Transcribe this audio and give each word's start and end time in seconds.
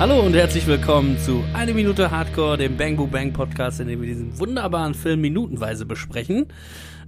Hallo 0.00 0.20
und 0.20 0.32
herzlich 0.32 0.64
willkommen 0.68 1.18
zu 1.18 1.44
Eine 1.54 1.74
Minute 1.74 2.12
Hardcore, 2.12 2.56
dem 2.56 2.76
Bang 2.76 2.94
Boo 2.94 3.08
Bang 3.08 3.32
Podcast, 3.32 3.80
in 3.80 3.88
dem 3.88 4.00
wir 4.00 4.06
diesen 4.06 4.38
wunderbaren 4.38 4.94
Film 4.94 5.20
minutenweise 5.20 5.86
besprechen. 5.86 6.46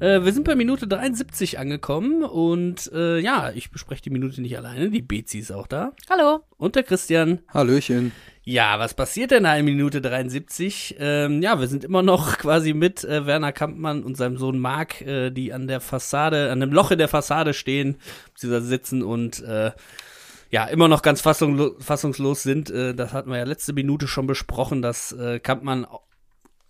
Äh, 0.00 0.24
wir 0.24 0.32
sind 0.32 0.42
bei 0.42 0.56
Minute 0.56 0.88
73 0.88 1.60
angekommen 1.60 2.24
und 2.24 2.90
äh, 2.92 3.20
ja, 3.20 3.52
ich 3.54 3.70
bespreche 3.70 4.02
die 4.02 4.10
Minute 4.10 4.42
nicht 4.42 4.58
alleine, 4.58 4.90
die 4.90 5.02
Bezi 5.02 5.38
ist 5.38 5.52
auch 5.52 5.68
da. 5.68 5.92
Hallo. 6.10 6.40
Und 6.56 6.74
der 6.74 6.82
Christian. 6.82 7.38
Hallöchen. 7.54 8.10
Ja, 8.42 8.80
was 8.80 8.94
passiert 8.94 9.30
denn 9.30 9.44
da 9.44 9.54
in 9.56 9.66
Minute 9.66 10.00
73? 10.00 10.96
Ähm, 10.98 11.42
ja, 11.42 11.60
wir 11.60 11.68
sind 11.68 11.84
immer 11.84 12.02
noch 12.02 12.38
quasi 12.38 12.74
mit 12.74 13.04
äh, 13.04 13.24
Werner 13.24 13.52
Kampmann 13.52 14.02
und 14.02 14.16
seinem 14.16 14.36
Sohn 14.36 14.58
Marc, 14.58 15.00
äh, 15.02 15.30
die 15.30 15.52
an 15.52 15.68
der 15.68 15.80
Fassade, 15.80 16.50
an 16.50 16.58
dem 16.58 16.72
Loch 16.72 16.90
in 16.90 16.98
der 16.98 17.06
Fassade 17.06 17.54
stehen, 17.54 17.98
beziehungsweise 18.34 18.66
sitzen 18.66 19.04
und 19.04 19.44
äh, 19.44 19.70
ja, 20.50 20.64
immer 20.64 20.88
noch 20.88 21.02
ganz 21.02 21.20
fassungslo 21.20 21.76
fassungslos 21.78 22.42
sind. 22.42 22.70
Äh, 22.70 22.94
das 22.94 23.12
hatten 23.12 23.30
wir 23.30 23.38
ja 23.38 23.44
letzte 23.44 23.72
Minute 23.72 24.08
schon 24.08 24.26
besprochen, 24.26 24.82
dass 24.82 25.12
äh, 25.12 25.38
Kampmann 25.38 25.86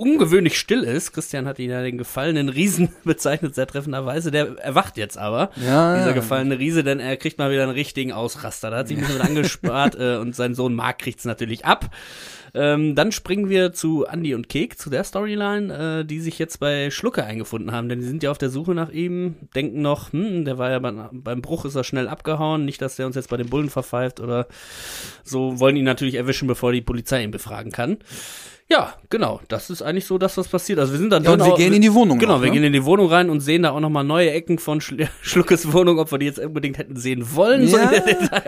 ungewöhnlich 0.00 0.58
still 0.58 0.82
ist. 0.82 1.12
Christian 1.12 1.46
hat 1.46 1.58
ihn 1.58 1.70
ja 1.70 1.82
den 1.82 1.98
gefallenen 1.98 2.48
Riesen 2.48 2.88
bezeichnet, 3.04 3.54
sehr 3.54 3.66
treffenderweise. 3.66 4.30
Der 4.30 4.58
erwacht 4.58 4.96
jetzt 4.96 5.18
aber, 5.18 5.50
Ja, 5.56 5.96
dieser 5.96 6.14
gefallene 6.14 6.58
Riese, 6.58 6.82
denn 6.82 7.00
er 7.00 7.18
kriegt 7.18 7.38
mal 7.38 7.50
wieder 7.50 7.64
einen 7.64 7.72
richtigen 7.72 8.12
Ausraster. 8.12 8.70
Da 8.70 8.78
hat 8.78 8.88
sich 8.88 8.96
ein 8.96 9.00
bisschen 9.00 9.18
mit 9.18 9.26
angespart 9.28 9.96
äh, 9.98 10.16
und 10.16 10.34
sein 10.34 10.54
Sohn 10.54 10.74
Marc 10.74 11.00
kriegt's 11.00 11.26
natürlich 11.26 11.66
ab. 11.66 11.90
Ähm, 12.54 12.94
dann 12.94 13.12
springen 13.12 13.48
wir 13.48 13.72
zu 13.72 14.06
Andy 14.06 14.34
und 14.34 14.48
Kek, 14.48 14.78
zu 14.78 14.90
der 14.90 15.04
Storyline, 15.04 16.00
äh, 16.00 16.04
die 16.04 16.20
sich 16.20 16.38
jetzt 16.38 16.58
bei 16.60 16.90
Schlucke 16.90 17.24
eingefunden 17.24 17.72
haben, 17.72 17.88
denn 17.88 18.00
die 18.00 18.06
sind 18.06 18.22
ja 18.22 18.30
auf 18.30 18.38
der 18.38 18.50
Suche 18.50 18.74
nach 18.74 18.90
ihm, 18.90 19.36
denken 19.54 19.82
noch, 19.82 20.12
hm, 20.12 20.44
der 20.44 20.58
war 20.58 20.70
ja 20.70 20.78
beim, 20.78 21.08
beim 21.12 21.42
Bruch 21.42 21.64
ist 21.64 21.74
er 21.74 21.84
schnell 21.84 22.08
abgehauen, 22.08 22.64
nicht, 22.64 22.82
dass 22.82 22.96
der 22.96 23.06
uns 23.06 23.16
jetzt 23.16 23.30
bei 23.30 23.36
den 23.36 23.48
Bullen 23.50 23.70
verpfeift 23.70 24.20
oder 24.20 24.46
so, 25.22 25.60
wollen 25.60 25.76
ihn 25.76 25.84
natürlich 25.84 26.14
erwischen, 26.14 26.48
bevor 26.48 26.72
die 26.72 26.82
Polizei 26.82 27.22
ihn 27.22 27.30
befragen 27.30 27.72
kann. 27.72 27.98
Ja, 28.72 28.94
genau. 29.08 29.40
Das 29.48 29.68
ist 29.68 29.82
eigentlich 29.82 30.04
so 30.06 30.16
das, 30.16 30.36
was 30.36 30.46
passiert. 30.46 30.78
Also 30.78 30.92
wir 30.92 31.00
sind 31.00 31.10
dann 31.12 31.24
Ja, 31.24 31.32
und 31.32 31.40
wir 31.40 31.46
auch- 31.54 31.56
gehen 31.58 31.72
in 31.72 31.82
die 31.82 31.92
Wohnung 31.92 32.20
Genau, 32.20 32.34
noch, 32.34 32.42
wir 32.42 32.46
ne? 32.50 32.54
gehen 32.54 32.62
in 32.64 32.72
die 32.72 32.84
Wohnung 32.84 33.08
rein 33.08 33.28
und 33.28 33.40
sehen 33.40 33.64
da 33.64 33.70
auch 33.72 33.80
nochmal 33.80 34.04
neue 34.04 34.30
Ecken 34.30 34.60
von 34.60 34.80
Schl 34.80 35.08
Schluckes 35.22 35.72
Wohnung, 35.72 35.98
ob 35.98 36.12
wir 36.12 36.18
die 36.18 36.26
jetzt 36.26 36.38
unbedingt 36.38 36.78
hätten 36.78 36.94
sehen 36.94 37.34
wollen. 37.34 37.66
so 37.66 37.76
Ja, 37.76 37.90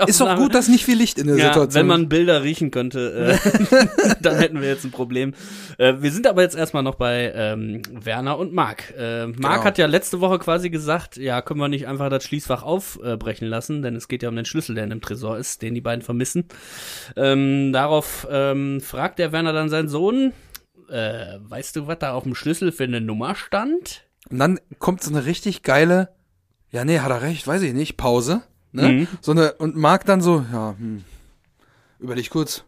ist 0.07 0.21
doch 0.21 0.37
gut, 0.37 0.55
dass 0.55 0.69
nicht 0.69 0.85
viel 0.85 0.97
Licht 0.97 1.19
in 1.19 1.27
der 1.27 1.37
Ja, 1.37 1.47
Situation 1.47 1.81
wenn 1.81 1.87
man 1.89 2.09
Bilder 2.09 2.45
riechen 2.45 2.71
könnte, 2.71 3.37
äh, 3.43 4.17
dann 4.23 4.37
hätten 4.37 4.61
wir 4.61 4.69
jetzt 4.69 4.85
ein 4.85 4.93
Problem. 4.93 5.35
Äh, 5.79 5.95
wir 5.99 6.13
sind 6.13 6.29
aber 6.29 6.43
jetzt 6.43 6.55
erstmal 6.55 6.85
noch 6.85 6.95
bei 6.95 7.33
ähm, 7.35 7.83
Werner 7.93 8.39
und 8.39 8.53
Marc. 8.53 8.95
Äh, 8.97 9.27
Marc 9.27 9.37
Genau. 9.39 9.65
hat 9.65 9.79
ja 9.79 9.87
letzte 9.87 10.21
Woche 10.21 10.39
quasi 10.39 10.71
gesagt, 10.71 11.17
ja, 11.17 11.43
können 11.43 11.59
wir 11.59 11.67
nicht 11.69 11.89
einfach 11.89 12.11
das 12.11 12.23
Schließfach 12.23 12.63
aufbrechen 12.63 13.49
lassen, 13.49 13.83
denn 13.83 13.97
es 13.97 14.07
geht 14.07 14.23
ja 14.23 14.29
um 14.29 14.37
den 14.37 14.45
Schlüssel, 14.45 14.77
der 14.77 14.85
in 14.85 14.91
dem 14.91 15.01
Tresor 15.01 15.37
ist, 15.37 15.63
den 15.63 15.75
die 15.75 15.81
beiden 15.81 16.03
vermissen. 16.03 16.45
Ähm, 17.17 17.73
darauf 17.73 18.27
ähm, 18.31 18.81
fragt 18.81 19.19
der 19.19 19.33
Werner 19.33 19.53
dann 19.53 19.69
seinen 19.69 19.89
Sohn, 19.89 20.12
äh, 20.91 21.39
weißt 21.41 21.77
du, 21.77 21.87
was 21.87 21.99
da 21.99 22.13
auf 22.13 22.25
dem 22.25 22.35
Schlüssel 22.35 22.73
für 22.73 22.85
eine 22.85 23.01
Nummer 23.01 23.35
stand? 23.35 24.05
Und 24.31 24.39
dann 24.39 24.61
kommt 24.79 25.03
so 25.03 25.11
eine 25.11 25.25
richtig 25.27 25.63
geile, 25.63 26.09
ja, 26.71 26.85
nee, 26.85 27.01
hat 27.01 27.11
er 27.11 27.23
recht, 27.23 27.47
weiß 27.47 27.63
ich 27.63 27.75
nicht, 27.75 27.97
Pause. 27.97 28.43
Ne? 28.73 28.89
Mhm. 28.89 29.09
So 29.21 29.33
eine, 29.33 29.53
und 29.55 29.77
Marc 29.77 30.07
dann 30.07 30.21
so, 30.23 30.45
ja, 30.53 30.75
hm, 30.79 31.05
überleg 31.99 32.31
kurz. 32.31 32.65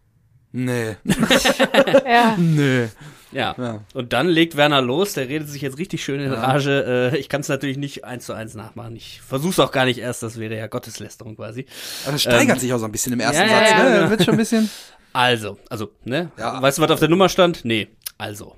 Nee, 0.53 0.97
Ja. 2.07 2.37
nee. 2.39 2.89
Ja. 3.33 3.57
Ja. 3.59 3.81
Und 3.95 4.13
dann 4.13 4.29
legt 4.29 4.57
Werner 4.57 4.81
los, 4.81 5.15
der 5.15 5.29
redet 5.29 5.49
sich 5.49 5.63
jetzt 5.63 5.79
richtig 5.79 6.05
schön 6.05 6.21
in 6.21 6.33
Rage. 6.33 7.11
Äh, 7.13 7.19
ich 7.19 7.29
kann 7.29 7.41
es 7.41 7.49
natürlich 7.49 7.77
nicht 7.77 8.05
eins 8.05 8.27
zu 8.27 8.33
eins 8.33 8.55
nachmachen. 8.55 8.95
Ich 8.95 9.21
versuch's 9.23 9.59
auch 9.59 9.73
gar 9.73 9.87
nicht 9.87 9.99
erst, 9.99 10.23
das 10.23 10.39
wäre 10.39 10.57
ja 10.57 10.69
Gotteslästerung 10.69 11.35
quasi. 11.35 11.67
Aber 12.05 12.13
das 12.13 12.23
steigert 12.23 12.57
Ähm, 12.57 12.61
sich 12.61 12.73
auch 12.73 12.79
so 12.79 12.85
ein 12.85 12.93
bisschen 12.93 13.13
im 13.13 13.19
ersten 13.19 13.43
ja, 13.43 13.49
ja, 13.49 13.59
Satz, 13.59 13.71
ja, 13.71 13.83
ne? 13.83 13.97
ja. 13.97 14.11
Wird 14.11 14.23
schon 14.25 14.35
ein 14.35 14.39
bisschen. 14.39 14.71
Also, 15.15 15.59
also, 15.71 15.93
ne? 16.03 16.33
Ja. 16.37 16.61
Weißt 16.61 16.79
du, 16.79 16.83
was 16.83 16.91
auf 16.91 16.99
der 16.99 17.09
Nummer 17.09 17.29
stand? 17.29 17.65
Nee. 17.65 17.87
Also. 18.19 18.57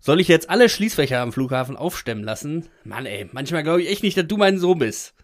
Soll 0.00 0.20
ich 0.20 0.26
jetzt 0.26 0.48
alle 0.48 0.70
Schließfächer 0.70 1.20
am 1.20 1.32
Flughafen 1.32 1.76
aufstemmen 1.76 2.24
lassen? 2.24 2.68
Mann, 2.82 3.04
ey, 3.04 3.28
manchmal 3.30 3.62
glaube 3.62 3.82
ich 3.82 3.90
echt 3.90 4.02
nicht, 4.02 4.16
dass 4.16 4.26
du 4.26 4.38
mein 4.38 4.58
Sohn 4.58 4.78
bist. 4.78 5.14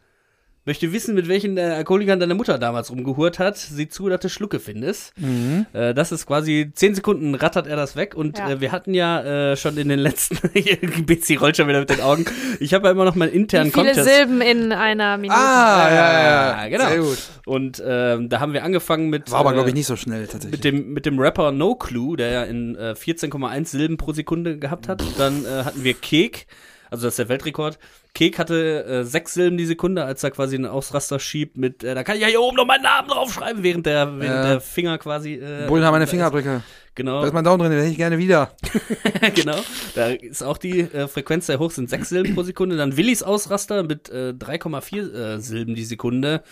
Möchte 0.68 0.92
wissen, 0.92 1.14
mit 1.14 1.28
welchen 1.28 1.56
äh, 1.56 1.62
Alkoholikern 1.62 2.20
deine 2.20 2.34
Mutter 2.34 2.58
damals 2.58 2.90
rumgehurt 2.90 3.38
hat. 3.38 3.56
Sieh 3.56 3.88
zu, 3.88 4.10
dass 4.10 4.20
du 4.20 4.28
Schlucke 4.28 4.60
findest. 4.60 5.18
Mhm. 5.18 5.64
Äh, 5.72 5.94
das 5.94 6.12
ist 6.12 6.26
quasi 6.26 6.70
zehn 6.74 6.94
Sekunden 6.94 7.34
rattert 7.34 7.66
er 7.66 7.76
das 7.76 7.96
weg 7.96 8.14
und 8.14 8.38
Ja. 8.38 8.50
äh, 8.50 8.60
wir 8.60 8.70
hatten 8.70 8.92
ja 8.92 9.52
äh, 9.52 9.56
schon 9.56 9.78
in 9.78 9.88
den 9.88 9.98
letzten 9.98 10.36
Betsy 11.06 11.36
rollt 11.36 11.56
schon 11.56 11.68
wieder 11.68 11.80
mit 11.80 11.88
den 11.88 12.02
Augen. 12.02 12.26
Ich 12.60 12.74
habe 12.74 12.86
ja 12.86 12.92
immer 12.92 13.06
noch 13.06 13.14
meinen 13.14 13.32
internen 13.32 13.68
Wie 13.68 13.80
viele 13.80 13.86
Contest. 13.94 14.08
Silben 14.08 14.42
in 14.42 14.72
einer 14.72 15.16
Minute? 15.16 15.40
Ah, 15.40 15.88
ja, 15.88 15.94
ja, 15.94 16.52
Ah, 16.52 16.62
ja. 16.64 16.68
genau. 16.68 16.88
Sehr 16.88 16.98
gut. 17.00 17.18
Und 17.46 17.82
ähm, 17.86 18.28
da 18.28 18.40
haben 18.40 18.52
wir 18.52 18.62
angefangen 18.62 19.08
mit 19.08 19.30
War 19.30 19.40
aber, 19.40 19.50
äh, 19.50 19.54
glaube 19.54 19.70
ich, 19.70 19.74
nicht 19.74 19.86
so 19.86 19.96
schnell 19.96 20.26
tatsächlich. 20.26 20.52
mit 20.52 20.64
dem 20.64 20.92
mit 20.92 21.06
dem 21.06 21.18
Rapper 21.18 21.50
No 21.50 21.74
Clue, 21.76 22.16
der 22.18 22.30
ja 22.30 22.42
in 22.44 22.76
äh, 22.76 22.92
14,1 22.98 23.64
Silben 23.68 23.96
pro 23.96 24.12
Sekunde 24.12 24.58
gehabt 24.58 24.86
hat. 24.86 25.02
Dann 25.16 25.46
äh, 25.46 25.64
hatten 25.64 25.82
wir 25.82 25.94
Kek, 25.94 26.46
also 26.90 27.06
das 27.06 27.14
ist 27.14 27.18
der 27.20 27.28
Weltrekord. 27.30 27.78
Kek 28.14 28.38
hatte 28.38 28.84
äh, 28.84 29.04
sechs 29.04 29.34
Silben 29.34 29.58
die 29.58 29.66
Sekunde, 29.66 30.04
als 30.04 30.24
er 30.24 30.30
quasi 30.30 30.56
einen 30.56 30.66
Ausraster 30.66 31.20
schiebt 31.20 31.56
mit, 31.56 31.84
äh, 31.84 31.94
da 31.94 32.02
kann 32.02 32.16
ich 32.16 32.22
ja 32.22 32.28
hier 32.28 32.40
oben 32.40 32.56
noch 32.56 32.66
meinen 32.66 32.82
Namen 32.82 33.08
draufschreiben, 33.08 33.62
während 33.62 33.86
der, 33.86 34.18
während 34.18 34.44
der 34.44 34.60
Finger 34.60 34.98
quasi. 34.98 35.34
Äh, 35.34 35.66
Bullen 35.68 35.84
haben 35.84 35.92
meine. 35.92 36.06
Fingerabdrücke. 36.06 36.62
Genau. 36.98 37.20
Da 37.20 37.28
ist 37.28 37.32
mein 37.32 37.44
Daumen 37.44 37.60
drin, 37.60 37.70
den 37.70 37.78
hätte 37.78 37.92
ich 37.92 37.96
gerne 37.96 38.18
wieder. 38.18 38.50
genau. 39.34 39.56
Da 39.94 40.08
ist 40.08 40.42
auch 40.42 40.58
die 40.58 40.80
äh, 40.80 41.06
Frequenz 41.06 41.46
sehr 41.46 41.60
hoch, 41.60 41.70
sind 41.70 41.88
sechs 41.88 42.08
Silben 42.08 42.34
pro 42.34 42.42
Sekunde. 42.42 42.76
Dann 42.76 42.96
Willis 42.96 43.22
Ausraster 43.22 43.84
mit 43.84 44.08
äh, 44.08 44.32
3,4 44.36 45.12
äh, 45.12 45.38
Silben 45.38 45.76
die 45.76 45.84
Sekunde. 45.84 46.42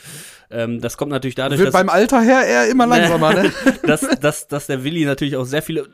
Ähm, 0.49 0.81
das 0.81 0.97
kommt 0.97 1.11
natürlich 1.11 1.35
dadurch, 1.35 1.59
Wird 1.59 1.75
dass, 1.75 1.81
beim 1.81 1.89
Alter 1.89 2.21
her 2.21 2.47
eher 2.47 2.69
immer 2.69 2.87
langsamer, 2.87 3.35
ne? 3.43 3.53
dass, 3.83 4.03
dass, 4.21 4.47
dass 4.47 4.69
der 4.69 4.85
Willi 4.85 5.05
natürlich 5.05 5.37
auch 5.37 5.47
sehr 5.47 5.63
viele 5.63 5.89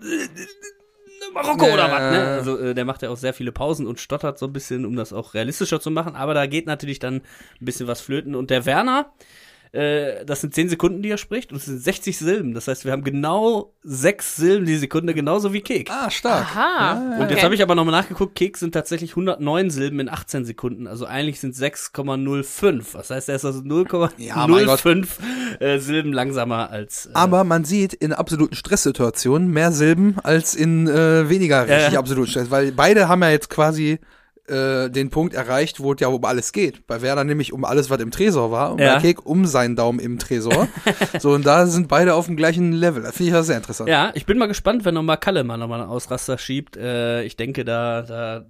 Marokko 1.34 1.66
Ja, 1.66 1.74
oder 1.74 1.90
was, 1.90 2.00
ne? 2.12 2.26
Also 2.26 2.58
äh, 2.58 2.74
der 2.74 2.84
macht 2.84 3.02
ja 3.02 3.10
auch 3.10 3.16
sehr 3.16 3.34
viele 3.34 3.52
Pausen 3.52 3.86
und 3.86 4.00
stottert 4.00 4.38
so 4.38 4.46
ein 4.46 4.52
bisschen, 4.52 4.84
um 4.84 4.96
das 4.96 5.12
auch 5.12 5.34
realistischer 5.34 5.80
zu 5.80 5.90
machen. 5.90 6.16
Aber 6.16 6.34
da 6.34 6.46
geht 6.46 6.66
natürlich 6.66 6.98
dann 6.98 7.16
ein 7.16 7.22
bisschen 7.64 7.86
was 7.86 8.00
flöten. 8.00 8.34
Und 8.34 8.50
der 8.50 8.66
Werner, 8.66 9.12
äh, 9.72 10.24
das 10.26 10.42
sind 10.42 10.54
10 10.54 10.68
Sekunden, 10.68 11.02
die 11.02 11.08
er 11.10 11.16
spricht, 11.18 11.50
und 11.50 11.56
es 11.58 11.64
sind 11.64 11.78
60 11.82 12.18
Silben. 12.18 12.52
Das 12.54 12.68
heißt, 12.68 12.84
wir 12.84 12.92
haben 12.92 13.04
genau 13.04 13.72
sechs 13.82 14.36
Silben 14.36 14.66
die 14.66 14.76
Sekunde, 14.76 15.14
genauso 15.14 15.52
wie 15.54 15.62
Kek. 15.62 15.90
Ah, 15.90 16.10
stark. 16.10 16.42
Aha. 16.54 16.92
Und 17.16 17.22
jetzt 17.22 17.32
Okay. 17.32 17.42
habe 17.44 17.54
ich 17.54 17.62
aber 17.62 17.74
nochmal 17.74 17.92
nachgeguckt, 18.00 18.34
Keks 18.34 18.60
sind 18.60 18.72
tatsächlich 18.72 19.12
109 19.12 19.70
Silben 19.70 19.98
in 20.00 20.08
18 20.10 20.44
Sekunden. 20.44 20.86
Also 20.86 21.06
eigentlich 21.06 21.40
sind 21.40 21.54
6,05. 21.54 22.92
Das 22.94 23.10
heißt, 23.10 23.28
er 23.28 23.36
ist 23.36 23.44
also 23.44 23.60
Ja, 24.18 24.46
mein 24.46 24.66
Gott. 24.66 24.80
0,05 24.80 25.06
äh, 25.60 25.78
Silben 25.78 26.12
langsamer 26.12 26.70
als. 26.70 27.06
Äh, 27.06 27.10
Aber 27.14 27.44
man 27.44 27.64
sieht 27.64 27.94
in 27.94 28.12
absoluten 28.12 28.54
Stresssituationen 28.54 29.48
mehr 29.48 29.72
Silben 29.72 30.16
als 30.22 30.54
in 30.54 30.86
äh, 30.88 31.28
weniger 31.28 31.66
Ja, 31.66 31.74
richtig 31.76 31.92
ja. 31.94 31.98
absoluten 31.98 32.28
Stress, 32.30 32.50
weil 32.50 32.72
beide 32.72 33.08
haben 33.08 33.22
ja 33.22 33.30
jetzt 33.30 33.48
quasi 33.50 33.98
äh, 34.48 34.90
den 34.90 35.10
Punkt 35.10 35.34
erreicht, 35.34 35.80
wo 35.80 35.92
es 35.92 36.00
ja 36.00 36.08
um 36.08 36.24
alles 36.24 36.52
geht. 36.52 36.86
Bei 36.86 37.00
Werder 37.02 37.24
nämlich 37.24 37.52
um 37.52 37.64
alles, 37.64 37.90
was 37.90 38.00
im 38.00 38.10
Tresor 38.10 38.50
war 38.50 38.72
und 38.72 38.80
Ja. 38.80 38.94
bei 38.96 39.00
Kek 39.00 39.24
um 39.24 39.46
seinen 39.46 39.76
Daumen 39.76 39.98
im 40.00 40.18
Tresor. 40.18 40.68
so, 41.20 41.30
und 41.32 41.46
da 41.46 41.66
sind 41.66 41.88
beide 41.88 42.14
auf 42.14 42.26
dem 42.26 42.36
gleichen 42.36 42.72
Level. 42.72 43.02
Das 43.02 43.16
finde 43.16 43.28
ich 43.28 43.34
ja 43.34 43.42
sehr 43.42 43.56
interessant. 43.56 43.88
ja, 43.88 44.10
ich 44.14 44.26
bin 44.26 44.38
mal 44.38 44.48
gespannt, 44.48 44.84
wenn 44.84 44.94
nochmal 44.94 45.18
Kalle 45.18 45.44
mal 45.44 45.56
nochmal 45.56 45.80
einen 45.80 45.90
Ausraster 45.90 46.38
schiebt. 46.38 46.76
Äh, 46.76 47.22
ich 47.24 47.36
denke, 47.36 47.64
da, 47.64 48.02
da. 48.02 48.44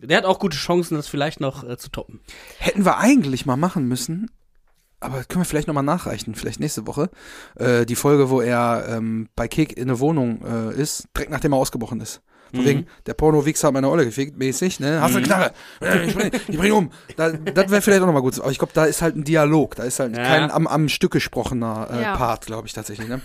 Der 0.00 0.16
hat 0.16 0.24
auch 0.24 0.38
gute 0.38 0.56
Chancen, 0.56 0.96
das 0.96 1.06
vielleicht 1.08 1.40
noch 1.40 1.68
äh, 1.68 1.76
zu 1.76 1.90
toppen. 1.90 2.20
Hätten 2.58 2.84
wir 2.84 2.98
eigentlich 2.98 3.44
mal 3.44 3.56
machen 3.56 3.86
müssen, 3.88 4.30
aber 5.00 5.24
können 5.24 5.42
wir 5.42 5.44
vielleicht 5.44 5.66
nochmal 5.68 5.82
nachreichen, 5.82 6.34
vielleicht 6.34 6.60
nächste 6.60 6.86
Woche, 6.86 7.10
äh, 7.56 7.84
die 7.84 7.96
Folge, 7.96 8.30
wo 8.30 8.40
er 8.40 8.86
ähm, 8.88 9.28
bei 9.36 9.48
Kek 9.48 9.76
in 9.76 9.90
eine 9.90 9.98
Wohnung 10.00 10.40
äh, 10.46 10.74
ist, 10.80 11.08
direkt 11.16 11.30
nachdem 11.32 11.52
er 11.52 11.58
ausgebrochen 11.58 12.00
ist. 12.00 12.22
Von 12.52 12.60
Mhm. 12.60 12.68
wegen, 12.68 12.86
der 13.06 13.14
Porno-Wichser 13.14 13.68
hat 13.68 13.74
meine 13.74 13.88
Olle 13.88 14.04
gefickt, 14.04 14.36
mäßig, 14.36 14.78
ne? 14.80 15.00
Hast 15.00 15.14
du 15.14 15.18
eine 15.18 15.26
Knarre? 15.26 15.52
Ich 16.06 16.14
bring, 16.14 16.30
ich 16.48 16.58
bring 16.58 16.72
um. 16.72 16.90
Da, 17.16 17.30
das 17.32 17.70
wäre 17.70 17.80
vielleicht 17.82 18.02
auch 18.02 18.06
nochmal 18.06 18.22
gut. 18.22 18.38
Aber 18.38 18.50
ich 18.50 18.58
glaube, 18.58 18.72
da 18.74 18.84
ist 18.84 19.00
halt 19.02 19.16
ein 19.16 19.24
Dialog. 19.24 19.74
Da 19.76 19.84
ist 19.84 19.98
halt 20.00 20.16
Ja. 20.16 20.22
kein 20.22 20.50
am, 20.50 20.66
am 20.66 20.88
Stück 20.88 21.12
gesprochener 21.12 21.88
äh, 21.90 22.02
Ja. 22.02 22.16
Part, 22.16 22.46
glaube 22.46 22.66
ich, 22.66 22.72
tatsächlich, 22.72 23.08
ne? 23.08 23.20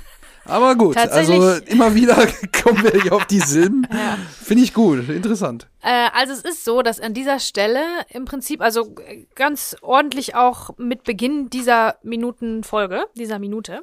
Aber 0.45 0.75
gut, 0.77 0.95
also 0.95 1.55
immer 1.65 1.93
wieder 1.93 2.15
kommen 2.63 2.81
wir 2.81 3.01
hier 3.01 3.11
auf 3.11 3.25
die 3.25 3.41
Silben. 3.41 3.85
Ja. 3.91 4.17
Finde 4.41 4.63
ich 4.63 4.73
gut, 4.73 5.09
interessant. 5.09 5.67
Äh, 5.81 6.07
also 6.13 6.31
es 6.31 6.39
ist 6.39 6.63
so, 6.63 6.81
dass 6.81 7.01
an 7.01 7.13
dieser 7.13 7.39
Stelle 7.39 7.81
im 8.09 8.23
Prinzip, 8.23 8.61
also 8.61 8.95
äh, 9.05 9.25
ganz 9.35 9.75
ordentlich 9.81 10.35
auch 10.35 10.69
mit 10.77 11.03
Beginn 11.03 11.49
dieser 11.49 11.95
Minutenfolge, 12.03 13.03
dieser 13.15 13.39
Minute, 13.39 13.81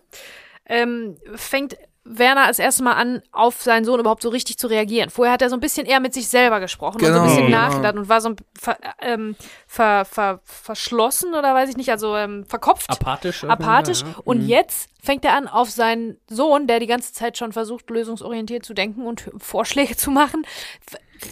ähm, 0.67 1.17
fängt 1.35 1.77
Werner 2.05 2.45
als 2.45 2.59
erstes 2.59 2.83
Mal 2.85 2.93
an, 2.93 3.23
auf 3.33 3.63
seinen 3.63 3.85
Sohn 3.85 3.99
überhaupt 3.99 4.23
so 4.23 4.29
richtig 4.29 4.59
zu 4.59 4.67
reagieren. 4.67 5.09
Vorher 5.11 5.33
hat 5.33 5.43
er 5.43 5.49
so 5.49 5.57
ein 5.57 5.61
bisschen 5.61 5.87
eher 5.87 6.01
mit 6.01 6.13
sich 6.13 6.29
selber 6.29 6.61
gesprochen 6.61 6.97
und 6.99 7.05
so 7.07 7.09
Genau, 7.13 7.23
ein 7.23 7.29
bisschen 7.29 7.47
genau. 7.47 7.57
nachgedacht 7.59 7.95
und 7.97 8.09
war 8.09 8.21
so 8.21 8.29
ein 8.31 8.37
ver, 8.59 8.77
ähm, 9.01 9.37
ver, 9.67 10.05
ver, 10.05 10.41
verschlossen 10.45 11.35
oder 11.35 11.55
weiß 11.55 11.71
ich 11.71 11.77
nicht, 11.77 11.91
also 11.91 12.15
ähm, 12.17 12.45
verkopft. 12.47 12.91
Apathisch. 12.91 13.43
apathisch. 13.45 14.03
Ja, 14.03 14.09
ja. 14.09 14.15
Und 14.25 14.43
Mhm. 14.43 14.49
jetzt 14.49 14.89
fängt 15.03 15.25
er 15.25 15.35
an, 15.35 15.49
auf 15.49 15.71
seinen 15.71 16.19
Sohn, 16.29 16.67
der 16.67 16.79
die 16.81 16.87
ganze 16.87 17.13
Zeit 17.13 17.39
schon 17.39 17.53
versucht, 17.53 17.89
lösungsorientiert 17.91 18.65
zu 18.65 18.75
denken 18.75 19.07
und 19.07 19.31
Vorschläge 19.39 19.97
zu 19.97 20.11
machen, 20.11 20.47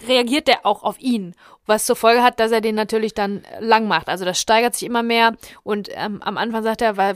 reagiert 0.07 0.47
der 0.47 0.65
auch 0.65 0.83
auf 0.83 0.99
ihn. 0.99 1.35
Was 1.65 1.85
zur 1.85 1.95
Folge 1.95 2.21
hat, 2.23 2.39
dass 2.39 2.51
er 2.51 2.61
den 2.61 2.75
natürlich 2.75 3.13
dann 3.13 3.43
lang 3.59 3.87
macht. 3.87 4.09
Also 4.09 4.25
das 4.25 4.39
steigert 4.39 4.73
sich 4.75 4.85
immer 4.85 5.03
mehr. 5.03 5.33
Und 5.63 5.89
ähm, 5.93 6.21
am 6.21 6.37
Anfang 6.37 6.63
sagt 6.63 6.81
er, 6.81 6.97
weil, 6.97 7.15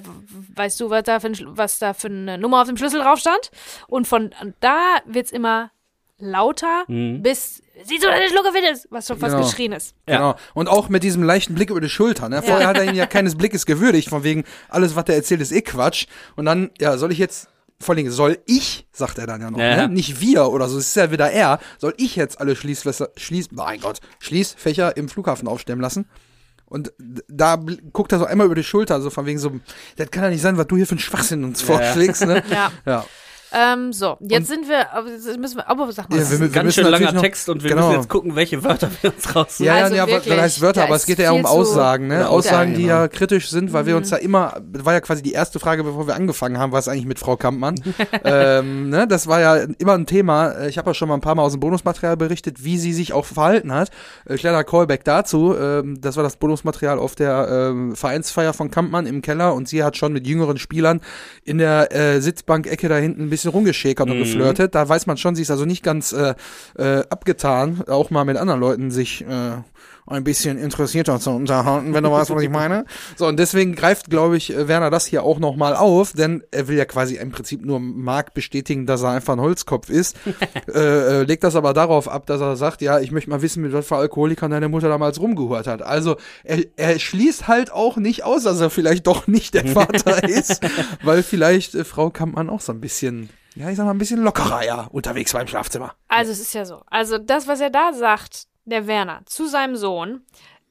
weißt 0.55 0.79
du, 0.79 0.89
was 0.89 1.03
da, 1.03 1.19
für 1.19 1.27
ein, 1.27 1.37
was 1.47 1.79
da 1.79 1.93
für 1.93 2.07
eine 2.07 2.37
Nummer 2.37 2.61
auf 2.61 2.67
dem 2.67 2.77
Schlüssel 2.77 3.01
drauf 3.01 3.19
stand? 3.19 3.51
Und 3.87 4.07
von 4.07 4.31
da 4.59 4.97
wird's 5.05 5.31
immer 5.31 5.71
lauter, 6.19 6.85
bis 6.87 7.61
siehst 7.83 8.03
du, 8.03 8.07
dass 8.07 8.19
der 8.19 8.29
Schlucke 8.29 8.57
ist, 8.71 8.87
was 8.89 9.05
schon 9.07 9.19
fast 9.19 9.35
Genau. 9.35 9.45
geschrien 9.45 9.71
ist. 9.71 9.95
Ja. 10.07 10.15
Genau. 10.17 10.35
Und 10.55 10.67
auch 10.67 10.89
mit 10.89 11.03
diesem 11.03 11.21
leichten 11.21 11.53
Blick 11.53 11.69
über 11.69 11.81
die 11.81 11.89
Schulter. 11.89 12.27
Ne? 12.27 12.41
Vorher 12.41 12.67
hat 12.67 12.77
er 12.77 12.85
ihn 12.85 12.95
ja 12.95 13.05
keines 13.05 13.35
Blickes 13.35 13.65
gewürdigt, 13.67 14.09
von 14.09 14.23
wegen, 14.23 14.43
alles, 14.69 14.95
was 14.95 15.05
er 15.07 15.15
erzählt, 15.15 15.41
ist 15.41 15.51
eh 15.51 15.61
Quatsch. 15.61 16.07
Und 16.35 16.45
dann, 16.45 16.71
ja, 16.79 16.97
soll 16.97 17.11
ich 17.11 17.19
jetzt, 17.19 17.49
vor 17.79 17.95
allem, 17.95 18.09
soll 18.09 18.39
ich, 18.45 18.87
sagt 18.91 19.17
er 19.17 19.27
dann 19.27 19.41
ja 19.41 19.51
noch, 19.51 19.59
Ja, 19.59 19.69
ja. 19.69 19.87
ne? 19.87 19.93
nicht 19.93 20.19
wir 20.19 20.49
oder 20.49 20.67
so, 20.67 20.77
es 20.77 20.87
ist 20.87 20.95
ja 20.95 21.11
wieder 21.11 21.29
er, 21.31 21.59
soll 21.77 21.93
ich 21.97 22.15
jetzt 22.15 22.39
alle 22.41 22.55
Schließfächer, 22.55 23.09
Schließ, 23.15 23.51
mein 23.51 23.79
Gott, 23.79 23.99
Schließfächer 24.19 24.97
im 24.97 25.09
Flughafen 25.09 25.47
aufstellen 25.47 25.79
lassen? 25.79 26.07
Und 26.65 26.91
da 27.29 27.55
guckt 27.93 28.11
er 28.11 28.19
so 28.19 28.25
einmal 28.25 28.45
über 28.45 28.55
die 28.55 28.63
Schulter, 28.63 28.99
so 28.99 29.09
von 29.09 29.25
wegen 29.25 29.39
so, 29.39 29.51
das 29.95 30.11
kann 30.11 30.23
ja 30.23 30.29
nicht 30.29 30.41
sein, 30.41 30.57
was 30.57 30.67
du 30.67 30.75
hier 30.75 30.85
für 30.85 30.91
einen 30.91 30.99
Schwachsinn 30.99 31.43
uns 31.43 31.61
vorschlägst, 31.61 32.25
ne? 32.25 32.43
Ja. 32.51 32.71
Ja. 32.85 33.05
Ähm, 33.53 33.93
so, 33.93 34.17
jetzt 34.21 34.47
sind 34.47 34.67
wir, 34.67 34.87
müssen 35.37 35.57
wir, 35.57 35.69
aber 35.69 35.91
sag 35.91 36.09
mal, 36.09 36.17
Ja, 36.17 36.21
was- 36.23 36.31
wir- 36.31 36.39
wir 36.41 36.49
Ganz 36.49 36.65
müssen 36.65 36.83
schön 36.83 36.91
langer 36.91 37.11
noch- 37.13 37.21
Text 37.21 37.47
und 37.49 37.63
wir 37.63 37.69
genau. 37.69 37.87
müssen 37.87 37.99
jetzt 38.01 38.09
gucken, 38.09 38.35
welche 38.35 38.63
Wörter 38.63 38.89
wir 39.01 39.13
uns 39.13 39.35
raussuchen. 39.35 39.65
Ja, 39.65 39.75
Also 39.75 39.95
ja, 39.95 40.05
ja, 40.05 40.11
wirklich, 40.13 40.33
das 40.33 40.41
heißt 40.43 40.61
Wörter, 40.61 40.81
da 40.81 40.85
aber 40.87 40.95
es 40.95 41.03
ist 41.03 41.07
geht 41.07 41.19
ja 41.19 41.31
um 41.31 41.45
Aussagen, 41.45 42.07
ne? 42.07 42.27
Aussagen, 42.29 42.73
die 42.75 42.85
ja 42.85 43.07
kritisch 43.07 43.49
sind, 43.49 43.71
weil 43.73 43.85
wir 43.85 43.93
Mhm. 43.93 43.99
uns 43.99 44.09
ja 44.09 44.17
immer, 44.17 44.59
das 44.71 44.85
war 44.85 44.93
ja 44.93 44.99
quasi 45.01 45.21
die 45.23 45.31
erste 45.31 45.59
Frage, 45.59 45.83
bevor 45.83 46.07
wir 46.07 46.15
angefangen 46.15 46.57
haben, 46.57 46.71
was 46.71 46.87
eigentlich 46.89 47.05
mit 47.05 47.19
Frau 47.19 47.37
Kampmann. 47.37 47.75
ähm, 48.23 48.89
ne? 48.89 49.07
Das 49.07 49.27
war 49.27 49.39
ja 49.39 49.55
immer 49.77 49.93
ein 49.93 50.05
Thema. 50.05 50.49
Äh, 50.51 50.69
Ich 50.69 50.77
habe 50.77 50.89
ja 50.89 50.93
schon 50.93 51.07
mal 51.07 51.13
ein 51.15 51.21
paar 51.21 51.35
Mal 51.35 51.43
aus 51.43 51.53
dem 51.53 51.61
Bonusmaterial 51.61 52.17
berichtet, 52.17 52.63
wie 52.65 52.77
sie 52.77 52.91
sich 52.93 53.13
auch 53.13 53.25
verhalten 53.25 53.71
hat. 53.71 53.89
Äh, 54.25 54.35
kleiner 54.35 54.63
Callback 54.63 55.03
dazu. 55.05 55.55
Ähm, 55.57 55.99
das 56.01 56.17
war 56.17 56.23
das 56.23 56.35
Bonusmaterial 56.35 56.99
auf 56.99 57.15
der 57.15 57.47
ähm, 57.71 57.95
Vereinsfeier 57.95 58.53
von 58.53 58.69
Kampmann 58.71 59.05
im 59.05 59.21
Keller 59.21 59.53
und 59.53 59.67
sie 59.69 59.83
hat 59.83 59.95
schon 59.97 60.11
mit 60.13 60.27
jüngeren 60.27 60.57
Spielern 60.57 60.99
in 61.45 61.57
der 61.59 61.95
äh, 61.95 62.19
Sitzbank-Ecke 62.21 62.89
da 62.89 62.97
hinten 62.97 63.23
ein 63.23 63.29
bisschen 63.29 63.36
rumgeschäkert 63.45 64.09
und 64.09 64.15
Mhm. 64.17 64.23
geflirtet. 64.23 64.73
Da 64.73 64.87
weiß 64.87 65.05
man 65.05 65.17
schon, 65.17 65.35
sie 65.35 65.41
ist 65.43 65.51
also 65.51 65.65
nicht 65.65 65.83
ganz 65.83 66.13
äh, 66.13 66.33
äh, 66.77 67.03
abgetan, 67.09 67.83
auch 67.87 68.09
mal 68.09 68.25
mit 68.25 68.37
anderen 68.37 68.59
Leuten 68.59 68.89
sich 68.91 69.21
äh, 69.21 69.51
ein 70.07 70.23
bisschen 70.23 70.57
interessierter 70.57 71.19
zu 71.19 71.31
unterhalten, 71.31 71.93
wenn 71.93 72.03
du 72.03 72.11
weißt, 72.11 72.29
was 72.29 72.41
ich 72.41 72.49
meine. 72.49 72.85
So, 73.15 73.27
und 73.27 73.37
deswegen 73.37 73.75
greift, 73.75 74.09
glaube 74.09 74.37
ich, 74.37 74.53
äh, 74.53 74.67
Werner 74.67 74.89
das 74.89 75.05
hier 75.05 75.23
auch 75.23 75.39
nochmal 75.39 75.75
auf, 75.75 76.13
denn 76.13 76.43
er 76.51 76.67
will 76.67 76.77
ja 76.77 76.85
quasi 76.85 77.15
im 77.15 77.31
Prinzip 77.31 77.63
nur 77.63 77.79
Marc 77.79 78.33
bestätigen, 78.33 78.85
dass 78.85 79.03
er 79.03 79.11
einfach 79.11 79.33
ein 79.33 79.41
Holzkopf 79.41 79.89
ist. 79.89 80.15
äh, 80.73 80.79
äh, 80.79 81.23
legt 81.23 81.43
das 81.43 81.55
aber 81.55 81.73
darauf 81.73 82.07
ab, 82.07 82.25
dass 82.25 82.41
er 82.41 82.55
sagt, 82.55 82.81
ja, 82.81 82.99
ich 82.99 83.11
möchte 83.11 83.29
mal 83.29 83.41
wissen, 83.41 83.61
mit 83.63 83.73
was 83.73 83.87
für 83.87 83.97
Alkoholikern 83.97 84.51
deine 84.51 84.69
Mutter 84.69 84.89
damals 84.89 85.19
rumgehört 85.19 85.67
hat. 85.67 85.81
Also 85.81 86.17
er, 86.43 86.59
er 86.77 86.97
schließt 86.99 87.47
halt 87.47 87.71
auch 87.71 87.97
nicht 87.97 88.23
aus, 88.23 88.43
dass 88.43 88.61
er 88.61 88.69
vielleicht 88.69 89.07
doch 89.07 89.27
nicht 89.27 89.53
der 89.53 89.65
Vater 89.67 90.23
ist, 90.29 90.61
weil 91.03 91.23
vielleicht 91.23 91.75
äh, 91.75 91.83
Frau 91.83 92.09
Kampmann 92.09 92.49
auch 92.49 92.61
so 92.61 92.71
ein 92.71 92.79
bisschen, 92.79 93.29
ja, 93.55 93.69
ich 93.69 93.77
sag 93.77 93.85
mal, 93.85 93.91
ein 93.91 93.97
bisschen 93.97 94.23
lockerer 94.23 94.63
ja 94.65 94.87
unterwegs 94.91 95.33
war 95.33 95.41
im 95.41 95.47
Schlafzimmer. 95.47 95.93
Also 96.07 96.31
es 96.31 96.39
ist 96.39 96.53
ja 96.53 96.65
so. 96.65 96.81
Also 96.87 97.17
das, 97.17 97.47
was 97.47 97.59
er 97.59 97.69
da 97.69 97.93
sagt, 97.93 98.47
der 98.69 98.87
Werner, 98.87 99.21
zu 99.25 99.47
seinem 99.47 99.75
Sohn, 99.75 100.21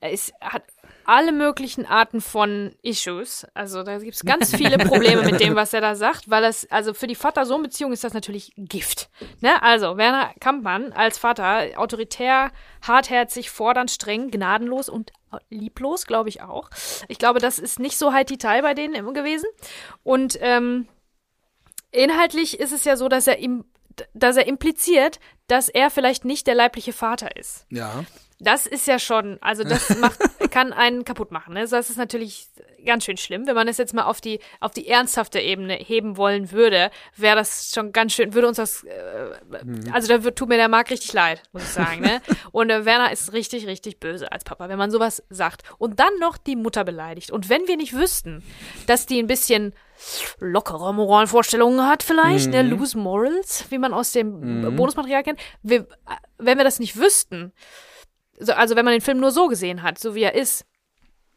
ist, 0.01 0.33
hat 0.41 0.63
alle 1.07 1.33
möglichen 1.33 1.87
Arten 1.87 2.21
von 2.21 2.75
Issues. 2.83 3.47
Also 3.55 3.83
da 3.83 3.99
gibt 3.99 4.17
es 4.17 4.25
ganz 4.25 4.55
viele 4.55 4.77
Probleme 4.79 5.23
mit 5.23 5.41
dem, 5.41 5.55
was 5.55 5.73
er 5.73 5.81
da 5.81 5.95
sagt, 5.95 6.29
weil 6.29 6.45
es, 6.45 6.71
also 6.71 6.95
für 6.95 7.07
die 7.07 7.15
Vater-Sohn-Beziehung 7.15 7.93
ist 7.93 8.05
das 8.05 8.13
natürlich 8.13 8.53
Gift. 8.57 9.09
Ne? 9.41 9.63
Also 9.63 9.97
Werner 9.97 10.33
Kampmann 10.41 10.93
als 10.93 11.19
Vater, 11.19 11.69
autoritär, 11.77 12.51
hartherzig, 12.87 13.51
fordernd, 13.51 13.91
streng, 13.91 14.31
gnadenlos 14.31 14.89
und 14.89 15.13
lieblos, 15.49 16.07
glaube 16.07 16.29
ich 16.29 16.43
auch. 16.43 16.71
Ich 17.09 17.19
glaube, 17.19 17.39
das 17.39 17.59
ist 17.59 17.79
nicht 17.79 17.97
so 17.97 18.13
halt 18.13 18.29
die 18.31 18.39
Teil 18.39 18.63
bei 18.63 18.75
denen 18.75 19.15
gewesen. 19.15 19.49
Und 20.03 20.39
ähm, 20.41 20.89
inhaltlich 21.93 22.59
ist 22.59 22.73
es 22.73 22.85
ja 22.85 22.97
so, 22.97 23.09
dass 23.09 23.27
er 23.29 23.39
ihm, 23.39 23.65
dass 24.15 24.37
er 24.37 24.47
impliziert, 24.47 25.21
dass 25.47 25.69
er 25.69 25.91
vielleicht 25.91 26.25
nicht 26.25 26.47
der 26.47 26.55
leibliche 26.55 26.93
Vater 26.93 27.37
ist. 27.37 27.67
Ja. 27.71 28.05
Das 28.39 28.67
ist 28.67 28.87
ja 28.87 28.99
schon, 28.99 29.39
also 29.41 29.65
das 29.65 29.97
macht, 29.99 30.19
kann 30.51 30.73
einen 30.73 31.05
kaputt 31.05 31.31
machen. 31.31 31.55
Ne? 31.55 31.67
Das 31.67 31.91
ist 31.91 31.97
natürlich 31.97 32.49
ganz 32.85 33.05
schön 33.05 33.17
schlimm. 33.17 33.47
Wenn 33.47 33.55
man 33.55 33.69
es 33.69 33.79
jetzt 33.79 33.95
mal 33.95 34.05
auf 34.05 34.21
die, 34.21 34.41
auf 34.61 34.73
die 34.73 34.89
ernsthafte 34.89 35.41
Ebene 35.41 35.75
heben 35.75 36.17
wollen 36.17 36.53
würde, 36.53 36.91
wäre 37.17 37.37
das 37.37 37.73
schon 37.75 37.93
ganz 37.93 38.13
schön, 38.13 38.35
würde 38.35 38.49
uns 38.49 38.59
das, 38.59 38.85
äh, 38.85 39.31
also 39.93 40.09
da 40.09 40.23
wird, 40.23 40.37
tut 40.37 40.49
mir 40.49 40.57
der 40.57 40.69
Marc 40.69 40.91
richtig 40.91 41.13
leid, 41.13 41.43
muss 41.53 41.63
ich 41.63 41.69
sagen. 41.69 42.01
Ne? 42.01 42.21
Und 42.53 42.71
äh, 42.71 42.85
Werner 42.85 43.11
ist 43.13 43.33
richtig, 43.33 43.67
richtig 43.67 44.01
böse 44.01 44.31
als 44.31 44.45
Papa, 44.45 44.69
wenn 44.69 44.79
man 44.79 44.91
sowas 44.91 45.23
sagt. 45.31 45.63
Und 45.79 45.99
dann 45.99 46.19
noch 46.21 46.37
die 46.37 46.57
Mutter 46.57 46.85
beleidigt. 46.85 47.31
Und 47.31 47.49
wenn 47.49 47.67
wir 47.67 47.77
nicht 47.77 47.95
wüssten, 47.95 48.43
dass 48.87 49.07
die 49.07 49.19
ein 49.19 49.27
bisschen 49.27 49.75
lockere 50.41 50.93
Moralvorstellungen 50.93 51.87
hat 51.87 52.03
vielleicht, 52.03 52.51
ne, 52.51 52.63
loose 52.63 52.99
morals, 52.99 53.65
wie 53.71 53.79
man 53.79 53.95
aus 53.95 54.13
dem 54.13 54.77
Bonusmaterial 54.77 55.23
kennt. 55.23 55.41
Wir, 55.63 55.81
äh, 55.81 55.87
wenn 56.39 56.59
wir 56.59 56.65
das 56.65 56.79
nicht 56.79 56.97
wüssten, 56.99 57.53
so, 58.39 58.53
also 58.53 58.77
wenn 58.77 58.85
man 58.85 58.93
den 58.93 59.01
Film 59.01 59.19
nur 59.19 59.31
so 59.31 59.49
gesehen 59.49 59.83
hat, 59.83 59.99
so 59.99 60.15
wie 60.15 60.23
er 60.23 60.35
ist, 60.35 60.65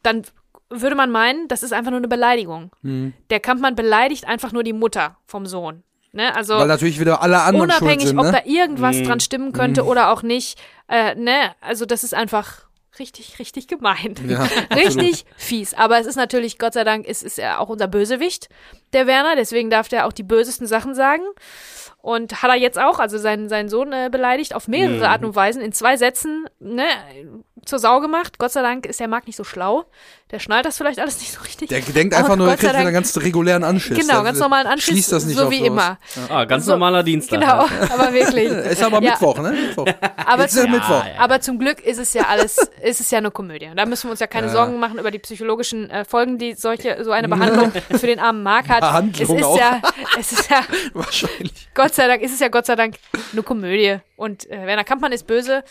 dann 0.02 0.24
würde 0.70 0.96
man 0.96 1.10
meinen, 1.10 1.48
das 1.48 1.62
ist 1.62 1.72
einfach 1.72 1.90
nur 1.90 1.98
eine 1.98 2.08
Beleidigung. 2.08 2.70
Mhm. 2.82 3.12
Der 3.30 3.40
Kampfmann 3.40 3.74
beleidigt 3.74 4.26
einfach 4.26 4.52
nur 4.52 4.62
die 4.62 4.72
Mutter 4.72 5.16
vom 5.26 5.46
Sohn. 5.46 5.82
Ne? 6.12 6.34
Also 6.34 6.56
Weil 6.56 6.66
natürlich 6.66 6.98
wieder 6.98 7.22
alle 7.22 7.40
anderen 7.42 7.70
unabhängig, 7.70 8.08
sind, 8.08 8.18
ob 8.18 8.26
ne? 8.26 8.32
da 8.32 8.40
irgendwas 8.44 9.00
dran 9.02 9.20
stimmen 9.20 9.52
könnte 9.52 9.84
oder 9.84 10.10
auch 10.10 10.22
nicht. 10.22 10.58
Äh, 10.88 11.14
ne? 11.14 11.54
Also 11.60 11.86
das 11.86 12.02
ist 12.02 12.14
einfach 12.14 12.64
richtig, 12.98 13.38
richtig 13.38 13.68
gemein. 13.68 14.14
Ja, 14.26 14.48
richtig 14.74 15.24
fies. 15.36 15.74
Aber 15.74 16.00
es 16.00 16.06
ist 16.06 16.16
natürlich, 16.16 16.58
Gott 16.58 16.74
sei 16.74 16.82
Dank, 16.82 17.06
es 17.06 17.22
ist 17.22 17.38
er 17.38 17.60
auch 17.60 17.68
unser 17.68 17.86
Bösewicht, 17.86 18.48
der 18.92 19.06
Werner. 19.06 19.36
Deswegen 19.36 19.70
darf 19.70 19.88
der 19.88 20.06
auch 20.06 20.12
die 20.12 20.24
bösesten 20.24 20.66
Sachen 20.66 20.94
sagen. 20.94 21.22
Und 22.02 22.42
hat 22.42 22.50
er 22.50 22.56
jetzt 22.56 22.78
auch, 22.78 22.98
also 22.98 23.18
seinen, 23.18 23.48
seinen 23.48 23.68
Sohn 23.68 23.92
äh, 23.92 24.08
beleidigt, 24.10 24.54
auf 24.54 24.68
mehrere 24.68 25.08
Arten 25.08 25.26
und 25.26 25.36
Weisen, 25.36 25.60
in 25.60 25.72
zwei 25.72 25.96
Sätzen, 25.96 26.46
ne, 26.58 26.84
zur 27.64 27.78
Sau 27.78 28.00
gemacht. 28.00 28.38
Gott 28.38 28.52
sei 28.52 28.62
Dank 28.62 28.86
ist 28.86 29.00
der 29.00 29.08
Marc 29.08 29.26
nicht 29.26 29.36
so 29.36 29.44
schlau. 29.44 29.84
Der 30.30 30.38
schnallt 30.38 30.64
das 30.64 30.76
vielleicht 30.76 30.98
alles 31.00 31.18
nicht 31.20 31.32
so 31.32 31.40
richtig. 31.42 31.68
Der 31.68 31.80
denkt 31.80 32.14
Aber 32.14 32.24
einfach 32.24 32.36
nur, 32.36 32.48
er 32.48 32.56
kriegt 32.56 32.72
wieder 32.72 32.80
einen 32.80 32.92
ganz 32.92 33.16
regulären 33.16 33.64
Anschiss. 33.64 33.98
Genau, 33.98 34.22
ganz 34.22 34.38
normalen 34.38 34.66
Anschiss, 34.66 34.90
Schließt 34.92 35.12
das 35.12 35.24
nicht 35.26 35.36
so 35.38 35.50
wie 35.50 35.64
immer. 35.66 35.98
Ah, 36.28 36.44
ganz 36.44 36.64
So, 36.66 36.72
normaler 36.72 37.02
Dienstag. 37.02 37.40
Genau, 37.40 37.52
aber 37.92 38.12
wirklich. 38.12 38.48
Ist 38.70 38.82
aber 38.82 39.02
Ja. 39.02 39.10
Mittwoch, 39.12 39.38
ne? 39.38 39.50
Mittwoch. 39.52 39.86
Aber 40.26 40.42
Jetzt 40.42 40.52
ist 40.52 40.56
ja 40.58 40.62
zum, 40.64 40.70
Mittwoch. 40.72 41.04
aber 41.18 41.40
zum 41.40 41.58
Glück 41.58 41.80
ist 41.84 41.98
es 41.98 42.14
ja 42.14 42.24
alles, 42.28 42.56
ist 42.82 43.00
es 43.00 43.10
ja 43.10 43.18
eine 43.18 43.30
Komödie. 43.30 43.70
Da 43.74 43.86
müssen 43.86 44.06
wir 44.08 44.10
uns 44.12 44.20
ja 44.20 44.26
keine 44.26 44.46
Ja. 44.48 44.52
Sorgen 44.52 44.78
machen 44.78 44.98
über 44.98 45.10
die 45.10 45.18
psychologischen 45.18 45.90
äh, 45.90 46.04
Folgen, 46.04 46.38
die 46.38 46.54
solche, 46.54 47.02
so 47.04 47.10
eine 47.12 47.28
Behandlung 47.28 47.72
für 47.72 48.06
den 48.06 48.18
armen 48.20 48.42
Mark 48.42 48.68
hat. 48.68 48.80
Behandlung 48.80 49.28
es 49.36 49.40
ist 49.40 49.44
auch. 49.44 49.58
ja, 49.58 49.80
es 50.18 50.32
ist 50.32 50.50
ja, 50.50 50.60
Wahrscheinlich. 50.94 51.68
Gott 51.74 51.94
sei 51.94 52.06
Dank, 52.06 52.22
ist 52.22 52.32
es 52.32 52.40
ja 52.40 52.48
Gott 52.48 52.66
sei 52.66 52.76
Dank 52.76 52.96
eine 53.32 53.42
Komödie. 53.42 53.98
Und 54.16 54.48
äh, 54.50 54.66
Werner 54.66 54.84
Kampmann 54.84 55.12
ist 55.12 55.26
böse 55.26 55.64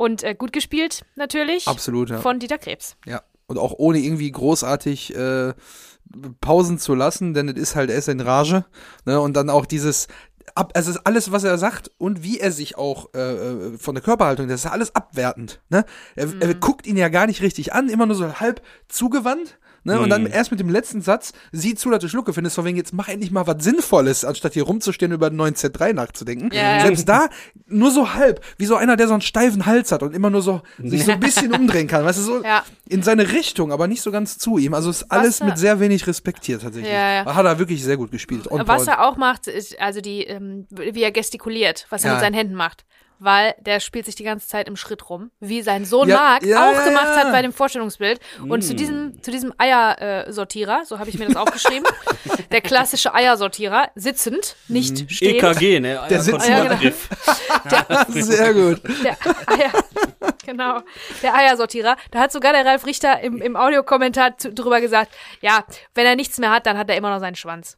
und 0.00 0.22
äh, 0.22 0.34
gut 0.34 0.52
gespielt, 0.52 1.04
natürlich. 1.14 1.68
Absolut, 1.68 2.08
ja. 2.10 2.18
Von 2.18 2.38
Dieter 2.38 2.58
Krebs. 2.58 2.96
ja. 3.06 3.22
Und 3.46 3.58
auch 3.58 3.74
ohne 3.78 3.98
irgendwie 3.98 4.30
großartig 4.30 5.12
äh, 5.16 5.54
Pausen 6.40 6.78
zu 6.78 6.94
lassen, 6.94 7.34
denn 7.34 7.48
es 7.48 7.56
ist 7.56 7.74
halt, 7.74 7.90
er 7.90 7.96
ist 7.96 8.08
in 8.08 8.20
Rage. 8.20 8.64
Ne? 9.06 9.20
Und 9.20 9.34
dann 9.36 9.50
auch 9.50 9.66
dieses, 9.66 10.06
ab, 10.54 10.72
also 10.76 10.90
es 10.90 10.96
ist 10.96 11.06
alles, 11.06 11.32
was 11.32 11.44
er 11.44 11.58
sagt 11.58 11.90
und 11.98 12.22
wie 12.22 12.38
er 12.38 12.52
sich 12.52 12.78
auch 12.78 13.12
äh, 13.12 13.18
äh, 13.18 13.78
von 13.78 13.96
der 13.96 14.04
Körperhaltung, 14.04 14.46
das 14.46 14.64
ist 14.64 14.70
alles 14.70 14.94
abwertend. 14.94 15.60
Ne? 15.68 15.84
Er, 16.14 16.28
er 16.40 16.54
guckt 16.54 16.86
ihn 16.86 16.96
ja 16.96 17.08
gar 17.08 17.26
nicht 17.26 17.42
richtig 17.42 17.72
an, 17.72 17.88
immer 17.88 18.06
nur 18.06 18.14
so 18.14 18.40
halb 18.40 18.62
zugewandt. 18.88 19.58
Ne? 19.84 19.98
Und 19.98 20.10
dann 20.10 20.26
erst 20.26 20.50
mit 20.50 20.60
dem 20.60 20.68
letzten 20.68 21.00
Satz, 21.00 21.32
sieh 21.52 21.74
zu, 21.74 21.90
dass 21.90 22.00
du 22.00 22.08
Schlucke 22.08 22.32
findest, 22.32 22.56
von 22.56 22.64
wegen, 22.64 22.76
jetzt 22.76 22.92
mach 22.92 23.08
endlich 23.08 23.30
mal 23.30 23.46
was 23.46 23.62
Sinnvolles, 23.64 24.24
anstatt 24.24 24.52
hier 24.54 24.64
rumzustehen 24.64 25.12
über 25.12 25.30
den 25.30 25.36
neuen 25.36 25.54
Z3 25.54 25.92
nachzudenken. 25.94 26.50
Ja, 26.52 26.76
ja. 26.78 26.80
Selbst 26.86 27.08
da 27.08 27.28
nur 27.66 27.90
so 27.90 28.12
halb, 28.14 28.44
wie 28.58 28.66
so 28.66 28.76
einer, 28.76 28.96
der 28.96 29.06
so 29.08 29.14
einen 29.14 29.22
steifen 29.22 29.64
Hals 29.66 29.90
hat 29.92 30.02
und 30.02 30.14
immer 30.14 30.28
nur 30.30 30.42
so 30.42 30.60
sich 30.82 31.04
so 31.04 31.12
ein 31.12 31.20
bisschen 31.20 31.52
umdrehen 31.54 31.86
kann. 31.86 32.04
Weißt 32.04 32.18
du, 32.18 32.22
so 32.22 32.42
Ja. 32.44 32.62
in 32.88 33.02
seine 33.02 33.32
Richtung, 33.32 33.72
aber 33.72 33.86
nicht 33.86 34.02
so 34.02 34.10
ganz 34.10 34.36
zu 34.38 34.58
ihm. 34.58 34.74
Also 34.74 34.90
ist 34.90 35.10
alles 35.10 35.40
mit 35.42 35.56
sehr 35.58 35.80
wenig 35.80 36.06
respektiert 36.06 36.62
tatsächlich. 36.62 36.92
Ja, 36.92 37.24
ja. 37.24 37.34
Hat 37.34 37.46
er 37.46 37.58
wirklich 37.58 37.82
sehr 37.82 37.96
gut 37.96 38.10
gespielt. 38.10 38.50
On 38.50 38.60
Was 38.66 38.84
point. 38.84 38.88
er 38.88 39.06
auch 39.06 39.16
macht, 39.16 39.46
ist 39.46 39.80
also 39.80 40.00
die, 40.00 40.24
ähm, 40.24 40.66
wie 40.70 41.02
er 41.02 41.10
gestikuliert, 41.12 41.86
was 41.90 42.04
er 42.04 42.08
Ja. 42.10 42.14
mit 42.16 42.22
seinen 42.24 42.34
Händen 42.34 42.54
macht. 42.54 42.84
Weil 43.22 43.54
der 43.60 43.80
spielt 43.80 44.06
sich 44.06 44.14
die 44.14 44.24
ganze 44.24 44.48
Zeit 44.48 44.66
im 44.66 44.76
Schritt 44.76 45.10
rum, 45.10 45.30
wie 45.40 45.60
sein 45.60 45.84
Sohn 45.84 46.08
Ja, 46.08 46.16
Marc 46.16 46.42
ja, 46.42 46.70
auch 46.70 46.74
ja, 46.74 46.84
gemacht 46.84 47.04
ja. 47.04 47.16
hat 47.16 47.32
bei 47.32 47.42
dem 47.42 47.52
Vorstellungsbild. 47.52 48.18
Und 48.40 48.60
Mm. 48.60 48.62
zu 48.62 48.74
diesem, 48.74 49.22
zu 49.22 49.30
diesem 49.30 49.52
Eiersortierer, 49.58 50.84
so 50.86 50.98
habe 50.98 51.10
ich 51.10 51.18
mir 51.18 51.26
das 51.26 51.36
aufgeschrieben, 51.36 51.84
der 52.50 52.60
klassische 52.62 53.14
Eiersortierer, 53.14 53.90
sitzend, 53.94 54.56
nicht 54.68 55.04
Mm. 55.04 55.08
stehend. 55.10 55.42
EKG, 55.42 55.80
ne? 55.80 56.00
Der 56.08 56.20
sitzt 56.22 56.46
genau. 56.46 56.74
Griff. 56.76 57.08
sehr 58.08 58.54
gut. 58.54 58.80
Der 59.04 59.16
Eier, 59.46 59.70
genau, 60.44 60.80
der 61.22 61.34
Eiersortierer. 61.34 61.96
Da 62.10 62.20
hat 62.20 62.32
sogar 62.32 62.52
der 62.52 62.64
Ralf 62.64 62.86
Richter 62.86 63.20
im, 63.20 63.40
im 63.42 63.56
Audiokommentar 63.56 64.38
zu- 64.38 64.52
drüber 64.52 64.80
gesagt, 64.80 65.12
ja, 65.40 65.64
wenn 65.94 66.06
er 66.06 66.16
nichts 66.16 66.38
mehr 66.38 66.50
hat, 66.50 66.66
dann 66.66 66.78
hat 66.78 66.88
er 66.88 66.96
immer 66.96 67.10
noch 67.10 67.20
seinen 67.20 67.36
Schwanz. 67.36 67.76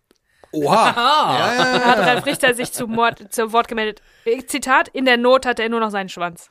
Oha. 0.52 0.90
ja, 1.38 1.54
ja, 1.54 1.78
Da 1.78 1.84
hat 1.86 1.98
Ralf 1.98 2.26
Richter 2.26 2.54
sich 2.54 2.72
zu, 2.72 2.86
Mord, 2.86 3.32
zu 3.32 3.52
Wort 3.52 3.68
gemeldet. 3.68 4.02
Zitat, 4.46 4.88
in 4.88 5.04
der 5.04 5.16
Not 5.16 5.46
hatte 5.46 5.62
er 5.62 5.68
nur 5.68 5.80
noch 5.80 5.90
seinen 5.90 6.08
Schwanz. 6.08 6.48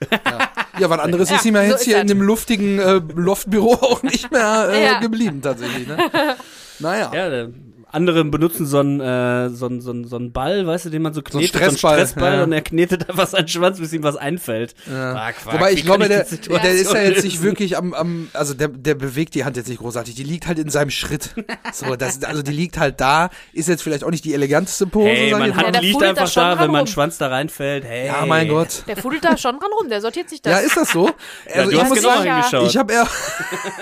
Ja, 0.80 0.90
was 0.90 1.00
anderes 1.00 1.30
Ja, 1.30 1.36
ist 1.38 1.46
ihm 1.46 1.56
ja 1.56 1.62
so 1.64 1.68
jetzt 1.70 1.80
ist 1.82 1.86
hier 1.86 1.94
das. 1.96 2.02
in 2.02 2.08
dem 2.08 2.22
luftigen 2.22 2.80
äh, 2.80 3.00
Loftbüro 3.16 3.74
auch 3.82 4.04
nicht 4.04 4.32
mehr 4.32 4.70
äh, 4.72 4.84
Ja. 4.86 5.00
geblieben, 5.00 5.42
tatsächlich. 5.42 5.88
Ne? 5.88 5.98
Naja. 6.80 7.12
Ja, 7.14 7.48
andere 7.92 8.24
benutzen 8.26 8.66
so 8.66 8.80
einen, 8.80 9.00
äh, 9.00 9.50
so 9.50 9.68
einen, 9.68 9.82
so 9.82 9.92
einen, 9.92 10.06
so 10.06 10.16
einen 10.16 10.32
Ball, 10.32 10.66
weißt 10.66 10.86
du, 10.86 10.90
den 10.90 11.02
man 11.02 11.14
so 11.14 11.22
knetet, 11.22 11.50
Stressball, 11.50 11.78
so 11.78 11.88
einen 11.88 12.08
Stressball 12.08 12.34
ja. 12.36 12.44
und 12.44 12.52
er 12.52 12.62
knetet 12.62 13.10
einfach 13.10 13.28
seinen 13.28 13.48
Schwanz, 13.48 13.80
bis 13.80 13.94
ihm 13.94 14.04
was 14.04 14.16
einfällt. 14.16 14.76
Ja. 14.90 15.14
Ah, 15.14 15.32
Quark, 15.32 15.56
Wobei 15.56 15.74
ich 15.74 15.84
glaube, 15.84 16.08
kann 16.08 16.10
der, 16.10 16.60
der 16.60 16.72
ist 16.72 16.94
ja 16.94 17.02
jetzt 17.02 17.24
nicht 17.24 17.42
wirklich 17.42 17.78
am, 17.78 17.94
am 17.94 18.30
also 18.34 18.54
der, 18.54 18.70
der 18.70 18.96
bewegt 18.96 19.36
die 19.36 19.46
Hand 19.46 19.58
jetzt 19.58 19.70
nicht 19.70 19.80
großartig. 19.80 20.16
Die 20.16 20.24
liegt 20.24 20.48
halt 20.48 20.60
in 20.60 20.70
seinem 20.70 20.90
Schritt. 20.90 21.32
So, 21.74 21.96
das, 21.96 22.22
also 22.24 22.42
die 22.42 22.52
liegt 22.52 22.78
halt 22.78 23.00
da, 23.00 23.30
ist 23.54 23.70
jetzt 23.70 23.82
vielleicht 23.82 24.04
auch 24.04 24.10
nicht 24.10 24.26
die 24.26 24.34
eleganteste 24.34 24.88
Pose. 24.88 25.08
Hey, 25.08 25.28
ich 25.28 25.32
man 25.32 25.52
Ja, 25.52 25.56
hat, 25.56 25.82
liegt 25.82 26.04
einfach 26.04 26.30
da, 26.34 26.60
wenn 26.60 26.72
mein. 26.72 26.88
Schwanz 26.88 27.18
da 27.18 27.28
reinfällt. 27.28 27.86
Hey. 27.86 28.08
ja, 28.08 28.26
mein 28.26 28.48
Gott. 28.50 28.84
Der 28.88 28.98
fudelt 28.98 29.24
da 29.24 29.38
schon 29.38 29.58
dran 29.58 29.70
rum, 29.80 29.90
der 29.90 30.02
sortiert 30.02 30.30
sich 30.30 30.42
das. 30.42 30.54
Ja, 30.54 30.60
ist 30.60 30.76
das 30.76 30.92
so? 30.92 31.10
Ja, 31.54 31.64
du 31.64 31.72
ich 31.72 31.82
hast 31.82 31.94
genau 31.94 32.22
hingeschaut. 32.22 32.68
Ich 32.68 32.78
habe 32.78 32.94
eher, 32.94 33.08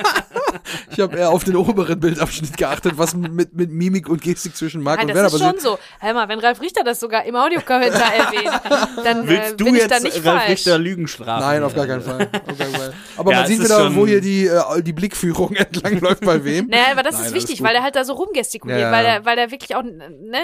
ich 0.92 1.00
habe 1.00 1.18
eher 1.18 1.30
auf 1.30 1.44
den 1.44 1.56
oberen 1.56 2.00
Bildabschnitt 2.00 2.58
geachtet, 2.58 2.94
was 2.98 3.16
mit, 3.16 3.54
mit 3.56 3.72
Mimik 3.72 3.99
und 4.08 4.22
Gestik 4.22 4.56
zwischen 4.56 4.82
Marc 4.84 4.98
Nein, 5.00 5.08
und 5.08 5.10
das 5.10 5.16
Werner 5.16 5.28
ist 5.28 5.40
schon 5.40 5.56
passiert. 5.56 5.80
so. 6.00 6.06
Hör 6.06 6.14
mal, 6.14 6.30
wenn 6.30 6.40
Ralf 6.40 6.62
Richter 6.62 6.84
das 6.84 7.00
sogar 7.00 7.26
im 7.26 7.36
Audiokommentar 7.36 8.14
erwähnt, 8.14 8.62
dann 9.04 9.26
äh, 9.26 9.28
Willst 9.30 9.60
du 9.60 9.66
bin 9.66 9.76
ich 9.76 9.88
da 9.88 9.96
jetzt 9.96 10.04
nicht 10.04 10.26
Ralf 10.26 10.38
falsch. 10.42 10.50
Richter 10.52 10.78
Lügen 10.78 11.08
strafen? 11.08 11.46
Nein, 11.46 11.64
auf 11.64 11.74
gar 11.76 11.88
keinen 11.88 12.02
Fall. 12.02 12.30
Aber 13.18 13.32
Ja, 13.32 13.40
man 13.40 13.48
sieht 13.48 13.60
ist 13.60 13.66
wieder, 13.66 13.96
wo 13.96 14.06
hier 14.08 14.22
die, 14.22 14.46
äh, 14.46 14.82
die 14.82 14.94
Blickführung 14.94 15.56
entlang 15.56 16.00
läuft 16.00 16.22
bei 16.26 16.44
wem. 16.44 16.68
Naja, 16.68 16.92
aber 16.92 17.04
das 17.04 17.16
Nein, 17.16 17.26
ist 17.26 17.34
wichtig, 17.34 17.58
gut. 17.60 17.68
weil 17.68 17.76
er 17.76 17.84
halt 17.84 17.96
da 17.96 18.04
so 18.04 18.14
rumgestikuliert, 18.14 18.80
Ja, 18.80 18.88
ja. 18.88 18.92
weil 18.92 19.06
er, 19.06 19.26
weil 19.26 19.38
er 19.38 19.52
wirklich 19.52 19.76
auch, 19.76 19.84
ne, 19.84 20.40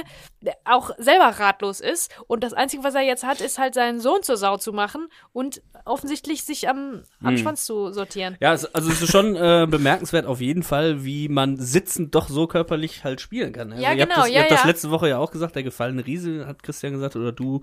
auch 0.66 0.92
selber 0.98 1.26
ratlos 1.40 1.80
ist. 1.80 2.12
Und 2.28 2.44
das 2.44 2.54
Einzige, 2.54 2.84
was 2.84 2.96
er 2.96 3.02
jetzt 3.02 3.24
hat, 3.24 3.42
ist 3.42 3.58
halt 3.60 3.74
seinen 3.74 4.00
Sohn 4.00 4.24
zur 4.24 4.38
Sau 4.38 4.58
zu 4.58 4.74
machen 4.74 5.08
und 5.34 5.62
offensichtlich 5.86 6.44
sich 6.44 6.68
am, 6.70 7.04
am 7.22 7.36
Hm. 7.36 7.38
Schwanz 7.38 7.66
zu 7.66 7.92
sortieren. 7.92 8.38
Ja, 8.40 8.54
es, 8.54 8.66
also 8.74 8.90
es 8.92 9.02
ist 9.02 9.12
schon 9.12 9.36
äh, 9.36 9.68
bemerkenswert 9.70 10.26
auf 10.26 10.42
jeden 10.42 10.64
Fall, 10.64 11.04
wie 11.04 11.28
man 11.30 11.58
sitzend 11.58 12.16
doch 12.16 12.30
so 12.30 12.48
körperlich 12.48 13.04
halt 13.04 13.22
spielen 13.46 13.54
kann. 13.54 13.72
Also 13.72 13.84
Ja, 13.84 13.94
ihr 13.94 14.02
habt 14.02 14.12
genau, 14.12 14.22
das, 14.22 14.30
ihr 14.30 14.36
ja, 14.36 14.42
habt 14.42 14.52
das 14.52 14.62
ja. 14.62 14.68
letzte 14.68 14.92
Woche 14.92 15.10
ja 15.10 15.18
auch 15.18 15.32
gesagt, 15.32 15.56
der 15.56 15.64
gefallene 15.64 16.06
Riese, 16.06 16.46
hat 16.48 16.64
Christian 16.64 16.94
gesagt, 16.94 17.16
oder 17.16 17.32
du, 17.32 17.62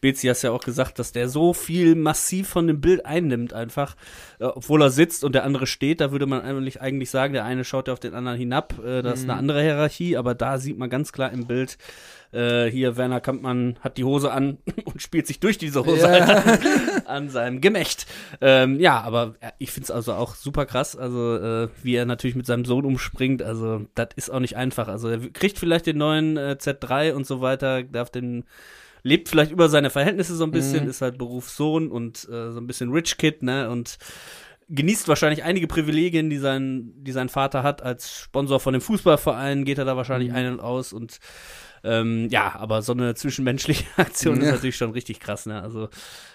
Bezi, 0.00 0.28
hast 0.28 0.42
ja 0.42 0.50
auch 0.50 0.62
gesagt, 0.64 0.98
dass 0.98 1.12
der 1.12 1.28
so 1.28 1.52
viel 1.52 1.94
massiv 1.94 2.48
von 2.48 2.66
dem 2.66 2.80
Bild 2.80 3.04
einnimmt 3.06 3.52
einfach, 3.52 3.96
äh, 4.38 4.44
obwohl 4.44 4.82
er 4.82 4.90
sitzt 4.90 5.24
und 5.24 5.34
der 5.34 5.44
andere 5.44 5.66
steht, 5.66 6.00
da 6.00 6.12
würde 6.12 6.26
man 6.26 6.42
eigentlich, 6.42 6.80
eigentlich 6.80 7.10
sagen, 7.10 7.32
der 7.32 7.44
eine 7.44 7.64
schaut 7.64 7.88
ja 7.88 7.92
auf 7.92 8.00
den 8.00 8.14
anderen 8.14 8.38
hinab, 8.38 8.74
äh, 8.84 9.02
das 9.02 9.20
ist 9.20 9.24
Mhm. 9.24 9.30
eine 9.30 9.38
andere 9.38 9.62
Hierarchie, 9.62 10.16
aber 10.16 10.34
da 10.34 10.58
sieht 10.58 10.78
man 10.78 10.90
ganz 10.90 11.12
klar 11.12 11.32
im 11.32 11.46
Bild, 11.46 11.78
äh, 12.32 12.70
hier 12.70 12.96
Werner 12.96 13.20
Kampmann 13.20 13.76
hat 13.80 13.98
die 13.98 14.04
Hose 14.04 14.32
an 14.32 14.58
und 14.84 15.02
spielt 15.02 15.26
sich 15.26 15.40
durch 15.40 15.58
diese 15.58 15.84
Hose 15.84 16.08
halt 16.08 16.22
an, 17.06 17.06
an 17.06 17.28
seinem 17.28 17.60
Gemächt. 17.60 18.06
Ähm, 18.40 18.80
ja, 18.80 19.00
aber 19.00 19.34
ja, 19.42 19.52
ich 19.58 19.70
find's 19.70 19.90
also 19.90 20.14
auch 20.14 20.34
super 20.34 20.66
krass, 20.66 20.96
also 20.96 21.36
äh, 21.36 21.68
wie 21.82 21.94
er 21.94 22.06
natürlich 22.06 22.36
mit 22.36 22.46
seinem 22.46 22.64
Sohn 22.64 22.84
umspringt, 22.84 23.42
also 23.42 23.86
das 23.94 24.08
ist 24.16 24.30
auch 24.30 24.40
nicht 24.40 24.56
einfach. 24.56 24.88
Also 24.88 25.08
er 25.08 25.18
kriegt 25.30 25.58
vielleicht 25.58 25.86
den 25.86 25.98
neuen 25.98 26.36
äh, 26.36 26.56
Z3 26.58 27.12
und 27.12 27.26
so 27.26 27.40
weiter, 27.40 27.82
darf 27.82 28.10
den 28.10 28.44
lebt 29.04 29.28
vielleicht 29.28 29.50
über 29.50 29.68
seine 29.68 29.90
Verhältnisse 29.90 30.36
so 30.36 30.44
ein 30.44 30.52
bisschen, 30.52 30.86
ist 30.86 31.02
halt 31.02 31.18
Berufssohn 31.18 31.90
und 31.90 32.28
äh, 32.30 32.52
so 32.52 32.60
ein 32.60 32.68
bisschen 32.68 32.92
Rich 32.92 33.18
Kid, 33.18 33.42
ne, 33.42 33.68
und 33.68 33.98
genießt 34.68 35.08
wahrscheinlich 35.08 35.44
einige 35.44 35.66
Privilegien, 35.66 36.30
die 36.30 36.38
sein, 36.38 36.92
die 36.96 37.12
sein 37.12 37.28
Vater 37.28 37.62
hat. 37.62 37.82
Als 37.82 38.20
Sponsor 38.20 38.60
von 38.60 38.72
dem 38.72 38.80
Fußballverein 38.80 39.64
geht 39.64 39.78
er 39.78 39.84
da 39.84 39.96
wahrscheinlich 39.96 40.32
ein 40.32 40.52
und 40.52 40.60
aus 40.60 40.92
und 40.92 41.18
ähm, 41.84 42.28
ja, 42.30 42.54
aber 42.58 42.82
so 42.82 42.92
eine 42.92 43.14
zwischenmenschliche 43.14 43.84
Aktion 43.96 44.38
ist 44.40 44.46
Ja. 44.46 44.52
natürlich 44.52 44.76
schon 44.76 44.92
richtig 44.92 45.20
krass, 45.20 45.46
ne? 45.46 45.60
Also 45.62 45.88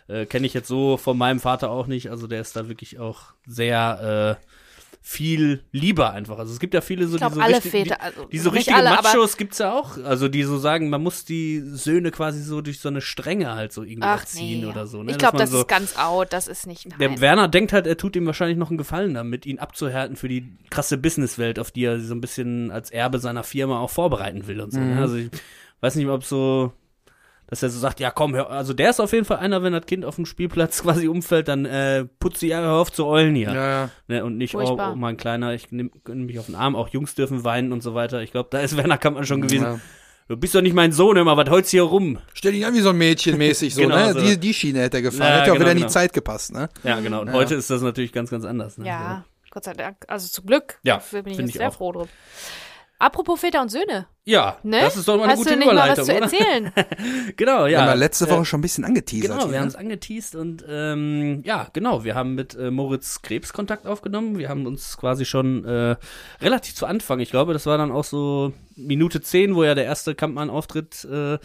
äh, 0.08 0.26
kenne 0.26 0.46
ich 0.48 0.54
jetzt 0.54 0.68
so 0.68 0.98
von 0.98 1.18
meinem 1.18 1.40
Vater 1.40 1.70
auch 1.70 1.88
nicht. 1.88 2.10
Also 2.12 2.28
der 2.28 2.42
ist 2.42 2.56
da 2.56 2.68
wirklich 2.68 3.00
auch 3.00 3.34
sehr 3.46 4.38
äh, 4.42 4.46
viel 5.10 5.64
lieber 5.72 6.12
einfach. 6.12 6.38
Also 6.38 6.52
es 6.52 6.60
gibt 6.60 6.74
ja 6.74 6.82
viele 6.82 7.08
so 7.08 7.16
Ich 7.16 7.22
glaube, 7.22 7.36
diese 7.36 7.46
alle 7.46 7.56
richtig- 7.56 7.72
Väter, 7.72 8.02
also 8.02 8.26
die 8.26 8.40
so 8.40 8.50
nicht 8.50 8.58
richtige 8.68 8.76
alle, 8.76 8.90
Machos 8.90 9.38
gibt's 9.38 9.58
ja 9.58 9.72
auch. 9.72 9.98
Also 10.04 10.28
die 10.28 10.44
so 10.44 10.58
sagen, 10.58 10.90
man 10.90 11.02
muss 11.02 11.24
die 11.24 11.62
Söhne 11.64 12.12
quasi 12.12 12.44
so 12.44 12.60
durch 12.60 12.82
so 12.82 12.90
eine 12.90 13.00
Strenge 13.00 13.56
halt 13.56 13.72
so 13.72 13.84
irgendwie 13.84 14.02
Ach 14.06 14.20
erziehen 14.20 14.62
nee. 14.62 14.66
oder 14.66 14.86
so. 14.86 15.04
Ne? 15.04 15.12
Ich 15.12 15.18
glaube, 15.18 15.38
das 15.38 15.50
so, 15.50 15.62
ist 15.62 15.70
ganz 15.70 15.98
out, 15.98 16.34
das 16.34 16.50
ist 16.50 16.68
nicht 16.68 16.90
der 17.00 17.08
nein. 17.08 17.22
Werner 17.22 17.48
denkt 17.48 17.72
halt, 17.72 17.88
er 17.88 17.96
tut 17.96 18.18
ihm 18.18 18.26
wahrscheinlich 18.26 18.58
noch 18.58 18.70
einen 18.70 18.78
Gefallen 18.78 19.14
damit, 19.14 19.46
ihn 19.46 19.60
abzuhärten 19.60 20.18
für 20.18 20.28
die 20.28 20.54
krasse 20.70 20.98
Businesswelt, 20.98 21.58
auf 21.58 21.72
die 21.72 21.86
er 21.86 22.02
so 22.02 22.14
ein 22.14 22.20
bisschen 22.20 22.70
als 22.70 22.92
Erbe 22.92 23.20
seiner 23.20 23.44
Firma 23.44 23.80
auch 23.80 23.90
vorbereiten 23.90 24.46
will 24.48 24.60
und 24.60 24.74
so. 24.74 24.80
Mhm. 24.82 24.96
Ne? 24.96 25.02
Also 25.02 25.16
ich 25.16 25.30
weiß 25.80 25.96
nicht, 25.96 26.08
ob 26.08 26.26
so, 26.26 26.74
dass 27.48 27.64
er 27.64 27.70
so 27.70 27.80
sagt, 27.80 28.00
ja 28.00 28.12
komm, 28.12 28.36
hör, 28.36 28.50
also 28.52 28.74
der 28.74 28.90
ist 28.90 29.00
auf 29.00 29.14
jeden 29.14 29.26
Fall 29.26 29.38
einer, 29.38 29.64
wenn 29.64 29.74
das 29.74 29.86
Kind 29.86 30.06
auf 30.06 30.16
dem 30.16 30.26
Spielplatz 30.26 30.84
quasi 30.84 31.08
umfällt, 31.08 31.48
dann 31.48 31.66
äh, 31.66 32.06
putzt 32.20 32.42
die 32.42 32.48
Jahre 32.48 32.72
auf 32.74 32.92
zu 32.92 33.06
eulen 33.06 33.36
hier. 33.36 33.52
Ja, 33.54 33.70
ja. 33.70 33.90
Ne? 34.08 34.26
Und 34.26 34.38
nicht, 34.38 34.56
oh, 34.56 34.78
oh 34.80 34.96
mein 34.96 35.18
Kleiner, 35.18 35.54
ich 35.54 35.72
nimm, 35.72 35.92
nimm 36.08 36.26
mich 36.26 36.40
auf 36.40 36.48
den 36.48 36.56
Arm, 36.56 36.76
auch 36.76 36.90
Jungs 36.90 37.16
dürfen 37.16 37.44
weinen 37.44 37.72
und 37.72 37.82
so 37.82 37.96
weiter. 37.96 38.22
Ich 38.22 38.32
glaube, 38.32 38.50
da 38.52 38.60
ist 38.60 38.76
Werner 38.78 38.98
Kampmann 38.98 39.26
schon 39.26 39.42
gewesen. 39.42 39.64
Ja. 39.64 39.80
Du 40.28 40.36
bist 40.36 40.54
doch 40.54 40.62
nicht 40.62 40.74
mein 40.76 40.92
Sohn, 40.92 41.16
immer, 41.16 41.38
was 41.38 41.50
holst 41.50 41.72
hier 41.72 41.84
rum? 41.84 42.20
Stell 42.34 42.52
dich 42.52 42.66
an 42.66 42.74
wie 42.74 42.82
so 42.82 42.90
ein 42.90 42.98
Mädchen 42.98 43.38
mäßig 43.38 43.74
so, 43.74 43.82
Genau 43.84 43.96
ne? 43.96 44.14
so. 44.14 44.20
Die, 44.20 44.38
die 44.38 44.54
Schiene 44.54 44.82
hätte 44.82 44.98
er 44.98 45.04
gefahren. 45.04 45.30
Ja, 45.30 45.36
hätte 45.36 45.44
auch 45.44 45.46
genau, 45.54 45.60
wieder 45.62 45.72
in 45.72 45.78
die 45.78 45.84
genau. 45.84 45.94
Zeit 45.94 46.12
gepasst, 46.12 46.52
ne? 46.52 46.68
Ja, 46.84 47.00
genau. 47.00 47.22
Und 47.22 47.28
Ja. 47.28 47.34
heute 47.34 47.56
ist 47.56 47.70
das 47.70 47.82
natürlich 47.82 48.12
ganz, 48.12 48.30
ganz 48.30 48.44
anders. 48.44 48.78
Ne? 48.78 48.88
Ja, 48.88 49.24
Gott 49.52 49.64
sei 49.64 49.74
Dank. 49.74 50.04
Also 50.10 50.28
zum 50.28 50.46
Glück. 50.46 50.80
Ja, 50.84 50.96
Dafür 50.96 51.24
bin 51.24 51.32
ich 51.32 51.40
jetzt 51.40 51.50
ich 51.50 51.56
sehr 51.56 51.70
auch. 51.70 51.74
froh 51.74 51.94
drum. 51.94 52.10
Apropos 53.00 53.40
Väter 53.40 53.62
und 53.62 53.70
Söhne, 53.70 54.08
Ja, 54.28 54.58
ne? 54.62 54.82
das 54.82 54.98
ist 54.98 55.08
doch 55.08 55.16
mal 55.16 55.24
eine 55.24 55.32
Hast 55.32 55.38
gute 55.40 55.52
du 55.52 55.56
nicht 55.58 55.74
mal 55.74 55.90
was 55.90 56.00
Überleitung, 56.00 56.06
zu 56.06 56.12
oder? 56.12 56.22
erzählen? 56.24 56.72
Genau, 57.38 57.64
Wir 57.64 57.70
ja. 57.72 57.80
haben 57.82 57.88
ja 57.88 57.94
letzte 57.94 58.26
Äh, 58.26 58.32
Woche 58.32 58.44
schon 58.44 58.60
ein 58.60 58.62
bisschen 58.62 58.84
angeteasert. 58.84 59.30
Genau, 59.32 59.44
wir 59.46 59.50
hier, 59.52 59.60
haben 59.60 59.64
ne? 59.68 59.70
es 59.70 59.76
angeteased 59.78 60.36
und 60.36 60.66
ähm, 60.70 61.42
ja, 61.46 61.68
genau, 61.72 62.04
wir 62.04 62.14
haben 62.14 62.36
mit 62.36 62.54
äh, 62.56 62.70
Moritz 62.70 63.22
Krebs 63.22 63.54
Kontakt 63.54 63.88
aufgenommen. 63.88 64.38
Wir 64.38 64.50
haben 64.50 64.66
uns 64.66 64.98
quasi 64.98 65.24
schon 65.24 65.64
äh, 65.64 65.96
relativ 66.42 66.76
zu 66.76 66.86
Anfang, 66.86 67.22
ich 67.22 67.32
glaube, 67.32 67.54
das 67.54 67.66
war 67.68 67.78
dann 67.78 67.90
auch 67.90 68.04
so 68.04 68.52
Minute 68.76 69.22
10, 69.22 69.56
wo 69.56 69.64
ja 69.64 69.76
der 69.76 69.86
erste 69.86 70.14
Kampmann-Auftritt 70.14 71.06
äh, 71.10 71.38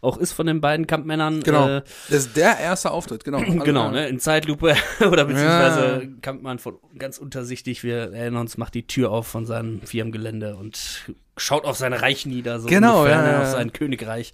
auch 0.00 0.16
ist 0.16 0.32
von 0.32 0.46
den 0.46 0.62
beiden 0.62 0.86
Kampmännern. 0.86 1.42
Genau. 1.42 1.68
Äh, 1.68 1.82
Das 2.08 2.26
ist 2.26 2.36
der 2.38 2.58
erste 2.58 2.90
Auftritt, 2.90 3.22
genau. 3.22 3.38
Also, 3.50 3.58
genau, 3.58 3.90
ne, 3.90 4.08
in 4.08 4.18
Zeitlupe 4.18 4.74
oder 5.00 5.26
beziehungsweise 5.26 6.02
Ja. 6.04 6.08
Kampmann 6.22 6.58
von 6.58 6.78
ganz 6.98 7.18
untersichtig, 7.18 7.84
wir 7.84 8.12
erinnern 8.14 8.40
uns, 8.42 8.56
macht 8.56 8.74
die 8.74 8.86
Tür 8.86 9.10
auf 9.10 9.26
von 9.26 9.44
seinem 9.44 9.82
Firmengelände 9.82 10.56
und 10.56 11.04
schaut 11.36 11.64
auf 11.64 11.76
sein 11.76 11.92
Reich 11.92 12.26
nieder, 12.26 12.60
so 12.60 12.68
Genau, 12.68 13.00
ungefähr, 13.00 13.18
ja, 13.18 13.22
ne, 13.22 13.32
ja, 13.32 13.42
auf 13.42 13.48
sein 13.48 13.72
Königreich. 13.72 14.32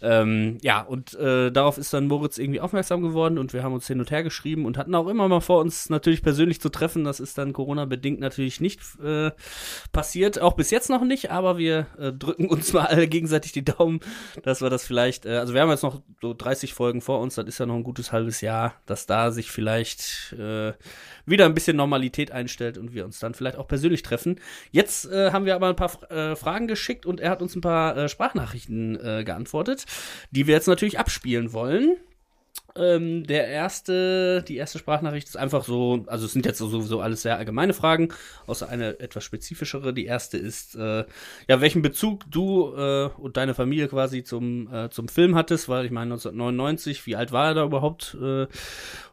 Ähm, 0.00 0.58
ja, 0.62 0.80
und 0.80 1.14
äh, 1.14 1.50
darauf 1.50 1.76
ist 1.76 1.92
dann 1.92 2.06
Moritz 2.06 2.38
irgendwie 2.38 2.60
aufmerksam 2.60 3.02
geworden 3.02 3.38
und 3.38 3.52
wir 3.52 3.62
haben 3.62 3.72
uns 3.72 3.86
hin 3.86 3.98
und 3.98 4.10
her 4.10 4.22
geschrieben 4.22 4.64
und 4.64 4.78
hatten 4.78 4.94
auch 4.94 5.08
immer 5.08 5.28
mal 5.28 5.40
vor, 5.40 5.60
uns 5.60 5.90
natürlich 5.90 6.22
persönlich 6.22 6.60
zu 6.60 6.68
treffen. 6.68 7.04
Das 7.04 7.20
ist 7.20 7.36
dann 7.36 7.52
Corona-bedingt 7.52 8.20
natürlich 8.20 8.60
nicht 8.60 8.80
äh, 9.02 9.32
passiert, 9.92 10.40
auch 10.40 10.54
bis 10.54 10.70
jetzt 10.70 10.88
noch 10.88 11.02
nicht, 11.02 11.30
aber 11.30 11.58
wir 11.58 11.86
äh, 11.98 12.12
drücken 12.12 12.48
uns 12.48 12.72
mal 12.72 12.86
alle 12.86 13.08
gegenseitig 13.08 13.52
die 13.52 13.64
Daumen, 13.64 14.00
dass 14.44 14.60
wir 14.60 14.70
das 14.70 14.84
vielleicht, 14.84 15.26
äh, 15.26 15.36
also 15.38 15.54
wir 15.54 15.62
haben 15.62 15.70
jetzt 15.70 15.82
noch 15.82 16.00
so 16.22 16.32
30 16.32 16.74
Folgen 16.74 17.00
vor 17.00 17.20
uns, 17.20 17.34
das 17.34 17.46
ist 17.46 17.58
ja 17.58 17.66
noch 17.66 17.74
ein 17.74 17.84
gutes 17.84 18.12
halbes 18.12 18.40
Jahr, 18.40 18.74
dass 18.86 19.06
da 19.06 19.32
sich 19.32 19.50
vielleicht 19.50 20.32
äh, 20.38 20.74
wieder 21.30 21.46
ein 21.46 21.54
bisschen 21.54 21.76
Normalität 21.76 22.30
einstellt 22.30 22.78
und 22.78 22.94
wir 22.94 23.04
uns 23.04 23.18
dann 23.18 23.34
vielleicht 23.34 23.56
auch 23.56 23.68
persönlich 23.68 24.02
treffen. 24.02 24.40
Jetzt 24.70 25.10
äh, 25.10 25.32
haben 25.32 25.44
wir 25.44 25.54
aber 25.54 25.68
ein 25.68 25.76
paar 25.76 26.10
äh, 26.10 26.36
Fragen 26.36 26.68
geschickt 26.68 27.06
und 27.06 27.20
er 27.20 27.30
hat 27.30 27.42
uns 27.42 27.54
ein 27.56 27.60
paar 27.60 27.96
äh, 27.96 28.08
Sprachnachrichten 28.08 28.98
äh, 29.00 29.24
geantwortet, 29.24 29.84
die 30.30 30.46
wir 30.46 30.54
jetzt 30.54 30.68
natürlich 30.68 30.98
abspielen 30.98 31.52
wollen. 31.52 31.96
Ähm, 32.78 33.26
der 33.26 33.48
erste, 33.48 34.42
die 34.46 34.56
erste 34.56 34.78
Sprachnachricht 34.78 35.28
ist 35.28 35.36
einfach 35.36 35.64
so, 35.64 36.04
also 36.06 36.26
es 36.26 36.32
sind 36.32 36.46
jetzt 36.46 36.58
sowieso 36.58 37.00
alles 37.00 37.22
sehr 37.22 37.36
allgemeine 37.36 37.74
Fragen, 37.74 38.08
außer 38.46 38.68
eine 38.68 39.00
etwas 39.00 39.24
spezifischere. 39.24 39.92
Die 39.92 40.06
erste 40.06 40.38
ist, 40.38 40.76
äh, 40.76 41.04
ja, 41.48 41.60
welchen 41.60 41.82
Bezug 41.82 42.24
du 42.30 42.74
äh, 42.76 43.08
und 43.18 43.36
deine 43.36 43.54
Familie 43.54 43.88
quasi 43.88 44.22
zum, 44.22 44.72
äh, 44.72 44.90
zum 44.90 45.08
Film 45.08 45.34
hattest, 45.34 45.68
weil 45.68 45.86
ich 45.86 45.90
meine 45.90 46.12
1999, 46.12 47.06
wie 47.06 47.16
alt 47.16 47.32
war 47.32 47.48
er 47.48 47.54
da 47.54 47.64
überhaupt? 47.64 48.16
Äh, 48.20 48.46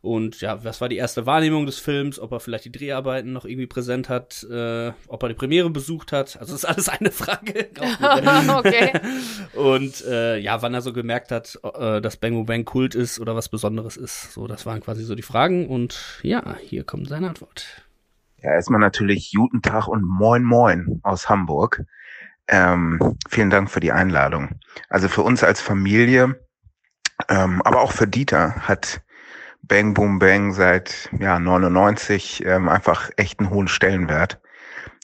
und 0.01 0.41
ja, 0.41 0.63
was 0.63 0.81
war 0.81 0.89
die 0.89 0.97
erste 0.97 1.25
Wahrnehmung 1.25 1.65
des 1.65 1.79
Films, 1.79 2.19
ob 2.19 2.31
er 2.31 2.39
vielleicht 2.39 2.65
die 2.65 2.71
Dreharbeiten 2.71 3.33
noch 3.33 3.45
irgendwie 3.45 3.67
präsent 3.67 4.09
hat, 4.09 4.43
äh, 4.43 4.91
ob 5.07 5.23
er 5.23 5.29
die 5.29 5.35
Premiere 5.35 5.71
besucht 5.71 6.11
hat. 6.11 6.37
Also 6.39 6.53
das 6.53 6.63
ist 6.63 6.65
alles 6.65 6.89
eine 6.89 7.11
Frage. 7.11 7.69
okay. 8.57 8.91
Und 9.55 10.05
äh, 10.05 10.37
ja, 10.37 10.61
wann 10.61 10.73
er 10.73 10.81
so 10.81 10.93
gemerkt 10.93 11.31
hat, 11.31 11.59
dass 11.63 12.17
Bang 12.17 12.45
Bang 12.45 12.65
Kult 12.65 12.95
ist 12.95 13.19
oder 13.19 13.35
was 13.35 13.49
Besonderes 13.55 13.95
ist. 13.95 14.33
So, 14.33 14.47
das 14.47 14.65
waren 14.65 14.81
quasi 14.81 15.03
so 15.03 15.15
die 15.15 15.21
Fragen. 15.21 15.67
Und 15.67 16.19
ja, 16.23 16.57
hier 16.61 16.83
kommt 16.83 17.07
seine 17.07 17.29
Antwort. 17.29 17.85
Ja, 18.41 18.51
erstmal 18.51 18.81
natürlich 18.81 19.33
guten 19.33 19.61
Tag 19.61 19.87
und 19.87 20.03
moin 20.03 20.43
moin 20.43 20.99
aus 21.03 21.29
Hamburg. 21.29 21.83
Ähm, 22.47 23.17
vielen 23.29 23.49
Dank 23.49 23.71
für 23.71 23.79
die 23.79 23.91
Einladung. 23.91 24.59
Also 24.89 25.07
für 25.07 25.23
uns 25.23 25.43
als 25.43 25.61
Familie, 25.61 26.39
ähm, 27.29 27.61
aber 27.63 27.81
auch 27.81 27.91
für 27.91 28.07
Dieter 28.07 28.67
hat 28.67 29.01
Bang 29.63 29.93
Boom 29.95 30.19
Bang 30.19 30.53
seit 30.53 31.09
ja 31.17 31.39
99 31.39 32.45
ähm, 32.45 32.69
einfach 32.69 33.09
echt 33.17 33.39
einen 33.39 33.49
hohen 33.49 33.67
Stellenwert. 33.67 34.39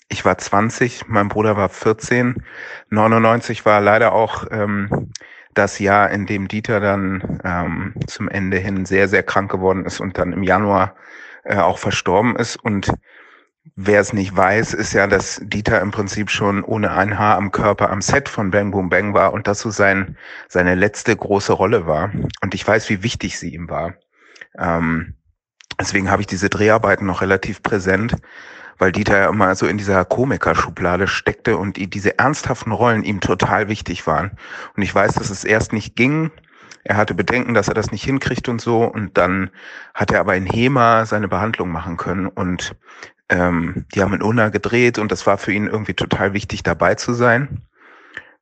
ich 0.09 0.25
war 0.25 0.37
20, 0.37 1.07
mein 1.07 1.29
Bruder 1.29 1.55
war 1.57 1.69
14. 1.69 2.43
99 2.89 3.65
war 3.65 3.79
leider 3.81 4.11
auch 4.11 4.45
ähm, 4.51 5.11
das 5.53 5.79
Jahr, 5.79 6.09
in 6.11 6.25
dem 6.25 6.47
Dieter 6.47 6.79
dann 6.79 7.39
ähm, 7.43 7.93
zum 8.07 8.29
Ende 8.29 8.57
hin 8.57 8.85
sehr, 8.85 9.07
sehr 9.07 9.23
krank 9.23 9.51
geworden 9.51 9.85
ist 9.85 9.99
und 9.99 10.17
dann 10.17 10.33
im 10.33 10.43
Januar 10.43 10.95
äh, 11.43 11.57
auch 11.57 11.77
verstorben 11.77 12.35
ist. 12.35 12.55
Und 12.55 12.91
wer 13.75 13.99
es 13.99 14.13
nicht 14.13 14.35
weiß, 14.35 14.73
ist 14.73 14.93
ja, 14.93 15.07
dass 15.07 15.41
Dieter 15.43 15.81
im 15.81 15.91
Prinzip 15.91 16.29
schon 16.29 16.63
ohne 16.63 16.91
ein 16.91 17.17
Haar 17.17 17.37
am 17.37 17.51
Körper 17.51 17.89
am 17.89 18.01
Set 18.01 18.29
von 18.29 18.51
Bang 18.51 18.71
Boom 18.71 18.89
Bang 18.89 19.13
war 19.13 19.33
und 19.33 19.47
das 19.47 19.59
so 19.59 19.69
sein, 19.69 20.17
seine 20.47 20.75
letzte 20.75 21.15
große 21.15 21.53
Rolle 21.53 21.85
war. 21.87 22.11
Und 22.41 22.53
ich 22.53 22.67
weiß, 22.67 22.89
wie 22.89 23.03
wichtig 23.03 23.37
sie 23.37 23.53
ihm 23.53 23.69
war. 23.69 23.95
Ähm, 24.57 25.15
deswegen 25.79 26.09
habe 26.09 26.21
ich 26.21 26.27
diese 26.27 26.49
Dreharbeiten 26.49 27.05
noch 27.05 27.21
relativ 27.21 27.61
präsent 27.63 28.15
weil 28.81 28.91
Dieter 28.91 29.19
ja 29.19 29.29
immer 29.29 29.53
so 29.53 29.67
in 29.67 29.77
dieser 29.77 30.03
Komikerschublade 30.05 31.07
steckte 31.07 31.55
und 31.55 31.77
diese 31.93 32.17
ernsthaften 32.17 32.71
Rollen 32.71 33.03
ihm 33.03 33.19
total 33.19 33.69
wichtig 33.69 34.07
waren. 34.07 34.31
Und 34.75 34.81
ich 34.81 34.93
weiß, 34.93 35.13
dass 35.13 35.29
es 35.29 35.43
erst 35.43 35.71
nicht 35.71 35.95
ging. 35.95 36.31
Er 36.83 36.97
hatte 36.97 37.13
Bedenken, 37.13 37.53
dass 37.53 37.67
er 37.67 37.75
das 37.75 37.91
nicht 37.91 38.03
hinkriegt 38.03 38.49
und 38.49 38.59
so. 38.59 38.83
Und 38.85 39.19
dann 39.19 39.51
hat 39.93 40.09
er 40.09 40.19
aber 40.19 40.35
in 40.35 40.47
HEMA 40.47 41.05
seine 41.05 41.27
Behandlung 41.27 41.69
machen 41.69 41.95
können. 41.95 42.25
Und 42.25 42.75
ähm, 43.29 43.85
die 43.93 44.01
haben 44.01 44.15
in 44.15 44.23
Unna 44.23 44.49
gedreht 44.49 44.97
und 44.97 45.11
das 45.11 45.27
war 45.27 45.37
für 45.37 45.53
ihn 45.53 45.67
irgendwie 45.67 45.93
total 45.93 46.33
wichtig, 46.33 46.63
dabei 46.63 46.95
zu 46.95 47.13
sein. 47.13 47.61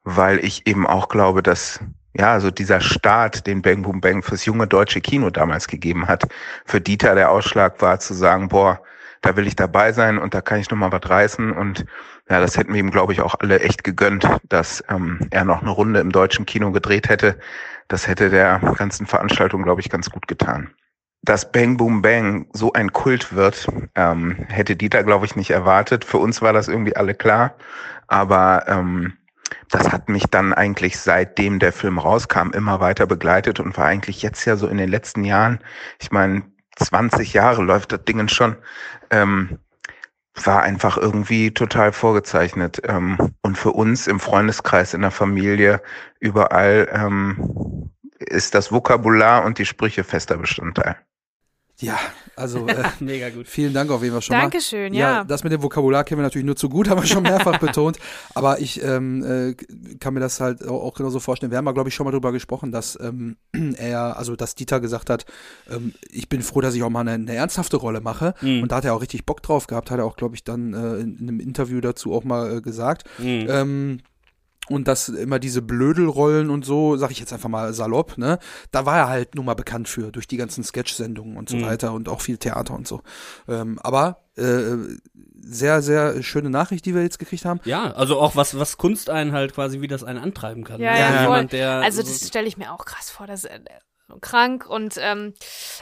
Weil 0.06 0.40
ich 0.40 0.66
eben 0.66 0.88
auch 0.88 1.10
glaube, 1.10 1.44
dass 1.44 1.82
ja, 2.14 2.32
also 2.32 2.50
dieser 2.50 2.80
Start, 2.80 3.46
den 3.46 3.62
Bang 3.62 3.82
Boom 3.82 4.00
Bang 4.00 4.24
fürs 4.24 4.46
junge 4.46 4.68
deutsche 4.68 5.02
Kino 5.02 5.32
damals 5.32 5.68
gegeben 5.68 6.08
hat, 6.08 6.30
für 6.66 6.80
Dieter 6.80 7.14
der 7.14 7.30
Ausschlag 7.30 7.82
war 7.82 8.00
zu 8.00 8.14
sagen, 8.14 8.48
boah, 8.48 8.82
da 9.22 9.36
will 9.36 9.48
ich 9.48 9.56
dabei 9.56 9.92
sein 9.92 10.18
und 10.18 10.34
da 10.34 10.42
kann 10.42 10.60
ich 10.60 10.70
nochmal 10.70 10.92
was 10.92 11.10
reißen. 11.10 11.52
Und 11.52 11.86
ja, 12.30 12.40
das 12.40 12.58
hätten 12.58 12.74
wir 12.74 12.80
ihm, 12.80 12.92
glaube 12.92 13.14
ich, 13.14 13.22
auch 13.22 13.36
alle 13.40 13.60
echt 13.60 13.84
gegönnt, 13.84 14.28
dass 14.48 14.84
ähm, 14.90 15.20
er 15.32 15.46
noch 15.46 15.62
eine 15.62 15.72
Runde 15.72 16.00
im 16.00 16.12
deutschen 16.12 16.46
Kino 16.46 16.72
gedreht 16.72 17.10
hätte. 17.10 17.38
Das 17.88 18.08
hätte 18.08 18.30
der 18.30 18.60
ganzen 18.78 19.08
Veranstaltung, 19.08 19.64
glaube 19.64 19.82
ich, 19.82 19.90
ganz 19.90 20.10
gut 20.10 20.28
getan. 20.28 20.74
Dass 21.22 21.52
Bang 21.52 21.76
Boom 21.76 22.02
Bang 22.02 22.48
so 22.54 22.72
ein 22.72 22.94
Kult 22.94 23.34
wird, 23.34 23.68
ähm, 23.96 24.46
hätte 24.48 24.76
Dieter, 24.76 25.04
glaube 25.04 25.26
ich, 25.26 25.36
nicht 25.36 25.50
erwartet. 25.52 26.06
Für 26.06 26.18
uns 26.18 26.42
war 26.42 26.54
das 26.54 26.70
irgendwie 26.70 26.96
alle 26.96 27.14
klar. 27.14 27.56
Aber 28.08 28.66
ähm, 28.68 29.14
das 29.70 29.92
hat 29.92 30.08
mich 30.10 30.24
dann 30.32 30.54
eigentlich 30.54 30.98
seitdem 30.98 31.60
der 31.60 31.74
Film 31.74 32.00
rauskam 32.00 32.52
immer 32.52 32.80
weiter 32.80 33.06
begleitet 33.06 33.60
und 33.60 33.78
war 33.78 33.86
eigentlich 33.86 34.22
jetzt 34.22 34.46
ja 34.46 34.56
so 34.56 34.68
in 34.68 34.78
den 34.78 34.90
letzten 34.90 35.24
Jahren, 35.24 35.60
ich 36.00 36.12
meine, 36.12 36.44
20 36.80 37.34
Jahre 37.34 37.62
läuft 37.64 37.92
das 37.92 38.04
Ding 38.06 38.28
schon, 38.28 38.56
ähm, 39.10 39.60
war 40.36 40.62
einfach 40.64 40.98
irgendwie 40.98 41.52
total 41.52 41.92
vorgezeichnet. 41.92 42.82
Ähm, 42.86 43.18
und 43.42 43.58
für 43.58 43.72
uns 43.72 44.08
im 44.08 44.20
Freundeskreis, 44.20 44.94
in 44.94 45.02
der 45.02 45.12
Familie, 45.12 45.82
überall 46.20 46.88
ähm, 46.92 47.92
ist 48.20 48.56
das 48.56 48.72
Vokabular 48.72 49.44
und 49.44 49.58
die 49.58 49.66
Sprüche 49.66 50.04
fester 50.04 50.38
Bestandteil. 50.38 50.98
Ja, 51.82 51.98
also 52.36 52.68
äh, 52.68 52.84
Mega 53.00 53.30
gut. 53.30 53.48
vielen 53.48 53.74
Dank 53.74 53.90
auf 53.90 54.02
jeden 54.02 54.14
Fall 54.14 54.22
schon 54.22 54.36
Dankeschön, 54.36 54.92
mal. 54.92 55.00
ja. 55.00 55.24
Das 55.24 55.44
mit 55.44 55.54
dem 55.54 55.64
Vokabular 55.64 56.04
kennen 56.04 56.20
wir 56.20 56.24
natürlich 56.24 56.46
nur 56.46 56.58
zu 56.58 56.68
gut, 56.68 56.90
haben 56.90 57.02
wir 57.02 57.08
schon 57.08 57.24
mehrfach 57.24 57.58
betont. 57.60 57.98
Aber 58.36 58.60
ich 58.60 58.84
ähm, 58.84 59.24
äh, 59.24 59.54
kann 60.00 60.14
mir 60.14 60.20
das 60.20 60.42
halt 60.42 60.66
auch, 60.68 60.84
auch 60.84 60.94
genauso 60.94 61.20
vorstellen. 61.20 61.52
Wir 61.52 61.58
haben 61.58 61.66
mal, 61.66 61.74
glaube 61.74 61.90
ich, 61.90 61.96
schon 61.96 62.06
mal 62.06 62.12
drüber 62.12 62.32
gesprochen, 62.34 62.72
dass 62.72 62.98
ähm, 63.02 63.38
er, 63.78 64.18
also 64.18 64.36
dass 64.36 64.56
Dieter 64.56 64.82
gesagt 64.82 65.10
hat, 65.10 65.26
ähm, 65.70 65.94
ich 66.10 66.28
bin 66.28 66.42
froh, 66.42 66.60
dass 66.60 66.76
ich 66.76 66.84
auch 66.84 66.90
mal 66.90 67.02
eine, 67.02 67.14
eine 67.14 67.36
ernsthafte 67.36 67.78
Rolle 67.78 68.02
mache. 68.02 68.34
Mhm. 68.42 68.64
Und 68.64 68.72
da 68.72 68.78
hat 68.78 68.86
er 68.86 68.94
auch 68.94 69.02
richtig 69.02 69.26
Bock 69.26 69.42
drauf 69.42 69.68
gehabt, 69.68 69.90
hat 69.90 70.00
er 70.00 70.06
auch, 70.06 70.18
glaube 70.18 70.36
ich, 70.36 70.44
dann 70.44 70.74
äh, 70.74 70.98
in, 71.02 71.18
in 71.18 71.30
einem 71.30 71.40
Interview 71.40 71.80
dazu 71.80 72.14
auch 72.14 72.26
mal 72.26 72.58
äh, 72.58 72.62
gesagt. 72.62 73.06
Mhm. 73.20 73.48
Ähm, 73.50 74.00
und 74.70 74.88
dass 74.88 75.10
immer 75.10 75.40
diese 75.40 75.62
Blödelrollen 75.62 76.50
und 76.50 76.66
so, 76.66 76.98
sag 76.98 77.12
ich 77.12 77.20
jetzt 77.20 77.34
einfach 77.34 77.50
mal 77.50 77.74
salopp, 77.74 78.18
ne, 78.18 78.40
da 78.72 78.86
war 78.86 78.98
er 78.98 79.08
halt 79.10 79.36
nun 79.36 79.46
mal 79.46 79.54
bekannt 79.56 79.88
für, 79.88 80.12
durch 80.12 80.28
die 80.28 80.38
ganzen 80.38 80.64
Sketch-Sendungen 80.64 81.38
und 81.38 81.50
so 81.50 81.58
Mhm. 81.58 81.62
weiter 81.64 81.94
und 81.94 82.10
auch 82.10 82.22
viel 82.22 82.38
Theater 82.38 82.74
und 82.76 82.88
so. 82.88 83.02
Ähm, 83.48 83.80
aber 83.84 84.22
äh, 84.36 84.76
sehr, 85.42 85.82
sehr 85.82 86.22
schöne 86.24 86.50
Nachricht, 86.50 86.86
die 86.86 86.94
wir 86.96 87.02
jetzt 87.02 87.18
gekriegt 87.20 87.46
haben. 87.46 87.60
Ja, 87.66 87.92
also 87.94 88.20
auch 88.20 88.36
was, 88.36 88.58
was 88.60 88.78
Kunst 88.78 89.10
einen 89.10 89.32
halt 89.32 89.54
quasi, 89.54 89.82
wie 89.82 89.88
das 89.88 90.04
einen 90.04 90.20
antreiben 90.20 90.64
kann. 90.64 90.80
Ja, 90.82 90.92
Also 90.92 91.02
ja, 91.02 91.10
voll. 91.12 91.22
jemand, 91.22 91.54
der 91.54 91.70
Also 91.82 92.02
so- 92.02 92.08
das 92.10 92.28
stelle 92.28 92.48
ich 92.48 92.58
mir 92.58 92.72
auch 92.74 92.86
krass 92.86 93.10
vor, 93.10 93.26
dass 93.28 93.46
äh, 93.46 93.60
krank 94.22 94.66
und 94.70 94.96
ähm, 95.00 95.34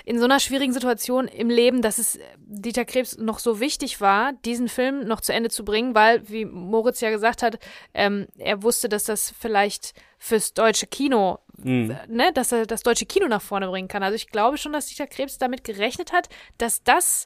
in 0.06 0.20
so 0.20 0.26
einer 0.26 0.40
schwierigen 0.40 0.74
Situation 0.74 1.28
im 1.28 1.50
Leben, 1.50 1.82
dass 1.82 1.98
es 1.98 2.20
Dieter 2.38 2.86
Krebs 2.86 3.18
noch 3.18 3.40
so 3.40 3.60
wichtig 3.60 4.02
war, 4.02 4.34
diesen 4.46 4.70
Film 4.70 5.08
noch 5.08 5.22
zu 5.22 5.34
Ende 5.34 5.50
zu 5.50 5.64
bringen, 5.66 5.96
weil, 5.96 6.28
wie 6.30 6.46
Moritz 6.46 7.02
ja 7.02 7.10
gesagt 7.10 7.42
hat, 7.44 7.60
ähm, 7.94 8.28
er 8.38 8.64
wusste, 8.64 8.90
dass 8.90 9.06
das 9.06 9.34
vielleicht 9.40 9.94
fürs 10.20 10.54
deutsche 10.54 10.88
Kino, 10.88 11.40
Mhm. 11.64 11.98
ne, 12.08 12.32
dass 12.34 12.52
er 12.52 12.68
das 12.68 12.84
deutsche 12.84 13.08
Kino 13.08 13.28
nach 13.28 13.42
vorne 13.42 13.68
bringen 13.68 13.88
kann. 13.88 14.04
Also 14.04 14.16
ich 14.16 14.28
glaube 14.28 14.58
schon, 14.58 14.74
dass 14.74 14.86
Dieter 14.88 15.08
Krebs 15.08 15.38
damit 15.40 15.64
gerechnet 15.64 16.14
hat, 16.14 16.30
dass 16.60 16.84
das 16.84 17.26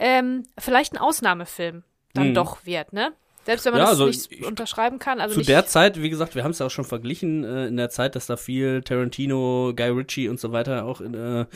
ähm, 0.00 0.44
vielleicht 0.58 0.92
ein 0.94 0.98
Ausnahmefilm 0.98 1.84
dann 2.14 2.30
Mhm. 2.30 2.34
doch 2.34 2.64
wird, 2.66 2.92
ne? 2.92 3.12
Selbst 3.48 3.64
wenn 3.64 3.72
man 3.72 3.78
Ja, 3.80 3.84
das 3.86 3.92
also 3.92 4.06
nicht 4.08 4.30
ich- 4.30 4.44
unterschreiben 4.44 4.98
kann. 4.98 5.20
Also 5.22 5.36
zu 5.36 5.40
der 5.40 5.64
Zeit, 5.64 6.02
wie 6.02 6.10
gesagt, 6.10 6.34
wir 6.34 6.44
haben 6.44 6.50
es 6.50 6.58
ja 6.58 6.66
auch 6.66 6.70
schon 6.70 6.84
verglichen, 6.84 7.44
äh, 7.44 7.66
in 7.68 7.78
der 7.78 7.88
Zeit, 7.88 8.14
dass 8.14 8.26
da 8.26 8.36
viel 8.36 8.82
Tarantino, 8.82 9.72
Guy 9.74 9.88
Ritchie 9.88 10.28
und 10.28 10.38
so 10.38 10.52
weiter 10.52 10.84
auch 10.84 11.00
in, 11.00 11.14
äh, 11.14 11.46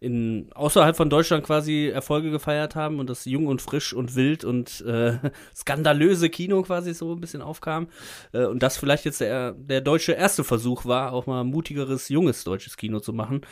in 0.00 0.48
außerhalb 0.54 0.96
von 0.96 1.10
Deutschland 1.10 1.44
quasi 1.44 1.88
Erfolge 1.88 2.30
gefeiert 2.30 2.74
haben 2.74 2.98
und 3.00 3.10
das 3.10 3.26
jung 3.26 3.48
und 3.48 3.60
frisch 3.60 3.92
und 3.92 4.14
wild 4.16 4.46
und 4.46 4.80
äh, 4.86 5.18
skandalöse 5.54 6.30
Kino 6.30 6.62
quasi 6.62 6.94
so 6.94 7.12
ein 7.12 7.20
bisschen 7.20 7.42
aufkam. 7.42 7.88
Äh, 8.32 8.46
und 8.46 8.62
das 8.62 8.78
vielleicht 8.78 9.04
jetzt 9.04 9.20
der, 9.20 9.52
der 9.52 9.82
deutsche 9.82 10.12
erste 10.12 10.44
Versuch 10.44 10.86
war, 10.86 11.12
auch 11.12 11.26
mal 11.26 11.44
mutigeres, 11.44 12.08
junges 12.08 12.44
deutsches 12.44 12.78
Kino 12.78 12.98
zu 13.00 13.12
machen 13.12 13.42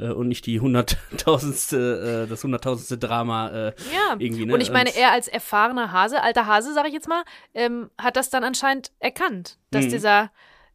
äh, 0.00 0.08
und 0.08 0.26
nicht 0.26 0.44
die 0.46 0.58
hunderttausendste, 0.58 2.24
äh, 2.24 2.28
das 2.28 2.42
hunderttausendste 2.42 2.98
Drama 2.98 3.44
Ja, 3.54 4.16
irgendwie. 4.18 4.46
Ne? 4.46 4.54
und 4.54 4.60
ich 4.60 4.72
meine, 4.72 4.94
er 4.96 5.12
als 5.12 5.28
erfahrener 5.28 5.92
Hase, 5.92 6.20
alter 6.20 6.46
Hase, 6.46 6.74
sag 6.74 6.86
ich 6.88 6.92
jetzt 6.92 7.08
mal, 7.08 7.22
ähm, 7.52 7.90
hat 7.98 8.16
das 8.16 8.30
dann 8.30 8.44
anscheinend 8.44 8.90
erkannt, 9.00 9.58
dass 9.70 9.84
Mhm. 9.86 9.90
dieser 9.90 10.30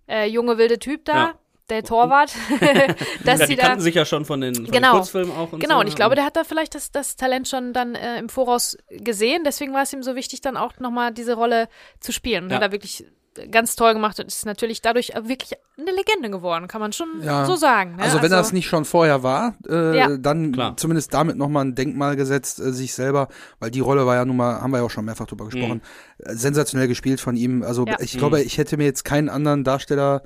äh, 0.07 0.25
junge 0.27 0.57
wilde 0.57 0.79
Typ 0.79 1.05
da, 1.05 1.13
Ja. 1.15 1.33
der 1.69 1.83
Torwart, 1.83 2.31
dass 3.25 3.39
ja, 3.41 3.45
sie 3.47 3.53
die 3.53 3.61
da 3.61 3.67
kannten 3.67 3.81
sich 3.81 3.95
ja 3.95 4.05
schon 4.05 4.25
von 4.25 4.41
den, 4.41 4.55
von 4.55 4.65
Genau. 4.65 4.91
den 4.93 4.97
Kurzfilmen 4.97 5.35
auch 5.35 5.51
und 5.53 5.59
Genau, 5.59 5.75
so. 5.75 5.81
und 5.81 5.87
ich 5.87 5.95
glaube, 5.95 6.15
der 6.15 6.25
hat 6.25 6.35
da 6.35 6.43
vielleicht 6.43 6.73
das, 6.75 6.91
das 6.91 7.15
Talent 7.15 7.47
schon 7.47 7.73
dann 7.73 7.95
äh, 7.95 8.17
im 8.17 8.29
Voraus 8.29 8.77
gesehen. 8.89 9.43
Deswegen 9.43 9.73
war 9.73 9.83
es 9.83 9.93
ihm 9.93 10.01
so 10.03 10.15
wichtig, 10.15 10.41
dann 10.41 10.57
auch 10.57 10.79
nochmal 10.79 11.11
diese 11.13 11.33
Rolle 11.35 11.69
zu 11.99 12.11
spielen. 12.11 12.45
Und 12.45 12.49
Ja. 12.49 12.55
hat 12.57 12.63
er 12.63 12.71
wirklich 12.71 13.05
ganz 13.51 13.75
toll 13.75 13.93
gemacht 13.93 14.19
und 14.19 14.27
ist 14.27 14.45
natürlich 14.45 14.81
dadurch 14.81 15.11
wirklich 15.23 15.53
eine 15.77 15.91
Legende 15.91 16.29
geworden, 16.29 16.67
kann 16.67 16.81
man 16.81 16.91
schon 16.93 17.07
Ja. 17.21 17.45
so 17.45 17.55
sagen. 17.55 17.95
Ne? 17.95 18.03
Also 18.03 18.21
wenn 18.21 18.31
das 18.31 18.51
nicht 18.53 18.67
schon 18.67 18.85
vorher 18.85 19.23
war, 19.23 19.55
äh, 19.69 19.97
Ja. 19.97 20.17
dann 20.17 20.51
Klar. 20.51 20.77
zumindest 20.77 21.13
damit 21.13 21.37
nochmal 21.37 21.65
ein 21.65 21.75
Denkmal 21.75 22.15
gesetzt, 22.15 22.59
äh, 22.59 22.71
sich 22.73 22.93
selber, 22.93 23.27
weil 23.59 23.71
die 23.71 23.79
Rolle 23.79 24.05
war 24.05 24.15
ja 24.15 24.25
nun 24.25 24.37
mal, 24.37 24.61
haben 24.61 24.71
wir 24.71 24.77
ja 24.79 24.83
auch 24.83 24.89
schon 24.91 25.05
mehrfach 25.05 25.27
drüber 25.27 25.45
gesprochen, 25.45 25.81
äh, 26.19 26.33
sensationell 26.35 26.87
gespielt 26.87 27.19
von 27.21 27.35
ihm. 27.35 27.63
Also 27.63 27.85
Ja. 27.87 27.97
ich 27.99 28.17
glaube, 28.17 28.41
ich 28.41 28.57
hätte 28.57 28.77
mir 28.77 28.85
jetzt 28.85 29.05
keinen 29.05 29.29
anderen 29.29 29.63
Darsteller 29.63 30.23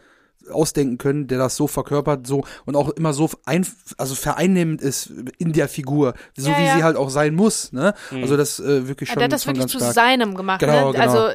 ausdenken 0.52 0.98
können, 0.98 1.28
der 1.28 1.38
das 1.38 1.56
so 1.56 1.68
verkörpert, 1.68 2.28
so 2.28 2.44
und 2.66 2.76
auch 2.76 2.90
immer 2.90 3.14
so 3.14 3.30
ein, 3.46 3.66
also 3.98 4.14
vereinnehmend 4.14 4.82
ist 4.82 5.10
in 5.38 5.54
der 5.54 5.70
Figur, 5.70 6.16
so 6.36 6.50
Ja, 6.52 6.58
wie 6.60 6.66
ja. 6.66 6.76
sie 6.76 6.84
halt 6.84 6.98
auch 6.98 7.10
sein 7.10 7.34
muss, 7.34 7.72
ne? 7.72 7.94
Also 8.12 8.36
das 8.36 8.60
äh, 8.60 8.88
wirklich 8.90 9.08
Ja, 9.08 9.14
schon, 9.14 9.20
der 9.20 9.26
hat 9.26 9.32
das 9.32 9.44
schon 9.46 9.56
wirklich 9.56 9.62
ganz 9.64 9.72
zu 9.72 9.78
stark. 9.80 9.94
seinem 9.94 10.36
gemacht. 10.36 10.60
Genau, 10.60 10.92
ne? 10.92 11.00
genau. 11.00 11.04
Also 11.12 11.30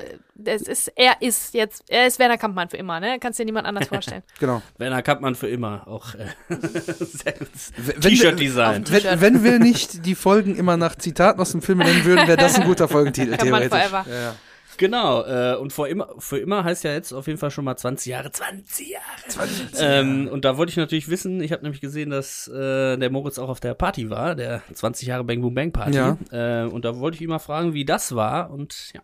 es 0.44 0.62
ist, 0.62 0.92
er 0.96 1.20
ist 1.20 1.54
jetzt, 1.54 1.84
er 1.88 2.06
ist 2.06 2.18
Werner 2.18 2.38
Kampmann 2.38 2.68
für 2.68 2.76
immer, 2.76 3.00
ne? 3.00 3.18
Kannst 3.20 3.38
dir 3.38 3.44
niemand 3.44 3.66
anders 3.66 3.88
vorstellen. 3.88 4.22
Genau. 4.38 4.62
Werner 4.76 5.02
Kampmann 5.02 5.34
für 5.34 5.48
immer 5.48 5.86
auch 5.86 6.14
äh, 6.14 6.26
Wenn 6.48 8.00
T-Shirt-Design. 8.00 8.84
T-Shirt. 8.84 9.20
Wenn, 9.20 9.20
wenn 9.20 9.44
wir 9.44 9.58
nicht 9.58 10.06
die 10.06 10.14
Folgen 10.14 10.56
immer 10.56 10.76
nach 10.76 10.94
Zitaten 10.96 11.40
aus 11.40 11.52
dem 11.52 11.62
Film 11.62 11.78
nennen 11.78 12.04
würden, 12.04 12.26
wäre 12.26 12.36
das 12.36 12.56
ein 12.58 12.66
guter 12.66 12.88
Folgentitel, 12.88 13.36
Kampmann 13.36 13.68
theoretisch. 13.68 13.90
forever. 13.90 14.06
Ja, 14.10 14.22
ja. 14.22 14.34
Genau, 14.76 15.24
äh, 15.24 15.56
und 15.56 15.72
vor 15.72 15.88
immer, 15.88 16.08
für 16.18 16.38
immer 16.38 16.62
heißt 16.62 16.84
ja 16.84 16.92
jetzt 16.92 17.12
auf 17.12 17.26
jeden 17.26 17.38
Fall 17.38 17.50
schon 17.50 17.64
mal 17.64 17.76
20 17.76 18.12
Jahre, 18.12 18.30
20 18.30 18.88
Jahre. 18.88 19.48
Ähm, 19.76 20.28
und 20.28 20.44
da 20.44 20.56
wollte 20.56 20.70
ich 20.70 20.76
natürlich 20.76 21.08
wissen, 21.08 21.40
ich 21.40 21.50
habe 21.50 21.64
nämlich 21.64 21.80
gesehen, 21.80 22.10
dass 22.10 22.46
äh, 22.46 22.96
der 22.96 23.10
Moritz 23.10 23.38
auch 23.40 23.48
auf 23.48 23.58
der 23.58 23.74
Party 23.74 24.08
war, 24.08 24.36
der 24.36 24.62
20 24.72 25.08
Jahre 25.08 25.24
Bang 25.24 25.40
Boom 25.42 25.54
Bang 25.54 25.72
Party. 25.72 25.96
Ja. 25.96 26.16
Äh, 26.30 26.68
und 26.68 26.84
da 26.84 26.96
wollte 26.98 27.16
ich 27.16 27.20
ihn 27.22 27.28
mal 27.28 27.40
fragen, 27.40 27.74
wie 27.74 27.84
das 27.84 28.14
war. 28.14 28.50
Und 28.50 28.92
ja. 28.94 29.00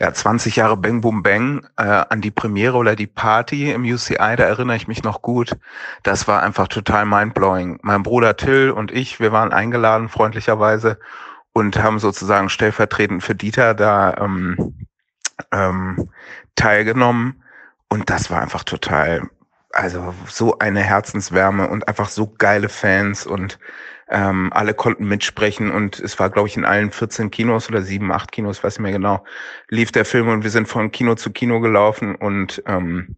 Ja, 0.00 0.12
20 0.14 0.54
Jahre 0.54 0.76
Bang 0.76 1.00
Boom 1.00 1.24
Bang 1.24 1.66
äh, 1.76 1.82
an 1.82 2.20
die 2.20 2.30
Premiere 2.30 2.76
oder 2.76 2.94
die 2.94 3.08
Party 3.08 3.72
im 3.72 3.82
UCI, 3.82 4.36
da 4.36 4.44
erinnere 4.44 4.76
ich 4.76 4.86
mich 4.86 5.02
noch 5.02 5.22
gut. 5.22 5.56
Das 6.04 6.28
war 6.28 6.40
einfach 6.42 6.68
total 6.68 7.04
mindblowing. 7.04 7.80
Mein 7.82 8.04
Bruder 8.04 8.36
Till 8.36 8.70
und 8.70 8.92
ich, 8.92 9.18
wir 9.18 9.32
waren 9.32 9.52
eingeladen, 9.52 10.08
freundlicherweise, 10.08 11.00
und 11.52 11.82
haben 11.82 11.98
sozusagen 11.98 12.48
stellvertretend 12.48 13.24
für 13.24 13.34
Dieter 13.34 13.74
da 13.74 14.14
ähm, 14.18 14.86
ähm, 15.50 16.10
teilgenommen. 16.54 17.42
Und 17.88 18.08
das 18.08 18.30
war 18.30 18.40
einfach 18.40 18.62
total, 18.62 19.22
also 19.72 20.14
so 20.26 20.58
eine 20.60 20.80
Herzenswärme 20.80 21.68
und 21.68 21.88
einfach 21.88 22.08
so 22.08 22.32
geile 22.38 22.68
Fans 22.68 23.26
und 23.26 23.58
Ähm, 24.10 24.50
alle 24.52 24.74
konnten 24.74 25.06
mitsprechen 25.06 25.70
und 25.70 26.00
es 26.00 26.18
war, 26.18 26.30
glaube 26.30 26.48
ich, 26.48 26.56
in 26.56 26.64
allen 26.64 26.90
14 26.90 27.30
Kinos 27.30 27.68
oder 27.68 27.82
sieben, 27.82 28.10
acht 28.12 28.32
Kinos, 28.32 28.64
weiß 28.64 28.78
nicht 28.78 28.82
mehr 28.82 28.92
genau, 28.92 29.24
lief 29.68 29.92
der 29.92 30.04
Film 30.04 30.28
und 30.28 30.44
wir 30.44 30.50
sind 30.50 30.68
von 30.68 30.90
Kino 30.90 31.14
zu 31.14 31.30
Kino 31.30 31.60
gelaufen 31.60 32.14
und 32.14 32.62
ähm, 32.66 33.16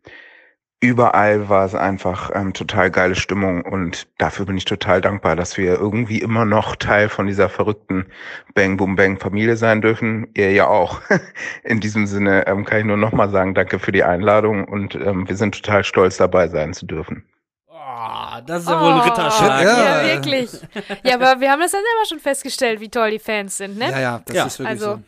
überall 0.81 1.48
war 1.48 1.64
es 1.66 1.74
einfach 1.74 2.31
ähm, 2.35 2.55
total 2.55 2.90
geile 2.90 3.14
Stimmung 3.14 3.62
und 3.62 4.09
dafür 4.18 4.46
bin 4.46 4.57
ich 4.57 4.64
total 4.64 5.00
dankbar, 5.00 5.37
dass 5.37 5.59
wir 5.59 5.74
irgendwie 5.74 6.20
immer 6.20 6.44
noch 6.44 6.74
Teil 6.76 7.09
von 7.09 7.26
dieser 7.26 7.48
verrückten 7.48 8.07
Bang 8.55 8.76
Boom 8.76 8.96
Bang 8.96 9.18
Familie 9.18 9.57
sein 9.57 9.83
dürfen. 9.83 10.29
Ihr 10.35 10.53
ja 10.53 10.66
auch. 10.66 11.03
In 11.64 11.81
diesem 11.81 12.07
Sinne 12.07 12.46
ähm, 12.46 12.64
kann 12.64 12.81
ich 12.81 12.87
nur 12.87 12.96
nochmal 12.96 13.31
sagen, 13.31 13.55
danke 13.55 13.79
für 13.79 13.92
die 13.92 14.05
Einladung 14.05 14.64
und 14.64 14.94
ähm, 14.94 15.29
wir 15.29 15.37
sind 15.37 15.55
total 15.55 15.85
stolz 15.85 16.16
dabei 16.16 16.48
sein 16.48 16.72
zu 16.72 16.87
dürfen. 16.87 17.24
Oh, 17.92 18.40
das 18.46 18.62
ist 18.62 18.68
ja 18.68 18.81
wohl 18.81 18.92
ein 18.92 19.00
Ritterschlag. 19.00 19.62
Ja, 19.64 20.03
Ja. 20.03 20.14
wirklich. 20.14 20.50
Ja, 21.03 21.14
aber 21.14 21.40
wir 21.40 21.50
haben 21.50 21.61
das 21.61 21.72
dann 21.72 21.81
selber 21.83 22.07
schon 22.09 22.20
festgestellt, 22.20 22.81
wie 22.81 22.88
toll 22.88 23.11
die 23.11 23.18
Fans 23.18 23.57
sind, 23.57 23.79
ne? 23.79 23.90
Ja, 23.90 24.00
ja, 24.00 24.22
das 24.24 24.37
Ja. 24.37 24.46
ist 24.46 24.59
wirklich 24.59 24.81
Also, 24.83 24.94
so. 24.96 25.03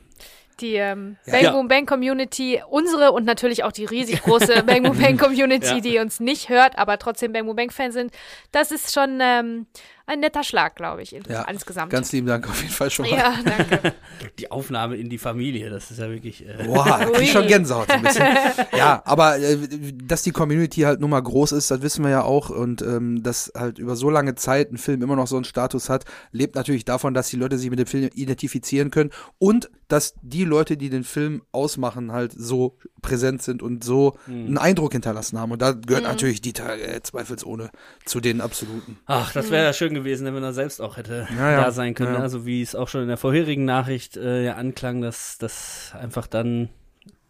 die 0.60 0.74
ähm, 0.76 1.16
Ja. 1.26 1.32
Bang 1.32 1.42
Ja. 1.42 1.50
Boom 1.52 1.68
Bang 1.68 1.86
Community, 1.86 2.62
unsere 2.68 3.12
und 3.12 3.24
natürlich 3.24 3.64
auch 3.64 3.72
die 3.72 3.84
riesig 3.84 4.22
große 4.22 4.62
Bang 4.66 4.82
Boom 4.82 4.98
Bang 4.98 5.16
Community, 5.18 5.74
Ja. 5.74 5.80
die 5.80 5.98
uns 5.98 6.18
nicht 6.20 6.48
hört, 6.48 6.76
aber 6.78 6.98
trotzdem 6.98 7.32
Bang 7.32 7.46
Boom 7.46 7.56
Bang 7.56 7.70
Fan 7.70 7.92
sind, 7.92 8.12
das 8.52 8.70
ist 8.72 8.92
schon 8.92 9.18
ähm, 9.22 9.66
ein 10.06 10.20
netter 10.20 10.42
Schlag, 10.44 10.76
glaube 10.76 11.02
ich, 11.02 11.12
Ja, 11.28 11.42
insgesamt. 11.44 11.90
Ganz 11.90 12.12
lieben 12.12 12.26
Dank 12.26 12.48
auf 12.48 12.60
jeden 12.60 12.72
Fall 12.72 12.90
schon 12.90 13.08
mal. 13.08 13.16
ja, 13.16 13.34
danke. 13.44 13.94
Die 14.38 14.50
Aufnahme 14.50 14.96
in 14.96 15.08
die 15.08 15.18
Familie, 15.18 15.70
das 15.70 15.90
ist 15.90 15.98
ja 15.98 16.08
wirklich. 16.10 16.46
Äh, 16.46 16.64
Boah, 16.64 17.10
ich 17.20 17.30
schon 17.32 17.46
Gänsehaut 17.46 17.90
ein 17.90 18.02
bisschen. 18.02 18.26
Ja, 18.76 19.02
aber 19.04 19.38
äh, 19.38 19.58
dass 20.04 20.22
die 20.22 20.30
Community 20.30 20.80
halt 20.82 21.00
nun 21.00 21.10
mal 21.10 21.20
groß 21.20 21.52
ist, 21.52 21.70
das 21.70 21.82
wissen 21.82 22.04
wir 22.04 22.10
ja 22.10 22.22
auch 22.22 22.50
und 22.50 22.82
ähm, 22.82 23.22
dass 23.22 23.52
halt 23.56 23.78
über 23.78 23.96
so 23.96 24.10
lange 24.10 24.34
Zeit 24.34 24.72
ein 24.72 24.78
Film 24.78 25.02
immer 25.02 25.16
noch 25.16 25.26
so 25.26 25.36
einen 25.36 25.44
Status 25.44 25.88
hat, 25.88 26.04
lebt 26.30 26.54
natürlich 26.54 26.84
davon, 26.84 27.14
dass 27.14 27.28
die 27.28 27.36
Leute 27.36 27.58
sich 27.58 27.70
mit 27.70 27.78
dem 27.78 27.86
Film 27.86 28.08
identifizieren 28.14 28.90
können 28.90 29.10
und 29.38 29.70
dass 29.88 30.14
die 30.22 30.44
Leute, 30.44 30.76
die 30.78 30.88
den 30.88 31.04
Film 31.04 31.42
ausmachen, 31.52 32.12
halt 32.12 32.32
so 32.34 32.78
präsent 33.02 33.42
sind 33.42 33.62
und 33.62 33.84
so 33.84 34.16
einen 34.26 34.56
Eindruck 34.56 34.92
hinterlassen 34.92 35.38
haben. 35.38 35.52
Und 35.52 35.60
da 35.60 35.72
gehört 35.72 36.04
natürlich 36.04 36.40
Dieter 36.40 36.78
äh, 36.78 37.02
zweifelsohne 37.02 37.70
zu 38.06 38.20
den 38.20 38.40
absoluten. 38.40 38.98
Ach, 39.04 39.32
das 39.32 39.50
wäre 39.50 39.64
ja 39.64 39.72
schön 39.74 39.91
gewesen, 39.94 40.32
wenn 40.34 40.42
er 40.42 40.52
selbst 40.52 40.80
auch 40.80 40.96
hätte 40.96 41.26
Ja, 41.36 41.50
ja. 41.52 41.64
da 41.64 41.70
sein 41.72 41.94
können. 41.94 42.14
Ja. 42.14 42.20
Also 42.20 42.44
wie 42.46 42.62
es 42.62 42.74
auch 42.74 42.88
schon 42.88 43.02
in 43.02 43.08
der 43.08 43.16
vorherigen 43.16 43.64
Nachricht 43.64 44.16
äh, 44.16 44.44
ja 44.44 44.54
anklang, 44.54 45.00
dass 45.00 45.38
das 45.38 45.92
einfach 45.98 46.26
dann 46.26 46.68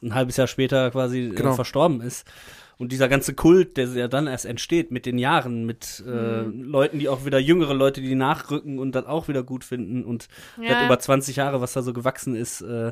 ein 0.02 0.14
halbes 0.14 0.36
Jahr 0.36 0.46
später 0.46 0.90
quasi 0.90 1.32
Genau. 1.34 1.52
äh, 1.52 1.54
verstorben 1.54 2.00
ist. 2.00 2.26
Und 2.82 2.90
dieser 2.90 3.08
ganze 3.08 3.32
Kult, 3.34 3.76
der 3.76 3.86
ja 3.86 4.08
dann 4.08 4.26
erst 4.26 4.44
entsteht 4.44 4.90
mit 4.90 5.06
den 5.06 5.16
Jahren, 5.16 5.64
mit 5.66 6.02
äh, 6.06 6.42
Leuten, 6.42 6.98
die 6.98 7.08
auch 7.08 7.24
wieder 7.24 7.38
jüngere 7.38 7.74
Leute, 7.74 8.00
die 8.00 8.14
nachrücken 8.16 8.80
und 8.80 8.94
das 8.96 9.06
auch 9.06 9.28
wieder 9.28 9.44
gut 9.44 9.62
finden 9.64 10.04
und 10.04 10.26
Ja. 10.60 10.74
das 10.74 10.84
über 10.86 10.98
20 10.98 11.36
Jahre, 11.36 11.60
was 11.60 11.72
da 11.74 11.82
so 11.82 11.92
gewachsen 11.92 12.34
ist. 12.34 12.60
Äh, 12.60 12.86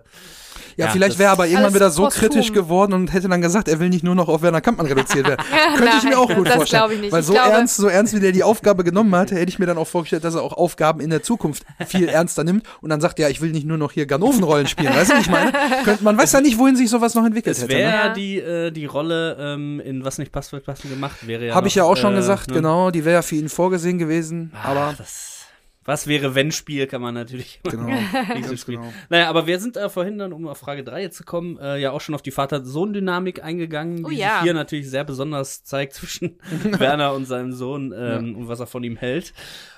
Ja, 0.77 0.87
Ja, 0.87 0.89
vielleicht 0.89 1.19
wäre 1.19 1.31
aber 1.33 1.47
irgendwann 1.49 1.75
wieder 1.75 1.91
so 1.91 2.05
posthum. 2.05 2.21
kritisch 2.29 2.53
geworden 2.53 2.93
und 2.93 3.13
hätte 3.13 3.29
dann 3.29 3.41
gesagt, 3.41 3.67
er 3.69 3.81
will 3.81 3.89
nicht 3.89 4.05
nur 4.05 4.15
noch 4.15 4.29
auf 4.29 4.43
Werner 4.43 4.61
Kampmann 4.61 4.87
reduziert 4.87 5.27
werden. 5.27 5.45
Könnte 5.77 5.97
ich 5.99 6.05
mir 6.05 6.19
auch 6.19 6.33
gut 6.33 6.47
das 6.47 6.55
vorstellen. 6.55 6.91
ich 6.93 7.01
nicht. 7.01 7.13
Weil 7.13 7.21
Ich 7.21 7.27
so 7.27 7.33
glaube- 7.33 7.51
ernst, 7.51 7.77
so 7.77 7.89
ernst 7.89 8.15
wie 8.15 8.21
der 8.21 8.33
die 8.33 8.43
Aufgabe 8.45 8.85
genommen 8.85 9.15
hatte, 9.17 9.35
hätte 9.35 9.49
ich 9.49 9.59
mir 9.59 9.67
dann 9.67 9.79
auch 9.79 9.89
vorgestellt, 9.89 10.23
dass 10.25 10.35
er 10.37 10.43
auch 10.43 10.53
Aufgaben 10.53 11.01
in 11.01 11.11
der 11.11 11.23
Zukunft 11.25 11.65
viel 11.87 12.09
ernster 12.09 12.45
nimmt 12.45 12.65
und 12.81 12.91
dann 12.91 13.01
sagt, 13.01 13.19
ja, 13.19 13.29
ich 13.29 13.41
will 13.41 13.51
nicht 13.51 13.67
nur 13.67 13.77
noch 13.79 13.91
hier 13.93 14.07
Ganovenrollen 14.07 14.67
spielen. 14.69 14.95
Weißt 14.95 15.11
du, 15.11 15.15
was 15.17 15.23
ich 15.23 15.31
meine? 15.31 15.53
Könnt, 15.85 16.03
man 16.03 16.17
weiß 16.17 16.33
ja 16.33 16.41
nicht, 16.41 16.59
wohin 16.59 16.77
sich 16.77 16.89
sowas 16.91 17.15
noch 17.15 17.25
entwickelt 17.25 17.57
es 17.57 17.63
hätte. 17.63 17.73
wäre 17.75 17.91
Ne? 17.91 17.97
Ja. 17.97 18.09
die, 18.13 18.39
äh, 18.39 18.71
die 18.71 18.85
Rolle 18.87 19.55
in 19.55 19.80
in 19.81 20.05
Was 20.05 20.19
nicht 20.19 20.33
passt, 20.33 20.53
wird 20.53 20.65
passen 20.65 20.91
gemacht, 20.91 21.27
wäre 21.27 21.47
ja. 21.47 21.55
Habe 21.55 21.69
ich 21.69 21.75
ja 21.75 21.85
auch 21.85 21.97
schon 21.97 22.15
äh, 22.15 22.17
gesagt, 22.17 22.49
ne? 22.49 22.55
genau. 22.55 22.91
Die 22.91 23.05
wäre 23.05 23.17
ja 23.17 23.23
für 23.23 23.37
ihn 23.37 23.49
vorgesehen 23.49 23.99
gewesen. 23.99 24.53
Ach, 24.55 24.67
Aber 24.67 24.95
das, 24.97 25.41
was 25.85 26.07
wäre 26.07 26.35
wenn 26.35 26.53
Spiel, 26.53 26.87
kann 26.87 27.01
man 27.01 27.15
natürlich 27.15 27.61
genau, 27.65 27.87
nicht 28.35 28.49
so 28.49 28.73
genau. 28.73 28.93
Naja, 29.09 29.29
aber 29.29 29.47
wir 29.47 29.59
sind 29.59 29.77
äh, 29.77 29.89
vorhin 29.89 30.19
dann, 30.19 30.33
um 30.33 30.47
auf 30.47 30.59
Frage 30.59 30.85
3 30.85 31.03
jetzt 31.03 31.17
zu 31.17 31.25
kommen, 31.25 31.59
äh, 31.59 31.79
ja 31.79 31.91
auch 31.91 32.01
schon 32.01 32.15
auf 32.15 32.23
die 32.23 32.31
Vater-Sohn-Dynamik 32.31 33.43
eingegangen, 33.43 34.05
Oh 34.05 34.09
die 34.09 34.17
ja. 34.17 34.35
sich 34.35 34.43
hier 34.43 34.55
natürlich 34.55 34.91
sehr 34.91 35.05
besonders 35.05 35.65
zeigt 35.65 35.95
zwischen 35.95 36.39
Werner 36.79 37.15
und 37.15 37.25
seinem 37.25 37.53
Sohn 37.53 37.95
ähm, 37.97 38.37
und 38.37 38.49
was 38.49 38.61
er 38.61 38.67
von 38.67 38.85
ihm 38.85 38.97
hält. 38.97 39.33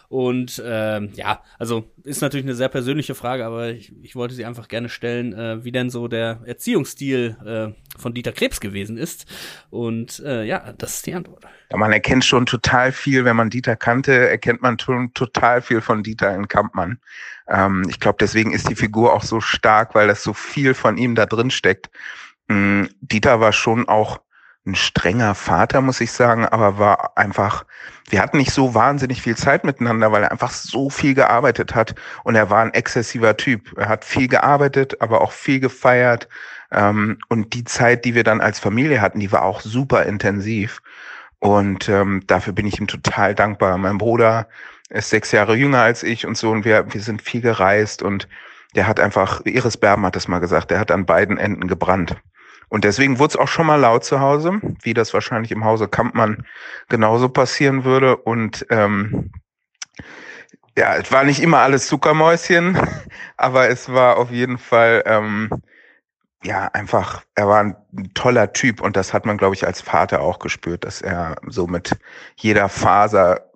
Und 0.09 0.63
ähm, 0.63 1.09
ja, 1.15 1.43
also 1.59 1.85
ist 2.03 2.21
natürlich 2.21 2.45
eine 2.45 2.55
sehr 2.55 2.69
persönliche 2.69 3.15
Frage, 3.15 3.47
aber 3.47 3.71
ich, 3.71 3.95
ich 4.03 4.15
wollte 4.15 4.35
sie 4.35 4.45
einfach 4.45 4.69
gerne 4.69 4.91
stellen, 4.91 5.33
äh, 5.33 5.65
wie 5.65 5.73
denn 5.73 5.89
so 5.89 6.07
der 6.09 6.41
Erziehungsstil 6.45 7.37
äh, 7.43 7.82
von 7.99 8.15
Dieter 8.15 8.33
Krebs 8.33 8.61
gewesen 8.61 8.97
ist. 8.97 9.27
Und 9.71 10.21
äh, 10.21 10.45
ja, 10.45 10.73
das 10.73 10.97
ist 10.97 11.07
die 11.07 11.15
Antwort. 11.15 11.45
Ja, 11.71 11.77
man 11.77 11.93
erkennt 11.93 12.25
schon 12.25 12.47
total 12.47 12.93
viel, 12.93 13.25
wenn 13.25 13.37
man 13.37 13.51
Dieter 13.51 13.77
kannte, 13.77 14.29
erkennt 14.29 14.63
man 14.63 14.79
schon 14.79 15.15
total 15.15 15.63
viel 15.63 15.81
von 15.81 16.03
Dieter 16.03 16.35
in 16.35 16.49
Kampmann. 16.49 16.99
Ähm, 17.49 17.87
ich 17.89 18.01
glaube, 18.01 18.19
deswegen 18.21 18.53
ist 18.53 18.69
die 18.69 18.77
Figur 18.77 19.13
auch 19.13 19.23
so 19.23 19.41
stark, 19.41 19.95
weil 19.95 20.09
das 20.09 20.23
so 20.23 20.33
viel 20.33 20.75
von 20.75 20.97
ihm 20.97 21.15
da 21.15 21.27
drin 21.27 21.51
steckt. 21.51 21.91
Mm, 22.49 22.85
Dieter 23.01 23.41
war 23.41 23.53
schon 23.53 23.89
auch 23.89 24.21
ein 24.65 24.75
strenger 24.77 25.35
Vater, 25.35 25.81
muss 25.81 26.01
ich 26.01 26.13
sagen, 26.13 26.47
aber 26.47 26.79
war 26.79 27.17
einfach, 27.17 27.65
wir 28.09 28.23
hatten 28.23 28.39
nicht 28.39 28.53
so 28.53 28.75
wahnsinnig 28.75 29.21
viel 29.21 29.37
Zeit 29.37 29.65
miteinander, 29.65 30.13
weil 30.13 30.23
er 30.23 30.31
einfach 30.31 30.53
so 30.53 30.89
viel 30.89 31.15
gearbeitet 31.15 31.75
hat 31.75 31.97
und 32.23 32.37
er 32.37 32.49
war 32.49 32.63
ein 32.63 32.73
exzessiver 32.73 33.37
Typ. 33.37 33.77
Er 33.77 33.89
hat 33.89 34.05
viel 34.05 34.29
gearbeitet, 34.29 35.01
aber 35.01 35.21
auch 35.21 35.33
viel 35.33 35.59
gefeiert. 35.59 36.29
Ähm, 36.73 37.19
und 37.29 37.55
die 37.55 37.65
Zeit, 37.65 38.05
die 38.05 38.15
wir 38.15 38.25
dann 38.25 38.41
als 38.41 38.59
Familie 38.59 39.01
hatten, 39.01 39.21
die 39.21 39.31
war 39.31 39.43
auch 39.43 39.61
super 39.61 40.05
intensiv. 40.05 40.81
Und 41.39 41.89
ähm, 41.89 42.23
dafür 42.27 42.53
bin 42.53 42.67
ich 42.67 42.81
ihm 42.81 42.87
total 42.87 43.35
dankbar. 43.35 43.77
Mein 43.79 43.99
Bruder 43.99 44.49
ist 44.89 45.11
sechs 45.11 45.33
Jahre 45.33 45.57
jünger 45.57 45.83
als 45.83 46.03
ich 46.03 46.27
und 46.27 46.37
so 46.37 46.51
und 46.51 46.65
wir, 46.65 46.93
wir 46.93 47.01
sind 47.01 47.23
viel 47.23 47.41
gereist 47.41 48.03
und 48.03 48.29
der 48.75 48.87
hat 48.87 49.01
einfach, 49.01 49.45
Iris 49.45 49.77
Berben 49.77 50.07
hat 50.07 50.17
es 50.17 50.29
mal 50.29 50.39
gesagt, 50.39 50.71
der 50.71 50.79
hat 50.79 50.91
an 50.91 51.07
beiden 51.07 51.39
Enden 51.39 51.69
gebrannt. 51.69 52.17
Und 52.69 52.85
deswegen 52.85 53.19
wurde 53.19 53.33
es 53.33 53.37
auch 53.37 53.49
schon 53.49 53.67
mal 53.67 53.77
laut 53.77 54.05
zu 54.05 54.21
Hause, 54.21 54.61
wie 54.83 54.95
das 54.95 55.13
wahrscheinlich 55.13 55.53
im 55.53 55.65
Hause 55.65 55.89
Kampmann 55.89 56.47
genauso 56.89 57.29
passieren 57.29 57.85
würde. 57.85 58.17
Und 58.17 58.65
ähm, 58.71 59.31
ja, 60.79 60.97
es 60.97 61.13
war 61.13 61.25
nicht 61.25 61.43
immer 61.43 61.59
alles 61.59 61.87
Zuckermäuschen, 61.87 62.79
aber 63.37 63.69
es 63.69 63.93
war 63.93 64.17
auf 64.17 64.31
jeden 64.31 64.57
Fall 64.57 65.03
ähm, 65.05 65.51
ja 66.43 66.69
einfach, 66.73 67.23
er 67.35 67.49
war 67.49 67.63
ein 67.63 67.77
toller 68.15 68.53
Typ 68.53 68.81
und 68.81 68.97
das 68.97 69.13
hat 69.13 69.27
man, 69.27 69.37
glaube 69.37 69.55
ich, 69.55 69.67
als 69.67 69.81
Vater 69.81 70.21
auch 70.21 70.39
gespürt, 70.39 70.85
dass 70.85 71.03
er 71.03 71.37
so 71.47 71.67
mit 71.67 71.97
jeder 72.37 72.69
Faser 72.69 73.49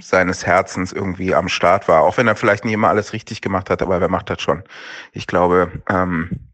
seines 0.00 0.46
Herzens 0.46 0.92
irgendwie 0.92 1.34
am 1.34 1.48
Start 1.48 1.86
war, 1.86 2.02
auch 2.02 2.16
wenn 2.16 2.28
er 2.28 2.36
vielleicht 2.36 2.64
nie 2.64 2.72
immer 2.72 2.88
alles 2.88 3.12
richtig 3.12 3.42
gemacht 3.42 3.68
hat, 3.68 3.82
aber 3.82 4.00
wer 4.00 4.08
macht 4.08 4.30
das 4.30 4.40
schon? 4.40 4.64
Ich 5.12 5.26
glaube, 5.26 5.82
ähm, 5.88 6.50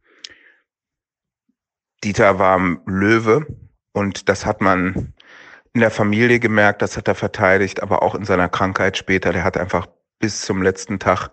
Dieter 2.03 2.38
war 2.38 2.59
ein 2.59 2.81
Löwe 2.87 3.46
und 3.92 4.29
das 4.29 4.44
hat 4.44 4.61
man 4.61 5.14
in 5.72 5.81
der 5.81 5.90
Familie 5.90 6.40
gemerkt, 6.40 6.83
das 6.83 6.96
hat 6.96 7.07
er 7.07 7.14
verteidigt, 7.14 7.83
aber 7.83 8.03
auch 8.03 8.14
in 8.14 8.25
seiner 8.25 8.49
Krankheit 8.49 8.96
später. 8.96 9.33
Der 9.33 9.44
hat 9.44 9.57
einfach 9.59 9.87
bis 10.18 10.40
zum 10.40 10.62
letzten 10.62 10.99
Tag 10.99 11.31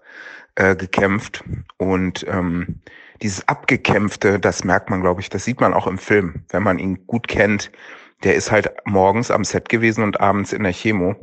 äh, 0.56 0.76
gekämpft 0.76 1.44
und 1.78 2.26
ähm, 2.28 2.82
dieses 3.22 3.48
Abgekämpfte, 3.48 4.40
das 4.40 4.64
merkt 4.64 4.90
man, 4.90 5.02
glaube 5.02 5.22
ich, 5.22 5.30
das 5.30 5.46
sieht 5.46 5.62
man 5.62 5.74
auch 5.74 5.88
im 5.88 5.98
Film, 5.98 6.44
wenn 6.50 6.64
man 6.64 6.80
ihn 6.80 7.06
gut 7.08 7.28
kennt. 7.28 7.72
Der 8.24 8.36
ist 8.36 8.52
halt 8.52 8.72
morgens 8.86 9.32
am 9.32 9.44
Set 9.44 9.70
gewesen 9.70 10.04
und 10.04 10.20
abends 10.20 10.54
in 10.54 10.64
der 10.64 10.74
Chemo. 10.74 11.16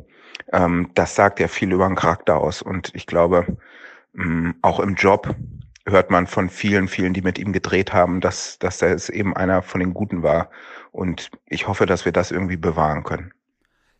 Ähm, 0.53 0.89
das 0.93 1.15
sagt 1.15 1.39
ja 1.39 1.47
viel 1.47 1.71
über 1.71 1.87
den 1.87 1.95
Charakter 1.95 2.37
aus 2.37 2.61
und 2.61 2.91
ich 2.93 3.07
glaube, 3.07 3.57
mh, 4.13 4.53
auch 4.61 4.79
im 4.79 4.95
Job 4.95 5.35
hört 5.87 6.11
man 6.11 6.27
von 6.27 6.49
vielen, 6.49 6.87
vielen, 6.87 7.13
die 7.13 7.21
mit 7.21 7.39
ihm 7.39 7.53
gedreht 7.53 7.93
haben, 7.93 8.21
dass, 8.21 8.59
dass 8.59 8.81
er 8.81 8.97
eben 9.13 9.35
einer 9.35 9.61
von 9.61 9.79
den 9.79 9.93
Guten 9.93 10.23
war. 10.23 10.49
Und 10.91 11.31
ich 11.47 11.67
hoffe, 11.67 11.85
dass 11.85 12.05
wir 12.05 12.11
das 12.11 12.31
irgendwie 12.31 12.57
bewahren 12.57 13.03
können. 13.03 13.33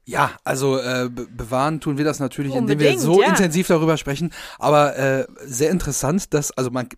Ja, 0.03 0.31
also 0.43 0.79
äh, 0.79 1.09
be 1.09 1.27
bewahren 1.27 1.79
tun 1.79 1.97
wir 1.97 2.05
das 2.05 2.19
natürlich, 2.19 2.55
indem 2.55 2.79
wir 2.79 2.87
Unbedingt, 2.87 3.01
so 3.01 3.21
ja. 3.21 3.29
intensiv 3.29 3.67
darüber 3.67 3.97
sprechen. 3.97 4.33
Aber 4.57 4.97
äh, 4.97 5.27
sehr 5.43 5.69
interessant, 5.69 6.33
dass 6.33 6.51
also 6.51 6.71
man 6.71 6.89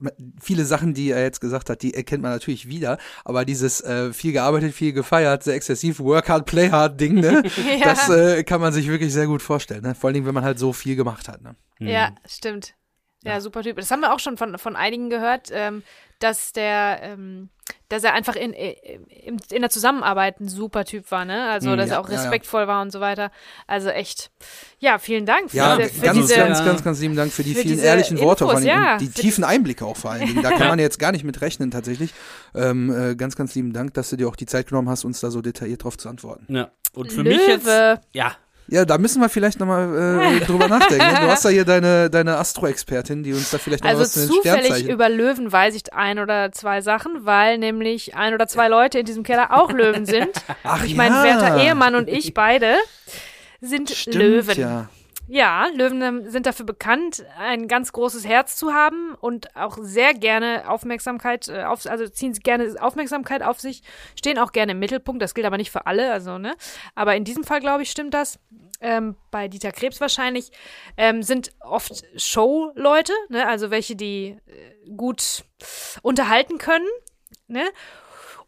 viele 0.41 0.63
Sachen, 0.63 0.93
die 0.93 1.11
er 1.11 1.21
jetzt 1.21 1.41
gesagt 1.41 1.69
hat, 1.69 1.81
die 1.81 1.93
erkennt 1.93 2.23
man 2.23 2.31
natürlich 2.31 2.67
wieder. 2.67 2.97
Aber 3.25 3.43
dieses 3.43 3.81
äh, 3.81 4.13
viel 4.13 4.31
gearbeitet, 4.31 4.73
viel 4.73 4.93
gefeiert, 4.93 5.43
sehr 5.43 5.55
exzessiv 5.55 5.99
Work 5.99 6.29
hard, 6.29 6.45
Play 6.45 6.71
hard 6.71 6.99
Ding, 6.99 7.15
ne? 7.15 7.43
Ja. 7.79 7.85
Das 7.85 8.09
äh, 8.09 8.43
kann 8.43 8.61
man 8.61 8.73
sich 8.73 8.87
wirklich 8.87 9.13
sehr 9.13 9.27
gut 9.27 9.41
vorstellen. 9.41 9.83
Ne? 9.83 9.95
Vor 9.95 10.07
allen 10.07 10.15
Dingen, 10.15 10.25
wenn 10.25 10.33
man 10.33 10.43
halt 10.43 10.59
so 10.59 10.73
viel 10.73 10.95
gemacht 10.95 11.27
hat. 11.27 11.41
Ne? 11.41 11.55
Ja, 11.79 12.13
stimmt. 12.27 12.75
Ja, 13.23 13.39
super 13.41 13.63
Typ. 13.63 13.77
Das 13.77 13.89
haben 13.89 14.01
wir 14.01 14.13
auch 14.13 14.19
schon 14.19 14.37
von, 14.37 14.57
von 14.57 14.75
einigen 14.75 15.09
gehört, 15.09 15.49
ähm, 15.51 15.83
dass 16.23 16.53
der, 16.53 16.99
ähm, 17.03 17.49
dass 17.89 18.03
er 18.03 18.13
einfach 18.13 18.36
in, 18.36 18.53
in, 18.53 19.38
in 19.51 19.62
der 19.62 19.69
Zusammenarbeit 19.69 20.39
ein 20.39 20.47
super 20.47 20.86
Typ 20.86 21.12
war, 21.12 21.25
ne? 21.25 21.49
Also, 21.49 21.75
dass 21.75 21.89
ja, 21.89 21.95
er 21.95 22.01
auch 22.01 22.07
ja, 22.07 22.15
ja. 22.15 22.21
respektvoll 22.21 22.67
war 22.67 22.81
und 22.81 22.91
so 22.91 23.01
weiter. 23.01 23.29
Also 23.67 23.89
echt, 23.89 24.31
ja, 24.79 24.99
vielen 24.99 25.25
Dank 25.25 25.51
für, 25.51 25.57
Ja, 25.57 25.77
diese, 25.77 25.89
für 25.89 26.05
ganz, 26.05 26.17
diese, 26.17 26.36
ganz, 26.36 26.63
ganz, 26.63 26.83
ganz 26.83 26.99
lieben 27.01 27.15
Dank 27.15 27.31
für 27.31 27.43
die 27.43 27.53
für 27.53 27.62
vielen 27.62 27.79
ehrlichen 27.79 28.19
Worte 28.19 28.45
Infos, 28.45 28.62
vor 28.62 28.71
allem 28.71 28.83
ja. 28.83 28.93
und 28.93 29.01
die 29.01 29.09
tiefen 29.09 29.43
Einblicke 29.43 29.86
auch 29.86 29.97
vor 29.97 30.12
allen 30.12 30.25
Dingen. 30.25 30.41
Da 30.41 30.51
kann 30.51 30.67
man 30.69 30.79
jetzt 30.79 30.97
gar 30.97 31.12
nicht 31.12 31.25
mit 31.25 31.41
rechnen 31.41 31.71
tatsächlich. 31.71 32.13
Ähm, 32.55 32.89
äh, 32.89 33.15
ganz, 33.15 33.36
ganz 33.36 33.53
lieben 33.53 33.73
Dank, 33.73 33.93
dass 33.93 34.09
du 34.09 34.15
dir 34.15 34.29
auch 34.29 34.38
die 34.38 34.45
Zeit 34.45 34.67
genommen 34.67 34.89
hast, 34.89 35.03
uns 35.03 35.19
da 35.19 35.29
so 35.29 35.41
detailliert 35.41 35.83
drauf 35.83 35.97
zu 35.97 36.07
antworten. 36.07 36.45
Ja. 36.53 36.71
Und 36.93 37.12
für 37.12 37.23
mich 37.23 37.45
jetzt, 37.47 37.65
Löwe. 37.65 37.99
ja, 38.13 38.36
Ja, 38.67 38.86
da 38.86 38.97
müssen 38.97 39.21
wir 39.21 39.30
vielleicht 39.30 39.60
nochmal 39.60 40.39
äh, 40.39 40.39
drüber 40.45 40.67
nachdenken. 40.67 41.06
Du 41.21 41.28
hast 41.28 41.43
ja 41.43 41.52
hier 41.52 41.65
deine, 41.65 42.10
deine 42.10 42.38
Astro-Expertin, 42.38 43.23
die 43.23 43.34
uns 43.34 43.52
da 43.52 43.58
vielleicht 43.58 43.84
noch 43.84 43.89
Also 43.89 44.02
was 44.02 44.13
zu 44.13 44.19
den 44.21 44.30
zufällig 44.30 44.88
über 44.88 45.10
Löwen 45.10 45.52
weiß 45.52 45.76
ich 45.76 45.93
ein 45.93 46.19
oder 46.19 46.52
zwei 46.52 46.82
Sachen, 46.82 47.26
weil 47.26 47.58
nämlich 47.58 48.15
ein 48.15 48.34
oder 48.34 48.47
zwei 48.47 48.67
Leute 48.69 48.99
in 48.99 49.06
diesem 49.06 49.23
Keller 49.23 49.49
auch 49.52 49.71
Löwen 49.71 50.06
sind. 50.06 50.30
Ach 50.63 50.84
ich 50.84 50.95
mein 50.95 51.12
ja. 51.12 51.23
werter 51.23 51.62
Ehemann 51.62 51.95
und 51.95 52.08
ich 52.08 52.34
beide 52.34 52.76
sind 53.62 53.89
Stimmt, 53.89 54.15
Löwen. 54.15 54.60
Ja. 54.60 54.89
Ja, 55.27 55.67
Löwen 55.73 56.29
sind 56.29 56.45
dafür 56.45 56.65
bekannt, 56.65 57.25
ein 57.38 57.69
ganz 57.69 57.93
großes 57.93 58.27
Herz 58.27 58.57
zu 58.57 58.73
haben 58.73 59.15
und 59.21 59.55
auch 59.55 59.77
sehr 59.79 60.13
gerne 60.13 60.69
Aufmerksamkeit 60.69 61.47
äh, 61.47 61.63
auf, 61.63 61.86
also 61.86 62.07
ziehen 62.09 62.33
sie 62.33 62.41
gerne 62.41 62.75
Aufmerksamkeit 62.81 63.41
auf 63.41 63.62
sich, 63.62 63.83
stehen 64.17 64.38
auch 64.38 64.51
gerne 64.51 64.73
im 64.73 64.79
Mittelpunkt. 64.79 65.21
Das 65.21 65.33
gilt 65.33 65.47
aber 65.47 65.57
nicht 65.57 65.71
für 65.71 65.86
alle, 65.86 66.12
also 66.12 66.38
ne. 66.38 66.55
Aber 66.93 67.15
in 67.15 67.23
diesem 67.23 67.45
Fall 67.45 67.62
glaube 67.62 67.83
ich 67.83 67.91
stimmt 67.91 68.13
das. 68.13 68.38
Ähm, 68.81 69.15
bei 69.31 69.47
Dieter 69.47 69.71
Krebs 69.71 70.01
wahrscheinlich 70.01 70.51
ähm, 70.97 71.23
sind 71.23 71.53
oft 71.62 72.03
Show-Leute, 72.17 73.13
ne, 73.29 73.47
also 73.47 73.71
welche, 73.71 73.95
die 73.95 74.38
äh, 74.45 74.89
gut 74.97 75.45
unterhalten 76.01 76.57
können, 76.57 76.88
ne. 77.47 77.63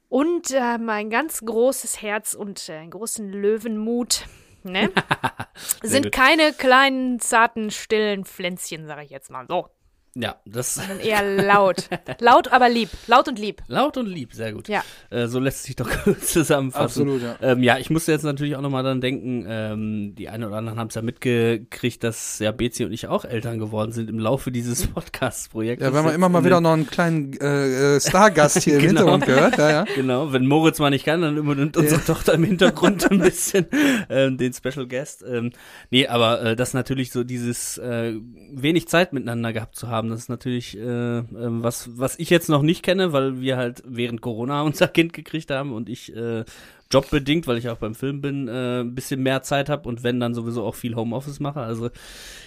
Und 0.10 0.52
ähm, 0.52 0.90
ein 0.90 1.10
ganz 1.10 1.40
großes 1.40 2.02
Herz 2.02 2.34
und 2.34 2.68
äh, 2.68 2.74
einen 2.74 2.92
großen 2.92 3.32
Löwenmut. 3.32 4.26
Ne? 4.66 4.92
sind 5.84 6.12
keine 6.12 6.54
kleinen, 6.54 7.20
zarten, 7.20 7.72
stillen 7.72 8.26
Pflänzchen, 8.26 8.88
sage 8.88 9.04
ich 9.04 9.12
jetzt 9.12 9.30
mal 9.30 9.46
so. 9.48 9.70
Ja, 10.18 10.38
das 10.46 10.76
Sondern 10.76 11.02
eher 11.02 11.22
laut. 11.44 11.90
laut, 12.20 12.48
aber 12.54 12.70
lieb. 12.70 12.90
Laut 13.08 13.28
und 13.28 13.38
lieb. 13.38 13.62
laut 13.68 13.98
und 13.98 14.06
lieb, 14.08 14.34
sehr 14.34 14.54
gut. 14.54 14.70
Ja. 14.70 14.82
Äh, 15.10 15.28
so 15.28 15.40
lässt 15.40 15.64
sich 15.64 15.76
doch 15.76 15.90
zusammenfassen. 16.22 17.04
Absolut, 17.10 17.22
ja. 17.22 17.36
Ähm, 17.42 17.62
ja, 17.64 17.78
ich 17.80 17.90
musste 17.90 18.14
jetzt 18.14 18.24
natürlich 18.24 18.56
auch 18.56 18.62
nochmal 18.62 18.84
dran 18.84 19.02
denken, 19.02 19.46
ähm, 19.46 20.16
die 20.16 20.30
einen 20.30 20.46
oder 20.46 20.56
anderen 20.56 20.80
haben 20.80 20.88
es 20.88 20.96
ja 20.96 21.02
mitgekriegt, 21.02 22.02
dass 22.04 22.40
ja 22.40 22.54
Bezi 22.54 22.86
und 22.86 22.94
ich 22.94 23.08
auch 23.08 23.26
Eltern 23.26 23.60
geworden 23.60 23.92
sind 23.92 24.10
im 24.10 24.18
Laufe 24.18 24.52
dieses 24.54 24.88
Podcast-Projekts. 24.94 25.84
Ja, 25.84 25.92
wir 25.92 26.00
haben 26.02 26.10
immer 26.16 26.30
mal 26.30 26.46
wieder 26.46 26.62
noch 26.62 26.72
einen 26.72 26.88
kleinen 26.88 27.34
äh, 27.42 27.96
äh, 27.98 28.00
Stargast 28.00 28.64
hier 28.64 28.76
im 28.76 28.80
Genau. 28.86 29.00
Hintergrund 29.02 29.26
gehört. 29.26 29.58
Ja, 29.58 29.70
ja. 29.70 29.86
Genau, 29.96 30.32
wenn 30.32 30.46
Moritz 30.48 30.80
mal 30.80 30.92
nicht 30.92 31.04
kann, 31.06 31.22
dann 31.24 31.36
übernimmt 31.36 31.76
unsere 31.76 32.02
Tochter 32.02 32.36
im 32.36 32.44
Hintergrund 32.46 33.12
ein 33.12 33.20
bisschen 33.20 33.66
ähm, 34.10 34.38
den 34.38 34.54
Special 34.54 34.88
Guest. 34.88 35.26
Ähm, 35.28 35.52
nee, 35.90 36.08
aber 36.08 36.42
äh, 36.42 36.56
das 36.56 36.74
natürlich 36.74 37.12
so 37.12 37.26
dieses 37.26 37.78
äh, 37.80 38.14
wenig 38.54 38.88
Zeit 38.88 39.12
miteinander 39.12 39.52
gehabt 39.52 39.76
zu 39.76 39.90
haben, 39.90 40.05
das 40.10 40.22
ist 40.22 40.30
natürlich 40.30 40.78
äh, 40.78 41.20
äh, 41.20 41.24
was, 41.30 41.98
was 41.98 42.18
ich 42.20 42.30
jetzt 42.30 42.50
noch 42.50 42.62
nicht 42.62 42.84
kenne, 42.84 43.14
weil 43.14 43.42
wir 43.42 43.58
halt 43.58 43.84
während 43.86 44.22
Corona 44.22 44.62
unser 44.64 44.88
Kind 44.88 45.14
gekriegt 45.14 45.52
haben 45.52 45.74
und 45.74 45.90
ich 45.90 46.16
äh, 46.16 46.44
jobbedingt, 46.92 47.48
weil 47.48 47.58
ich 47.58 47.70
auch 47.70 47.78
beim 47.78 47.96
Film 47.96 48.22
bin, 48.22 48.48
äh, 48.48 48.82
ein 48.82 48.96
bisschen 48.96 49.22
mehr 49.22 49.42
Zeit 49.42 49.70
habe 49.70 49.90
und 49.90 50.04
wenn 50.04 50.20
dann 50.20 50.34
sowieso 50.34 50.64
auch 50.64 50.76
viel 50.76 50.96
Homeoffice 50.96 51.40
mache. 51.40 51.62
Also 51.62 51.90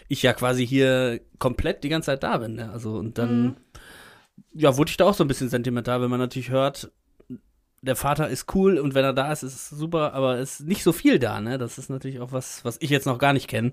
ich 0.08 0.22
ja 0.22 0.32
quasi 0.32 0.66
hier 0.66 1.20
komplett 1.38 1.84
die 1.84 1.88
ganze 1.88 2.06
Zeit 2.06 2.22
da 2.22 2.38
bin. 2.38 2.54
Ne? 2.54 2.70
Also 2.70 2.94
und 2.96 3.18
dann 3.18 3.56
ja, 4.54 4.76
wurde 4.76 4.90
ich 4.90 4.96
da 4.96 5.04
auch 5.04 5.14
so 5.14 5.24
ein 5.24 5.28
bisschen 5.28 5.48
sentimental, 5.48 6.00
wenn 6.00 6.10
man 6.10 6.20
natürlich 6.20 6.50
hört, 6.50 6.90
der 7.80 7.96
Vater 7.96 8.28
ist 8.28 8.52
cool 8.54 8.78
und 8.78 8.94
wenn 8.94 9.04
er 9.04 9.12
da 9.12 9.30
ist, 9.32 9.42
ist 9.42 9.54
es 9.54 9.68
super, 9.70 10.12
aber 10.14 10.38
es 10.38 10.60
ist 10.60 10.66
nicht 10.66 10.82
so 10.82 10.92
viel 10.92 11.18
da, 11.18 11.40
ne? 11.40 11.58
Das 11.58 11.78
ist 11.78 11.90
natürlich 11.90 12.18
auch 12.20 12.32
was, 12.32 12.64
was 12.64 12.76
ich 12.80 12.90
jetzt 12.90 13.06
noch 13.06 13.18
gar 13.18 13.32
nicht 13.32 13.48
kenne. 13.48 13.72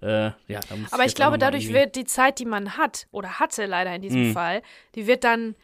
Äh, 0.00 0.30
ja, 0.48 0.60
Aber 0.90 1.04
ich 1.04 1.14
glaube, 1.14 1.36
dadurch 1.38 1.64
irgendwie 1.64 1.80
wird 1.80 1.96
die 1.96 2.04
Zeit, 2.04 2.38
die 2.38 2.46
man 2.46 2.76
hat 2.78 3.06
oder 3.10 3.38
hatte 3.40 3.66
leider 3.66 3.94
in 3.94 4.02
diesem 4.02 4.28
Mhm. 4.28 4.32
Fall, 4.32 4.62
die 4.94 5.06
wird 5.06 5.24
dann, 5.24 5.54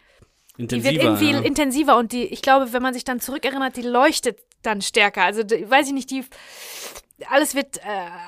die 0.59 0.63
intensiver. 0.65 0.93
wird 0.93 1.03
irgendwie 1.05 1.31
ja. 1.33 1.41
intensiver 1.41 1.97
und 1.97 2.13
die, 2.13 2.25
ich 2.27 2.43
glaube, 2.43 2.73
wenn 2.75 2.83
man 2.83 2.93
sich 2.93 3.05
dann 3.05 3.19
zurückerinnert, 3.21 3.77
die 3.77 3.83
leuchtet 3.83 4.39
dann 4.63 4.83
stärker. 4.83 5.23
Also 5.25 5.43
die, 5.43 5.71
weiß 5.71 5.87
ich 5.87 5.95
nicht, 5.95 6.11
die 6.11 6.25
alles 7.29 7.55
wird, 7.55 7.79
äh, 7.79 7.81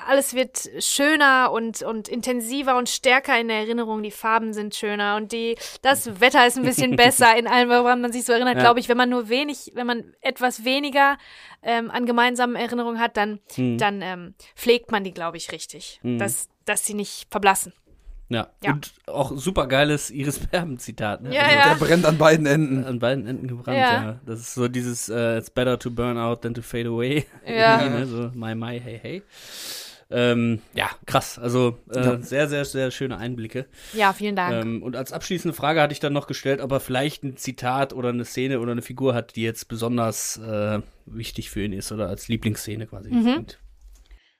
alles 0.07 0.33
wird 0.33 0.69
schöner 0.79 1.51
und, 1.51 1.81
und 1.81 2.07
intensiver 2.07 2.77
und 2.77 2.89
stärker 2.89 3.39
in 3.39 3.47
der 3.47 3.57
Erinnerung. 3.57 4.03
Die 4.03 4.11
Farben 4.11 4.53
sind 4.53 4.75
schöner 4.75 5.15
und 5.15 5.31
die, 5.31 5.57
das 5.81 6.19
Wetter 6.21 6.45
ist 6.45 6.57
ein 6.57 6.63
bisschen 6.63 6.95
besser 6.95 7.35
in 7.37 7.47
allem, 7.47 7.69
woran 7.69 8.01
man 8.01 8.11
sich 8.11 8.23
so 8.25 8.33
erinnert, 8.33 8.55
Ja. 8.55 8.61
glaube 8.61 8.79
ich. 8.79 8.89
Wenn 8.89 8.97
man 8.97 9.09
nur 9.09 9.29
wenig, 9.29 9.71
wenn 9.73 9.87
man 9.87 10.13
etwas 10.21 10.63
weniger 10.65 11.17
ähm, 11.63 11.89
an 11.91 12.05
gemeinsamen 12.05 12.55
Erinnerungen 12.55 12.99
hat, 12.99 13.17
dann, 13.17 13.39
Hm. 13.55 13.77
dann 13.77 14.01
ähm, 14.01 14.35
pflegt 14.55 14.91
man 14.91 15.03
die, 15.03 15.13
glaube 15.13 15.37
ich, 15.37 15.51
richtig. 15.51 15.99
Dass, 16.03 16.49
dass 16.65 16.85
sie 16.85 16.93
nicht 16.93 17.27
verblassen. 17.31 17.73
Ja. 18.29 18.47
Ja. 18.63 18.71
Und 18.73 18.91
auch 19.07 19.35
super 19.37 19.67
geiles 19.67 20.09
Iris 20.09 20.39
Berben-Zitat, 20.39 21.21
ne? 21.21 21.33
Ja, 21.35 21.41
Also, 21.43 21.55
ja. 21.55 21.69
Der 21.75 21.85
brennt 21.85 22.05
an 22.05 22.17
beiden 22.17 22.45
Enden. 22.45 22.83
An 22.83 22.99
beiden 22.99 23.27
Enden 23.27 23.47
gebrannt, 23.47 23.77
Ja. 23.77 24.03
ja. 24.03 24.19
Das 24.25 24.39
ist 24.39 24.53
so 24.55 24.67
dieses 24.67 25.09
äh, 25.09 25.37
It's 25.37 25.49
better 25.49 25.77
to 25.77 25.91
burn 25.91 26.17
out 26.17 26.41
than 26.41 26.53
to 26.53 26.61
fade 26.61 26.87
away. 26.89 27.25
Ja. 27.45 27.77
Ne? 27.89 28.05
So 28.07 28.31
my, 28.33 28.55
my, 28.55 28.79
hey, 28.79 28.99
hey. 29.01 29.23
Ähm, 30.09 30.61
ja, 30.75 30.89
krass. 31.05 31.39
Also 31.39 31.79
äh, 31.93 31.99
Ja. 31.99 32.21
sehr, 32.21 32.47
sehr, 32.47 32.65
sehr 32.65 32.91
schöne 32.91 33.17
Einblicke. 33.17 33.65
Ja, 33.93 34.13
vielen 34.13 34.35
Dank. 34.35 34.53
Ähm, 34.65 34.83
und 34.83 34.95
als 34.95 35.11
abschließende 35.11 35.55
Frage 35.55 35.81
hatte 35.81 35.93
ich 35.93 35.99
dann 35.99 36.13
noch 36.13 36.27
gestellt, 36.27 36.61
ob 36.61 36.71
er 36.71 36.79
vielleicht 36.79 37.23
ein 37.23 37.35
Zitat 37.37 37.93
oder 37.93 38.09
eine 38.09 38.25
Szene 38.25 38.59
oder 38.59 38.73
eine 38.73 38.81
Figur 38.83 39.15
hat, 39.15 39.35
die 39.35 39.41
jetzt 39.43 39.67
besonders 39.69 40.37
äh, 40.37 40.81
wichtig 41.07 41.49
für 41.49 41.63
ihn 41.63 41.73
ist 41.73 41.91
oder 41.91 42.09
als 42.09 42.27
Lieblingsszene 42.27 42.85
quasi. 42.87 43.09
Mhm. 43.11 43.45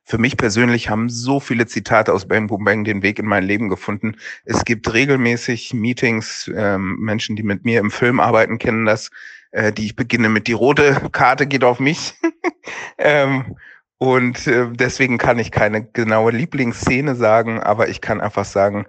Für 0.06 0.18
mich 0.18 0.36
persönlich 0.36 0.90
haben 0.90 1.10
so 1.10 1.40
viele 1.40 1.66
Zitate 1.66 2.14
aus 2.14 2.28
Bang 2.28 2.48
Boom 2.48 2.66
Bang 2.66 2.84
den 2.84 3.04
Weg 3.04 3.20
in 3.20 3.26
mein 3.26 3.44
Leben 3.44 3.70
gefunden. 3.70 4.18
Es 4.44 4.66
gibt 4.66 4.94
regelmäßig 4.94 5.74
Meetings, 5.74 6.52
ähm, 6.54 6.98
Menschen, 7.00 7.36
die 7.36 7.44
mit 7.44 7.64
mir 7.64 7.80
im 7.80 7.90
Film 7.90 8.20
arbeiten, 8.20 8.58
kennen 8.58 8.86
das, 8.86 9.12
äh, 9.52 9.72
die 9.72 9.86
ich 9.86 9.96
beginne 9.96 10.28
mit 10.28 10.48
die 10.48 10.54
rote 10.54 11.10
Karte 11.12 11.48
geht 11.48 11.64
auf 11.64 11.80
mich. 11.80 12.16
ähm, 12.98 13.56
und 13.98 14.46
äh, 14.48 14.68
deswegen 14.72 15.18
kann 15.18 15.40
ich 15.40 15.52
keine 15.52 15.86
genaue 15.86 16.32
Lieblingsszene 16.32 17.16
sagen, 17.16 17.62
aber 17.62 17.88
ich 17.88 18.02
kann 18.02 18.20
einfach 18.20 18.46
sagen, 18.46 18.86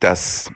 dass 0.00 0.50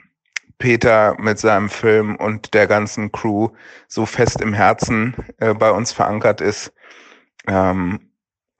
Peter 0.57 1.15
mit 1.19 1.37
seinem 1.37 1.69
Film 1.69 2.15
und 2.15 2.55
der 2.55 2.65
ganzen 2.65 3.11
Crew 3.11 3.49
so 3.87 4.07
fest 4.07 4.41
im 4.41 4.53
Herzen 4.53 5.15
äh, 5.37 5.53
bei 5.53 5.69
uns 5.69 5.91
verankert 5.91 6.41
ist. 6.41 6.73
Ähm, 7.47 7.99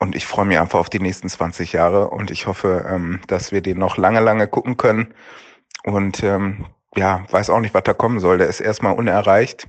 und 0.04 0.16
ich 0.16 0.26
freue 0.26 0.44
mich 0.44 0.60
einfach 0.60 0.80
auf 0.80 0.89
die 0.89 1.00
nächsten 1.00 1.30
20 1.30 1.72
Jahre 1.72 2.10
und 2.10 2.30
ich 2.30 2.46
hoffe, 2.46 2.86
ähm, 2.89 3.22
dass 3.28 3.54
wir 3.54 3.62
den 3.62 3.80
noch 3.80 3.96
lange, 3.96 4.20
lange 4.20 4.50
gucken 4.50 4.76
können. 4.76 5.13
Und 5.86 6.22
ähm, 6.24 6.66
ja, 6.94 7.26
weiß 7.32 7.50
auch 7.50 7.62
nicht, 7.62 7.74
was 7.74 7.84
da 7.84 7.94
kommen 7.94 8.20
soll. 8.20 8.38
Der 8.38 8.48
ist 8.48 8.60
erstmal 8.60 8.96
unerreicht. 8.96 9.66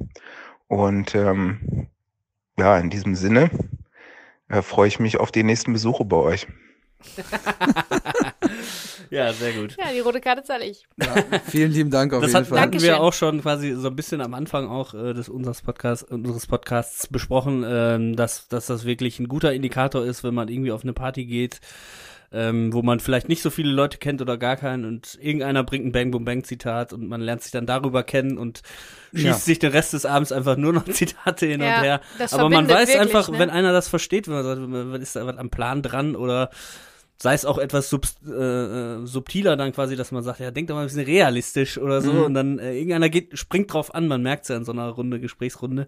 Und 0.67 1.15
ähm, 1.15 1.87
ja, 2.59 2.77
in 2.79 2.91
diesem 2.91 3.15
Sinne 3.15 3.49
äh, 4.49 4.61
freue 4.61 4.89
ich 4.89 4.99
mich 4.99 5.21
auf 5.21 5.31
die 5.31 5.45
nächsten 5.45 5.73
Besuche 5.73 6.05
bei 6.05 6.17
euch. 6.17 6.49
ja, 9.11 9.33
sehr 9.33 9.53
gut. 9.53 9.77
ja, 9.79 9.93
die 9.93 10.01
rote 10.01 10.21
Karte 10.21 10.43
zahle 10.43 10.65
ich. 10.65 10.85
Vielen 11.49 11.73
lieben 11.73 11.91
Dank 11.91 12.13
auf 12.13 12.21
Das 12.23 12.31
jeden 12.33 12.41
hat, 12.41 12.47
Fall. 12.49 12.61
hatten 12.61 12.81
wir 12.83 13.01
auch 13.01 13.13
schon 13.13 13.41
quasi 13.43 13.73
so 13.75 13.89
ein 13.89 13.97
bisschen 13.97 14.21
am 14.21 14.35
Anfang 14.35 14.69
auch 14.69 14.95
äh, 14.95 15.13
des 15.15 15.29
unseres 15.29 15.63
Podcasts, 15.63 16.03
unseres 16.05 16.47
Podcasts 16.47 17.07
besprochen, 17.07 17.65
ähm, 17.67 18.17
dass, 18.17 18.49
dass 18.49 18.67
das 18.67 18.85
wirklich 18.85 19.19
ein 19.21 19.29
guter 19.29 19.53
Indikator 19.53 20.05
ist, 20.05 20.25
wenn 20.25 20.35
man 20.35 20.49
irgendwie 20.49 20.73
auf 20.73 20.83
eine 20.83 20.93
Party 20.93 21.25
geht, 21.27 21.61
ähm, 22.33 22.73
wo 22.73 22.83
man 22.83 22.99
vielleicht 22.99 23.29
nicht 23.29 23.43
so 23.43 23.51
viele 23.51 23.71
Leute 23.71 23.99
kennt 23.99 24.21
oder 24.21 24.37
gar 24.37 24.57
keinen 24.57 24.85
und 24.85 25.17
irgendeiner 25.21 25.63
bringt 25.63 25.87
ein 25.87 25.93
Bang 25.93 26.11
Boom 26.11 26.25
Bang 26.25 26.43
Zitat 26.43 26.93
und 26.93 27.07
man 27.09 27.21
lernt 27.21 27.43
sich 27.43 27.53
dann 27.53 27.65
darüber 27.67 28.03
kennen 28.03 28.39
und 28.39 28.63
schießt 29.13 29.25
Ja. 29.27 29.33
sich 29.35 29.59
den 29.61 29.71
Rest 29.71 29.93
des 29.93 30.05
Abends 30.05 30.33
einfach 30.33 30.57
nur 30.57 30.73
noch 30.73 30.85
Zitate 30.91 31.47
hin 31.47 31.61
Ja, 31.61 31.77
und 31.77 31.83
her. 31.85 32.01
das 32.19 32.35
Aber 32.35 32.49
man 32.51 32.69
weiß 32.69 32.89
wirklich, 32.89 32.99
einfach, 33.01 33.29
ne? 33.29 33.39
wenn 33.39 33.51
einer 33.51 33.73
das 33.73 33.87
versteht, 33.89 34.27
wenn 34.27 34.35
man 34.35 34.45
sagt, 34.45 34.61
was 34.93 35.01
ist 35.01 35.15
da 35.17 35.27
was 35.27 35.37
am 35.37 35.51
Plan 35.51 35.83
dran 35.83 36.17
oder 36.17 36.51
sei 37.17 37.35
es 37.35 37.45
auch 37.45 37.59
etwas 37.59 37.89
subs 37.91 38.17
äh, 38.27 38.31
äh, 38.33 39.07
subtiler 39.07 39.57
dann 39.57 39.73
quasi, 39.73 39.97
dass 39.97 40.13
man 40.13 40.23
sagt, 40.23 40.41
ja, 40.41 40.51
denkt 40.51 40.71
doch 40.71 40.75
mal 40.75 40.83
ein 40.83 40.87
bisschen 40.89 41.05
realistisch 41.05 41.79
oder 41.79 42.01
so 42.03 42.13
Mhm. 42.13 42.23
und 42.25 42.35
dann 42.35 42.59
äh, 42.59 42.75
irgendeiner 42.75 43.09
geht, 43.09 43.39
springt 43.39 43.73
drauf 43.73 43.95
an, 43.95 44.09
man 44.09 44.23
merkt 44.23 44.43
es 44.45 44.49
ja 44.49 44.57
in 44.57 44.65
so 44.65 44.73
einer 44.73 44.89
Runde, 44.89 45.21
Gesprächsrunde. 45.21 45.87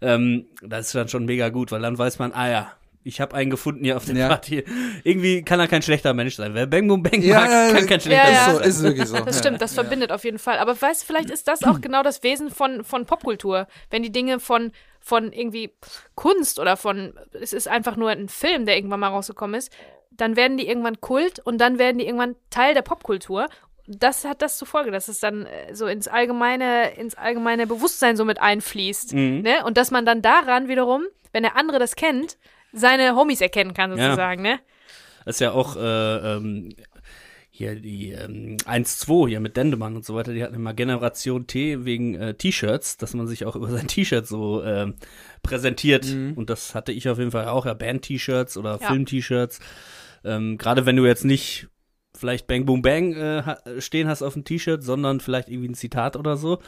Ähm, 0.00 0.46
das 0.62 0.86
ist 0.86 0.94
dann 0.94 1.08
schon 1.08 1.24
mega 1.26 1.48
gut, 1.50 1.70
weil 1.72 1.80
dann 1.82 1.96
weiß 1.96 2.18
man, 2.18 2.32
ah 2.32 2.50
ja, 2.50 2.72
ich 3.06 3.20
habe 3.20 3.34
einen 3.36 3.50
gefunden 3.50 3.84
hier 3.84 3.98
auf 3.98 4.06
der 4.06 4.16
Ja. 4.16 4.28
Party. 4.28 4.64
Irgendwie 5.04 5.42
kann 5.42 5.60
er 5.60 5.68
kein 5.68 5.82
schlechter 5.82 6.14
Mensch 6.14 6.36
sein. 6.36 6.54
Wer 6.54 6.66
Bang 6.66 6.88
Boom 6.88 7.02
Bang 7.02 7.20
Ja, 7.20 7.40
mag, 7.40 7.50
ja, 7.50 7.72
kann 7.72 7.86
kein 7.86 8.00
schlechter 8.00 8.30
ja, 8.32 8.46
Mensch 8.46 8.46
ja. 8.46 8.52
So, 8.52 8.58
sein. 8.60 8.68
ist 8.68 8.82
wirklich 8.82 9.08
so. 9.08 9.18
Das 9.20 9.38
stimmt, 9.38 9.60
das 9.60 9.74
verbindet 9.74 10.10
auf 10.10 10.24
jeden 10.24 10.38
Fall. 10.38 10.58
Aber 10.58 10.80
weißt, 10.80 11.04
vielleicht 11.04 11.28
ist 11.30 11.46
das 11.46 11.64
auch 11.64 11.82
genau 11.82 12.02
das 12.02 12.22
Wesen 12.22 12.50
von, 12.50 12.82
von 12.82 13.04
Popkultur. 13.04 13.66
Wenn 13.90 14.02
die 14.02 14.10
Dinge 14.10 14.40
von, 14.40 14.72
von 15.00 15.32
irgendwie 15.32 15.70
Kunst 16.14 16.58
oder 16.58 16.78
von, 16.78 17.12
es 17.38 17.52
ist 17.52 17.68
einfach 17.68 17.96
nur 17.96 18.08
ein 18.08 18.28
Film, 18.30 18.64
der 18.64 18.76
irgendwann 18.76 19.00
mal 19.00 19.08
rausgekommen 19.08 19.54
ist, 19.58 19.70
dann 20.16 20.36
werden 20.36 20.56
die 20.56 20.66
irgendwann 20.68 21.00
Kult 21.00 21.40
und 21.40 21.58
dann 21.58 21.78
werden 21.78 21.98
die 21.98 22.06
irgendwann 22.06 22.36
Teil 22.50 22.74
der 22.74 22.82
Popkultur. 22.82 23.48
Das 23.86 24.24
hat 24.24 24.40
das 24.40 24.56
zur 24.56 24.66
Folge, 24.66 24.90
dass 24.90 25.08
es 25.08 25.20
dann 25.20 25.44
äh, 25.46 25.74
so 25.74 25.86
ins 25.86 26.08
allgemeine, 26.08 26.94
ins 26.96 27.14
allgemeine 27.16 27.66
Bewusstsein 27.66 28.16
so 28.16 28.24
mit 28.24 28.40
einfließt. 28.40 29.12
Mhm. 29.12 29.42
Ne? 29.42 29.64
Und 29.64 29.76
dass 29.76 29.90
man 29.90 30.06
dann 30.06 30.22
daran 30.22 30.68
wiederum, 30.68 31.02
wenn 31.32 31.42
der 31.42 31.56
andere 31.56 31.78
das 31.78 31.94
kennt, 31.96 32.38
seine 32.72 33.14
Homies 33.14 33.40
erkennen 33.40 33.74
kann, 33.74 33.90
Ja. 33.96 34.04
sozusagen, 34.10 34.42
ne? 34.42 34.58
Das 35.24 35.36
ist 35.36 35.40
ja 35.40 35.52
auch 35.52 35.76
äh, 35.76 35.80
ähm, 36.36 36.74
hier 37.50 37.76
die 37.76 38.10
ähm, 38.12 38.56
1-2 38.64 39.28
hier 39.28 39.40
mit 39.40 39.56
Dendemann 39.56 39.94
und 39.96 40.04
so 40.04 40.14
weiter, 40.16 40.32
die 40.32 40.42
hatten 40.42 40.54
immer 40.56 40.74
Generation 40.74 41.46
T 41.46 41.84
wegen 41.84 42.14
äh, 42.16 42.34
T-Shirts, 42.34 42.96
dass 42.96 43.14
man 43.14 43.26
sich 43.28 43.44
auch 43.46 43.54
über 43.56 43.70
sein 43.70 43.86
T-Shirt 43.86 44.26
so 44.26 44.62
ähm, 44.64 44.94
präsentiert. 45.42 46.04
Und 46.36 46.50
das 46.50 46.74
hatte 46.74 46.90
ich 46.92 47.08
auf 47.08 47.18
jeden 47.18 47.30
Fall 47.30 47.46
auch, 47.48 47.64
ja, 47.66 47.74
Band-T-Shirts 47.74 48.56
oder 48.56 48.78
Ja. 48.80 48.88
Film-T-Shirts. 48.88 49.60
Ähm, 50.24 50.58
Gerade 50.58 50.86
wenn 50.86 50.96
du 50.96 51.06
jetzt 51.06 51.24
nicht 51.24 51.68
vielleicht 52.16 52.46
Bang 52.46 52.64
Boom 52.64 52.82
Bang 52.82 53.12
äh, 53.14 53.80
stehen 53.80 54.08
hast 54.08 54.22
auf 54.22 54.34
dem 54.34 54.44
T-Shirt, 54.44 54.82
sondern 54.82 55.20
vielleicht 55.20 55.48
irgendwie 55.48 55.68
ein 55.68 55.74
Zitat 55.74 56.16
oder 56.16 56.36
so. 56.36 56.60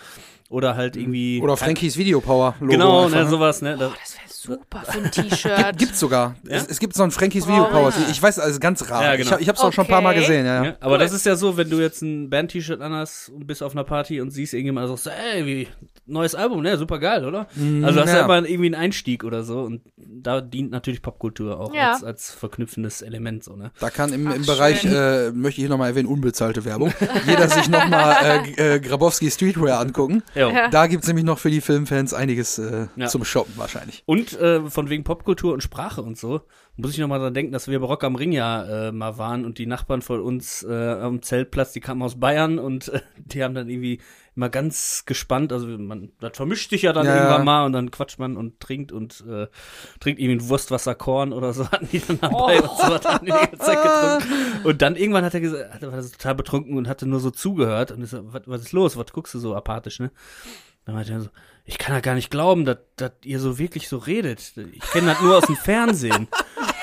Oder 0.49 0.77
halt 0.77 0.97
irgendwie. 0.97 1.41
Oder 1.43 1.57
Frankies 1.57 1.97
Videopower 1.97 2.55
Logo. 2.61 2.73
Genau, 2.73 3.05
einfach, 3.07 3.17
ne, 3.19 3.25
ne? 3.25 3.31
sowas, 3.31 3.63
ne? 3.63 3.77
Das, 3.77 3.91
Oh, 3.91 3.95
das 4.01 4.15
wäre 4.49 4.59
super 4.61 4.83
für 4.85 4.99
ein 5.03 5.11
T-Shirt. 5.11 5.77
Gibt's 5.79 5.99
sogar. 5.99 6.37
Ja? 6.45 6.57
Es, 6.59 6.67
es 6.69 6.79
gibt 6.79 6.95
so 6.95 7.03
ein 7.03 7.11
Frankies 7.11 7.45
Oh, 7.47 7.49
Videopower. 7.49 7.91
ja. 7.91 7.97
Ich 8.11 8.23
weiß, 8.23 8.39
also 8.39 8.61
ganz 8.61 8.89
rar. 8.89 9.03
Ja, 9.03 9.15
Ich, 9.15 9.19
genau. 9.23 9.33
hab- 9.33 9.41
ich 9.41 9.49
hab's 9.49 9.61
auch 9.61 9.73
schon 9.73 9.87
ein 9.87 9.91
paar 9.91 10.01
Mal 10.03 10.11
Okay. 10.11 10.21
gesehen, 10.21 10.47
ja. 10.47 10.65
ja. 10.65 10.77
Aber 10.81 10.99
das 10.99 11.13
ist 11.13 11.27
ja 11.27 11.35
so, 11.35 11.57
wenn 11.57 11.69
du 11.69 11.81
jetzt 11.81 12.01
ein 12.03 12.31
Band-T-Shirt 12.31 12.81
anhast 12.81 13.31
und 13.31 13.45
bist 13.49 13.61
auf 13.63 13.73
einer 13.73 13.83
Party 13.83 14.21
und 14.21 14.31
siehst 14.31 14.55
irgendjemand 14.55 14.89
und 14.89 14.97
sagst, 15.01 15.19
ey, 15.35 15.45
wie, 15.47 15.69
neues 16.07 16.37
Album, 16.37 16.63
ne, 16.63 16.79
super 16.79 17.01
geil, 17.01 17.25
oder? 17.25 17.49
also 17.83 18.01
hast 18.01 18.13
du 18.13 18.17
ja. 18.17 18.25
immer 18.25 18.47
irgendwie 18.49 18.67
einen 18.67 18.75
Einstieg 18.77 19.25
oder 19.25 19.43
so 19.43 19.63
und 19.63 19.83
da 19.97 20.41
dient 20.41 20.71
natürlich 20.71 21.03
Popkultur 21.03 21.59
auch 21.59 21.75
Ja. 21.75 21.95
als, 21.95 22.05
als 22.05 22.31
verknüpfendes 22.33 23.03
Element, 23.03 23.43
so, 23.43 23.57
ne? 23.57 23.73
Da 23.81 23.91
kann 23.91 24.13
im, 24.13 24.31
im 24.31 24.43
Ach, 24.43 24.47
Bereich, 24.47 24.83
schön. 24.83 24.93
äh, 24.95 25.31
möchte 25.33 25.61
ich 25.61 25.65
hier 25.65 25.69
nochmal 25.71 25.91
erwähnen, 25.91 26.07
unbezahlte 26.07 26.65
Werbung, 26.65 26.93
jeder 27.27 27.49
sich 27.49 27.69
nochmal 27.69 28.17
äh, 28.57 28.77
äh, 28.77 28.81
Grabowski 28.81 29.29
Streetwear 29.29 29.81
angucken. 29.81 30.23
Ja. 30.37 30.69
Da 30.69 30.87
gibt's 30.87 31.07
nämlich 31.07 31.25
noch 31.25 31.39
für 31.39 31.51
die 31.51 31.61
Filmfans 31.61 32.13
einiges 32.15 32.59
äh, 32.59 32.87
Ja. 32.97 33.07
zum 33.07 33.25
Shoppen 33.25 33.55
wahrscheinlich. 33.57 34.03
Und 34.07 34.39
äh, 34.39 34.69
von 34.69 34.91
wegen 34.91 35.03
Popkultur 35.05 35.53
und 35.55 35.63
Sprache 35.63 36.03
und 36.03 36.19
so, 36.19 36.43
muss 36.77 36.93
ich 36.93 36.99
nochmal 36.99 37.19
dran 37.19 37.33
denken, 37.33 37.53
dass 37.53 37.69
wir 37.69 37.81
bei 37.81 37.87
Rock 37.87 38.05
am 38.05 38.17
Ring 38.17 38.33
ja 38.33 38.89
äh, 38.89 38.93
mal 38.93 39.17
waren 39.17 39.45
und 39.45 39.59
die 39.59 39.67
Nachbarn 39.67 40.03
von 40.03 40.21
uns 40.21 40.63
äh, 40.63 40.93
am 40.93 41.23
Zeltplatz, 41.23 41.73
die 41.73 41.81
kamen 41.81 42.03
aus 42.03 42.21
Bayern 42.21 42.59
und 42.59 42.89
äh, 42.89 43.01
die 43.17 43.43
haben 43.43 43.55
dann 43.55 43.69
irgendwie 43.69 44.01
immer 44.35 44.51
ganz 44.51 45.05
gespannt, 45.07 45.51
also 45.51 45.67
man, 45.67 46.13
das 46.21 46.37
vermischt 46.37 46.69
sich 46.69 46.83
ja 46.83 46.93
dann 46.93 47.07
Ja, 47.07 47.15
ja. 47.15 47.23
irgendwann 47.23 47.45
mal 47.47 47.65
und 47.65 47.73
dann 47.73 47.91
quatscht 47.91 48.19
man 48.19 48.37
und 48.37 48.61
trinkt 48.61 48.93
und 48.93 49.25
äh, 49.27 49.47
trinkt 49.99 50.21
irgendwie 50.21 50.45
ein 50.45 50.49
Wurstwasserkorn 50.51 51.33
oder 51.33 51.55
so, 51.55 51.67
hatten 51.71 51.89
die 51.91 52.01
dann 52.01 52.21
dabei 52.21 52.61
und 52.61 52.71
so, 52.77 52.85
hat 52.85 53.23
die 53.23 53.27
ganze 53.27 53.59
Zeit 53.59 53.83
getrunken. 53.83 54.67
Und 54.67 54.83
dann 54.83 54.97
irgendwann 54.97 55.25
hat 55.25 55.33
er 55.33 55.41
gesagt, 55.41 55.83
er 55.83 55.93
war 55.93 56.03
total 56.03 56.35
betrunken 56.35 56.77
und 56.77 56.87
hatte 56.87 57.07
nur 57.07 57.21
so 57.21 57.31
zugehört 57.31 57.93
und 57.93 58.05
so, 58.05 58.33
was, 58.33 58.43
was 58.45 58.61
ist 58.61 58.73
los, 58.73 58.99
was 58.99 59.11
guckst 59.11 59.33
du 59.33 59.39
so 59.39 59.55
apathisch, 59.55 60.01
ne? 60.01 60.11
Dann 60.85 60.95
meinte 60.95 61.13
er 61.13 61.21
so, 61.21 61.29
ich 61.65 61.79
kann 61.79 61.95
ja 61.95 62.01
gar 62.01 62.15
nicht 62.15 62.31
glauben, 62.31 62.65
dass, 62.65 62.79
dass 62.95 63.13
ihr 63.25 63.41
so 63.41 63.59
wirklich 63.59 63.89
so 63.89 63.97
redet. 63.99 64.53
Ich 64.73 64.81
kenne 64.93 65.09
das 65.09 65.21
nur 65.21 65.37
aus 65.37 65.47
dem 65.47 65.57
Fernsehen. 65.57 66.29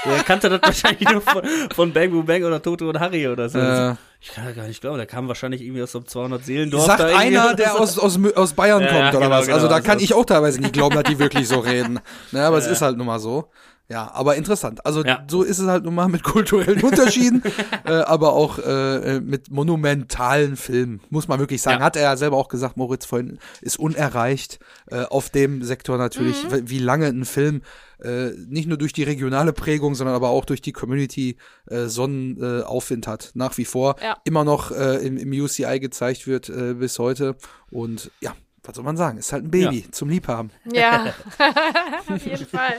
Er 0.06 0.24
kannte 0.24 0.50
das 0.50 0.62
wahrscheinlich 0.62 1.10
nur 1.10 1.22
von, 1.22 1.44
von 1.74 1.94
Bang 1.94 2.12
Boom 2.12 2.26
Bang 2.26 2.44
oder 2.44 2.62
Toto 2.62 2.90
und 2.90 3.00
Harry 3.00 3.28
oder 3.28 3.50
so. 3.50 3.60
Äh. 3.60 3.96
Ich 4.20 4.32
kann 4.32 4.46
ja 4.46 4.52
gar 4.52 4.68
nicht 4.68 4.80
glauben, 4.80 4.98
der 4.98 5.06
kam 5.06 5.28
wahrscheinlich 5.28 5.62
irgendwie 5.62 5.84
aus 5.84 5.92
so 5.92 6.00
einem 6.00 6.08
200 6.08 6.46
Seelendorf. 6.46 6.86
Sagt 6.86 7.02
da 7.02 7.10
irgendwie 7.10 7.38
einer, 7.38 7.56
der 7.56 7.76
aus, 7.78 8.00
aus, 8.00 8.18
aus 8.36 8.54
Bayern 8.54 8.82
Ja, 8.82 8.88
kommt, 8.88 9.16
oder 9.16 9.20
genau, 9.20 9.30
was? 9.32 9.50
Also 9.50 9.68
genau, 9.68 9.70
da 9.70 9.82
kann 9.82 10.00
ich 10.00 10.14
auch 10.14 10.26
teilweise 10.26 10.62
nicht 10.62 10.72
glauben, 10.72 10.96
dass 10.96 11.04
die 11.04 11.20
wirklich 11.20 11.48
so 11.48 11.60
reden. 11.60 12.00
Ne, 12.32 12.46
aber 12.46 12.58
es 12.58 12.66
ist 12.66 12.82
halt 12.82 12.98
nun 12.98 13.08
mal 13.08 13.20
so. 13.20 13.50
Ja, 13.90 14.10
aber 14.14 14.36
interessant. 14.38 14.86
Also 14.86 15.04
Ja. 15.04 15.24
so 15.30 15.44
ist 15.44 15.60
es 15.60 15.68
halt 15.68 15.84
nun 15.84 15.94
mal 15.94 16.08
mit 16.08 16.24
kulturellen 16.24 16.82
Unterschieden, 16.84 17.44
äh, 17.86 17.92
aber 17.92 18.34
auch 18.34 18.58
äh, 18.58 19.18
äh, 19.18 19.20
mit 19.20 19.52
monumentalen 19.52 20.56
Filmen, 20.56 21.02
muss 21.10 21.28
man 21.28 21.40
wirklich 21.40 21.62
sagen. 21.62 21.80
Ja. 21.80 21.86
Hat 21.86 21.96
er 21.96 22.04
ja 22.04 22.18
selber 22.18 22.38
auch 22.38 22.48
gesagt, 22.48 22.78
Moritz 22.78 23.06
vorhin, 23.06 23.40
ist 23.62 23.78
unerreicht 23.78 24.60
äh, 24.90 25.04
auf 25.04 25.30
dem 25.30 25.64
Sektor 25.64 25.98
natürlich, 25.98 26.50
w- 26.50 26.62
wie 26.66 26.80
lange 26.80 27.08
ein 27.08 27.26
Film 27.26 27.62
äh, 28.02 28.32
nicht 28.48 28.68
nur 28.68 28.78
durch 28.78 28.94
die 28.94 29.04
regionale 29.04 29.54
Prägung, 29.54 29.96
sondern 29.96 30.16
aber 30.16 30.30
auch 30.30 30.46
durch 30.46 30.62
die 30.62 30.72
Community 30.74 31.38
äh, 31.68 31.86
so 31.86 32.04
einen 32.06 32.42
äh, 32.42 32.64
Aufwind 32.64 33.06
hat. 33.06 33.32
Nach 33.34 33.58
wie 33.58 33.66
vor 33.66 33.96
Ja. 34.02 34.18
immer 34.24 34.44
noch 34.46 34.72
äh, 34.72 35.06
im, 35.06 35.18
im 35.18 35.32
UCI 35.32 35.80
gezeigt 35.80 36.26
wird 36.26 36.50
äh, 36.50 36.74
bis 36.74 37.00
heute. 37.00 37.36
Und 37.70 38.12
ja, 38.22 38.34
was 38.64 38.76
soll 38.76 38.86
man 38.86 38.96
sagen? 38.98 39.18
Ist 39.18 39.34
halt 39.34 39.44
ein 39.46 39.52
Baby 39.52 39.86
zum 39.92 40.08
Liebhaben. 40.10 40.52
Ja, 40.72 41.14
auf 42.10 42.26
jeden 42.26 42.46
Fall. 42.48 42.76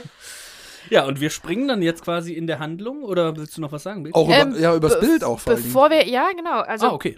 Ja, 0.89 1.05
und 1.05 1.19
wir 1.21 1.29
springen 1.29 1.67
dann 1.67 1.81
jetzt 1.81 2.03
quasi 2.03 2.33
in 2.33 2.47
der 2.47 2.59
Handlung 2.59 3.03
oder 3.03 3.35
willst 3.37 3.57
du 3.57 3.61
noch 3.61 3.71
was 3.71 3.83
sagen? 3.83 4.03
Bill? 4.03 4.13
Auch 4.13 4.29
Ähm, 4.29 4.49
über, 4.51 4.59
ja, 4.59 4.75
übers 4.75 4.99
be- 4.99 5.05
Bild 5.05 5.23
auch 5.23 5.39
vor. 5.39 5.55
Bevor 5.55 5.89
wir, 5.89 6.07
ja, 6.07 6.29
genau. 6.35 6.59
Also 6.61 6.87
ah, 6.87 6.93
okay. 6.93 7.15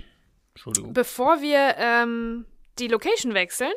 Entschuldigung. 0.54 0.94
bevor 0.94 1.42
wir 1.42 1.76
ähm, 1.78 2.46
die 2.80 2.88
Location 2.88 3.34
wechseln, 3.34 3.74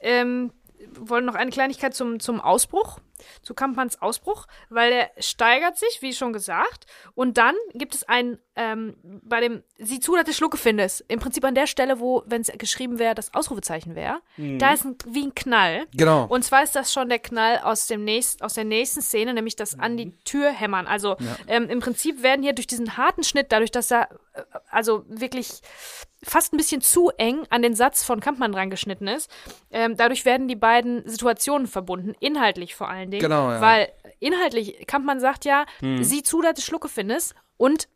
ähm, 0.00 0.52
wollen 0.98 1.24
noch 1.24 1.34
eine 1.34 1.50
Kleinigkeit 1.50 1.94
zum, 1.94 2.20
zum 2.20 2.40
Ausbruch, 2.40 2.98
zu 3.42 3.54
Kampmanns 3.54 4.00
Ausbruch, 4.00 4.46
weil 4.68 4.92
er 4.92 5.10
steigert 5.18 5.78
sich, 5.78 5.98
wie 6.00 6.12
schon 6.12 6.32
gesagt, 6.32 6.86
und 7.14 7.38
dann 7.38 7.54
gibt 7.74 7.94
es 7.94 8.04
ein, 8.04 8.38
ähm, 8.54 8.96
bei 9.02 9.40
dem, 9.40 9.62
sieh 9.78 10.00
zu, 10.00 10.14
dass 10.16 10.24
du 10.24 10.32
Schlucke 10.32 10.56
findest, 10.56 11.04
im 11.08 11.20
Prinzip 11.20 11.44
an 11.44 11.54
der 11.54 11.66
Stelle, 11.66 12.00
wo, 12.00 12.22
wenn 12.26 12.40
es 12.40 12.52
geschrieben 12.58 12.98
wäre, 12.98 13.14
das 13.14 13.34
Ausrufezeichen 13.34 13.94
wäre, 13.94 14.20
da 14.58 14.72
ist 14.72 14.84
ein, 14.84 14.96
wie 15.06 15.26
ein 15.26 15.34
Knall. 15.34 15.86
Genau. 15.94 16.26
Und 16.26 16.44
zwar 16.44 16.62
ist 16.62 16.76
das 16.76 16.92
schon 16.92 17.08
der 17.08 17.18
Knall 17.18 17.58
aus, 17.58 17.86
dem 17.86 18.04
nächst, 18.04 18.42
aus 18.42 18.54
der 18.54 18.64
nächsten 18.64 19.02
Szene, 19.02 19.34
nämlich 19.34 19.56
das 19.56 19.78
an 19.78 19.96
die 19.96 20.12
Tür 20.24 20.50
hämmern. 20.50 20.86
Also 20.86 21.16
ähm, 21.46 21.68
im 21.68 21.80
Prinzip 21.80 22.22
werden 22.22 22.42
hier 22.42 22.52
durch 22.52 22.66
diesen 22.66 22.96
harten 22.96 23.24
Schnitt, 23.24 23.52
dadurch, 23.52 23.70
dass 23.70 23.90
er 23.90 24.08
äh, 24.34 24.42
also 24.70 25.04
wirklich 25.08 25.60
fast 26.22 26.52
ein 26.52 26.56
bisschen 26.56 26.80
zu 26.80 27.10
eng 27.18 27.46
an 27.50 27.62
den 27.62 27.74
Satz 27.74 28.02
von 28.02 28.20
Kampmann 28.20 28.54
reingeschnitten 28.54 29.06
ist, 29.06 29.30
ähm, 29.70 29.96
dadurch 29.96 30.24
werden 30.24 30.48
die 30.48 30.56
beiden 30.56 31.08
Situationen 31.08 31.66
verbunden, 31.66 32.14
inhaltlich 32.20 32.74
vor 32.74 32.88
allen 33.06 33.10
Dingen. 33.10 33.22
Genau, 33.22 33.50
ja. 33.50 33.60
Weil 33.60 33.88
inhaltlich, 34.20 34.86
Kampmann 34.86 35.20
sagt 35.20 35.44
ja, 35.44 35.66
sieh 36.00 36.22
zu, 36.22 36.42
dass 36.42 36.54
du 36.54 36.62
Schlucke 36.62 36.88
findest 36.88 37.34
und 37.56 37.88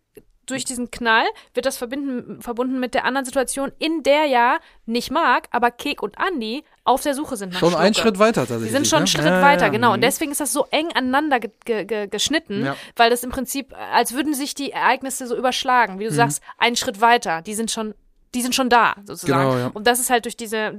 durch 0.50 0.64
diesen 0.64 0.90
Knall 0.90 1.24
wird 1.54 1.66
das 1.66 1.76
verbinden, 1.76 2.42
verbunden 2.42 2.80
mit 2.80 2.94
der 2.94 3.04
anderen 3.04 3.24
Situation, 3.24 3.72
in 3.78 4.02
der 4.02 4.26
ja 4.26 4.58
nicht 4.84 5.10
Mark, 5.10 5.48
aber 5.50 5.70
Kek 5.70 6.02
und 6.02 6.16
Andy 6.18 6.64
auf 6.84 7.02
der 7.02 7.14
Suche 7.14 7.36
sind 7.36 7.52
nach 7.52 7.60
schon 7.60 7.74
einen. 7.74 7.94
Schritt 7.94 8.18
weiter 8.18 8.42
tatsächlich. 8.42 8.68
Die 8.68 8.72
sind 8.72 8.86
schon 8.86 8.98
einen 8.98 9.04
ne? 9.04 9.08
Schritt 9.08 9.24
Ja, 9.24 9.42
weiter, 9.42 9.66
ja. 9.66 9.68
genau. 9.68 9.92
Und 9.92 10.02
deswegen 10.02 10.32
ist 10.32 10.40
das 10.40 10.52
so 10.52 10.66
eng 10.70 10.88
aneinander 10.94 11.40
ge 11.40 11.50
ge 11.64 11.84
ge 11.84 12.06
geschnitten, 12.08 12.68
weil 12.96 13.10
das 13.10 13.22
im 13.22 13.30
Prinzip, 13.30 13.74
als 13.92 14.12
würden 14.12 14.34
sich 14.34 14.54
die 14.54 14.72
Ereignisse 14.72 15.26
so 15.26 15.36
überschlagen. 15.36 15.94
Mhm. 15.94 15.98
Wie 16.00 16.04
du 16.04 16.12
sagst, 16.12 16.42
einen 16.58 16.76
Schritt 16.76 17.00
weiter. 17.00 17.42
Die 17.42 17.54
sind 17.54 17.70
schon, 17.70 17.94
die 18.34 18.42
sind 18.42 18.54
schon 18.54 18.68
da, 18.68 18.96
sozusagen. 19.04 19.50
Genau. 19.50 19.70
Und 19.72 19.86
das 19.86 20.00
ist 20.00 20.10
halt 20.10 20.24
durch 20.24 20.36
diese, 20.36 20.74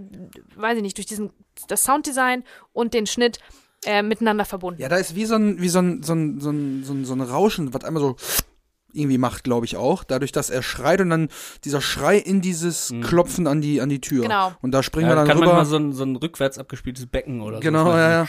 weiß 0.55 0.77
ich 0.77 0.83
nicht, 0.83 0.97
durch 0.97 1.07
diesen, 1.07 1.31
das 1.67 1.83
Sounddesign 1.83 2.43
und 2.73 2.93
den 2.93 3.07
Schnitt 3.07 3.39
äh, 3.85 4.03
miteinander 4.03 4.45
verbunden. 4.45 4.81
Ja, 4.81 4.89
da 4.89 4.97
ist 4.97 5.15
wie 5.15 5.25
so 5.25 5.35
ein, 5.35 5.61
wie 5.61 5.69
so 5.69 5.79
ein, 5.79 6.03
so 6.03 6.13
ein, 6.13 6.39
so 6.39 6.49
ein, 6.51 6.83
so 6.83 6.93
ein, 6.93 7.05
so 7.05 7.13
ein 7.13 7.21
Rauschen, 7.21 7.73
was 7.73 7.83
einmal 7.83 8.01
so 8.01 8.15
irgendwie 8.93 9.17
macht, 9.17 9.43
glaube 9.45 9.65
ich 9.65 9.77
auch. 9.77 10.03
Dadurch, 10.03 10.31
dass 10.33 10.49
er 10.49 10.61
schreit 10.63 10.99
und 11.01 11.09
dann 11.09 11.29
dieser 11.63 11.79
Schrei 11.81 12.17
in 12.17 12.41
dieses 12.41 12.93
Klopfen 13.01 13.47
an 13.47 13.61
die, 13.61 13.79
an 13.81 13.87
die 13.89 14.01
Tür. 14.01 14.23
Genau. 14.23 14.51
Und 14.61 14.71
da 14.71 14.83
springen 14.83 15.07
Ja, 15.07 15.13
wir 15.13 15.15
dann 15.15 15.27
kann 15.27 15.37
rüber. 15.37 15.53
manchmal 15.53 15.65
so 15.65 15.77
ein, 15.77 15.93
so 15.93 16.03
ein 16.03 16.15
rückwärts 16.17 16.57
abgespieltes 16.57 17.05
Becken 17.07 17.41
oder 17.41 17.57
so. 17.57 17.61
Genau, 17.61 17.89
ja, 17.95 18.09
ja. 18.23 18.27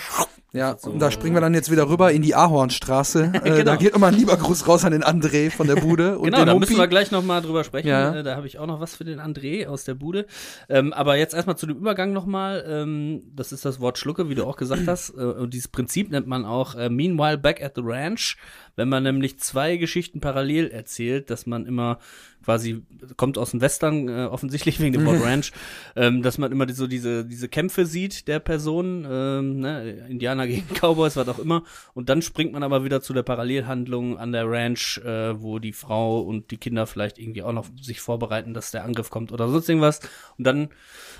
Ja, 0.54 0.76
So. 0.78 0.90
und 0.90 0.98
da 0.98 1.10
springen 1.10 1.34
wir 1.34 1.40
dann 1.40 1.54
jetzt 1.54 1.70
wieder 1.70 1.88
rüber 1.88 2.12
in 2.12 2.20
die 2.22 2.34
Ahornstraße. 2.34 3.32
Äh, 3.42 3.50
Genau. 3.50 3.64
Da 3.64 3.76
geht 3.76 3.92
nochmal 3.94 4.12
ein 4.12 4.18
lieber 4.18 4.36
Gruß 4.36 4.68
raus 4.68 4.84
an 4.84 4.92
den 4.92 5.02
André 5.02 5.50
von 5.50 5.66
der 5.66 5.76
Bude. 5.76 6.18
Und 6.18 6.24
Genau, 6.26 6.38
den 6.38 6.46
da 6.46 6.52
Humpi. 6.52 6.66
müssen 6.68 6.78
wir 6.78 6.86
gleich 6.88 7.10
noch 7.10 7.22
mal 7.24 7.40
drüber 7.40 7.64
sprechen. 7.64 7.88
Ja. 7.88 8.14
Äh, 8.16 8.22
Da 8.22 8.36
habe 8.36 8.46
ich 8.46 8.58
auch 8.58 8.66
noch 8.66 8.78
was 8.80 8.94
für 8.94 9.04
den 9.04 9.18
André 9.18 9.66
aus 9.66 9.84
der 9.84 9.94
Bude. 9.94 10.26
Ähm, 10.68 10.92
aber 10.92 11.16
jetzt 11.16 11.32
erstmal 11.34 11.56
zu 11.56 11.66
dem 11.66 11.76
Übergang 11.78 12.12
noch 12.12 12.26
mal. 12.26 12.64
Ähm, 12.68 13.22
das 13.34 13.52
ist 13.52 13.64
das 13.64 13.80
Wort 13.80 13.96
Schlucke, 13.98 14.28
wie 14.28 14.34
du 14.34 14.44
auch 14.44 14.56
gesagt 14.56 14.82
hast. 14.86 15.10
Äh, 15.16 15.20
und 15.22 15.54
dieses 15.54 15.68
Prinzip 15.68 16.10
nennt 16.10 16.26
man 16.26 16.44
auch 16.44 16.74
äh, 16.74 16.90
Meanwhile 16.90 17.38
Back 17.38 17.62
at 17.62 17.72
the 17.76 17.82
Ranch. 17.84 18.36
Wenn 18.76 18.88
man 18.88 19.02
nämlich 19.02 19.38
zwei 19.38 19.76
Geschichten 19.76 20.20
parallel 20.20 20.68
erzählt, 20.68 21.30
dass 21.30 21.46
man 21.46 21.66
immer 21.66 21.98
quasi 22.42 22.82
kommt 23.16 23.38
aus 23.38 23.52
dem 23.52 23.60
Western 23.60 24.08
äh, 24.08 24.24
offensichtlich 24.24 24.80
wegen 24.80 24.92
dem 24.92 25.06
Wort 25.06 25.22
Ranch, 25.24 25.52
ähm, 25.96 26.22
dass 26.22 26.38
man 26.38 26.52
immer 26.52 26.68
so 26.72 26.86
diese 26.86 27.24
diese 27.24 27.48
Kämpfe 27.48 27.86
sieht 27.86 28.28
der 28.28 28.40
Person, 28.40 29.06
ähm, 29.08 29.60
ne, 29.60 30.06
Indianer 30.08 30.46
gegen 30.46 30.66
Cowboys, 30.80 31.16
was 31.16 31.28
auch 31.28 31.38
immer, 31.38 31.62
und 31.94 32.08
dann 32.08 32.22
springt 32.22 32.52
man 32.52 32.62
aber 32.62 32.84
wieder 32.84 33.00
zu 33.00 33.12
der 33.12 33.22
Parallelhandlung 33.22 34.18
an 34.18 34.32
der 34.32 34.48
Ranch, 34.48 34.98
äh, 35.04 35.40
wo 35.40 35.58
die 35.58 35.72
Frau 35.72 36.20
und 36.20 36.50
die 36.50 36.58
Kinder 36.58 36.86
vielleicht 36.86 37.18
irgendwie 37.18 37.42
auch 37.42 37.52
noch 37.52 37.66
sich 37.80 38.00
vorbereiten, 38.00 38.54
dass 38.54 38.70
der 38.70 38.84
Angriff 38.84 39.10
kommt 39.10 39.32
oder 39.32 39.48
sonst 39.48 39.68
irgendwas. 39.68 40.00
Und 40.38 40.46
dann, 40.46 40.68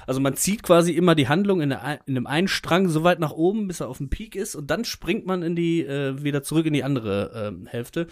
also 0.07 0.21
man 0.21 0.37
zieht 0.37 0.63
quasi 0.63 0.93
immer 0.93 1.15
die 1.15 1.29
Handlung 1.29 1.61
in, 1.61 1.71
der, 1.71 2.01
in 2.07 2.17
einem 2.17 2.27
einen 2.27 2.49
Strang 2.49 2.89
so 2.89 3.05
weit 3.05 3.21
nach 3.21 3.33
oben, 3.33 3.69
bis 3.69 3.81
er 3.81 3.89
auf 3.89 3.99
dem 3.99 4.09
Peak 4.09 4.35
ist, 4.35 4.55
und 4.55 4.71
dann 4.71 4.85
springt 4.85 5.27
man 5.27 5.43
in 5.43 5.55
die 5.55 5.83
äh, 5.83 6.23
wieder 6.23 6.43
zurück 6.43 6.67
in 6.67 6.73
die 6.73 6.85
andere 6.85 7.42
ähm, 7.49 7.67
Hälfte. 7.67 8.07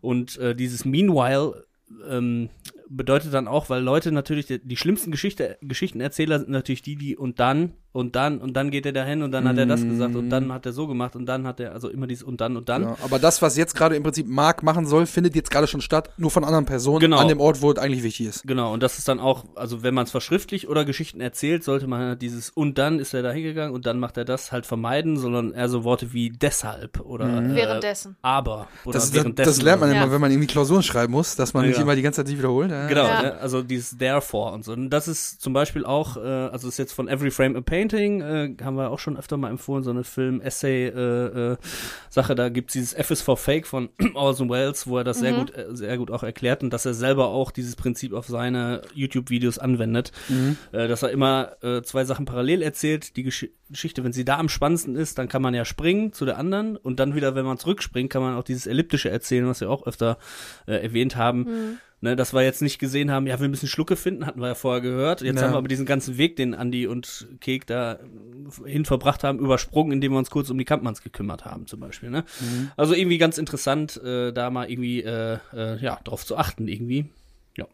Und 0.00 0.38
äh, 0.38 0.54
dieses 0.54 0.84
Meanwhile 0.84 1.64
ähm, 2.08 2.48
bedeutet 2.88 3.34
dann 3.34 3.48
auch, 3.48 3.70
weil 3.70 3.82
Leute 3.82 4.12
natürlich 4.12 4.46
die, 4.46 4.58
die 4.58 4.76
schlimmsten 4.76 5.10
Geschichte, 5.10 5.58
Geschichtenerzähler 5.60 6.38
sind 6.40 6.50
natürlich 6.50 6.82
die, 6.82 6.96
die 6.96 7.16
und 7.16 7.40
dann 7.40 7.72
und 7.94 8.16
dann 8.16 8.38
und 8.38 8.54
dann 8.54 8.70
geht 8.72 8.84
er 8.86 8.92
dahin 8.92 9.22
und 9.22 9.30
dann 9.30 9.46
hat 9.48 9.56
er 9.56 9.66
das 9.66 9.82
gesagt 9.82 10.16
und 10.16 10.28
dann 10.28 10.52
hat 10.52 10.66
er 10.66 10.72
so 10.72 10.88
gemacht 10.88 11.14
und 11.14 11.26
dann 11.26 11.46
hat 11.46 11.60
er 11.60 11.72
also 11.72 11.88
immer 11.88 12.08
dieses 12.08 12.24
und 12.24 12.40
dann 12.40 12.56
und 12.56 12.68
dann. 12.68 12.82
Ja, 12.82 12.96
aber 13.04 13.18
das, 13.20 13.40
was 13.40 13.56
jetzt 13.56 13.74
gerade 13.76 13.94
im 13.94 14.02
Prinzip 14.02 14.26
Mark 14.26 14.62
machen 14.64 14.84
soll, 14.84 15.06
findet 15.06 15.36
jetzt 15.36 15.50
gerade 15.50 15.68
schon 15.68 15.80
statt, 15.80 16.10
nur 16.16 16.30
von 16.32 16.44
anderen 16.44 16.64
Personen 16.66 16.98
Genau. 17.00 17.18
an 17.18 17.28
dem 17.28 17.38
Ort, 17.40 17.62
wo 17.62 17.70
es 17.70 17.78
eigentlich 17.78 18.02
wichtig 18.02 18.26
ist. 18.26 18.46
Genau, 18.46 18.72
und 18.72 18.82
das 18.82 18.98
ist 18.98 19.06
dann 19.06 19.20
auch, 19.20 19.44
also 19.54 19.82
wenn 19.84 19.94
man 19.94 20.04
es 20.04 20.10
verschriftlich 20.10 20.68
oder 20.68 20.84
Geschichten 20.84 21.20
erzählt, 21.20 21.62
sollte 21.62 21.86
man 21.86 22.00
halt 22.00 22.22
dieses 22.22 22.50
und 22.50 22.78
dann 22.78 22.98
ist 22.98 23.14
er 23.14 23.22
da 23.22 23.30
hingegangen 23.30 23.72
und 23.72 23.86
dann 23.86 24.00
macht 24.00 24.16
er 24.16 24.24
das 24.24 24.50
halt 24.50 24.66
vermeiden, 24.66 25.16
sondern 25.16 25.52
eher 25.52 25.68
so 25.68 25.84
Worte 25.84 26.12
wie 26.12 26.30
deshalb 26.30 26.98
oder 27.00 27.26
äh, 27.26 27.54
Währenddessen. 27.54 28.16
aber 28.22 28.66
oder 28.84 28.94
Das, 28.94 29.14
währenddessen. 29.14 29.48
das 29.48 29.62
lernt 29.62 29.80
man 29.80 29.90
so. 29.90 29.94
immer, 29.96 30.06
Ja. 30.06 30.12
wenn 30.12 30.20
man 30.20 30.32
irgendwie 30.32 30.48
Klausuren 30.48 30.82
schreiben 30.82 31.12
muss, 31.12 31.36
dass 31.36 31.54
man 31.54 31.64
nicht 31.66 31.76
Ja. 31.76 31.82
immer 31.82 31.94
die 31.94 32.02
ganze 32.02 32.16
Zeit 32.22 32.26
sich 32.26 32.38
wiederholt. 32.38 32.72
Ja. 32.72 32.88
Genau, 32.88 33.04
Ja. 33.04 33.22
ne? 33.22 33.34
also 33.38 33.62
dieses 33.62 33.96
Therefore 33.96 34.52
und 34.52 34.64
so. 34.64 34.72
Und 34.72 34.90
das 34.90 35.06
ist 35.06 35.40
zum 35.40 35.52
Beispiel 35.52 35.84
auch, 35.84 36.16
äh, 36.16 36.20
also 36.20 36.66
ist 36.66 36.78
jetzt 36.78 36.92
von 36.92 37.06
Every 37.06 37.30
Frame 37.30 37.54
a 37.56 37.60
Painting, 37.60 37.83
Painting, 37.88 38.20
äh, 38.22 38.54
haben 38.64 38.76
wir 38.76 38.90
auch 38.90 38.98
schon 38.98 39.16
öfter 39.18 39.36
mal 39.36 39.50
empfohlen, 39.50 39.84
so 39.84 39.90
eine 39.90 40.04
Film-Essay-Sache. 40.04 42.34
da 42.34 42.48
gibt's 42.48 42.72
dieses 42.72 42.94
F 42.94 43.10
is 43.10 43.20
for 43.22 43.36
Fake 43.36 43.66
von 43.66 43.90
Orson 44.14 44.48
Welles, 44.48 44.86
wo 44.86 44.98
er 44.98 45.04
das 45.04 45.18
sehr 45.18 45.32
Mhm. 45.32 45.38
gut, 45.38 45.54
äh, 45.56 45.66
sehr 45.76 45.98
gut 45.98 46.10
auch 46.10 46.22
erklärt 46.22 46.62
und 46.62 46.70
dass 46.70 46.86
er 46.86 46.94
selber 46.94 47.28
auch 47.28 47.50
dieses 47.50 47.76
Prinzip 47.76 48.12
auf 48.14 48.26
seine 48.26 48.82
YouTube-Videos 48.94 49.58
anwendet. 49.58 50.12
Äh, 50.72 50.88
dass 50.88 51.02
er 51.02 51.10
immer 51.10 51.52
äh, 51.62 51.82
zwei 51.82 52.04
Sachen 52.04 52.24
parallel 52.24 52.62
erzählt. 52.62 53.16
Die 53.16 53.24
Gesch 53.24 53.48
Geschichte, 53.70 54.04
wenn 54.04 54.12
sie 54.12 54.24
da 54.26 54.38
am 54.38 54.48
spannendsten 54.50 54.94
ist, 54.94 55.16
dann 55.18 55.26
kann 55.26 55.40
man 55.42 55.54
ja 55.54 55.64
springen 55.64 56.12
zu 56.12 56.24
der 56.26 56.36
anderen 56.38 56.76
und 56.76 57.00
dann 57.00 57.14
wieder, 57.14 57.34
wenn 57.34 57.46
man 57.46 57.56
zurückspringt, 57.58 58.10
kann 58.10 58.20
man 58.22 58.36
auch 58.36 58.44
dieses 58.44 58.66
Elliptische 58.66 59.10
erzählen, 59.10 59.46
was 59.48 59.60
wir 59.60 59.70
auch 59.70 59.86
öfter 59.86 60.18
äh, 60.66 60.74
erwähnt 60.82 61.16
haben. 61.16 61.78
Ne, 62.04 62.16
dass 62.16 62.34
wir 62.34 62.42
jetzt 62.42 62.60
nicht 62.60 62.78
gesehen 62.78 63.10
haben, 63.10 63.26
ja, 63.26 63.40
wir 63.40 63.48
müssen 63.48 63.66
Schlucke 63.66 63.96
finden, 63.96 64.26
hatten 64.26 64.38
wir 64.38 64.48
ja 64.48 64.54
vorher 64.54 64.82
gehört. 64.82 65.22
Jetzt 65.22 65.36
Ja. 65.36 65.44
haben 65.44 65.54
wir 65.54 65.56
aber 65.56 65.68
diesen 65.68 65.86
ganzen 65.86 66.18
Weg, 66.18 66.36
den 66.36 66.54
Andi 66.54 66.86
und 66.86 67.26
Kek 67.40 67.66
da 67.66 67.98
hin 68.66 68.84
verbracht 68.84 69.24
haben, 69.24 69.38
übersprungen, 69.38 69.90
indem 69.90 70.12
wir 70.12 70.18
uns 70.18 70.28
kurz 70.28 70.50
um 70.50 70.58
die 70.58 70.66
Kampmanns 70.66 71.00
gekümmert 71.00 71.46
haben, 71.46 71.66
zum 71.66 71.80
Beispiel. 71.80 72.10
Ne? 72.10 72.24
Also 72.76 72.92
irgendwie 72.92 73.16
ganz 73.16 73.38
interessant, 73.38 73.96
äh, 74.04 74.32
da 74.32 74.50
mal 74.50 74.70
irgendwie 74.70 75.02
äh, 75.02 75.38
äh, 75.54 75.78
ja, 75.82 75.98
drauf 76.04 76.26
zu 76.26 76.36
achten, 76.36 76.68
irgendwie. 76.68 77.06
Ja. 77.56 77.64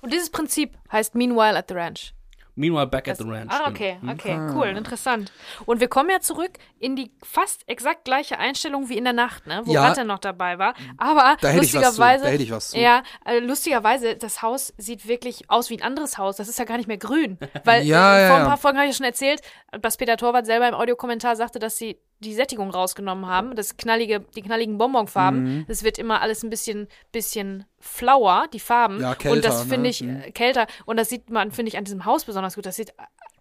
Und 0.00 0.14
dieses 0.14 0.30
Prinzip 0.30 0.70
heißt 0.90 1.14
Meanwhile 1.14 1.58
at 1.58 1.66
the 1.68 1.74
Ranch. 1.74 2.14
Meanwhile 2.56 2.86
back 2.86 3.08
at 3.08 3.18
the 3.18 3.24
ranch. 3.24 3.50
Ah, 3.52 3.70
genau. 3.70 3.70
okay, 3.70 3.98
okay, 4.12 4.36
cool, 4.54 4.66
interessant. 4.76 5.32
Und 5.66 5.80
wir 5.80 5.88
kommen 5.88 6.10
ja 6.10 6.20
zurück 6.20 6.52
in 6.78 6.94
die 6.94 7.10
fast 7.22 7.68
exakt 7.68 8.04
gleiche 8.04 8.38
Einstellung 8.38 8.88
wie 8.88 8.96
in 8.96 9.04
der 9.04 9.12
Nacht, 9.12 9.46
ne? 9.46 9.62
Wo 9.64 9.72
Ja. 9.72 9.88
Ratte 9.88 10.04
noch 10.04 10.18
dabei 10.20 10.58
war. 10.58 10.74
Aber 10.96 11.36
Da 11.40 11.48
hätte 11.48 11.64
ich 11.64 11.74
was 11.74 11.80
zu, 11.82 11.86
lustigerweise, 11.86 12.24
da 12.24 12.30
hätte 12.30 12.42
ich 12.44 12.50
was 12.52 12.70
zu. 12.70 12.78
ja, 12.78 13.02
äh, 13.24 13.38
lustigerweise, 13.40 14.16
das 14.16 14.42
Haus 14.42 14.72
sieht 14.78 15.08
wirklich 15.08 15.50
aus 15.50 15.68
wie 15.70 15.76
ein 15.78 15.82
anderes 15.82 16.16
Haus. 16.18 16.36
Das 16.36 16.48
ist 16.48 16.58
ja 16.58 16.64
gar 16.64 16.76
nicht 16.76 16.86
mehr 16.86 16.98
grün. 16.98 17.38
Weil 17.64 17.84
Ja, 17.84 18.16
äh, 18.18 18.22
ja, 18.22 18.28
vor 18.28 18.36
ein 18.36 18.42
ja. 18.42 18.48
paar 18.48 18.56
Folgen 18.58 18.78
habe 18.78 18.86
ich 18.88 18.94
ja 18.94 18.96
schon 18.98 19.06
erzählt, 19.06 19.40
dass 19.80 19.96
Peter 19.96 20.16
Torwart 20.16 20.46
selber 20.46 20.68
im 20.68 20.74
Audiokommentar 20.74 21.34
sagte, 21.36 21.58
dass 21.58 21.76
sie 21.76 21.98
die 22.24 22.34
Sättigung 22.34 22.70
rausgenommen 22.70 23.26
haben, 23.26 23.54
das 23.54 23.76
knallige, 23.76 24.20
die 24.34 24.42
knalligen 24.42 24.78
Bonbonfarben. 24.78 25.42
Mhm. 25.58 25.64
Es 25.68 25.84
wird 25.84 25.98
immer 25.98 26.20
alles 26.20 26.42
ein 26.42 26.50
bisschen, 26.50 26.88
bisschen 27.12 27.64
flauer, 27.78 28.46
die 28.52 28.60
Farben. 28.60 29.00
Ja, 29.00 29.10
Und 29.10 29.18
kälter, 29.18 29.48
das 29.48 29.62
finde 29.62 29.82
ne? 29.82 29.88
ich 29.88 30.02
äh, 30.02 30.30
kälter. 30.32 30.66
Und 30.86 30.96
das 30.96 31.08
sieht 31.08 31.30
man, 31.30 31.52
finde 31.52 31.68
ich, 31.68 31.78
an 31.78 31.84
diesem 31.84 32.04
Haus 32.04 32.24
besonders 32.24 32.54
gut. 32.54 32.66
Das 32.66 32.76
sieht 32.76 32.94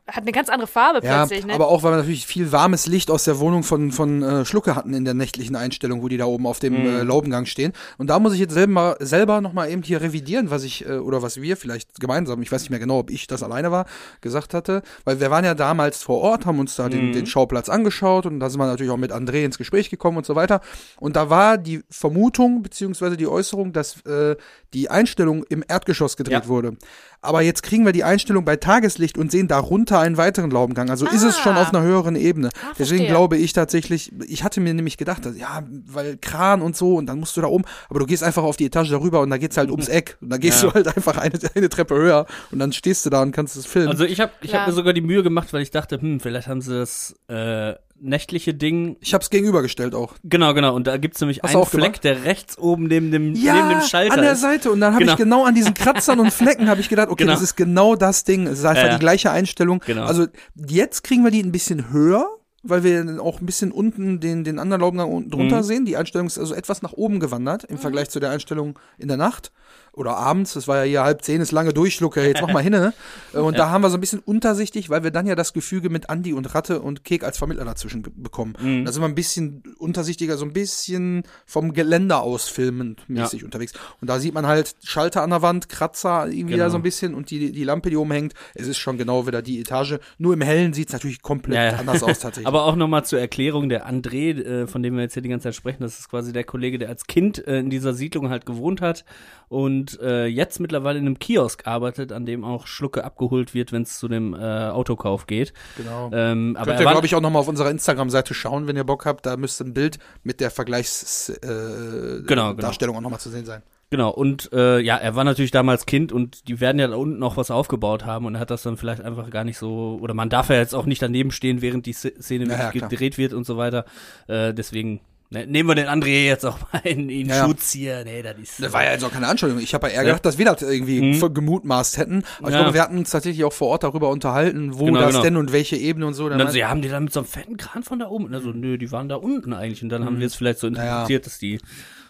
hat 0.08 0.24
eine 0.24 0.34
ganz 0.34 0.50
andere 0.50 0.68
Farbe 0.68 1.00
Ja, 1.06 1.26
plötzlich, 1.26 1.46
ne? 1.46 1.54
aber 1.54 1.70
auch, 1.70 1.82
weil 1.84 1.94
wir 1.94 1.98
natürlich 1.98 2.28
viel 2.28 2.52
warmes 2.52 2.88
Licht 2.88 3.10
aus 3.10 3.24
der 3.24 3.40
Wohnung 3.40 3.64
von, 3.64 3.92
von 3.94 4.22
äh, 4.22 4.46
Schlucke 4.46 4.76
hatten 4.76 4.94
in 4.94 5.06
der 5.06 5.14
nächtlichen 5.14 5.56
Einstellung, 5.56 6.02
wo 6.04 6.10
die 6.10 6.18
da 6.18 6.26
oben 6.26 6.46
auf 6.46 6.60
dem 6.60 6.82
Mhm. 6.82 6.86
äh, 6.88 7.04
Laubengang 7.04 7.46
stehen. 7.46 7.72
Und 7.98 8.08
da 8.10 8.20
muss 8.20 8.34
ich 8.34 8.40
jetzt 8.42 8.54
selber, 8.54 8.98
selber 9.00 9.40
nochmal 9.40 9.72
eben 9.72 9.82
hier 9.82 10.02
revidieren, 10.02 10.50
was 10.52 10.64
ich, 10.64 10.86
äh, 10.86 10.98
oder 10.98 11.22
was 11.22 11.42
wir 11.42 11.56
vielleicht 11.56 12.00
gemeinsam, 12.02 12.42
ich 12.42 12.52
weiß 12.52 12.62
nicht 12.64 12.70
mehr 12.70 12.80
genau, 12.80 13.00
ob 13.00 13.12
ich 13.12 13.28
das 13.28 13.44
alleine 13.44 13.72
war, 13.72 13.86
gesagt 14.20 14.54
hatte. 14.54 14.82
Weil 15.06 15.22
wir 15.22 15.32
waren 15.32 15.46
ja 15.46 15.56
damals 15.56 16.04
vor 16.04 16.20
Ort, 16.20 16.46
haben 16.46 16.60
uns 16.60 16.76
da 16.76 16.88
Mhm. 16.88 16.92
den, 16.92 17.12
den 17.14 17.26
Schauplatz 17.26 17.70
angeschaut 17.70 18.26
und 18.26 18.42
da 18.42 18.50
sind 18.50 18.60
wir 18.60 18.66
natürlich 18.68 18.92
auch 18.92 18.98
mit 18.98 19.14
André 19.14 19.46
ins 19.46 19.58
Gespräch 19.58 19.90
gekommen 19.90 20.18
und 20.18 20.26
so 20.26 20.36
weiter. 20.36 20.60
Und 21.00 21.16
da 21.16 21.30
war 21.30 21.58
die 21.58 21.82
Vermutung, 21.90 22.62
beziehungsweise 22.62 23.16
die 23.16 23.28
Äußerung, 23.28 23.72
dass 23.72 24.02
äh, 24.06 24.36
die 24.74 24.90
Einstellung 24.90 25.44
im 25.50 25.64
Erdgeschoss 25.66 26.18
gedreht 26.18 26.34
Ja. 26.44 26.48
wurde. 26.48 26.76
Aber 27.22 27.42
jetzt 27.42 27.64
kriegen 27.64 27.86
wir 27.86 27.94
die 27.94 28.04
Einstellung 28.04 28.44
bei 28.44 28.58
Tageslicht 28.58 29.18
und 29.18 29.32
sehen 29.32 29.48
darunter 29.48 29.93
einen 30.00 30.18
weiteren 30.18 30.52
Laubengang. 30.52 30.90
Also 30.90 31.06
ist 31.08 31.24
es 31.24 31.38
schon 31.40 31.56
Ah. 31.56 31.62
auf 31.62 31.74
einer 31.74 31.84
höheren 31.84 32.16
Ebene. 32.16 32.50
Ah, 32.64 32.74
Deswegen 32.78 33.06
glaube 33.08 33.38
ich 33.38 33.54
tatsächlich, 33.54 34.12
ich 34.28 34.44
hatte 34.44 34.60
mir 34.62 34.74
nämlich 34.74 34.98
gedacht, 34.98 35.26
dass, 35.26 35.38
ja, 35.38 35.64
weil 35.88 36.18
Kran 36.18 36.62
und 36.62 36.76
so 36.78 36.96
und 36.96 37.06
dann 37.08 37.20
musst 37.20 37.36
du 37.38 37.42
da 37.42 37.48
oben, 37.48 37.64
aber 37.90 38.00
du 38.00 38.06
gehst 38.06 38.24
einfach 38.24 38.44
auf 38.44 38.58
die 38.58 38.66
Etage 38.66 38.90
darüber 38.92 39.22
und 39.22 39.30
da 39.30 39.38
geht's 39.38 39.58
halt 39.58 39.70
ums 39.72 39.88
Eck 39.88 40.18
und 40.22 40.30
dann 40.30 40.40
gehst 40.40 40.64
Ja. 40.64 40.70
du 40.70 40.76
halt 40.76 40.88
einfach 40.96 41.18
eine, 41.18 41.40
eine 41.56 41.70
Treppe 41.70 41.96
höher 41.96 42.26
und 42.52 42.60
dann 42.60 42.72
stehst 42.74 43.06
du 43.06 43.10
da 43.10 43.22
und 43.22 43.32
kannst 43.32 43.56
es 43.56 43.66
filmen. 43.66 43.90
Also 43.90 44.06
ich 44.06 44.20
habe 44.20 44.32
ich 44.42 44.54
hab 44.54 44.62
Ja. 44.62 44.68
mir 44.68 44.74
sogar 44.74 44.94
die 44.94 45.02
Mühe 45.02 45.24
gemacht, 45.24 45.54
weil 45.54 45.62
ich 45.62 45.72
dachte, 45.72 46.00
hm, 46.02 46.20
vielleicht 46.20 46.48
haben 46.48 46.62
sie 46.62 46.74
das 46.74 47.16
äh, 47.28 47.74
nächtliche 48.04 48.54
Ding. 48.54 48.98
ich 49.00 49.14
hab's 49.14 49.30
gegenübergestellt 49.30 49.96
auch. 49.96 50.14
Genau, 50.24 50.54
genau. 50.54 50.76
Und 50.76 50.86
da 50.88 50.98
gibt's 50.98 51.20
nämlich 51.22 51.42
Hast 51.42 51.52
einen 51.56 51.64
auch 51.64 51.70
Fleck, 51.70 51.84
gemacht? 52.02 52.04
der 52.04 52.24
rechts 52.26 52.58
oben 52.58 52.84
neben 52.88 53.12
dem, 53.12 53.34
Ja, 53.36 53.56
neben 53.56 53.70
dem 53.70 53.82
Schalter 53.82 54.14
an 54.16 54.22
der 54.22 54.34
ist. 54.34 54.42
Seite 54.42 54.72
und 54.72 54.80
dann 54.82 54.94
habe 54.94 55.04
Genau. 55.04 55.14
ich 55.14 55.18
genau 55.18 55.46
an 55.46 55.56
diesen 55.56 55.74
Kratzern 55.74 56.20
und 56.20 56.32
Flecken 56.32 56.70
habe 56.70 56.82
ich 56.82 56.90
gedacht, 56.90 57.10
okay, 57.10 57.24
Genau. 57.24 57.34
das 57.34 57.42
ist 57.42 57.56
genau 57.56 57.96
das 57.96 58.24
Ding. 58.24 58.46
Es 58.48 58.60
ist 58.60 58.66
einfach 58.66 58.84
Ja, 58.84 58.88
ja. 58.90 58.94
die 58.96 59.00
gleiche 59.00 59.32
Einstellung. 59.32 59.82
Genau. 59.86 60.04
Also 60.06 60.28
jetzt 60.68 61.04
kriegen 61.04 61.24
wir 61.24 61.32
die 61.32 61.42
ein 61.42 61.52
bisschen 61.52 61.92
höher, 61.92 62.28
weil 62.62 62.84
wir 62.84 63.04
dann 63.04 63.20
auch 63.20 63.40
ein 63.42 63.46
bisschen 63.46 63.72
unten 63.72 64.20
den, 64.20 64.44
den 64.44 64.60
anderen 64.60 64.82
Laubengang 64.82 65.12
unten 65.12 65.30
drunter 65.32 65.58
Mhm. 65.58 65.64
sehen. 65.64 65.86
Die 65.86 65.98
Einstellung 65.98 66.28
ist 66.28 66.38
also 66.40 66.54
etwas 66.56 66.82
nach 66.82 66.94
oben 66.94 67.20
gewandert 67.20 67.64
im 67.66 67.78
Vergleich 67.78 68.10
zu 68.10 68.20
der 68.20 68.30
Einstellung 68.32 68.80
in 68.98 69.08
der 69.08 69.18
Nacht 69.18 69.52
oder 69.94 70.18
abends. 70.18 70.54
Das 70.54 70.68
war 70.68 70.78
ja 70.78 70.84
hier 70.84 71.04
halb 71.04 71.22
zehn, 71.24 71.40
ist 71.42 71.52
lange 71.52 71.74
Durchschlucke. 71.74 72.26
Jetzt 72.26 72.42
mach 72.42 72.52
mal 72.52 72.64
hin. 72.64 72.74
Ne? 72.74 72.94
Äh, 73.34 73.38
Und 73.44 73.58
da 73.58 73.70
haben 73.70 73.82
wir 73.84 73.90
so 73.90 73.98
ein 73.98 74.02
bisschen 74.02 74.20
untersichtig, 74.20 74.90
weil 74.90 75.04
wir 75.04 75.12
dann 75.12 75.26
ja 75.28 75.36
das 75.36 75.54
Gefüge 75.54 75.90
mit 75.90 76.10
Andi 76.10 76.34
und 76.34 76.54
Ratte 76.56 76.82
und 76.82 77.04
Kek 77.04 77.24
als 77.24 77.38
Vermittler 77.38 77.66
dazwischen 77.66 78.02
bekommen. 78.16 78.56
Mhm. 78.60 78.86
Da 78.86 78.92
sind 78.92 79.02
wir 79.02 79.08
ein 79.08 79.16
bisschen 79.16 79.64
untersichtiger, 79.78 80.38
so 80.38 80.46
ein 80.46 80.54
bisschen 80.54 81.24
vom 81.46 81.74
Geländer 81.74 82.22
aus 82.22 82.48
filmend 82.50 83.08
mäßig 83.08 83.44
unterwegs. 83.44 83.74
Und 84.02 84.10
da 84.10 84.20
sieht 84.20 84.34
man 84.34 84.48
halt 84.48 84.76
Schalter 84.84 85.22
an 85.24 85.30
der 85.30 85.42
Wand, 85.42 85.70
Kratzer 85.70 86.28
irgendwie 86.28 86.54
Genau. 86.54 86.66
da 86.66 86.70
so 86.72 86.78
ein 86.78 86.84
bisschen 86.84 87.14
und 87.14 87.30
die, 87.30 87.52
die 87.52 87.64
Lampe, 87.64 87.90
die 87.90 87.98
oben 87.98 88.12
hängt. 88.12 88.34
Es 88.56 88.68
ist 88.68 88.78
schon 88.78 88.98
genau 88.98 89.28
wieder 89.28 89.42
die 89.42 89.60
Etage. 89.60 89.96
Nur 90.18 90.34
im 90.34 90.42
Hellen 90.42 90.74
sieht's 90.74 90.94
natürlich 90.94 91.22
komplett 91.22 91.56
Ja, 91.56 91.66
ja. 91.72 91.78
anders 91.78 92.02
aus 92.04 92.20
tatsächlich. 92.20 92.48
Aber 92.48 92.66
auch 92.66 92.76
nochmal 92.76 93.06
zur 93.06 93.20
Erklärung, 93.20 93.70
der 93.70 93.88
André, 93.90 94.40
äh, 94.44 94.68
von 94.68 94.82
dem 94.84 94.96
wir 94.96 95.04
jetzt 95.04 95.14
hier 95.14 95.22
die 95.22 95.30
ganze 95.30 95.46
Zeit 95.46 95.56
sprechen, 95.56 95.82
das 95.84 96.00
ist 96.00 96.10
quasi 96.10 96.34
der 96.34 96.44
Kollege, 96.44 96.78
der 96.80 96.90
als 96.90 97.06
Kind 97.08 97.46
äh, 97.48 97.60
in 97.60 97.70
dieser 97.70 97.94
Siedlung 97.94 98.30
halt 98.30 98.46
gewohnt 98.46 98.82
hat 98.82 99.06
und 99.50 99.83
äh, 100.02 100.26
jetzt 100.26 100.60
mittlerweile 100.60 101.00
in 101.00 101.06
einem 101.06 101.20
Kiosk 101.20 101.68
arbeitet, 101.68 102.12
an 102.12 102.26
dem 102.26 102.44
auch 102.44 102.68
Schlucke 102.68 103.04
abgeholt 103.04 103.54
wird, 103.54 103.72
wenn 103.72 103.84
es 103.84 103.98
zu 104.00 104.08
dem 104.08 104.34
äh, 104.34 104.38
Autokauf 104.38 105.28
geht. 105.28 105.54
genau. 105.78 106.10
Ähm, 106.14 106.56
aber 106.58 106.72
Könnt 106.72 106.82
ihr, 106.82 106.90
glaube 106.92 107.06
ich, 107.06 107.16
auch 107.16 107.22
nochmal 107.22 107.42
auf 107.42 107.48
unserer 107.48 107.70
Instagram-Seite 107.72 108.34
schauen, 108.34 108.68
wenn 108.68 108.76
ihr 108.76 108.84
Bock 108.84 109.06
habt. 109.06 109.26
Da 109.26 109.38
müsste 109.38 109.64
ein 109.64 109.74
Bild 109.74 110.00
mit 110.24 110.40
der 110.40 110.52
Vergleichsdarstellung 110.52 112.20
äh, 112.22 112.28
Genau, 112.28 112.54
genau. 112.56 112.70
Auch 112.98 113.02
nochmal 113.02 113.20
zu 113.20 113.30
sehen 113.30 113.46
sein. 113.46 113.64
Genau, 113.90 114.10
und 114.10 114.52
äh, 114.54 114.80
ja, 114.80 114.98
er 114.98 115.16
war 115.16 115.24
natürlich 115.24 115.52
damals 115.52 115.86
Kind 115.86 116.12
und 116.12 116.48
die 116.48 116.60
werden 116.60 116.80
ja 116.80 116.88
da 116.88 116.96
unten 116.96 117.20
noch 117.20 117.38
was 117.38 117.52
aufgebaut 117.52 118.06
haben 118.06 118.26
und 118.26 118.34
er 118.34 118.42
hat 118.42 118.50
das 118.50 118.64
dann 118.64 118.76
vielleicht 118.76 119.02
einfach 119.04 119.30
gar 119.30 119.44
nicht 119.44 119.60
so, 119.60 120.00
oder 120.02 120.16
man 120.16 120.30
darf 120.30 120.50
ja 120.50 120.56
jetzt 120.56 120.74
auch 120.74 120.88
nicht 120.88 121.00
daneben 121.02 121.30
stehen, 121.30 121.62
während 121.62 121.86
die 121.86 121.94
Sz- 121.94 122.20
Szene 122.20 122.46
Ja, 122.46 122.52
ja, 122.54 122.58
wirklich 122.64 122.82
klar. 122.82 122.90
gedreht 122.90 123.18
wird 123.20 123.34
und 123.34 123.46
so 123.46 123.56
weiter. 123.56 123.86
Äh, 124.28 124.52
deswegen 124.56 125.02
ne, 125.34 125.46
nehmen 125.48 125.68
wir 125.70 125.76
den 125.76 125.88
André 125.88 126.26
jetzt 126.26 126.46
auch 126.46 126.58
mal 126.72 126.80
in, 126.86 127.10
in 127.10 127.28
Ja. 127.28 127.44
Schutz 127.46 127.72
hier. 127.74 128.04
Nee, 128.06 128.22
das 128.22 128.38
ist. 128.38 128.64
Das 128.64 128.72
war 128.72 128.84
ja 128.86 128.92
jetzt 128.92 129.04
auch 129.04 129.12
keine 129.12 129.28
Anschuldigung. 129.28 129.62
Ich 129.62 129.74
habe 129.74 129.88
ja 129.88 129.94
eher 129.94 130.00
Ja. 130.02 130.04
gedacht, 130.04 130.26
dass 130.26 130.38
wir 130.38 130.46
das 130.46 130.62
irgendwie 130.62 131.02
Mhm. 131.02 131.34
gemutmaßt 131.34 131.98
hätten. 131.98 132.24
Aber 132.40 132.50
ich 132.50 132.54
Ja. 132.56 132.62
glaube, 132.62 132.74
wir 132.74 132.82
hatten 132.82 132.98
uns 132.98 133.10
tatsächlich 133.10 133.44
auch 133.44 133.52
vor 133.54 133.68
Ort 133.70 133.84
darüber 133.84 134.10
unterhalten, 134.10 134.78
wo 134.80 134.86
Genau, 134.86 135.00
das 135.02 135.10
genau. 135.12 135.24
denn 135.24 135.36
und 135.38 135.52
welche 135.52 135.76
Ebene 135.76 136.08
und 136.08 136.14
so. 136.14 136.30
Dann 136.30 136.40
dann 136.40 136.52
so, 136.52 136.58
ja, 136.58 136.70
haben 136.70 136.82
die 136.82 136.90
dann 136.90 137.04
mit 137.06 137.14
so 137.14 137.20
einem 137.20 137.28
fetten 137.28 137.58
Kran 137.58 137.84
von 137.84 138.00
da 138.00 138.08
oben? 138.08 138.34
Also, 138.34 138.52
nö, 138.52 138.78
die 138.78 138.92
waren 138.92 139.10
da 139.10 139.16
unten 139.16 139.52
eigentlich. 139.54 139.84
Und 139.84 139.90
dann 139.90 140.06
haben 140.06 140.20
wir 140.20 140.28
es 140.28 140.36
vielleicht 140.36 140.60
so 140.60 140.70
Mhm. 140.70 140.76
Ja, 140.76 140.84
interpretiert, 140.84 141.26
dass 141.26 141.40
die. 141.40 141.60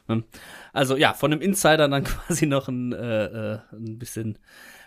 Ne? 0.08 0.24
Also 0.74 0.98
ja, 0.98 1.14
von 1.14 1.32
einem 1.32 1.42
Insider 1.42 1.88
dann 1.88 2.04
quasi 2.28 2.46
noch 2.46 2.68
ein, 2.68 2.92
äh, 2.92 3.54
äh, 3.54 3.60
ein 3.72 3.98
bisschen 3.98 4.38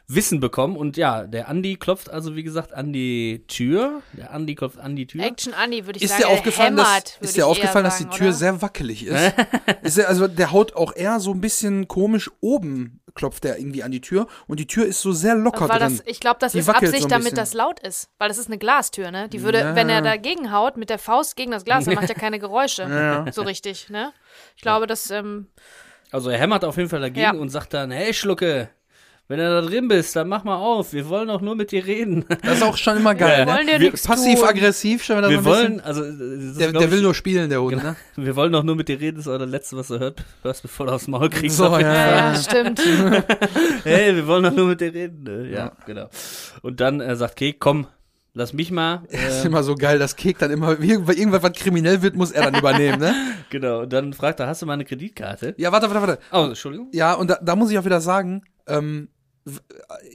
Wissen 0.09 0.38
bekommen. 0.38 0.76
Und 0.76 0.96
ja, 0.96 1.26
der 1.26 1.48
Andi 1.48 1.76
klopft 1.76 2.11
also, 2.11 2.36
wie 2.36 2.44
gesagt, 2.44 2.72
an 2.72 2.92
die 2.92 3.44
Tür. 3.48 4.02
Der 4.12 4.32
Andi 4.32 4.54
klopft 4.54 4.78
an 4.78 4.94
die 4.94 5.07
Tür. 5.07 5.24
Action 5.24 5.52
Annie, 5.52 5.86
würde 5.86 5.96
ich 5.96 6.04
ist 6.04 6.11
sagen. 6.11 6.22
dir 6.22 6.28
aufgefallen, 6.28 6.76
hämmert, 6.78 7.16
dass, 7.20 7.28
ist 7.28 7.36
dir 7.36 7.46
aufgefallen, 7.46 7.84
dass 7.84 7.98
die 7.98 8.04
Tür 8.07 8.28
oder? 8.28 8.32
sehr 8.32 8.62
wackelig 8.62 9.04
ist? 9.07 9.34
ist 9.82 9.96
der, 9.98 10.09
also 10.09 10.28
der 10.28 10.52
haut 10.52 10.76
auch 10.76 10.94
eher 10.94 11.18
so 11.18 11.32
ein 11.32 11.40
bisschen 11.40 11.88
komisch 11.88 12.30
oben 12.40 13.00
klopft 13.16 13.44
der 13.44 13.59
irgendwie 13.59 13.82
an 13.82 13.90
die 13.90 14.02
Tür 14.02 14.26
und 14.46 14.61
die 14.61 14.66
Tür 14.66 14.84
ist 14.86 15.00
so 15.00 15.11
sehr 15.11 15.34
locker 15.34 15.68
weil 15.70 15.78
drin. 15.78 15.96
das, 15.96 16.07
ich 16.07 16.20
glaube, 16.20 16.36
das 16.38 16.52
Die 16.52 16.59
ist 16.59 16.68
Absicht, 16.68 17.02
so 17.02 17.09
damit 17.09 17.36
das 17.38 17.54
laut 17.54 17.80
ist. 17.80 18.11
Weil 18.18 18.28
das 18.28 18.36
ist 18.36 18.46
eine 18.48 18.59
Glastür, 18.59 19.11
ne? 19.11 19.28
Die 19.30 19.42
würde, 19.42 19.59
Ja. 19.61 19.74
wenn 19.74 19.88
er 19.88 20.02
dagegen 20.02 20.52
haut, 20.52 20.76
mit 20.76 20.90
der 20.90 20.98
Faust 20.98 21.34
gegen 21.34 21.50
das 21.50 21.64
Glas, 21.64 21.86
dann 21.86 21.94
macht 21.94 22.11
er 22.11 22.14
keine 22.14 22.38
Geräusche. 22.38 22.82
Ja. 22.96 23.24
So 23.32 23.42
richtig, 23.42 23.88
ne? 23.88 24.12
Ich 24.54 24.62
glaube, 24.62 24.86
das, 24.86 25.11
ähm, 25.11 25.46
Also 26.12 26.28
er 26.30 26.38
hämmert 26.38 26.64
auf 26.64 26.76
jeden 26.76 26.88
Fall 26.90 27.00
dagegen 27.00 27.20
Ja. 27.20 27.32
und 27.32 27.48
sagt 27.48 27.72
dann, 27.74 27.90
hey 27.90 28.12
Schlucke, 28.12 28.68
wenn 29.29 29.39
du 29.39 29.45
da 29.45 29.61
drin 29.61 29.89
bist, 29.89 30.14
dann 30.14 30.29
mach 30.29 30.45
mal 30.45 30.57
auf. 30.57 30.93
Wir 30.93 31.09
wollen 31.09 31.29
doch 31.29 31.41
nur 31.41 31.57
mit 31.57 31.72
dir 31.72 31.85
reden. 31.85 32.24
Das 32.43 32.59
ist 32.59 32.62
auch 32.62 32.77
schon 32.77 32.97
immer 32.99 33.14
geil. 33.14 33.41
Ja. 33.41 33.45
ne? 33.45 33.53
wollen 33.53 33.66
dir 33.66 33.81
Wir- 33.81 33.91
Passiv-aggressiv, 33.93 35.03
schon 35.05 35.18
wieder 35.18 35.31
Wir 35.31 35.45
wollen, 35.45 35.81
also 35.81 36.05
äh, 36.05 36.09
ist, 36.11 36.61
Der, 36.61 36.72
der 36.72 36.91
will 36.91 36.99
ich, 36.99 37.05
nur 37.05 37.14
spielen, 37.14 37.51
der 37.51 37.61
Hund, 37.61 37.72
Genau. 37.72 37.83
ne? 37.91 37.97
wir 38.16 38.37
wollen 38.37 38.53
doch 38.53 38.62
nur 38.62 38.77
mit 38.77 38.89
dir 38.89 39.01
reden, 39.01 39.16
das 39.16 39.27
ist 39.27 39.33
auch 39.33 39.39
das 39.39 39.51
Letzte, 39.51 39.77
was 39.77 39.89
du 39.89 39.99
hört, 39.99 40.24
hörst, 40.43 40.62
bevor 40.62 40.87
du 40.87 40.93
aufs 40.93 41.09
Maul 41.09 41.29
kriegst. 41.31 41.57
So, 41.57 41.64
ja, 41.64 41.81
ja, 41.81 42.33
ja, 42.33 42.35
stimmt. 42.37 42.81
Hey, 43.85 44.14
wir 44.14 44.27
wollen 44.27 44.45
doch 44.45 44.53
nur 44.53 44.66
mit 44.68 44.81
dir 44.81 44.93
reden. 44.93 45.27
Äh, 45.27 45.53
Ja, 45.53 45.72
genau. 45.87 46.09
Und 46.62 46.81
dann 46.81 47.01
äh, 47.01 47.16
sagt 47.16 47.37
Kek, 47.37 47.57
komm, 47.61 47.87
lass 48.35 48.53
mich 48.53 48.70
mal. 48.70 49.03
ist 49.09 49.45
Äh, 49.45 49.47
immer 49.47 49.62
so 49.62 49.74
geil, 49.74 49.99
dass 49.99 50.16
Kek 50.16 50.39
dann 50.39 50.51
immer, 50.51 50.79
irgendwas, 50.81 51.16
irgendwas, 51.16 51.43
was 51.43 51.53
kriminell 51.53 52.03
wird, 52.03 52.14
muss 52.16 52.31
er 52.33 52.45
dann 52.51 52.55
übernehmen, 52.61 52.99
ne? 53.01 53.14
genau. 53.51 53.81
Und 53.81 53.93
dann 53.93 54.12
fragt 54.12 54.41
er, 54.41 54.47
hast 54.47 54.62
du 54.62 54.66
mal 54.66 54.74
eine 54.74 54.85
Kreditkarte? 54.85 55.55
Ja, 55.57 55.72
warte, 55.72 55.89
warte, 55.93 56.07
warte. 56.07 56.22
Oh, 56.33 56.47
Entschuldigung. 56.49 56.89
Ja, 56.93 57.14
und 57.14 57.29
da, 57.31 57.39
da 57.43 57.57
muss 57.57 57.70
ich 57.70 57.79
auch 57.79 57.85
wieder 57.85 58.01
sagen, 58.01 58.43
ähm, 58.68 59.09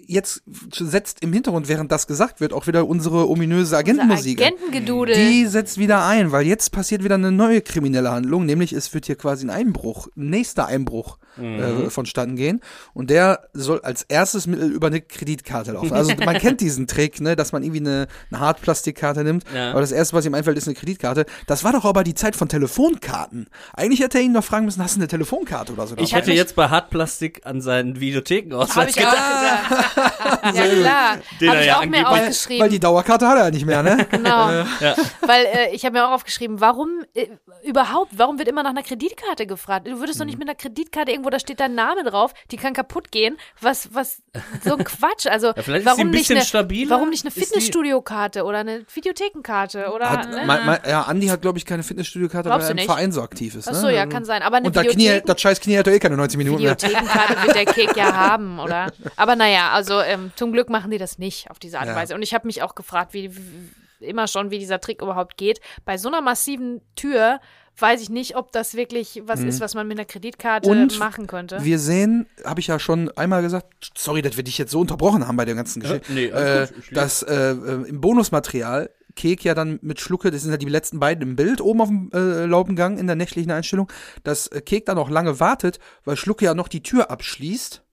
jetzt 0.08 0.44
setzt 0.74 1.24
im 1.24 1.32
Hintergrund, 1.32 1.70
während 1.70 1.92
das 1.92 2.06
gesagt 2.06 2.42
wird, 2.42 2.52
auch 2.52 2.68
wieder 2.68 2.88
unsere 2.88 3.30
ominöse 3.30 3.78
Agentenmusik. 3.78 4.42
Agentengedudel. 4.42 5.16
Die 5.16 5.46
setzt 5.46 5.78
wieder 5.78 6.06
ein, 6.06 6.32
weil 6.32 6.46
jetzt 6.46 6.72
passiert 6.72 7.04
wieder 7.04 7.16
eine 7.16 7.32
neue 7.32 7.62
kriminelle 7.62 8.12
Handlung, 8.12 8.46
nämlich 8.46 8.74
es 8.74 8.94
wird 8.94 9.06
hier 9.06 9.16
quasi 9.16 9.46
ein 9.46 9.50
Einbruch, 9.50 10.08
ein 10.18 10.30
nächster 10.30 10.66
Einbruch 10.66 11.18
äh, 11.38 11.90
vonstatten 11.90 12.36
gehen. 12.36 12.60
Und 12.94 13.10
der 13.10 13.48
soll 13.54 13.80
als 13.82 14.04
erstes 14.04 14.48
Mittel 14.48 14.70
über 14.70 14.88
eine 14.88 15.00
Kreditkarte 15.00 15.72
laufen. 15.72 15.94
Also 15.94 16.14
man 16.24 16.38
kennt 16.38 16.60
diesen 16.60 16.88
Trick, 16.88 17.22
ne, 17.22 17.38
dass 17.38 17.54
man 17.54 17.64
irgendwie 17.64 17.80
eine, 17.80 18.08
eine 18.32 18.40
Hartplastikkarte 18.42 19.24
nimmt. 19.24 19.46
Ja. 19.56 19.72
Aber 19.72 19.80
das 19.80 19.94
erste, 19.94 20.16
was 20.16 20.26
ihm 20.26 20.34
einfällt, 20.34 20.58
ist 20.58 20.68
eine 20.68 20.76
Kreditkarte. 20.76 21.26
Das 21.48 21.64
war 21.64 21.72
doch 21.72 21.86
aber 21.86 22.04
die 22.04 22.16
Zeit 22.16 22.36
von 22.36 22.50
Telefonkarten. 22.50 23.48
Eigentlich 23.74 24.02
hätte 24.02 24.18
er 24.18 24.26
ihn 24.26 24.34
noch 24.34 24.44
fragen 24.44 24.66
müssen, 24.66 24.84
hast 24.84 24.96
du 24.96 25.00
eine 25.00 25.08
Telefonkarte 25.08 25.72
oder 25.72 25.88
so? 25.88 25.96
Ich 25.98 26.10
dabei? 26.10 26.22
hätte 26.22 26.34
jetzt 26.34 26.56
bei 26.56 26.68
Hartplastik 26.68 27.46
an 27.46 27.62
seinen 27.62 27.92
Habe 27.92 28.02
Videothekenausweis 28.02 28.96
ich 29.22 29.70
gedacht. 29.70 29.96
auch 30.24 30.42
gesagt. 30.42 30.58
ja, 30.58 30.82
klar. 30.82 31.18
Den 31.40 31.50
Habe 31.50 31.58
er 31.58 31.62
ich 31.62 31.68
ja 31.68 31.78
auch 31.80 31.86
mir 31.86 32.04
weil, 32.04 32.06
aufgeschrieben. 32.22 32.64
weil 32.64 32.70
die 32.70 32.80
Dauerkarte 32.80 33.28
hat 33.28 33.38
er 33.38 33.44
ja 33.46 33.52
nicht 33.52 33.66
mehr, 33.66 33.84
ne? 33.84 34.08
Genau. 34.10 34.50
Ja. 34.82 34.96
Weil 35.22 35.46
äh, 35.46 35.76
ich 35.76 35.86
habe 35.86 35.94
mir 35.98 36.08
auch 36.08 36.12
aufgeschrieben, 36.12 36.60
warum 36.62 36.90
äh, 37.14 37.28
überhaupt, 37.64 38.12
warum 38.18 38.38
wird 38.40 38.48
immer 38.48 38.64
nach 38.64 38.72
einer 38.72 38.84
Kreditkarte 38.84 39.46
gefragt? 39.46 39.88
Du 39.88 40.00
würdest 40.00 40.20
doch 40.20 40.26
Mhm. 40.26 40.30
nicht 40.32 40.40
mit 40.40 40.48
einer 40.48 40.56
Kreditkarte 40.56 41.12
irgendwo, 41.12 41.30
da 41.30 41.40
steht 41.40 41.60
dein 41.60 41.76
Name 41.76 42.04
drauf, 42.04 42.34
die 42.52 42.58
kann 42.58 42.74
kaputt 42.74 43.12
gehen. 43.12 43.38
Was, 43.60 43.94
was, 43.94 44.22
so 44.64 44.76
ein 44.76 44.84
Quatsch. 44.84 45.28
Also, 45.28 45.52
vielleicht 45.56 45.68
ist 45.68 45.80
sie 45.84 45.86
warum, 45.86 46.00
ein 46.02 46.10
nicht 46.12 46.20
bisschen 46.22 46.38
eine, 46.38 46.46
stabiler. 46.46 46.90
warum 46.90 47.10
nicht 47.10 47.26
eine 47.26 47.34
Ist 47.36 47.40
Fitnessstudio-Karte 47.48 48.44
oder 48.44 48.60
eine 48.60 48.86
Videothekenkarte 48.94 49.92
oder, 49.94 50.10
Hat, 50.10 50.30
ne? 50.30 50.44
mein, 50.46 50.66
mein, 50.66 50.80
ja, 50.88 51.04
Andi 51.04 51.28
hat, 51.28 51.42
glaube 51.42 51.58
ich, 51.58 51.66
keine 51.66 51.84
Fitnessstudio-Karte, 51.84 52.50
weil 52.50 52.62
er 52.62 52.70
im 52.70 52.76
nicht? 52.76 52.86
Verein 52.86 53.12
so 53.12 53.22
aktiv 53.22 53.56
ist. 53.56 53.68
Ach 53.68 53.74
Ne? 53.74 53.80
so, 53.80 53.90
ja, 53.90 54.06
kann 54.06 54.26
sein. 54.26 54.42
Aber 54.42 54.58
eine 54.58 54.68
Und 54.68 54.76
da 54.76 54.84
Knie, 54.84 55.22
das 55.26 55.40
scheiß 55.42 55.60
Knie 55.62 55.78
hat 55.78 55.88
doch 55.88 55.92
eh 55.92 56.00
keine 56.00 56.18
90 56.18 56.38
Minuten 56.38 56.62
mehr. 56.64 56.72
Videothekenkarte 56.72 57.36
wird 57.44 57.56
der 57.56 57.66
Kick 57.66 57.96
ja 57.96 58.14
haben, 58.14 58.60
oder? 58.60 58.88
Aber 59.18 59.36
naja, 59.36 59.72
also 59.72 60.00
ähm, 60.02 60.32
zum 60.36 60.52
Glück 60.52 60.70
machen 60.70 60.92
die 60.92 60.98
das 60.98 61.18
nicht 61.18 61.50
auf 61.52 61.60
diese 61.60 61.78
Art 61.80 61.88
und 61.88 61.94
Ja. 61.96 62.00
Weise. 62.00 62.16
Und 62.16 62.22
ich 62.22 62.34
habe 62.34 62.48
mich 62.48 62.62
auch 62.64 62.76
gefragt, 62.76 63.14
wie, 63.14 63.36
wie 63.36 64.06
immer 64.06 64.28
schon, 64.28 64.52
wie 64.52 64.60
dieser 64.60 64.80
Trick 64.82 65.02
überhaupt 65.02 65.38
geht. 65.38 65.60
Bei 65.86 65.98
so 65.98 66.08
einer 66.10 66.22
massiven 66.22 66.82
Tür 66.96 67.40
weiß 67.78 68.02
ich 68.02 68.10
nicht, 68.10 68.36
ob 68.36 68.52
das 68.52 68.76
wirklich 68.76 69.22
was 69.26 69.40
ist, 69.42 69.62
was 69.62 69.76
man 69.76 69.88
mit 69.88 69.98
einer 69.98 70.06
Kreditkarte 70.06 70.70
Mhm. 70.70 70.82
Und 70.82 71.00
machen 71.00 71.26
könnte. 71.28 71.64
Wir 71.64 71.80
sehen, 71.80 72.28
habe 72.44 72.60
ich 72.60 72.68
ja 72.68 72.80
schon 72.80 73.10
einmal 73.18 73.42
gesagt, 73.42 73.92
sorry, 73.98 74.22
dass 74.22 74.38
wir 74.38 74.44
dich 74.44 74.58
jetzt 74.58 74.72
so 74.72 74.80
unterbrochen 74.82 75.28
haben 75.28 75.38
bei 75.38 75.46
der 75.46 75.56
ganzen 75.56 75.80
Geschichte, 75.82 76.12
nee, 76.12 76.26
äh, 76.26 76.68
dass 76.92 77.24
äh, 77.24 77.52
äh, 77.52 77.88
im 77.88 78.02
Bonusmaterial 78.02 78.90
Kek 79.16 79.44
ja 79.44 79.54
dann 79.54 79.80
mit 79.82 80.00
Schlucke, 80.00 80.32
das 80.32 80.42
sind 80.44 80.52
ja 80.52 80.58
die 80.58 80.68
letzten 80.70 81.00
beiden 81.00 81.22
im 81.30 81.36
Bild 81.36 81.60
oben 81.62 81.82
auf 81.82 81.88
dem 81.90 82.12
äh, 82.14 82.46
Laubengang 82.46 82.98
in 82.98 83.08
der 83.08 83.16
nächtlichen 83.16 83.52
Einstellung, 83.52 83.92
dass 84.24 84.48
äh, 84.48 84.62
Kek 84.62 84.86
dann 84.86 84.98
auch 84.98 85.10
lange 85.10 85.40
wartet, 85.40 85.80
weil 86.06 86.18
Schlucke 86.18 86.46
ja 86.46 86.54
noch 86.54 86.68
die 86.68 86.84
Tür 86.84 87.10
abschließt. 87.10 87.84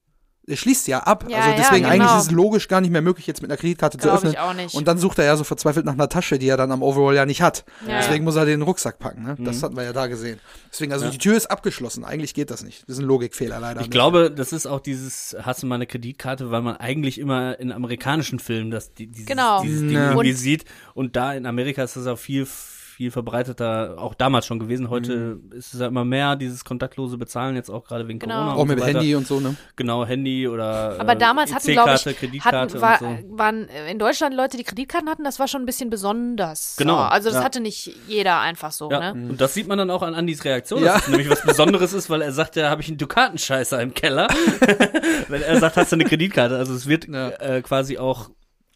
Er 0.49 0.57
schließt 0.57 0.87
ja 0.87 0.99
ab. 0.99 1.25
Ja, 1.29 1.37
also 1.37 1.49
ja, 1.51 1.55
deswegen 1.57 1.83
genau. 1.83 1.89
eigentlich 1.93 2.17
ist 2.17 2.23
es 2.27 2.31
logisch 2.31 2.67
gar 2.67 2.81
nicht 2.81 2.91
mehr 2.91 3.01
möglich, 3.01 3.27
jetzt 3.27 3.41
mit 3.41 3.49
einer 3.51 3.57
Kreditkarte 3.57 3.97
zu 3.97 4.03
Glaub 4.07 4.15
öffnen. 4.17 4.33
ich 4.33 4.39
auch 4.39 4.53
nicht. 4.53 4.73
Und 4.75 4.87
dann 4.87 4.97
sucht 4.97 5.19
er 5.19 5.25
ja 5.25 5.37
so 5.37 5.43
verzweifelt 5.43 5.85
nach 5.85 5.93
einer 5.93 6.09
Tasche, 6.09 6.39
die 6.39 6.47
er 6.49 6.57
dann 6.57 6.71
am 6.71 6.81
Overall 6.83 7.15
ja 7.15 7.25
nicht 7.25 7.41
hat. 7.41 7.63
Ja, 7.87 7.99
Deswegen 7.99 8.23
muss 8.25 8.35
er 8.35 8.45
den 8.45 8.61
Rucksack 8.61 8.99
packen. 8.99 9.23
Ne? 9.23 9.35
Mhm. 9.37 9.45
Das 9.45 9.61
hatten 9.63 9.75
wir 9.77 9.83
ja 9.83 9.93
da 9.93 10.07
gesehen. 10.07 10.39
Deswegen, 10.71 10.91
also 10.93 11.09
die 11.09 11.17
Tür 11.17 11.37
ist 11.37 11.49
abgeschlossen. 11.51 12.03
Eigentlich 12.03 12.33
geht 12.33 12.49
das 12.51 12.63
nicht. 12.63 12.83
Das 12.87 12.97
ist 12.97 13.03
ein 13.03 13.05
Logikfehler 13.07 13.59
leider. 13.59 13.81
Ich 13.81 13.89
glaube, 13.89 14.31
das 14.31 14.51
ist 14.51 14.65
auch 14.67 14.79
dieses, 14.79 15.35
hast 15.41 15.63
du 15.63 15.67
mal 15.67 15.75
eine 15.75 15.87
Kreditkarte, 15.87 16.49
weil 16.51 16.61
man 16.61 16.77
eigentlich 16.77 17.19
immer 17.19 17.59
in 17.59 17.71
amerikanischen 17.71 18.39
Filmen 18.39 18.71
das, 18.71 18.93
die, 18.93 19.07
dieses, 19.07 19.27
Genau. 19.27 19.61
dieses 19.61 19.81
Ding 19.81 19.91
Ja. 19.91 20.09
irgendwie 20.11 20.31
Und- 20.31 20.35
sieht. 20.37 20.65
Und 20.93 21.15
da 21.15 21.33
in 21.33 21.45
Amerika 21.45 21.83
ist 21.83 21.95
das 21.95 22.07
auch 22.07 22.17
viel, 22.17 22.45
viel 22.45 22.78
verbreiteter, 23.09 23.95
auch 23.97 24.13
damals 24.13 24.45
schon 24.45 24.59
gewesen. 24.59 24.89
Heute 24.89 25.39
ist 25.51 25.73
es 25.73 25.79
ja 25.79 25.87
immer 25.87 26.03
mehr, 26.03 26.35
dieses 26.35 26.65
kontaktlose 26.65 27.17
Bezahlen, 27.17 27.55
jetzt 27.55 27.69
auch 27.69 27.85
gerade 27.85 28.07
wegen 28.09 28.19
Genau. 28.19 28.33
Corona. 28.35 28.53
Auch 28.55 28.59
und 28.63 28.67
mit 28.67 28.79
so. 28.79 28.85
Handy 28.85 29.15
und 29.15 29.25
so, 29.25 29.39
ne? 29.39 29.55
Genau, 29.77 30.05
Handy 30.05 30.47
oder 30.49 30.99
Aber 30.99 31.13
äh, 31.13 31.17
damals 31.17 31.53
hatten, 31.55 31.71
glaube 31.71 31.93
ich, 31.95 32.03
Kreditkarte 32.17 32.57
hatten, 32.57 32.81
war, 32.81 33.01
und 33.01 33.21
so. 33.31 33.37
waren 33.37 33.69
äh, 33.69 33.89
in 33.89 33.97
Deutschland 33.99 34.35
Leute, 34.35 34.57
die 34.57 34.63
Kreditkarten 34.65 35.09
hatten, 35.09 35.23
das 35.23 35.39
war 35.39 35.47
schon 35.47 35.61
ein 35.61 35.65
bisschen 35.65 35.89
besonders. 35.89 36.75
Genau, 36.77 36.97
So, 36.97 37.01
also 37.03 37.29
das 37.29 37.37
ja. 37.39 37.43
hatte 37.45 37.61
nicht 37.61 37.95
jeder 38.07 38.41
einfach 38.41 38.71
so, 38.73 38.91
Ja, 38.91 39.13
ne? 39.13 39.29
und 39.29 39.39
das 39.39 39.53
sieht 39.53 39.67
man 39.69 39.77
dann 39.77 39.89
auch 39.89 40.01
an 40.01 40.13
Andys 40.13 40.43
Reaktion, 40.43 40.83
Ja. 40.83 40.95
dass 40.95 41.03
es 41.03 41.07
nämlich 41.07 41.29
was 41.29 41.41
Besonderes 41.43 41.93
ist, 41.93 42.09
weil 42.09 42.21
er 42.21 42.33
sagt, 42.33 42.57
ja, 42.57 42.69
habe 42.69 42.81
ich 42.81 42.89
einen 42.89 42.97
Dukatenscheißer 42.97 43.81
im 43.81 43.93
Keller. 43.93 44.27
Wenn 45.29 45.41
er 45.41 45.57
sagt, 45.59 45.77
hast 45.77 45.91
du 45.91 45.95
eine 45.95 46.03
Kreditkarte. 46.05 46.57
Also 46.57 46.73
es 46.73 46.87
wird 46.87 47.07
Ja. 47.07 47.29
äh, 47.29 47.61
quasi 47.61 47.97
auch 47.97 48.29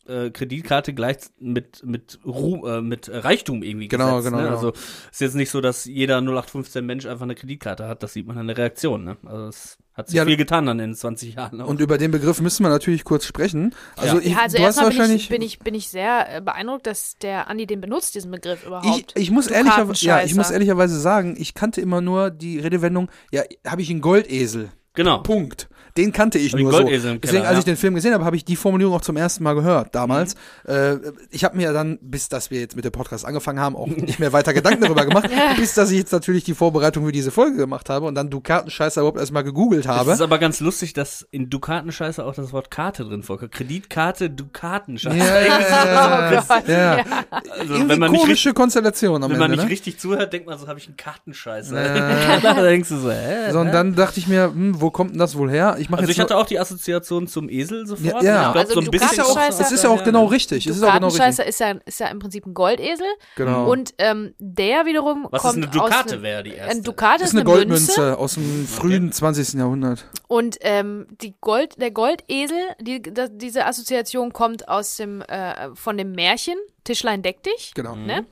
äh, 0.08 0.30
Kreditkarte 0.32 0.94
gleich 0.94 1.18
mit 1.40 1.86
mit 1.86 2.20
Ruhm, 2.26 2.66
äh, 2.66 2.82
mit 2.82 3.10
Reichtum 3.12 3.64
irgendwie 3.64 3.88
Genau, 3.88 4.18
gesetzt, 4.18 4.26
genau, 4.26 4.38
ne? 4.38 4.44
genau. 4.50 4.56
Also 4.56 4.74
ist 5.12 5.22
jetzt 5.22 5.36
nicht 5.36 5.50
so, 5.50 5.62
dass 5.62 5.86
jeder 5.86 6.18
0815 6.22 6.86
Mensch 6.86 7.06
einfach 7.06 7.24
eine 7.24 7.36
Kreditkarte 7.36 7.88
hat. 7.88 8.04
Das 8.04 8.14
sieht 8.14 8.28
man 8.28 8.38
an 8.38 8.48
der 8.48 8.58
Reaktion. 8.58 9.04
Ne? 9.04 9.18
Also 9.26 9.48
es 9.48 9.78
hat 9.94 10.08
sich 10.08 10.18
Ja, 10.18 10.26
viel 10.26 10.38
getan 10.38 10.66
dann 10.66 10.80
in 10.80 10.94
20 10.96 11.36
Jahren. 11.36 11.62
auch. 11.62 11.68
Und 11.68 11.80
über 11.80 11.98
den 11.98 12.12
Begriff 12.12 12.42
müssen 12.42 12.64
wir 12.64 12.70
natürlich 12.70 13.04
kurz 13.04 13.26
sprechen. 13.26 13.74
Also, 13.96 14.16
Ja. 14.18 14.22
ich, 14.24 14.32
Ja, 14.32 14.38
also 14.42 14.58
du 14.58 14.64
hast 14.64 14.68
erstmal 14.78 14.90
bin 14.90 14.98
wahrscheinlich. 15.00 15.24
ich, 15.24 15.30
bin, 15.30 15.42
ich, 15.42 15.60
bin 15.60 15.74
ich 15.76 15.88
sehr 15.90 16.38
äh, 16.38 16.42
beeindruckt, 16.42 16.88
dass 16.88 17.16
der 17.20 17.48
Andi 17.48 17.66
den 17.68 17.80
benutzt, 17.80 18.16
diesen 18.16 18.32
Begriff 18.32 18.62
ich, 18.62 18.68
überhaupt. 18.68 19.14
ich 19.18 19.32
muss 19.32 19.48
ehrlicher, 19.48 19.88
ja, 19.96 20.24
ich 20.24 20.36
muss 20.36 20.50
ehrlicherweise 20.52 21.00
sagen, 21.00 21.36
ich 21.38 21.54
kannte 21.54 21.80
immer 21.82 22.02
nur 22.02 22.30
die 22.32 22.60
Redewendung, 22.60 23.10
ja, 23.32 23.44
habe 23.66 23.82
ich 23.82 23.90
einen 23.90 24.02
Goldesel. 24.02 24.70
genau. 24.96 25.20
Punkt. 25.24 25.70
Den 25.98 26.12
kannte 26.12 26.40
ich 26.40 26.56
nur 26.56 26.72
so. 26.72 26.84
Deswegen, 26.84 27.46
als 27.46 27.60
ich 27.60 27.66
den 27.66 27.78
Film 27.78 27.94
gesehen 27.94 28.14
habe, 28.14 28.26
habe 28.26 28.36
ich 28.36 28.44
die 28.44 28.56
Formulierung 28.56 28.96
auch 28.96 29.02
zum 29.02 29.16
ersten 29.16 29.44
Mal 29.44 29.54
gehört, 29.54 29.94
damals. 29.94 30.36
Mhm. 30.68 30.74
Äh, 30.74 30.98
ich 31.30 31.44
habe 31.44 31.56
mir 31.56 31.72
dann, 31.72 32.00
bis 32.02 32.30
dass 32.30 32.50
wir 32.50 32.60
jetzt 32.60 32.76
mit 32.76 32.84
dem 32.84 32.92
Podcast 32.92 33.26
angefangen 33.26 33.60
haben, 33.60 33.76
auch 33.76 33.88
nicht 33.88 34.20
mehr 34.20 34.34
weiter 34.34 34.54
Gedanken 34.54 34.82
darüber 34.82 35.06
gemacht, 35.06 35.30
bis 35.58 35.76
dass 35.76 35.92
ich 35.92 36.00
jetzt 36.00 36.12
natürlich 36.12 36.44
die 36.44 36.56
Vorbereitung 36.56 37.06
für 37.06 37.12
diese 37.12 37.32
Folge 37.32 37.58
gemacht 37.58 37.90
habe 37.90 38.08
und 38.08 38.16
dann 38.16 38.30
Dukatenscheißer 38.30 39.02
überhaupt 39.02 39.20
erstmal 39.20 39.44
gegoogelt 39.44 39.86
Es 39.86 39.92
habe. 39.92 40.12
ist 40.12 40.22
aber 40.22 40.40
ganz 40.40 40.60
lustig, 40.60 40.94
dass 40.94 41.28
in 41.30 41.50
Dukatenscheiße 41.50 42.26
auch 42.26 42.34
das 42.34 42.54
Wort 42.54 42.72
Karte 42.72 43.04
drin 43.04 43.22
vorkommt. 43.22 43.52
Kreditkarte, 43.52 44.30
Dukatenscheiße. 44.30 45.18
Ja, 45.18 45.42
ja, 45.42 46.44
Oh 46.54 46.72
ja. 46.72 46.98
ja. 46.98 47.06
Also, 47.32 47.74
Irgendwie 47.74 47.90
wenn 47.90 48.00
man 48.00 48.14
komische 48.14 48.54
Konstellation 48.54 49.24
am 49.24 49.32
Wenn 49.32 49.38
man 49.40 49.52
Ende, 49.52 49.58
nicht 49.58 49.66
ne? 49.66 49.72
richtig 49.72 50.00
zuhört, 50.00 50.34
denkt 50.34 50.48
man 50.48 50.58
so, 50.58 50.68
habe 50.68 50.80
ich 50.80 50.88
einen 50.88 50.98
Kartenscheißer. 50.98 52.38
Äh. 52.38 52.42
da 52.42 52.62
denkst 52.62 52.90
du 52.90 52.98
so, 52.98 53.12
hä? 53.12 53.52
So, 53.52 53.60
und 53.60 53.72
dann 53.72 53.96
dachte 53.96 54.20
ich 54.20 54.28
mir, 54.28 54.46
hm, 54.46 54.80
wo 54.82 54.90
kommt 54.92 55.12
denn 55.12 55.20
das 55.20 55.38
wohl 55.38 55.50
her? 55.50 55.78
Ich 55.84 55.90
mache 55.90 56.00
also 56.02 56.10
jetzt 56.10 56.18
ich 56.18 56.22
hatte 56.22 56.38
auch 56.38 56.46
die 56.46 56.58
Assoziation 56.60 57.28
zum 57.28 57.50
Esel 57.50 57.86
sofort. 57.86 58.24
Ja, 58.24 58.34
ja. 58.34 58.48
Ich 58.48 58.54
glaub, 58.54 58.56
Also 58.56 58.74
so 58.76 58.80
ein 58.82 58.92
bisschen 58.92 59.10
ist 59.12 59.18
ja 59.18 59.24
auch, 59.26 59.38
es 59.50 59.72
ist 59.72 59.84
ja 59.84 59.90
auch 59.90 60.04
genau 60.04 60.26
richtig. 60.26 60.66
Es 60.66 60.78
ist 60.78 60.84
auch 60.84 60.94
genau 60.94 61.08
richtig. 61.08 61.46
Ist 61.48 61.60
ja, 61.60 61.72
ist 61.86 62.00
ja 62.00 62.08
im 62.08 62.20
Prinzip 62.20 62.46
ein 62.46 62.54
Goldesel. 62.54 63.06
Genau. 63.36 63.70
Und 63.70 63.94
ähm, 63.98 64.34
der 64.40 64.86
wiederum 64.86 65.28
Was 65.30 65.44
ist 65.44 65.50
kommt 65.52 65.64
eine 65.64 65.72
Dukate, 65.72 66.06
aus 66.06 66.12
einem- 66.14 66.22
wäre 66.24 66.44
die 66.44 66.54
erste. 66.54 66.72
Ein 66.78 66.84
Dukate 66.84 67.20
das 67.24 67.34
ist 67.34 67.34
ist 67.36 67.40
eine 67.42 67.52
eine 67.52 67.66
Münze. 67.66 67.94
Goldmünze 67.96 68.18
aus 68.18 68.34
dem 68.36 68.68
frühen 68.68 69.12
20. 69.12 69.54
Jahrhundert. 69.54 70.06
Und 70.28 70.58
ähm, 70.62 71.06
die 71.22 71.36
Gold, 71.42 71.80
der 71.82 71.92
Goldesel, 71.92 72.58
die, 72.82 73.02
da, 73.02 73.28
diese 73.28 73.66
Assoziation 73.66 74.34
kommt 74.34 74.68
aus 74.68 74.96
dem 74.98 75.22
äh, 75.22 75.76
von 75.76 75.98
dem 75.98 76.14
Märchen 76.14 76.56
Tischlein 76.84 77.22
deck 77.22 77.44
dich. 77.44 77.74
Genau. 77.76 77.96
Ne? 77.96 78.26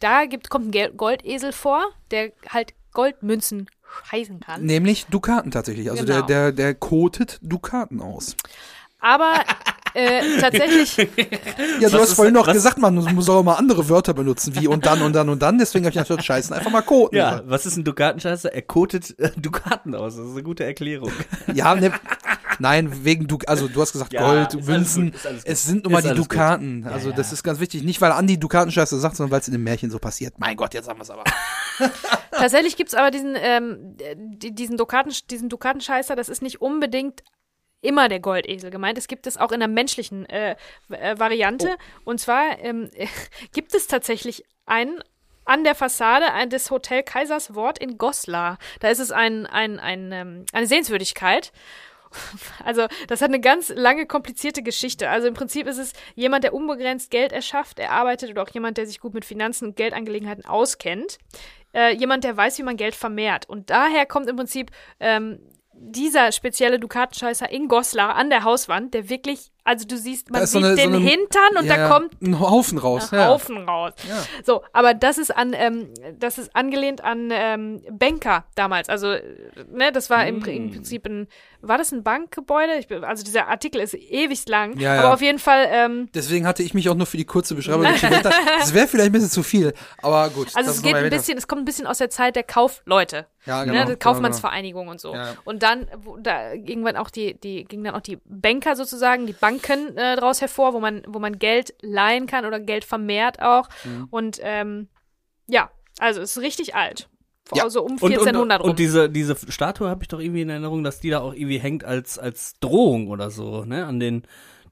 Da 0.00 0.24
gibt, 0.26 0.50
kommt 0.50 0.74
ein 0.74 0.96
Goldesel 0.96 1.52
vor, 1.52 1.82
der 2.10 2.32
halt 2.48 2.74
Goldmünzen 2.92 3.68
scheißen 4.04 4.40
kann. 4.40 4.64
Nämlich 4.64 5.06
Dukaten 5.06 5.50
tatsächlich. 5.50 5.90
Also 5.90 6.04
Genau. 6.04 6.22
der, 6.22 6.26
der, 6.26 6.52
der 6.52 6.74
kotet 6.74 7.38
Dukaten 7.42 8.00
aus. 8.00 8.36
Aber 9.00 9.32
äh, 9.94 10.38
tatsächlich, 10.40 10.96
Ja, 11.80 11.88
du 11.88 11.94
Was 11.94 11.94
hast 11.94 12.08
ist- 12.10 12.14
vorhin 12.14 12.34
noch 12.34 12.52
gesagt, 12.52 12.78
man 12.78 12.94
muss 12.96 13.28
auch 13.28 13.42
mal 13.44 13.54
andere 13.54 13.88
Wörter 13.88 14.12
benutzen, 14.12 14.56
wie 14.56 14.66
und 14.66 14.86
dann 14.86 15.02
und 15.02 15.12
dann 15.12 15.28
und 15.28 15.40
dann. 15.40 15.56
Deswegen 15.58 15.86
habe 15.86 15.96
ich 15.96 16.02
gedacht, 16.08 16.24
scheißen, 16.24 16.54
einfach 16.54 16.70
mal 16.72 16.82
koten. 16.82 17.16
ja, 17.16 17.42
was 17.46 17.64
ist 17.64 17.76
ein 17.76 17.84
Dukatenscheißer? 17.84 18.52
Er 18.52 18.62
kotet 18.62 19.16
äh, 19.20 19.30
Dukaten 19.36 19.94
aus. 19.94 20.16
Das 20.16 20.24
ist 20.26 20.32
eine 20.32 20.42
gute 20.42 20.64
Erklärung. 20.64 21.12
Ja, 21.54 21.74
ne, 21.76 21.92
nein, 22.58 23.04
wegen 23.04 23.26
du, 23.26 23.38
also 23.46 23.68
du 23.68 23.80
hast 23.80 23.92
gesagt 23.92 24.12
Ja, 24.12 24.20
Gold, 24.46 24.66
Münzen, 24.66 25.14
es 25.44 25.62
sind 25.64 25.84
nun 25.84 25.92
mal 25.92 26.02
die. 26.02 26.14
Dukaten. 26.14 26.84
Ja, 26.84 26.90
Also 26.92 27.10
ja. 27.10 27.16
das 27.16 27.32
ist 27.32 27.42
ganz 27.42 27.60
wichtig. 27.60 27.82
Nicht, 27.82 28.00
weil 28.00 28.12
Andi 28.12 28.38
Dukatenscheiße 28.38 28.98
sagt, 28.98 29.16
sondern 29.16 29.30
weil 29.32 29.40
es 29.40 29.48
in 29.48 29.52
dem 29.52 29.64
Märchen 29.64 29.90
so 29.90 29.98
passiert. 29.98 30.34
Mein 30.38 30.56
Gott, 30.56 30.74
jetzt 30.74 30.88
haben 30.88 30.98
wir 30.98 31.02
es 31.02 31.10
aber. 31.10 31.24
tatsächlich 32.32 32.76
gibt's 32.76 32.94
aber 32.94 33.10
diesen, 33.10 33.36
ähm, 33.40 33.96
die, 34.16 34.54
diesen, 34.54 34.76
Dukaten, 34.76 35.12
diesen 35.30 35.48
Dukatenscheißer, 35.48 36.16
das 36.16 36.28
ist 36.28 36.42
nicht 36.42 36.60
unbedingt 36.60 37.22
immer 37.80 38.08
der 38.08 38.18
Goldesel 38.20 38.70
gemeint. 38.70 38.98
Es 38.98 39.06
gibt 39.06 39.26
es 39.26 39.36
auch 39.36 39.52
in 39.52 39.60
der 39.60 39.68
menschlichen 39.68 40.26
äh, 40.26 40.56
äh, 40.88 41.18
Variante. 41.18 41.76
Und 42.04 42.18
zwar 42.20 42.58
ähm, 42.60 42.90
gibt 43.52 43.74
es 43.74 43.86
tatsächlich 43.86 44.44
einen 44.66 44.98
an 45.44 45.64
der 45.64 45.74
Fassade 45.74 46.32
ein- 46.32 46.50
des 46.50 46.70
Hotel 46.70 47.02
Kaisers 47.02 47.54
Wort 47.54 47.78
in 47.78 47.96
Goslar. 47.96 48.58
Da 48.80 48.88
ist 48.88 48.98
es 48.98 49.12
ein, 49.12 49.46
ein, 49.46 49.78
ein, 49.78 50.12
ähm, 50.12 50.44
eine 50.52 50.66
Sehenswürdigkeit. 50.66 51.52
Also, 52.64 52.86
das 53.06 53.22
hat 53.22 53.28
eine 53.28 53.40
ganz 53.40 53.70
lange, 53.74 54.06
komplizierte 54.06 54.62
Geschichte. 54.62 55.08
Also 55.08 55.28
im 55.28 55.34
Prinzip 55.34 55.66
ist 55.66 55.78
es 55.78 55.92
jemand, 56.14 56.44
der 56.44 56.54
unbegrenzt 56.54 57.10
Geld 57.10 57.32
erschafft, 57.32 57.78
erarbeitet 57.78 58.30
oder 58.30 58.42
auch 58.42 58.50
jemand, 58.50 58.76
der 58.76 58.86
sich 58.86 59.00
gut 59.00 59.14
mit 59.14 59.24
Finanzen 59.24 59.68
und 59.68 59.76
Geldangelegenheiten 59.76 60.44
auskennt. 60.44 61.18
Äh, 61.74 61.94
jemand, 61.94 62.24
der 62.24 62.36
weiß, 62.36 62.58
wie 62.58 62.62
man 62.62 62.76
Geld 62.76 62.94
vermehrt. 62.94 63.48
Und 63.48 63.70
daher 63.70 64.06
kommt 64.06 64.28
im 64.28 64.36
Prinzip 64.36 64.70
ähm, 65.00 65.38
dieser 65.72 66.32
spezielle 66.32 66.78
Dukatenscheißer 66.78 67.50
in 67.50 67.68
Goslar 67.68 68.16
an 68.16 68.30
der 68.30 68.44
Hauswand, 68.44 68.94
der 68.94 69.08
wirklich 69.08 69.52
Also 69.68 69.86
du 69.86 69.98
siehst, 69.98 70.30
man 70.30 70.42
ist 70.42 70.52
so 70.52 70.58
sieht 70.60 70.66
eine- 70.66 70.76
so 70.76 70.82
den 70.82 70.94
eine- 70.94 71.04
Hintern 71.10 71.56
und 71.58 71.66
ja, 71.66 71.76
da 71.76 71.88
kommt 71.90 72.22
ein 72.22 72.40
Haufen 72.40 72.78
raus. 72.78 73.12
ein 73.12 73.18
ja. 73.18 73.26
Haufen 73.28 73.68
raus. 73.68 73.92
So, 74.44 74.62
aber 74.72 74.94
das 74.94 75.18
ist 75.18 75.36
an, 75.36 75.52
ähm, 75.54 75.90
das 76.18 76.38
ist 76.38 76.56
angelehnt 76.56 77.04
an 77.04 77.28
ähm, 77.30 77.82
Banker 77.90 78.44
damals. 78.54 78.88
Also, 78.88 79.08
ne, 79.70 79.92
das 79.92 80.08
war 80.08 80.26
im, 80.26 80.38
Mm. 80.38 80.44
im 80.48 80.70
Prinzip 80.70 81.04
ein, 81.06 81.28
war 81.60 81.76
das 81.76 81.92
ein 81.92 82.02
Bankgebäude? 82.02 82.78
Ich, 82.78 82.90
also 83.04 83.22
dieser 83.24 83.48
Artikel 83.48 83.80
ist 83.82 83.92
ewig 83.94 84.48
lang, 84.48 84.78
Ja, 84.78 84.94
ja. 84.94 85.00
aber 85.02 85.12
auf 85.14 85.20
jeden 85.20 85.38
Fall, 85.38 85.66
ähm, 85.70 86.08
Deswegen 86.14 86.46
hatte 86.46 86.62
ich 86.62 86.72
mich 86.72 86.88
auch 86.88 86.94
nur 86.94 87.06
für 87.06 87.16
die 87.18 87.24
kurze 87.26 87.54
Beschreibung 87.54 87.84
entschieden. 87.84 88.22
Das 88.60 88.72
wäre 88.72 88.88
vielleicht 88.88 89.10
ein 89.10 89.12
bisschen 89.12 89.30
zu 89.30 89.42
viel, 89.42 89.74
aber 90.02 90.30
gut. 90.30 90.48
also 90.54 90.70
es 90.70 90.80
geht 90.82 90.94
ein 90.94 91.10
bisschen, 91.10 91.36
es 91.36 91.46
kommt 91.46 91.62
ein 91.62 91.64
bisschen 91.64 91.86
aus 91.86 91.98
der 91.98 92.08
Zeit 92.10 92.36
der 92.36 92.42
Kaufleute. 92.42 93.26
Ja, 93.46 93.64
ne, 93.64 93.72
genau, 93.72 93.84
genau, 93.86 93.98
Kaufmannsvereinigung 93.98 94.88
und 94.88 95.00
so. 95.00 95.14
Ja. 95.14 95.34
Und 95.44 95.62
dann, 95.62 95.86
wo, 96.04 96.16
da 96.18 96.52
irgendwann 96.52 96.96
auch 96.96 97.08
die, 97.08 97.34
die, 97.40 97.64
gingen 97.64 97.84
dann 97.84 97.94
auch 97.94 98.00
die 98.02 98.18
Banker 98.26 98.76
sozusagen, 98.76 99.26
die 99.26 99.32
Banken 99.58 99.96
äh, 99.96 100.16
daraus 100.16 100.40
hervor, 100.40 100.72
wo 100.72 100.80
man, 100.80 101.02
wo 101.06 101.18
man 101.18 101.38
Geld 101.38 101.74
leihen 101.80 102.26
kann 102.26 102.44
oder 102.44 102.60
Geld 102.60 102.84
vermehrt 102.84 103.40
auch. 103.42 103.68
Mhm. 103.84 104.08
Und 104.10 104.40
ähm, 104.42 104.88
ja, 105.46 105.70
also 105.98 106.20
es 106.20 106.36
ist 106.36 106.42
richtig 106.42 106.74
alt. 106.74 107.08
Ja. 107.54 107.64
Also 107.64 107.82
um 107.82 107.92
Und, 107.92 108.02
und, 108.02 108.12
1400 108.12 108.60
rum. 108.60 108.70
und 108.70 108.78
diese, 108.78 109.08
diese 109.08 109.34
Statue 109.50 109.88
habe 109.88 110.02
ich 110.02 110.08
doch 110.08 110.20
irgendwie 110.20 110.42
in 110.42 110.50
Erinnerung, 110.50 110.84
dass 110.84 111.00
die 111.00 111.10
da 111.10 111.20
auch 111.20 111.32
irgendwie 111.32 111.58
hängt 111.58 111.82
als, 111.82 112.18
als 112.18 112.54
Drohung 112.60 113.08
oder 113.08 113.30
so, 113.30 113.64
ne? 113.64 113.86
An 113.86 113.98
den, 114.00 114.24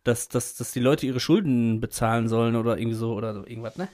dass, 0.04 0.28
dass, 0.28 0.56
dass 0.56 0.72
die 0.72 0.80
Leute 0.80 1.06
ihre 1.06 1.20
Schulden 1.20 1.80
bezahlen 1.80 2.28
sollen 2.28 2.54
oder 2.54 2.76
irgendwie 2.76 2.96
so 2.96 3.14
oder 3.14 3.32
so 3.32 3.46
irgendwas, 3.46 3.76
ne? 3.76 3.88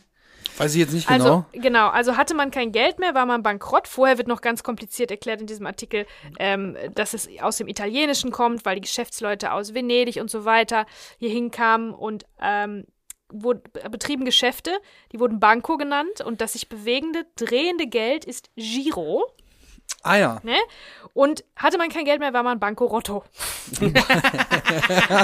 Weiß 0.59 0.75
ich 0.75 0.81
jetzt 0.81 0.93
nicht 0.93 1.09
genau. 1.09 1.25
Also, 1.25 1.45
genau, 1.53 1.89
also 1.89 2.17
hatte 2.17 2.35
man 2.35 2.51
kein 2.51 2.73
Geld 2.73 2.99
mehr, 2.99 3.15
war 3.15 3.27
man 3.27 3.43
bankrott. 3.43 3.89
Vorher 3.89 4.19
wird 4.19 4.29
noch 4.29 4.41
ganz 4.41 4.63
kompliziert 4.63 5.11
erklärt 5.11 5.41
in 5.41 5.47
diesem 5.47 5.67
Artikel, 5.67 6.07
ähm, 6.39 6.77
dass 6.95 7.15
es 7.15 7.29
aus 7.41 7.57
dem 7.57 7.69
Italienischen 7.69 8.31
kommt, 8.31 8.65
weil 8.65 8.77
die 8.77 8.83
Geschäftsleute 8.83 9.53
aus 9.53 9.75
Venedig 9.75 10.21
und 10.21 10.31
so 10.31 10.45
weiter 10.45 10.87
hier 11.19 11.31
hinkamen 11.31 11.93
und 11.93 12.25
ähm, 12.41 12.85
wurde, 13.33 13.63
betrieben 13.91 14.25
Geschäfte, 14.25 14.71
die 15.13 15.21
wurden 15.21 15.41
Banco 15.41 15.77
genannt 15.77 16.21
und 16.25 16.41
das 16.41 16.53
sich 16.53 16.69
bewegende, 16.69 17.25
drehende 17.37 17.87
Geld 17.87 18.25
ist 18.25 18.51
Giro. 18.57 19.25
Ah 20.03 20.17
ja. 20.17 20.41
Ne? 20.43 20.57
Und 21.15 21.45
hatte 21.57 21.79
man 21.79 21.89
kein 21.91 22.05
Geld 22.05 22.21
mehr, 22.21 22.33
war 22.33 22.43
man 22.43 22.59
Bancorotto. 22.59 23.25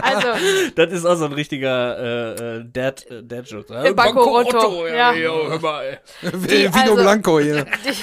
also, 0.03 0.29
Das 0.75 0.93
ist 0.93 1.07
auch 1.07 1.17
so 1.17 1.25
ein 1.25 1.33
richtiger 1.33 1.99
äh, 1.99 2.59
äh, 2.59 2.65
Dad, 2.71 3.07
äh, 3.11 3.23
Dad-Joke. 3.23 3.73
Äh, 3.75 3.95
Bancorotto, 3.95 4.87
ja. 4.87 5.13
jo, 5.15 5.49
hör 5.49 5.61
mal, 5.61 5.85
ey. 5.85 5.99
Vino 6.33 6.71
also- 6.93 6.95
Blanco 6.97 7.41
hier. 7.41 7.65
Die, 7.85 7.95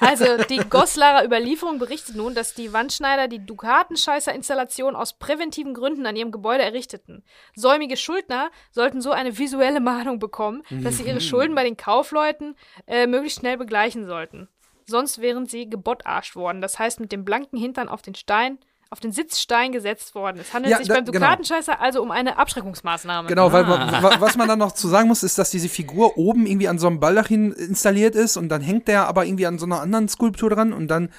also 0.00 0.24
die 0.48 0.58
Goslarer 0.58 1.24
Überlieferung 1.24 1.78
berichtet 1.78 2.16
nun, 2.16 2.34
dass 2.34 2.54
die 2.54 2.72
Wandschneider 2.72 3.28
die 3.28 3.44
Dukatenscheißer-Installation 3.44 4.96
aus 4.96 5.18
präventiven 5.18 5.74
Gründen 5.74 6.06
an 6.06 6.16
ihrem 6.16 6.32
Gebäude 6.32 6.64
errichteten. 6.64 7.24
Säumige 7.54 7.96
Schuldner 7.96 8.50
sollten 8.72 9.00
so 9.00 9.12
eine 9.12 9.38
visuelle 9.38 9.80
Mahnung 9.80 10.18
bekommen, 10.18 10.62
dass 10.70 10.98
sie 10.98 11.04
ihre 11.04 11.20
Schulden 11.20 11.54
bei 11.54 11.64
den 11.64 11.76
Kaufleuten 11.76 12.56
äh, 12.86 13.06
möglichst 13.06 13.40
schnell 13.40 13.56
begleichen 13.56 14.06
sollten. 14.06 14.48
Sonst 14.88 15.20
wären 15.20 15.46
sie 15.46 15.68
gebottarscht 15.68 16.34
worden. 16.34 16.60
Das 16.62 16.78
heißt, 16.78 16.98
mit 17.00 17.12
dem 17.12 17.24
blanken 17.24 17.58
Hintern 17.58 17.88
auf 17.88 18.00
den 18.02 18.14
Stein, 18.14 18.58
auf 18.90 19.00
den 19.00 19.12
Sitzstein 19.12 19.70
gesetzt 19.70 20.14
worden. 20.14 20.38
Es 20.40 20.54
handelt 20.54 20.72
Ja, 20.72 20.78
sich 20.78 20.88
da- 20.88 20.94
beim 20.94 21.04
genau. 21.04 21.18
Dukatenscheißer 21.18 21.78
also 21.78 22.00
um 22.00 22.10
eine 22.10 22.38
Abschreckungsmaßnahme. 22.38 23.28
Genau, 23.28 23.52
weil 23.52 23.64
Ah. 23.66 24.02
wa- 24.02 24.16
was 24.18 24.36
man 24.36 24.48
dann 24.48 24.58
noch 24.58 24.72
zu 24.72 24.88
sagen 24.88 25.08
muss, 25.08 25.22
ist, 25.22 25.36
dass 25.38 25.50
diese 25.50 25.68
Figur 25.68 26.16
oben 26.16 26.46
irgendwie 26.46 26.68
an 26.68 26.78
so 26.78 26.86
einem 26.86 26.98
Baldachin 26.98 27.52
installiert 27.52 28.14
ist 28.14 28.38
und 28.38 28.48
dann 28.48 28.62
hängt 28.62 28.88
der 28.88 29.06
aber 29.06 29.26
irgendwie 29.26 29.44
an 29.46 29.58
so 29.58 29.66
einer 29.66 29.82
anderen 29.82 30.08
Skulptur 30.08 30.48
dran 30.48 30.72
und 30.72 30.88
dann 30.88 31.10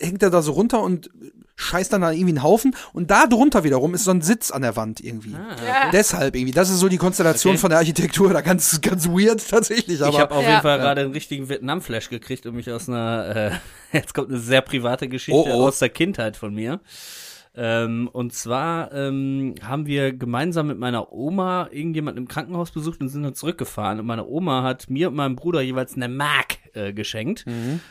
hängt 0.00 0.22
er 0.22 0.30
da 0.30 0.40
so 0.40 0.52
runter 0.52 0.82
und 0.82 1.10
scheißt 1.56 1.92
dann 1.92 2.00
da 2.00 2.10
irgendwie 2.10 2.30
einen 2.30 2.42
Haufen 2.42 2.74
und 2.92 3.10
da 3.10 3.26
drunter 3.26 3.62
wiederum 3.64 3.94
ist 3.94 4.04
so 4.04 4.10
ein 4.10 4.22
Sitz 4.22 4.50
an 4.50 4.62
der 4.62 4.74
Wand 4.76 5.00
irgendwie. 5.00 5.32
Ja. 5.32 5.90
Deshalb 5.92 6.34
irgendwie, 6.34 6.52
das 6.52 6.68
ist 6.70 6.80
so 6.80 6.88
die 6.88 6.96
Konstellation 6.96 7.52
Okay. 7.52 7.60
von 7.60 7.70
der 7.70 7.78
Architektur, 7.78 8.32
da 8.32 8.40
ganz, 8.40 8.80
ganz 8.80 9.06
weird 9.08 9.48
tatsächlich, 9.48 10.02
aber. 10.02 10.10
Ich 10.12 10.18
habe 10.18 10.34
auf 10.34 10.42
Ja. 10.42 10.50
jeden 10.50 10.62
Fall 10.62 10.78
Ja. 10.78 10.84
gerade 10.84 11.00
einen 11.02 11.12
richtigen 11.12 11.48
Vietnam-Flash 11.48 12.08
gekriegt 12.10 12.46
und 12.46 12.56
mich 12.56 12.70
aus 12.72 12.88
einer, 12.88 13.36
äh, 13.36 13.50
jetzt 13.96 14.14
kommt 14.14 14.30
eine 14.30 14.38
sehr 14.38 14.62
private 14.62 15.08
Geschichte 15.08 15.38
Oh, 15.38 15.46
oh. 15.48 15.66
aus 15.68 15.78
der 15.78 15.90
Kindheit 15.90 16.36
von 16.36 16.52
mir. 16.54 16.80
Ähm, 17.56 18.08
und 18.12 18.32
zwar 18.32 18.92
ähm, 18.92 19.54
haben 19.62 19.86
wir 19.86 20.12
gemeinsam 20.12 20.66
mit 20.66 20.78
meiner 20.78 21.12
Oma 21.12 21.68
irgendjemanden 21.70 22.24
im 22.24 22.28
Krankenhaus 22.28 22.72
besucht 22.72 23.00
und 23.00 23.08
sind 23.08 23.22
dann 23.22 23.34
zurückgefahren. 23.34 24.00
Und 24.00 24.06
meine 24.06 24.26
Oma 24.26 24.62
hat 24.62 24.90
mir 24.90 25.08
und 25.08 25.14
meinem 25.14 25.36
Bruder 25.36 25.60
jeweils 25.60 25.94
eine 25.94 26.08
Mark 26.08 26.58
äh, 26.74 26.92
geschenkt. 26.92 27.44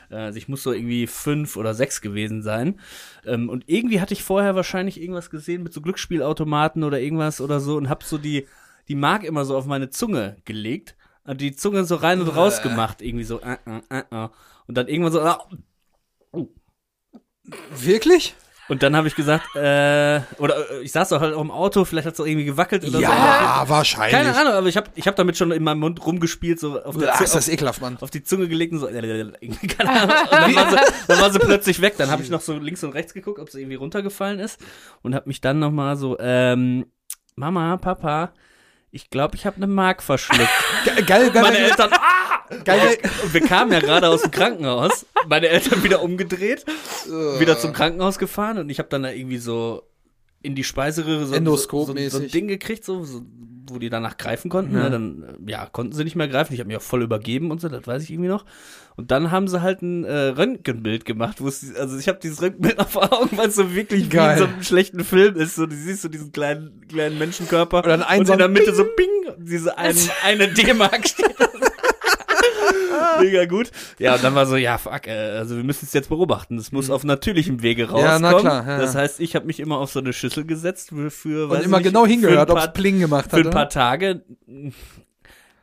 Äh, 0.09 0.15
also 0.15 0.37
ich 0.37 0.49
muss 0.49 0.63
so 0.63 0.73
irgendwie 0.73 1.07
fünf 1.07 1.55
oder 1.55 1.73
sechs 1.73 2.01
gewesen 2.01 2.41
sein. 2.41 2.79
Ähm, 3.25 3.49
und 3.49 3.63
irgendwie 3.67 4.01
hatte 4.01 4.13
ich 4.13 4.23
vorher 4.23 4.55
wahrscheinlich 4.55 5.01
irgendwas 5.01 5.29
gesehen 5.29 5.63
mit 5.63 5.73
so 5.73 5.81
Glücksspielautomaten 5.81 6.83
oder 6.83 6.99
irgendwas 6.99 7.39
oder 7.39 7.59
so 7.59 7.77
und 7.77 7.89
hab 7.89 8.03
so 8.03 8.17
die, 8.17 8.47
die 8.89 8.95
Mark 8.95 9.23
immer 9.23 9.45
so 9.45 9.55
auf 9.55 9.65
meine 9.65 9.89
Zunge 9.89 10.37
gelegt. 10.43 10.97
Und 11.25 11.39
die 11.39 11.55
Zunge 11.55 11.85
so 11.85 11.95
rein 11.95 12.19
und 12.19 12.27
raus 12.27 12.61
gemacht. 12.61 13.01
Irgendwie 13.01 13.23
so, 13.23 13.39
äh, 13.39 13.57
äh, 13.65 13.99
äh, 13.99 14.25
äh. 14.25 14.29
Und 14.67 14.77
dann 14.77 14.89
irgendwann 14.89 15.13
so, 15.13 15.21
ah, 15.21 15.47
Wirklich? 17.75 18.35
Und 18.69 18.81
dann 18.83 18.95
habe 18.95 19.07
ich 19.07 19.15
gesagt, 19.15 19.55
äh, 19.55 20.21
oder 20.37 20.55
äh, 20.71 20.81
ich 20.83 20.91
saß 20.91 21.09
doch 21.09 21.21
halt 21.21 21.33
auch 21.33 21.41
im 21.41 21.51
Auto, 21.51 21.83
vielleicht 21.85 22.07
hat 22.07 22.13
es 22.13 22.19
auch 22.19 22.25
irgendwie 22.25 22.45
gewackelt 22.45 22.83
oder 22.83 22.93
so. 22.93 23.01
Ja, 23.01 23.63
wahrscheinlich. 23.67 24.13
Keine 24.13 24.35
Ahnung, 24.37 24.53
aber 24.53 24.67
ich 24.67 24.77
habe 24.77 24.89
ich 24.95 25.07
hab 25.07 25.15
damit 25.15 25.37
schon 25.37 25.51
in 25.51 25.63
meinem 25.63 25.79
Mund 25.79 26.05
rumgespielt, 26.05 26.59
so 26.59 26.81
auf, 26.81 26.97
der 26.97 27.13
Ach, 27.13 27.17
Zu- 27.17 27.23
ist 27.25 27.35
das 27.35 27.49
ekelhaft, 27.49 27.81
Mann. 27.81 27.97
auf 28.01 28.09
die 28.09 28.23
Zunge 28.23 28.47
gelegt 28.47 28.73
und 28.73 28.79
so. 28.79 28.87
irgendwie, 28.87 29.67
Keine 29.67 29.89
Ahnung. 29.89 30.15
Und 30.31 30.31
dann, 30.31 30.55
war 30.55 30.69
sie, 30.69 30.77
dann 31.07 31.21
war 31.21 31.31
sie 31.31 31.39
plötzlich 31.39 31.81
weg. 31.81 31.95
Dann 31.97 32.09
habe 32.11 32.23
ich 32.23 32.29
noch 32.29 32.41
so 32.41 32.57
links 32.57 32.83
und 32.83 32.91
rechts 32.93 33.13
geguckt, 33.13 33.39
ob 33.39 33.49
sie 33.49 33.59
irgendwie 33.61 33.75
runtergefallen 33.75 34.39
ist 34.39 34.59
und 35.01 35.13
habe 35.15 35.27
mich 35.27 35.41
dann 35.41 35.59
noch 35.59 35.71
mal 35.71 35.95
so, 35.97 36.17
ähm, 36.19 36.85
Mama, 37.35 37.77
Papa, 37.77 38.31
ich 38.91 39.09
glaube, 39.09 39.35
ich 39.35 39.45
habe 39.47 39.55
eine 39.57 39.65
Mark 39.67 40.03
verschluckt. 40.03 40.47
Ge- 40.85 41.03
Geil, 41.03 41.31
geil, 41.31 41.41
Meine 41.41 41.55
geil, 41.57 41.69
Eltern, 41.71 41.89
ah! 41.93 41.97
Geil, 42.63 42.97
Und 43.23 43.33
wir 43.33 43.41
kamen 43.41 43.71
ja 43.71 43.79
gerade 43.79 44.09
aus 44.09 44.21
dem 44.21 44.31
Krankenhaus. 44.31 45.05
Meine 45.27 45.49
Eltern 45.49 45.83
wieder 45.83 46.01
umgedreht, 46.01 46.65
wieder 47.39 47.57
zum 47.57 47.73
Krankenhaus 47.73 48.19
gefahren 48.19 48.57
und 48.57 48.69
ich 48.69 48.79
habe 48.79 48.89
dann 48.89 49.03
da 49.03 49.11
irgendwie 49.11 49.37
so 49.37 49.83
in 50.43 50.55
die 50.55 50.63
Speiseröhre 50.63 51.25
so, 51.25 51.33
so, 51.33 51.55
so, 51.55 52.09
so 52.09 52.19
ein. 52.19 52.27
Ding 52.27 52.47
gekriegt, 52.47 52.83
so, 52.83 53.03
so, 53.05 53.21
wo 53.69 53.79
die 53.79 53.89
danach 53.89 54.17
greifen 54.17 54.49
konnten. 54.49 54.75
Ja. 54.75 54.83
Ne? 54.83 54.89
Dann 54.91 55.23
äh, 55.23 55.51
ja, 55.51 55.65
konnten 55.65 55.93
sie 55.93 56.03
nicht 56.03 56.15
mehr 56.15 56.27
greifen. 56.27 56.53
Ich 56.53 56.59
habe 56.59 56.67
mich 56.67 56.77
auch 56.77 56.81
voll 56.81 57.01
übergeben 57.01 57.49
und 57.49 57.61
so, 57.61 57.69
das 57.69 57.87
weiß 57.87 58.03
ich 58.03 58.11
irgendwie 58.11 58.29
noch. 58.29 58.45
Und 58.95 59.11
dann 59.11 59.31
haben 59.31 59.47
sie 59.47 59.61
halt 59.61 59.81
ein 59.81 60.03
äh, 60.03 60.27
Röntgenbild 60.27 61.05
gemacht, 61.05 61.41
wo 61.41 61.47
es, 61.47 61.73
also 61.75 61.97
ich 61.97 62.09
habe 62.09 62.19
dieses 62.21 62.41
Röntgenbild 62.41 62.81
vor 62.89 63.11
Augen, 63.13 63.37
weil 63.37 63.47
es 63.47 63.55
so 63.55 63.73
wirklich 63.73 64.05
wie 64.05 64.09
Geil. 64.09 64.33
in 64.33 64.37
so 64.39 64.45
einem 64.45 64.63
schlechten 64.63 65.03
Film 65.03 65.35
ist. 65.37 65.55
So, 65.55 65.65
du 65.65 65.75
siehst 65.75 66.01
so 66.01 66.09
diesen 66.09 66.33
kleinen, 66.33 66.85
kleinen 66.89 67.17
Menschenkörper 67.17 67.77
Und 67.77 67.87
dann 67.87 68.03
ein 68.03 68.19
und 68.19 68.29
in 68.29 68.37
der 68.37 68.49
Mitte 68.49 68.75
so 68.75 68.83
Bing, 68.83 69.09
diese 69.37 69.77
ein, 69.77 69.95
eine 70.25 70.49
D-Mark 70.49 71.07
steht. 71.07 71.35
Mega 73.21 73.45
gut. 73.45 73.71
Ja, 73.99 74.15
und 74.15 74.23
dann 74.23 74.35
war 74.35 74.45
so, 74.45 74.55
ja, 74.55 74.77
fuck, 74.77 75.07
äh, 75.07 75.11
also 75.11 75.55
wir 75.57 75.63
müssen 75.63 75.85
es 75.85 75.93
jetzt 75.93 76.09
beobachten. 76.09 76.57
Es 76.57 76.71
muss 76.71 76.89
auf 76.89 77.03
natürlichem 77.03 77.61
Wege 77.61 77.89
rauskommen. 77.89 78.05
Ja, 78.05 78.19
na 78.19 78.33
klar, 78.39 78.67
ja. 78.67 78.77
Das 78.79 78.95
heißt, 78.95 79.19
ich 79.19 79.35
habe 79.35 79.45
mich 79.45 79.59
immer 79.59 79.77
auf 79.77 79.91
so 79.91 79.99
eine 79.99 80.13
Schüssel 80.13 80.45
gesetzt 80.45 80.89
für, 80.89 81.11
für 81.11 81.45
Und 81.45 81.51
weiß 81.51 81.65
immer 81.65 81.77
nicht, 81.77 81.87
genau 81.87 82.03
für 82.03 82.09
hingehört, 82.09 82.49
ob 82.49 82.57
es 82.57 82.73
Pling 82.73 82.99
gemacht 82.99 83.29
Für 83.29 83.37
hat. 83.39 83.45
ein 83.45 83.51
paar 83.51 83.69
Tage. 83.69 84.23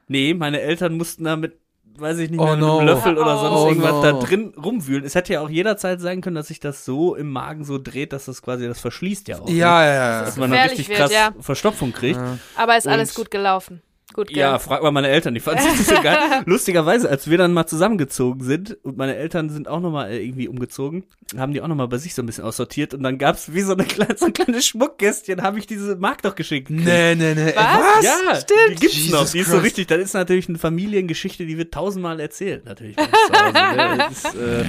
Nee, 0.08 0.34
meine 0.34 0.60
Eltern 0.60 0.96
mussten 0.96 1.24
da 1.24 1.36
mit, 1.36 1.58
weiß 1.98 2.18
ich 2.18 2.30
nicht 2.30 2.40
Oh 2.40 2.44
mehr, 2.44 2.52
mit 2.56 2.60
no. 2.60 2.78
einem 2.78 2.86
Löffel 2.88 3.16
oder 3.16 3.36
sonst 3.38 3.56
Oh 3.60 3.68
irgendwas 3.68 3.92
no. 3.92 4.02
da 4.02 4.12
drin 4.14 4.52
rumwühlen. 4.56 5.04
Es 5.04 5.14
hätte 5.14 5.32
ja 5.34 5.40
auch 5.40 5.50
jederzeit 5.50 6.00
sein 6.00 6.20
können, 6.20 6.36
dass 6.36 6.48
sich 6.48 6.58
das 6.60 6.84
so 6.84 7.14
im 7.14 7.30
Magen 7.30 7.64
so 7.64 7.78
dreht, 7.78 8.12
dass 8.12 8.24
das 8.24 8.42
quasi, 8.42 8.66
das 8.66 8.80
verschließt 8.80 9.28
ja 9.28 9.38
auch. 9.40 9.46
ne? 9.46 9.52
Ja, 9.54 9.84
ja, 9.84 9.94
ja. 9.94 10.20
Dass 10.22 10.36
man 10.36 10.50
dann 10.50 10.58
gefährlich 10.62 10.78
richtig 10.80 10.88
wird, 10.88 10.98
krass 10.98 11.12
ja. 11.12 11.32
Verstopfung 11.40 11.92
kriegt. 11.92 12.18
Aber 12.56 12.76
ist 12.76 12.88
alles 12.88 13.10
Und- 13.10 13.16
gut 13.24 13.30
gelaufen. 13.30 13.82
Gut, 14.12 14.28
gell? 14.28 14.38
Ja, 14.38 14.58
frag 14.58 14.82
mal 14.82 14.90
meine 14.90 15.08
Eltern, 15.08 15.34
die 15.34 15.40
fanden 15.40 15.62
es 15.66 15.78
nicht 15.78 15.88
so 15.88 16.02
geil. 16.02 16.18
Lustigerweise, 16.46 17.08
als 17.08 17.30
wir 17.30 17.38
dann 17.38 17.52
mal 17.52 17.66
zusammengezogen 17.66 18.42
sind 18.42 18.76
und 18.82 18.96
meine 18.96 19.16
Eltern 19.16 19.50
sind 19.50 19.68
auch 19.68 19.80
nochmal 19.80 20.12
irgendwie 20.12 20.48
umgezogen, 20.48 21.04
haben 21.36 21.52
die 21.52 21.62
auch 21.62 21.68
nochmal 21.68 21.88
bei 21.88 21.98
sich 21.98 22.14
so 22.14 22.22
ein 22.22 22.26
bisschen 22.26 22.44
aussortiert 22.44 22.92
und 22.92 23.02
dann 23.02 23.18
gab's 23.18 23.52
wie 23.52 23.60
so, 23.62 23.72
eine 23.72 23.84
kleine, 23.84 24.16
so 24.18 24.26
ein 24.26 24.32
kleines 24.32 24.66
Schmuckkästchen, 24.66 25.42
habe 25.42 25.58
ich 25.58 25.66
diese 25.66 25.96
Mark 25.96 26.22
doch 26.22 26.34
geschickt. 26.34 26.70
Nee, 26.70 27.14
nee, 27.14 27.34
nee. 27.34 27.52
Was? 27.54 28.04
Ja, 28.04 28.34
Stimmt. 28.34 28.70
die 28.70 28.74
gibt's 28.80 28.96
Jesus 28.96 29.12
noch. 29.12 29.30
Die 29.30 29.38
ist 29.38 29.50
so 29.50 29.58
richtig. 29.58 29.86
Das 29.86 29.98
ist 29.98 30.14
natürlich 30.14 30.48
eine 30.48 30.58
Familiengeschichte, 30.58 31.46
die 31.46 31.56
wird 31.56 31.72
tausendmal 31.72 32.18
erzählt, 32.20 32.64
natürlich. 32.64 32.96
bei 32.96 33.04
uns 33.04 33.12
zu 33.12 33.42
Hause, 33.44 33.76
ne? 33.76 33.98
Das 33.98 34.24
ist, 34.24 34.34
äh, 34.34 34.64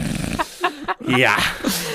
ja. 1.17 1.35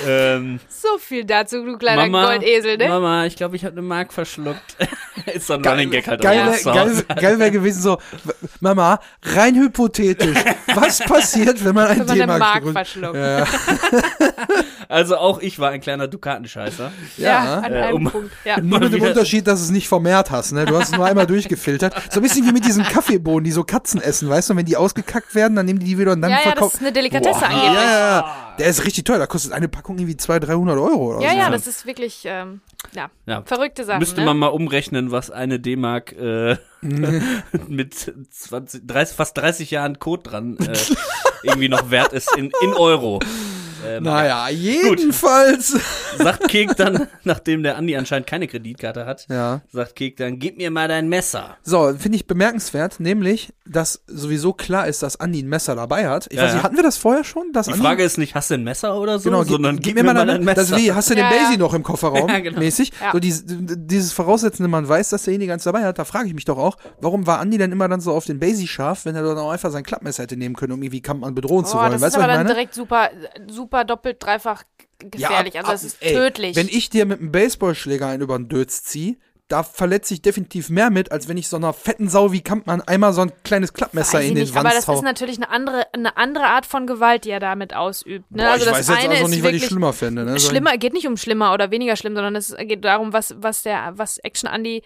Ähm, 0.07 0.61
So 0.69 0.99
viel 0.99 1.25
dazu, 1.25 1.65
du 1.65 1.77
kleiner 1.79 2.07
Mama, 2.07 2.27
Goldesel, 2.37 2.77
ne? 2.77 2.89
Mama, 2.89 3.27
ich 3.27 3.37
glaube, 3.37 3.57
ich 3.57 3.65
habe 3.65 3.73
eine 3.73 3.83
Mark 3.83 4.13
verschluckt. 4.13 4.77
ist 5.35 5.47
so 5.49 5.55
ein 5.55 5.65
Running 5.67 5.91
Gag 5.91 6.07
halt 6.07 6.21
Geil, 6.21 6.55
geil, 6.63 6.79
Hause. 6.85 7.05
geil 7.05 7.39
wäre 7.39 7.51
gewesen 7.51 7.83
so, 7.83 7.99
Mama, 8.61 9.01
rein 9.23 9.57
hypothetisch, 9.57 10.37
was 10.75 11.01
passiert, 11.01 11.65
wenn 11.65 11.75
man 11.75 11.89
ein 11.89 11.99
Wenn 12.09 12.19
man 12.19 12.31
eine 12.31 12.33
D-Mark 12.39 12.73
verschluckt. 12.73 13.17
Ja, 13.17 13.45
Also 14.89 15.17
auch 15.17 15.41
ich 15.41 15.59
war 15.59 15.71
ein 15.71 15.81
kleiner 15.81 16.07
Dukatenscheißer. 16.07 16.93
Ja, 17.17 17.59
an 17.59 17.73
Äh, 17.73 17.77
einem 17.83 17.97
um- 18.07 18.11
Punkt. 18.13 18.31
Ja. 18.45 18.61
nur 18.63 18.79
mit 18.79 18.93
dem 18.93 19.03
Unterschied, 19.03 19.47
dass 19.47 19.59
du 19.59 19.65
es 19.65 19.71
nicht 19.73 19.89
vermehrt 19.89 20.31
hast, 20.31 20.53
ne? 20.53 20.65
Du 20.65 20.77
hast 20.79 20.91
es 20.91 20.97
nur 20.97 21.05
einmal 21.07 21.27
durchgefiltert. 21.27 21.95
So 22.13 22.21
ein 22.21 22.23
bisschen 22.23 22.47
wie 22.47 22.53
mit 22.53 22.65
diesen 22.65 22.85
Kaffeebohnen, 22.85 23.43
die 23.45 23.51
so 23.51 23.65
Katzen 23.65 24.01
essen, 24.01 24.29
weißt 24.29 24.49
du? 24.49 24.53
Und 24.53 24.59
wenn 24.59 24.67
die 24.67 24.77
ausgekackt 24.77 25.35
werden, 25.35 25.57
dann 25.57 25.67
nehmen 25.67 25.81
die 25.81 25.87
die 25.87 25.99
wieder 25.99 26.13
und 26.13 26.23
dann 26.23 26.31
Ja, 26.31 26.37
ja, 26.37 26.43
das 26.45 26.53
verkaufen. 26.53 26.77
ist 26.77 26.83
eine 26.83 26.93
Delikatesse 26.93 27.41
ja, 27.41 27.47
angeblich. 27.49 27.73
ja, 27.75 27.99
ja. 28.19 28.53
Der 28.59 28.67
ist 28.69 28.85
richtig 28.85 29.05
teuer. 29.07 29.19
Da 29.19 29.27
kostet 29.27 29.53
eine 29.53 29.69
Packung 29.69 29.99
irgendwie 29.99 30.17
200, 30.17 30.51
300 30.51 30.79
Euro 30.79 31.17
oder 31.17 31.21
Ja, 31.25 31.31
so. 31.33 31.37
ja, 31.39 31.51
das 31.51 31.67
ist 31.67 31.87
wirklich, 31.87 32.23
ähm, 32.25 32.61
ja, 32.93 33.11
Ja. 33.27 33.43
verrückte 33.45 33.85
Sachen. 33.85 34.01
Müsste 34.01 34.21
ne? 34.21 34.27
man 34.27 34.37
mal 34.39 34.49
umrechnen, 34.49 35.11
was 35.11 35.31
eine 35.31 35.59
D-Mark 35.61 36.13
äh, 36.13 36.57
mit 37.69 37.95
20, 37.95 38.87
30, 38.87 39.17
fast 39.17 39.37
30 39.39 39.71
Jahren 39.71 39.99
Code 39.99 40.23
dran 40.29 40.59
äh, 40.59 40.77
irgendwie 41.43 41.69
noch 41.69 41.91
wert 41.91 42.13
ist 42.13 42.37
in, 42.37 42.51
in 42.63 42.75
Euro. 42.75 43.21
Ähm, 43.87 44.03
Naja, 44.03 44.49
jedenfalls. 44.49 45.77
Sagt 46.19 46.49
Kek 46.49 46.77
dann, 46.77 47.07
nachdem 47.25 47.63
der 47.63 47.77
Andi 47.77 47.97
anscheinend 47.97 48.27
keine 48.27 48.47
Kreditkarte 48.49 49.07
hat, 49.07 49.27
Ja. 49.29 49.61
sagt 49.73 49.97
Kek 49.97 50.17
dann, 50.17 50.39
gib 50.39 50.57
mir 50.57 50.71
mal 50.71 50.89
dein 50.89 51.09
Messer. 51.09 51.57
So, 51.63 51.93
finde 51.99 52.17
ich 52.17 52.27
bemerkenswert, 52.27 53.01
nämlich, 53.01 53.53
dass 53.67 54.03
sowieso 54.07 54.53
klar 54.53 54.87
ist, 54.87 55.03
dass 55.03 55.19
Andi 55.21 55.43
ein 55.43 55.49
Messer 55.49 55.75
dabei 55.75 56.09
hat. 56.09 56.27
Ich 56.31 56.37
Ja, 56.37 56.45
weiß 56.45 56.55
nicht, 56.55 56.63
hatten 56.63 56.77
wir 56.77 56.83
das 56.83 56.97
vorher 56.97 57.25
schon? 57.25 57.53
Dass 57.53 57.67
Die 57.67 57.73
Andi, 57.73 57.85
Frage 57.85 58.03
ist 58.05 58.17
nicht, 58.19 58.35
hast 58.35 58.51
du 58.51 58.55
ein 58.55 58.65
Messer 58.65 58.99
oder 58.99 59.19
so, 59.19 59.29
genau, 59.31 59.43
gib, 59.43 59.51
sondern 59.53 59.79
gib, 59.81 59.95
mir 59.95 60.03
mal 60.05 60.15
dein 60.15 60.45
Messer. 60.45 60.55
Das 60.63 60.77
wie, 60.77 60.93
hast 60.93 61.11
du 61.11 61.15
den 61.15 61.25
Ja, 61.25 61.33
ja. 61.35 61.43
Basie 61.45 61.57
noch 61.59 61.75
im 61.75 61.83
Kofferraum 61.83 62.29
Ja, 62.37 62.39
genau. 62.41 62.59
mäßig? 62.59 62.93
Ja. 63.01 63.13
So 63.13 63.19
dieses, 63.19 63.45
dieses 63.47 64.13
Voraussetzende, 64.13 64.69
man 64.69 64.89
weiß, 64.89 65.11
dass 65.11 65.25
derjenige 65.25 65.53
eins 65.53 65.65
dabei 65.65 65.85
hat, 65.85 65.99
da 65.99 66.05
frage 66.05 66.29
ich 66.29 66.35
mich 66.35 66.45
doch 66.45 66.59
auch, 66.59 66.77
warum 67.01 67.27
war 67.27 67.41
Andi 67.41 67.59
denn 67.59 67.73
immer 67.73 67.89
dann 67.89 68.01
so 68.01 68.13
auf 68.13 68.25
den 68.25 68.39
Basie 68.39 68.67
scharf, 68.67 69.05
wenn 69.05 69.15
er 69.17 69.23
dann 69.23 69.39
auch 69.39 69.51
einfach 69.51 69.71
sein 69.71 69.83
Klappmesser 69.85 70.23
hätte 70.25 70.37
nehmen 70.37 70.55
können, 70.57 70.73
um 70.73 70.83
irgendwie 70.83 71.01
Kampfmann 71.03 71.35
bedrohen 71.35 71.65
zu 71.65 71.77
Oh, 71.77 71.81
wollen. 71.81 71.93
das 71.93 72.01
weißt 72.01 72.17
ist 72.17 72.17
du, 72.17 72.21
aber 72.23 72.29
was 72.29 72.35
ich 72.35 72.39
dann 72.39 72.47
meine? 72.47 72.55
direkt 72.55 72.75
super, 72.75 73.11
super 73.49 73.76
doppelt, 73.85 74.23
dreifach 74.23 74.63
gefährlich. 74.99 75.57
also 75.57 75.67
ab- 75.69 75.75
das 75.75 75.85
ist 75.85 75.97
ey, 76.01 76.15
tödlich. 76.15 76.57
Wenn 76.57 76.69
ich 76.69 76.91
dir 76.91 77.05
mit 77.07 77.21
einem 77.21 77.33
Baseballschläger 77.33 78.07
einen 78.07 78.23
über 78.23 78.39
den 78.39 78.49
Dötz 78.49 78.83
ziehe, 78.85 79.17
da 79.49 79.63
verletze 79.63 80.13
ich 80.13 80.23
definitiv 80.23 80.71
mehr 80.71 80.91
mit, 80.91 81.13
als 81.13 81.29
wenn 81.29 81.37
ich 81.37 81.47
so 81.47 81.57
einer 81.57 81.73
fetten 81.73 82.09
Sau 82.09 82.33
wie 82.33 82.41
Kampmann 82.41 82.81
einmal 82.83 83.13
so 83.13 83.21
ein 83.21 83.31
kleines 83.45 83.73
Klappmesser 83.73 84.21
in 84.21 84.35
den 84.35 84.43
nicht, 84.43 84.57
aber 84.57 84.65
Wanst 84.65 84.79
das 84.79 84.89
hau. 84.89 84.95
ist 84.95 85.03
natürlich 85.03 85.37
eine 85.37 85.51
andere, 85.51 85.87
eine 85.93 86.17
andere 86.17 86.47
Art 86.47 86.67
von 86.67 86.89
Gewalt, 86.89 87.25
die 87.25 87.31
er 87.31 87.39
damit 87.39 87.73
ausübt. 87.73 88.29
Ne? 88.33 88.43
Boah, 88.43 88.49
also 88.51 88.65
ich 88.65 88.71
das 88.73 88.79
weiß 88.81 88.89
jetzt 88.89 88.99
eine 88.99 89.11
also 89.11 89.25
ist 89.27 89.31
nicht, 89.31 89.43
was 89.43 89.49
ich 89.51 89.55
wirklich 89.55 89.67
schlimmer 89.67 89.93
fände. 89.93 90.25
Ne? 90.25 90.41
Schlimmer, 90.41 90.77
geht 90.79 90.95
nicht 90.95 91.07
um 91.07 91.17
schlimmer 91.17 91.53
oder 91.55 91.71
weniger 91.71 91.95
schlimm, 91.95 92.17
sondern 92.17 92.35
es 92.35 92.57
geht 92.59 92.85
darum, 92.85 93.13
was, 93.13 93.37
was 93.39 93.63
der, 93.63 93.93
was 93.95 94.19
Action 94.19 94.49
Andy 94.53 94.83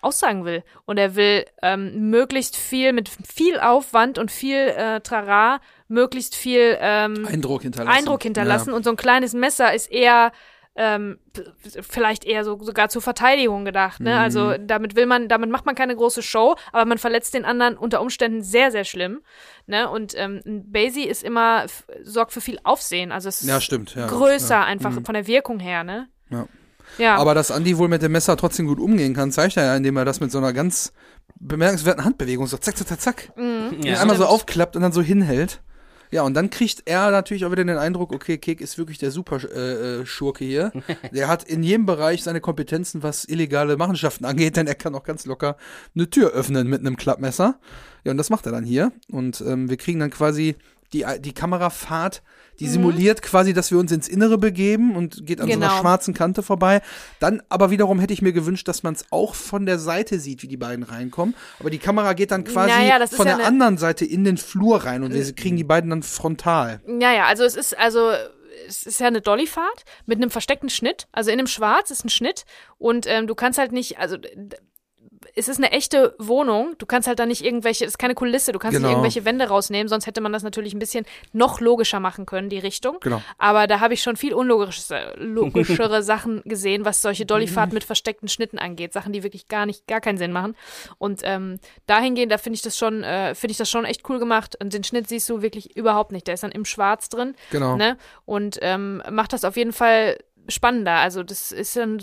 aussagen 0.00 0.44
will. 0.44 0.62
Und 0.86 0.98
er 0.98 1.16
will 1.16 1.44
ähm, 1.62 2.10
möglichst 2.10 2.56
viel, 2.56 2.92
mit 2.92 3.08
viel 3.08 3.58
Aufwand 3.60 4.18
und 4.18 4.30
viel 4.30 4.56
äh, 4.56 5.00
Trara, 5.00 5.60
möglichst 5.88 6.34
viel 6.34 6.76
ähm, 6.80 7.26
Eindruck 7.26 7.62
hinterlassen. 7.62 7.98
Eindruck 7.98 8.22
hinterlassen. 8.22 8.72
Und 8.72 8.84
so 8.84 8.90
ein 8.90 8.96
kleines 8.96 9.34
Messer 9.34 9.74
ist 9.74 9.90
eher 9.90 10.32
ähm, 10.74 11.18
vielleicht 11.82 12.24
eher 12.24 12.44
so 12.44 12.58
sogar 12.62 12.88
zur 12.88 13.02
Verteidigung 13.02 13.66
gedacht. 13.66 14.00
Ne? 14.00 14.18
Also 14.18 14.54
Mhm. 14.56 14.66
damit 14.66 14.96
will 14.96 15.04
man, 15.04 15.28
damit 15.28 15.50
macht 15.50 15.66
man 15.66 15.74
keine 15.74 15.94
große 15.94 16.22
Show, 16.22 16.56
aber 16.72 16.86
man 16.86 16.96
verletzt 16.96 17.34
den 17.34 17.44
anderen 17.44 17.76
unter 17.76 18.00
Umständen 18.00 18.40
sehr, 18.42 18.70
sehr 18.70 18.84
schlimm. 18.84 19.20
Ne? 19.66 19.90
Und 19.90 20.14
ähm, 20.16 20.40
Basie 20.46 21.04
ist 21.06 21.24
immer 21.24 21.66
sorgt 22.02 22.32
für 22.32 22.40
viel 22.40 22.58
Aufsehen. 22.64 23.12
Also 23.12 23.28
es 23.28 23.42
ist 23.42 23.48
Ja, 23.48 23.60
stimmt. 23.60 23.94
Ja, 23.94 24.06
größer 24.06 24.54
ja. 24.54 24.64
einfach 24.64 24.92
Mhm. 24.92 25.04
von 25.04 25.12
der 25.14 25.26
Wirkung 25.26 25.60
her. 25.60 25.84
Ne? 25.84 26.08
Ja. 26.30 26.46
Ja. 26.98 27.16
Aber 27.16 27.34
dass 27.34 27.50
Andi 27.50 27.78
wohl 27.78 27.88
mit 27.88 28.02
dem 28.02 28.12
Messer 28.12 28.36
trotzdem 28.36 28.66
gut 28.66 28.78
umgehen 28.78 29.14
kann, 29.14 29.32
zeigt 29.32 29.56
er 29.56 29.64
ja, 29.64 29.76
indem 29.76 29.96
er 29.96 30.04
das 30.04 30.20
mit 30.20 30.30
so 30.30 30.38
einer 30.38 30.52
ganz 30.52 30.92
bemerkenswerten 31.40 32.04
Handbewegung 32.04 32.46
so 32.46 32.56
zack, 32.56 32.76
zack, 32.76 32.88
zack, 32.88 33.00
zack. 33.00 33.32
Mhm. 33.36 33.82
ihn 33.82 33.94
einmal 33.94 34.16
so 34.16 34.26
aufklappt 34.26 34.76
und 34.76 34.82
dann 34.82 34.92
so 34.92 35.02
hinhält. 35.02 35.60
Ja, 36.12 36.22
und 36.22 36.34
dann 36.34 36.50
kriegt 36.50 36.82
er 36.84 37.10
natürlich 37.10 37.46
auch 37.46 37.52
wieder 37.52 37.64
den 37.64 37.78
Eindruck, 37.78 38.12
okay, 38.12 38.36
Kek 38.36 38.60
ist 38.60 38.76
wirklich 38.76 38.98
der 38.98 39.10
super 39.10 39.40
äh, 39.44 40.02
äh, 40.02 40.06
Schurke 40.06 40.44
hier. 40.44 40.70
Der 41.10 41.26
hat 41.26 41.42
in 41.44 41.62
jedem 41.62 41.86
Bereich 41.86 42.22
seine 42.22 42.42
Kompetenzen, 42.42 43.02
was 43.02 43.24
illegale 43.24 43.78
Machenschaften 43.78 44.26
angeht, 44.26 44.58
denn 44.58 44.66
er 44.66 44.74
kann 44.74 44.94
auch 44.94 45.04
ganz 45.04 45.24
locker 45.24 45.56
eine 45.94 46.10
Tür 46.10 46.32
öffnen 46.32 46.68
mit 46.68 46.80
einem 46.80 46.98
Klappmesser. 46.98 47.58
Ja, 48.04 48.10
und 48.10 48.18
das 48.18 48.28
macht 48.28 48.44
er 48.44 48.52
dann 48.52 48.64
hier. 48.64 48.92
Und 49.10 49.40
ähm, 49.40 49.70
wir 49.70 49.78
kriegen 49.78 50.00
dann 50.00 50.10
quasi 50.10 50.56
die, 50.92 51.06
die 51.20 51.32
Kamerafahrt, 51.32 52.22
die 52.60 52.68
simuliert 52.68 53.22
quasi, 53.22 53.52
dass 53.52 53.70
wir 53.70 53.78
uns 53.78 53.90
ins 53.92 54.08
Innere 54.08 54.38
begeben 54.38 54.94
und 54.94 55.26
geht 55.26 55.40
an 55.40 55.46
so 55.48 55.52
Genau. 55.54 55.66
einer 55.66 55.80
schwarzen 55.80 56.14
Kante 56.14 56.42
vorbei. 56.42 56.80
Dann 57.18 57.42
aber 57.48 57.70
wiederum 57.70 57.98
hätte 57.98 58.12
ich 58.12 58.22
mir 58.22 58.32
gewünscht, 58.32 58.68
dass 58.68 58.82
man 58.82 58.94
es 58.94 59.04
auch 59.10 59.34
von 59.34 59.66
der 59.66 59.78
Seite 59.78 60.18
sieht, 60.18 60.42
wie 60.42 60.48
die 60.48 60.56
beiden 60.56 60.84
reinkommen. 60.84 61.34
Aber 61.58 61.70
die 61.70 61.78
Kamera 61.78 62.12
geht 62.12 62.30
dann 62.30 62.44
quasi 62.44 62.70
Naja, 62.70 63.04
von 63.06 63.26
ja 63.26 63.36
der 63.38 63.46
anderen 63.46 63.78
Seite 63.78 64.04
in 64.04 64.24
den 64.24 64.36
Flur 64.36 64.84
rein 64.84 65.02
und 65.02 65.12
wir 65.12 65.32
kriegen 65.34 65.56
die 65.56 65.64
beiden 65.64 65.90
dann 65.90 66.02
frontal. 66.02 66.80
Ja, 66.86 67.12
ja, 67.12 67.24
also 67.26 67.44
es 67.44 67.56
ist, 67.56 67.76
also 67.78 68.12
es 68.68 68.84
ist 68.84 69.00
ja 69.00 69.06
eine 69.08 69.20
Dollyfahrt 69.20 69.84
mit 70.06 70.18
einem 70.18 70.30
versteckten 70.30 70.70
Schnitt. 70.70 71.08
Also 71.10 71.30
in 71.30 71.38
dem 71.38 71.46
Schwarz 71.46 71.90
ist 71.90 72.04
ein 72.04 72.10
Schnitt 72.10 72.44
und 72.78 73.06
ähm, 73.08 73.26
du 73.26 73.34
kannst 73.34 73.58
halt 73.58 73.72
nicht, 73.72 73.98
also 73.98 74.16
es 75.34 75.48
ist 75.48 75.58
eine 75.58 75.72
echte 75.72 76.14
Wohnung. 76.18 76.74
Du 76.78 76.86
kannst 76.86 77.08
halt 77.08 77.18
da 77.18 77.26
nicht 77.26 77.44
irgendwelche, 77.44 77.84
es 77.84 77.92
ist 77.92 77.98
keine 77.98 78.14
Kulisse, 78.14 78.52
du 78.52 78.58
kannst 78.58 78.76
Genau. 78.76 78.88
nicht 78.88 78.92
irgendwelche 78.94 79.24
Wände 79.24 79.48
rausnehmen, 79.48 79.88
sonst 79.88 80.06
hätte 80.06 80.20
man 80.20 80.32
das 80.32 80.42
natürlich 80.42 80.74
ein 80.74 80.78
bisschen 80.78 81.06
noch 81.32 81.60
logischer 81.60 82.00
machen 82.00 82.26
können, 82.26 82.48
die 82.48 82.58
Richtung. 82.58 82.98
Genau. 83.00 83.22
Aber 83.38 83.66
da 83.66 83.80
habe 83.80 83.94
ich 83.94 84.02
schon 84.02 84.16
viel 84.16 84.34
unlogischere 84.34 85.14
logischere 85.18 86.02
Sachen 86.02 86.42
gesehen, 86.44 86.84
was 86.84 87.02
solche 87.02 87.26
Dollyfahrten 87.26 87.74
mit 87.74 87.84
versteckten 87.84 88.28
Schnitten 88.28 88.58
angeht. 88.58 88.92
Sachen, 88.92 89.12
die 89.12 89.22
wirklich 89.22 89.48
gar 89.48 89.66
nicht, 89.66 89.86
gar 89.86 90.00
keinen 90.00 90.18
Sinn 90.18 90.32
machen. 90.32 90.54
Und 90.98 91.20
ähm, 91.24 91.58
dahingehend, 91.86 92.30
da 92.32 92.38
finde 92.38 92.56
ich 92.56 92.62
das 92.62 92.76
schon, 92.76 93.02
äh, 93.02 93.34
finde 93.34 93.52
ich 93.52 93.58
das 93.58 93.70
schon 93.70 93.84
echt 93.84 94.08
cool 94.08 94.18
gemacht. 94.18 94.56
Und 94.60 94.74
den 94.74 94.84
Schnitt 94.84 95.08
siehst 95.08 95.28
du 95.30 95.42
wirklich 95.42 95.76
überhaupt 95.76 96.12
nicht. 96.12 96.26
Der 96.26 96.34
ist 96.34 96.42
dann 96.42 96.52
im 96.52 96.64
Schwarz 96.64 97.08
drin. 97.08 97.34
Genau. 97.50 97.76
Ne? 97.76 97.96
Und 98.24 98.58
ähm, 98.62 99.02
macht 99.10 99.32
das 99.32 99.44
auf 99.44 99.56
jeden 99.56 99.72
Fall 99.72 100.18
spannender. 100.48 100.96
Also 100.96 101.22
das 101.22 101.52
ist 101.52 101.76
dann 101.76 102.02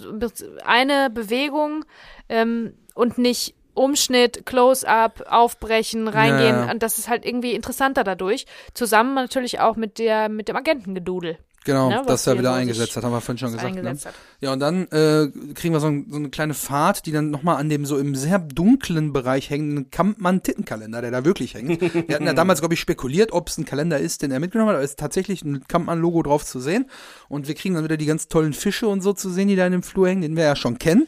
eine 0.66 1.10
Bewegung 1.10 1.86
ähm, 2.30 2.74
und 3.00 3.18
nicht 3.18 3.56
Umschnitt, 3.76 4.46
Close-up, 4.46 5.26
aufbrechen, 5.30 6.10
reingehen. 6.10 6.56
Ja, 6.56 6.66
ja. 6.66 6.72
Und 6.72 6.84
das 6.84 6.98
ist 6.98 7.08
halt 7.08 7.26
irgendwie 7.26 7.54
interessanter 7.54 8.04
dadurch. 8.04 8.46
Zusammen 8.74 9.16
natürlich 9.16 9.62
auch 9.62 9.78
mit 9.78 10.00
der 10.00 10.28
mit 10.28 10.50
dem 10.50 10.58
Agentengedudel, 10.58 11.38
Genau, 11.66 11.90
Ne, 11.90 11.98
was 12.00 12.24
das 12.24 12.28
er 12.28 12.38
wieder 12.40 12.54
eingesetzt 12.54 12.96
hat, 12.96 13.04
haben 13.04 13.12
wir 13.12 13.22
vorhin 13.22 13.38
schon 13.38 13.52
gesagt. 13.52 13.76
Ne? 13.76 13.98
Ja, 14.42 14.54
und 14.54 14.60
dann 14.60 14.88
äh, 14.88 15.28
kriegen 15.54 15.74
wir 15.74 15.80
so, 15.80 15.88
ein, 15.88 16.08
so 16.10 16.16
eine 16.16 16.30
kleine 16.30 16.54
Fahrt, 16.54 17.06
die 17.06 17.12
dann 17.12 17.30
nochmal 17.30 17.58
an 17.58 17.70
dem 17.70 17.86
so 17.86 17.98
im 17.98 18.16
sehr 18.16 18.40
dunklen 18.40 19.12
Bereich 19.12 19.50
hängenden 19.50 19.92
Kampmann-Tittenkalender, 19.92 21.02
der 21.02 21.12
da 21.12 21.26
wirklich 21.26 21.56
hängt. 21.56 21.82
Wir 21.82 22.16
hatten 22.16 22.26
ja 22.26 22.34
damals, 22.34 22.62
glaube 22.62 22.74
ich, 22.76 22.80
spekuliert, 22.80 23.34
ob 23.34 23.50
es 23.50 23.58
ein 23.58 23.66
Kalender 23.66 24.00
ist, 24.00 24.22
den 24.22 24.32
er 24.32 24.40
mitgenommen 24.40 24.70
hat, 24.70 24.76
aber 24.76 24.84
es 24.84 24.92
ist 24.92 25.00
tatsächlich 25.00 25.44
ein 25.44 25.68
Kampmann-Logo 25.68 26.24
drauf 26.24 26.46
zu 26.46 26.60
sehen. 26.60 26.86
Und 27.28 27.48
wir 27.48 27.56
kriegen 27.56 27.76
dann 27.76 27.84
wieder 27.84 27.98
die 27.98 28.06
ganz 28.06 28.28
tollen 28.30 28.54
Fische 28.54 28.88
und 28.88 29.02
so 29.02 29.14
zu 29.14 29.30
sehen, 29.30 29.50
die 29.50 29.56
da 29.56 29.66
in 29.66 29.74
dem 29.74 29.84
Flur 29.84 30.08
hängen, 30.08 30.22
den 30.22 30.36
wir 30.38 30.44
ja 30.44 30.56
schon 30.56 30.80
kennen. 30.80 31.08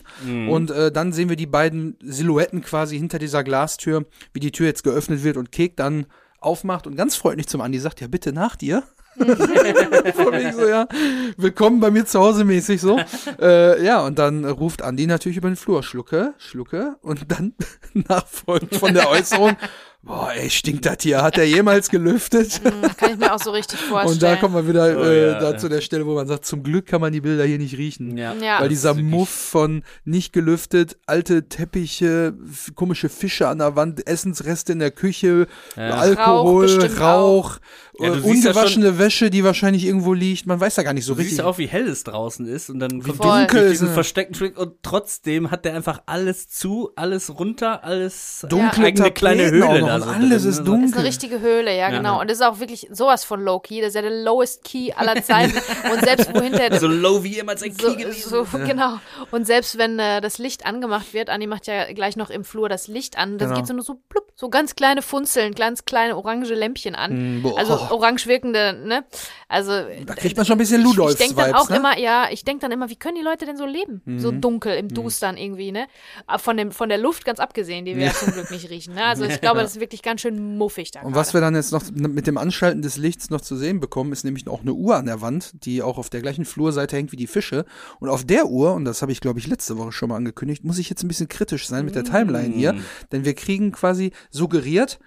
Und 0.49 0.71
äh, 0.71 0.91
dann 0.91 1.13
sehen 1.13 1.29
wir 1.29 1.37
die 1.37 1.45
beiden 1.45 1.97
Silhouetten 2.03 2.61
quasi 2.61 2.97
hinter 2.97 3.19
dieser 3.19 3.43
Glastür, 3.43 4.05
wie 4.33 4.39
die 4.39 4.51
Tür 4.51 4.67
jetzt 4.67 4.83
geöffnet 4.83 5.23
wird 5.23 5.37
und 5.37 5.51
Kek 5.51 5.77
dann 5.77 6.05
aufmacht 6.39 6.87
und 6.87 6.95
ganz 6.95 7.15
freundlich 7.15 7.47
zum 7.47 7.61
Andi 7.61 7.79
sagt, 7.79 8.01
ja 8.01 8.07
bitte 8.07 8.33
nach 8.33 8.55
dir. 8.55 8.83
Von 9.17 10.33
wegen 10.33 10.53
so, 10.53 10.67
ja, 10.67 10.87
willkommen 11.35 11.81
bei 11.81 11.91
mir 11.91 12.05
zu 12.05 12.19
Hause 12.19 12.45
mäßig 12.45 12.79
so. 12.79 12.97
äh, 13.41 13.83
ja, 13.83 14.05
und 14.05 14.17
dann 14.17 14.45
ruft 14.45 14.81
Andi 14.81 15.05
natürlich 15.05 15.37
über 15.37 15.49
den 15.49 15.57
Flur, 15.57 15.83
Schlucke, 15.83 16.33
Schlucke, 16.37 16.95
und 17.01 17.29
dann 17.29 17.53
nachfolgend 17.93 18.75
von 18.75 18.93
der 18.93 19.09
Äußerung, 19.09 19.57
boah, 20.01 20.31
ey, 20.33 20.49
stinkt 20.49 20.85
das 20.85 20.97
hier, 21.01 21.21
hat 21.21 21.37
er 21.37 21.43
jemals 21.43 21.89
gelüftet? 21.89 22.61
Mhm, 22.63 22.95
kann 22.95 23.11
ich 23.11 23.17
mir 23.17 23.33
auch 23.33 23.39
so 23.39 23.51
richtig 23.51 23.79
vorstellen. 23.79 24.13
Und 24.13 24.23
da 24.23 24.35
kommen 24.37 24.55
wir 24.55 24.67
wieder 24.67 24.97
Oh, 24.97 25.03
äh, 25.03 25.31
ja, 25.31 25.39
da 25.39 25.51
ja. 25.51 25.57
zu 25.57 25.67
der 25.67 25.81
Stelle, 25.81 26.05
wo 26.05 26.15
man 26.15 26.27
sagt, 26.27 26.45
zum 26.45 26.63
Glück 26.63 26.85
kann 26.85 27.01
man 27.01 27.11
die 27.11 27.21
Bilder 27.21 27.43
hier 27.43 27.59
nicht 27.59 27.77
riechen. 27.77 28.17
Ja. 28.17 28.33
Ja. 28.33 28.61
Weil 28.61 28.69
dieser 28.69 28.93
Muff 28.93 29.29
von 29.29 29.83
nicht 30.05 30.31
gelüftet, 30.33 30.97
alte 31.05 31.49
Teppiche, 31.49 32.33
komische 32.75 33.09
Fische 33.09 33.47
an 33.49 33.59
der 33.59 33.75
Wand, 33.75 34.07
Essensreste 34.07 34.71
in 34.71 34.79
der 34.79 34.91
Küche, 34.91 35.47
Ja. 35.75 35.95
Alkohol, 35.95 36.67
Rauch 36.97 36.99
Rauch, 36.99 37.59
Ja, 37.99 38.07
äh, 38.07 38.21
siehst 38.21 38.43
ja 38.45 38.51
ungewaschene 38.51 38.97
Wäsche, 38.99 39.29
die 39.29 39.43
wahrscheinlich 39.43 39.85
irgendwo 39.85 40.13
liegt. 40.13 40.45
Man 40.45 40.59
weiß 40.59 40.77
ja 40.77 40.83
gar 40.83 40.93
nicht 40.93 41.05
so 41.05 41.13
Du 41.13 41.17
siehst 41.19 41.31
richtig. 41.31 41.39
ja 41.39 41.45
auch, 41.45 41.57
wie 41.57 41.67
hell 41.67 41.87
es 41.87 42.03
draußen 42.03 42.45
ist 42.47 42.69
und 42.69 42.79
dann 42.79 43.01
kommt 43.03 43.17
Voll. 43.17 43.39
dunkel 43.39 43.63
ist 43.63 43.71
diesen 43.73 43.87
es. 43.89 43.93
versteckten 43.93 44.33
Trick 44.35 44.57
und 44.57 44.75
trotzdem 44.81 45.51
hat 45.51 45.65
der 45.65 45.73
einfach 45.75 46.01
alles 46.05 46.47
zu, 46.49 46.91
alles 46.95 47.37
runter, 47.37 47.83
alles 47.83 48.45
Dunkle 48.49 48.85
eigene 48.85 49.11
kleine 49.11 49.51
Höhle 49.51 49.59
da 49.61 49.95
und 49.95 50.01
so 50.03 50.09
alles 50.09 50.41
drin, 50.43 50.49
ist 50.51 50.59
ne? 50.59 50.63
dunkel. 50.65 50.81
Das 50.83 50.91
ist 50.91 50.97
eine 50.97 51.07
richtige 51.07 51.39
Höhle, 51.41 51.71
ja, 51.71 51.89
Ja. 51.89 51.97
genau. 51.97 52.21
Und 52.21 52.29
das 52.29 52.37
ist 52.39 52.43
auch 52.45 52.59
wirklich 52.59 52.87
sowas 52.91 53.23
von 53.23 53.43
low-key. 53.43 53.81
Das 53.81 53.89
ist 53.89 53.95
ja 53.95 54.01
der 54.01 54.11
lowest 54.23 54.63
key 54.63 54.91
aller 54.95 55.21
Zeiten. 55.23 55.53
Und 55.91 55.99
selbst 56.01 56.33
wohin 56.33 56.53
der 56.53 56.79
So 56.79 56.87
low 56.87 57.23
wie 57.23 57.35
jemals 57.35 57.61
ein 57.63 57.73
so, 57.73 57.89
Key 57.93 58.03
gewesen. 58.03 58.29
so 58.29 58.45
genau. 58.65 58.99
Und 59.31 59.45
selbst 59.45 59.77
wenn 59.77 59.99
äh, 59.99 60.21
das 60.21 60.37
Licht 60.37 60.65
angemacht 60.65 61.13
wird, 61.13 61.29
Anni 61.29 61.47
macht 61.47 61.67
ja 61.67 61.91
gleich 61.93 62.15
noch 62.15 62.29
im 62.29 62.43
Flur 62.43 62.69
das 62.69 62.87
Licht 62.87 63.17
an, 63.17 63.37
das 63.37 63.49
Genau. 63.49 63.59
geht 63.59 63.67
so 63.67 63.73
nur 63.73 63.83
so 63.83 63.99
plupp, 64.09 64.30
so 64.35 64.49
ganz 64.49 64.75
kleine 64.75 65.01
Funzeln, 65.01 65.53
ganz 65.53 65.85
kleine 65.85 66.15
orange 66.17 66.53
Lämpchen 66.53 66.95
an. 66.95 67.39
Mm, 67.39 67.41
boah. 67.43 67.57
Also 67.57 67.73
orange 67.73 68.25
wirkende, 68.27 68.73
ne? 68.85 69.03
Also 69.47 69.71
Da 70.05 70.15
kriegt 70.15 70.37
man 70.37 70.45
schon 70.45 70.55
ein 70.55 70.59
bisschen 70.59 70.81
ich, 70.81 70.87
ich 70.87 70.95
Ludolfs 70.95 71.17
denke 71.17 71.35
dann 71.35 71.53
auch 71.53 71.69
ne? 71.69 71.75
immer, 71.77 71.97
ja, 71.99 72.27
ich 72.31 72.43
denke 72.43 72.61
dann 72.61 72.71
immer, 72.71 72.89
wie 72.89 72.95
können 72.95 73.15
die 73.15 73.23
Leute 73.23 73.45
denn 73.45 73.57
so 73.57 73.65
leben? 73.65 74.01
So 74.17 74.31
Mhm. 74.31 74.41
dunkel 74.41 74.75
im 74.75 74.87
Dustern 74.87 75.37
irgendwie, 75.37 75.71
ne? 75.71 75.87
Aber 76.27 76.39
Von 76.39 76.57
dem 76.57 76.71
von 76.71 76.89
der 76.89 76.97
Luft 76.97 77.25
ganz 77.25 77.39
abgesehen, 77.39 77.85
die 77.85 77.95
wir 77.95 78.05
ja. 78.07 78.13
zum 78.13 78.31
Glück 78.31 78.49
nicht 78.51 78.69
riechen, 78.69 78.95
ne? 78.95 79.03
Also 79.03 79.23
ich 79.25 79.41
glaube, 79.41 79.61
das 79.61 79.73
ist 79.73 79.79
wirklich 79.79 80.01
ganz 80.01 80.21
schön 80.21 80.57
muffig 80.57 80.91
da. 80.91 81.01
Und 81.01 81.15
was 81.15 81.33
wir 81.33 81.41
dann 81.41 81.55
jetzt 81.55 81.71
noch 81.71 81.83
mit 81.91 82.25
dem 82.27 82.37
Anschalten 82.37 82.81
des 82.81 82.97
Lichts 82.97 83.29
noch 83.29 83.41
zu 83.41 83.55
sehen 83.55 83.79
bekommen, 83.79 84.11
ist 84.11 84.23
nämlich 84.23 84.47
auch 84.47 84.61
eine 84.61 84.73
Uhr 84.73 84.95
an 84.95 85.05
der 85.05 85.21
Wand, 85.21 85.51
die 85.65 85.81
auch 85.81 85.97
auf 85.97 86.09
der 86.09 86.21
gleichen 86.21 86.45
Flurseite 86.45 86.95
hängt 86.95 87.11
wie 87.11 87.17
die 87.17 87.27
Fische. 87.27 87.65
Und 87.99 88.09
auf 88.09 88.25
der 88.25 88.47
Uhr, 88.47 88.73
und 88.73 88.85
das 88.85 89.01
habe 89.01 89.11
ich 89.11 89.21
glaube 89.21 89.39
ich 89.39 89.47
letzte 89.47 89.77
Woche 89.77 89.91
schon 89.91 90.09
mal 90.09 90.15
angekündigt, 90.15 90.63
muss 90.63 90.77
ich 90.77 90.89
jetzt 90.89 91.03
ein 91.03 91.07
bisschen 91.07 91.27
kritisch 91.27 91.67
sein 91.67 91.85
mit 91.85 91.95
der 91.95 92.03
Timeline 92.03 92.53
hier, 92.53 92.75
denn 93.11 93.25
wir 93.25 93.33
kriegen 93.33 93.71
quasi 93.71 94.11
suggeriert, 94.29 94.99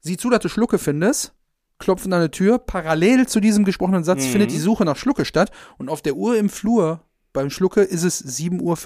sieh 0.00 0.16
zu, 0.16 0.30
dass 0.30 0.40
du 0.40 0.48
Schlucke 0.48 0.78
findest. 0.78 1.32
klopfen 1.78 2.12
an 2.12 2.18
eine 2.20 2.30
Tür. 2.30 2.58
Parallel 2.58 3.26
zu 3.26 3.40
diesem 3.40 3.64
gesprochenen 3.64 4.04
Satz 4.04 4.24
Mhm. 4.26 4.30
findet 4.32 4.50
die 4.50 4.58
Suche 4.58 4.84
nach 4.84 4.96
Schlucke 4.96 5.24
statt. 5.24 5.50
Und 5.78 5.88
auf 5.88 6.02
der 6.02 6.14
Uhr 6.14 6.36
im 6.36 6.50
Flur 6.50 7.00
beim 7.32 7.48
Schlucke 7.48 7.80
ist 7.80 8.02
es 8.02 8.22
7.50 8.22 8.60
Uhr. 8.60 8.76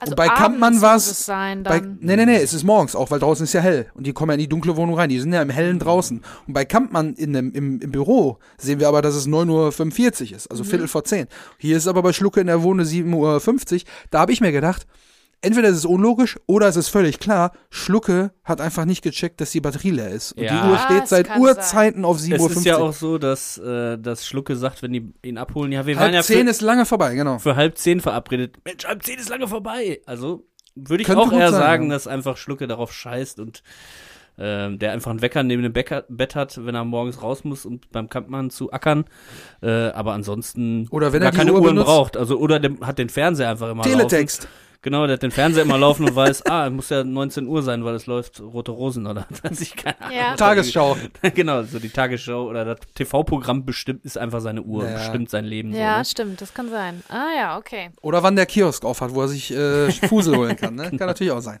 Also 0.00 0.12
und 0.12 0.16
bei 0.16 0.28
Kampmann 0.28 0.80
war 0.80 0.96
es 0.96 1.24
sein 1.24 1.62
Bei, 1.64 1.80
nee, 1.80 2.16
nee, 2.16 2.24
nee, 2.26 2.36
es 2.36 2.52
ist 2.52 2.62
morgens 2.64 2.94
auch, 2.96 3.10
weil 3.12 3.18
draußen 3.20 3.44
ist 3.44 3.52
ja 3.52 3.60
hell. 3.60 3.90
Und 3.94 4.06
die 4.08 4.12
kommen 4.12 4.30
ja 4.30 4.34
in 4.34 4.40
die 4.40 4.48
dunkle 4.48 4.76
Wohnung 4.76 4.96
rein. 4.96 5.08
Die 5.08 5.18
sind 5.20 5.32
ja 5.32 5.40
im 5.42 5.50
Hellen 5.50 5.78
draußen. 5.78 6.20
Und 6.48 6.52
bei 6.52 6.64
Kampmann 6.64 7.14
in 7.14 7.32
dem, 7.32 7.52
im, 7.52 7.80
im 7.80 7.90
Büro 7.92 8.38
sehen 8.58 8.80
wir 8.80 8.88
aber, 8.88 9.00
dass 9.02 9.14
es 9.14 9.28
9.45 9.28 10.30
Uhr 10.30 10.36
ist, 10.36 10.50
also 10.50 10.64
Viertel 10.64 10.88
vor 10.88 11.04
10. 11.04 11.26
Hier 11.58 11.76
ist 11.76 11.86
aber 11.86 12.02
bei 12.02 12.12
Schlucke 12.12 12.40
in 12.40 12.46
der 12.48 12.62
Wohnung 12.62 12.84
7.50 12.86 13.74
Uhr. 13.74 13.80
Da 14.10 14.20
habe 14.20 14.32
ich 14.32 14.40
mir 14.40 14.52
gedacht, 14.52 14.86
entweder 15.42 15.68
ist 15.68 15.76
es 15.78 15.84
unlogisch 15.84 16.38
oder 16.46 16.66
es 16.68 16.76
ist 16.76 16.88
völlig 16.88 17.18
klar, 17.20 17.52
Schlucke 17.70 18.32
hat 18.44 18.60
einfach 18.60 18.84
nicht 18.84 19.02
gecheckt, 19.02 19.40
dass 19.40 19.50
die 19.50 19.60
Batterie 19.60 19.90
leer 19.90 20.10
ist. 20.10 20.32
Und 20.32 20.44
Ja. 20.44 20.62
die 20.64 20.70
Uhr 20.70 20.78
steht 20.78 21.04
es 21.04 21.10
seit 21.10 21.36
Urzeiten 21.38 22.04
auf 22.04 22.18
7.50 22.18 22.34
Es 22.34 22.40
Uhr. 22.42 22.50
ist 22.58 22.64
ja 22.64 22.76
auch 22.78 22.92
so, 22.92 23.18
dass, 23.18 23.58
äh, 23.58 23.98
dass 23.98 24.26
Schlucke 24.26 24.56
sagt, 24.56 24.82
wenn 24.82 24.92
die 24.92 25.12
ihn 25.24 25.38
abholen, 25.38 25.72
ja, 25.72 25.86
wir 25.86 25.94
waren 25.96 26.04
Halb 26.04 26.14
ja 26.14 26.22
zehn 26.22 26.44
für, 26.46 26.50
ist 26.50 26.60
lange 26.60 26.86
vorbei, 26.86 27.14
genau. 27.14 27.38
für 27.38 27.56
halb 27.56 27.78
zehn 27.78 28.00
verabredet. 28.00 28.56
Mensch, 28.64 28.84
halb 28.86 29.02
zehn 29.04 29.18
ist 29.18 29.28
lange 29.28 29.46
vorbei. 29.48 30.00
Also 30.06 30.44
würde 30.74 31.02
ich 31.02 31.06
Könnte 31.06 31.22
auch 31.22 31.32
eher 31.32 31.50
sein, 31.50 31.60
sagen, 31.60 31.84
ja. 31.84 31.90
dass 31.94 32.06
einfach 32.06 32.36
Schlucke 32.36 32.66
darauf 32.66 32.92
scheißt 32.92 33.40
und 33.40 33.62
ähm, 34.40 34.78
der 34.78 34.92
einfach 34.92 35.10
einen 35.10 35.20
Wecker 35.20 35.42
neben 35.42 35.64
dem 35.64 35.72
Bäcker, 35.72 36.04
Bett 36.08 36.36
hat, 36.36 36.64
wenn 36.64 36.74
er 36.76 36.84
morgens 36.84 37.22
raus 37.22 37.42
muss, 37.42 37.66
um 37.66 37.80
beim 37.90 38.08
Kampmann 38.08 38.50
zu 38.50 38.72
ackern. 38.72 39.04
Äh, 39.62 39.88
aber 39.88 40.12
ansonsten 40.12 40.86
Oder 40.92 41.12
wenn 41.12 41.20
gar 41.22 41.32
er 41.32 41.36
keine 41.36 41.52
Uhr 41.52 41.60
Uhren 41.60 41.70
benutzt. 41.74 41.86
braucht. 41.86 42.16
Also 42.16 42.38
oder 42.38 42.60
der 42.60 42.72
hat 42.82 42.98
den 42.98 43.08
Fernseher 43.08 43.50
einfach 43.50 43.68
immer 43.70 43.82
Teletext. 43.82 44.42
laufen. 44.44 44.54
Genau, 44.80 45.06
der 45.08 45.14
hat 45.14 45.22
den 45.24 45.32
Fernseher 45.32 45.64
immer 45.64 45.76
laufen 45.76 46.08
und 46.08 46.14
weiß, 46.14 46.46
ah, 46.46 46.66
es 46.68 46.72
muss 46.72 46.88
ja 46.88 47.02
19 47.02 47.48
Uhr 47.48 47.62
sein, 47.64 47.84
weil 47.84 47.96
es 47.96 48.06
läuft 48.06 48.40
Rote 48.40 48.70
Rosen 48.70 49.08
oder 49.08 49.26
weiß 49.42 49.60
ich 49.60 49.74
keine 49.74 50.00
Ahnung. 50.00 50.16
Ja. 50.16 50.30
was 50.30 50.38
da 50.38 50.46
Tagesschau. 50.50 50.96
genau, 51.34 51.62
so 51.64 51.80
die 51.80 51.88
Tagesschau 51.88 52.46
oder 52.48 52.64
das 52.64 52.78
TV-Programm 52.94 53.64
bestimmt 53.64 54.04
ist 54.04 54.16
einfach 54.16 54.40
seine 54.40 54.62
Uhr, 54.62 54.84
Ja. 54.88 54.94
bestimmt 54.98 55.30
sein 55.30 55.44
Leben. 55.44 55.74
Ja, 55.74 55.94
so, 55.94 55.98
ne? 55.98 56.04
stimmt, 56.04 56.40
das 56.40 56.54
kann 56.54 56.70
sein. 56.70 57.02
Ah 57.08 57.26
ja, 57.36 57.58
okay. 57.58 57.90
Oder 58.02 58.22
wann 58.22 58.36
der 58.36 58.46
Kiosk 58.46 58.84
auf 58.84 59.00
hat, 59.00 59.14
wo 59.14 59.22
er 59.22 59.28
sich 59.28 59.50
äh, 59.52 59.90
Fusel 59.90 60.36
holen 60.36 60.56
kann. 60.56 60.76
Ne? 60.76 60.84
Kann 60.96 61.08
natürlich 61.08 61.32
auch 61.32 61.40
sein. 61.40 61.58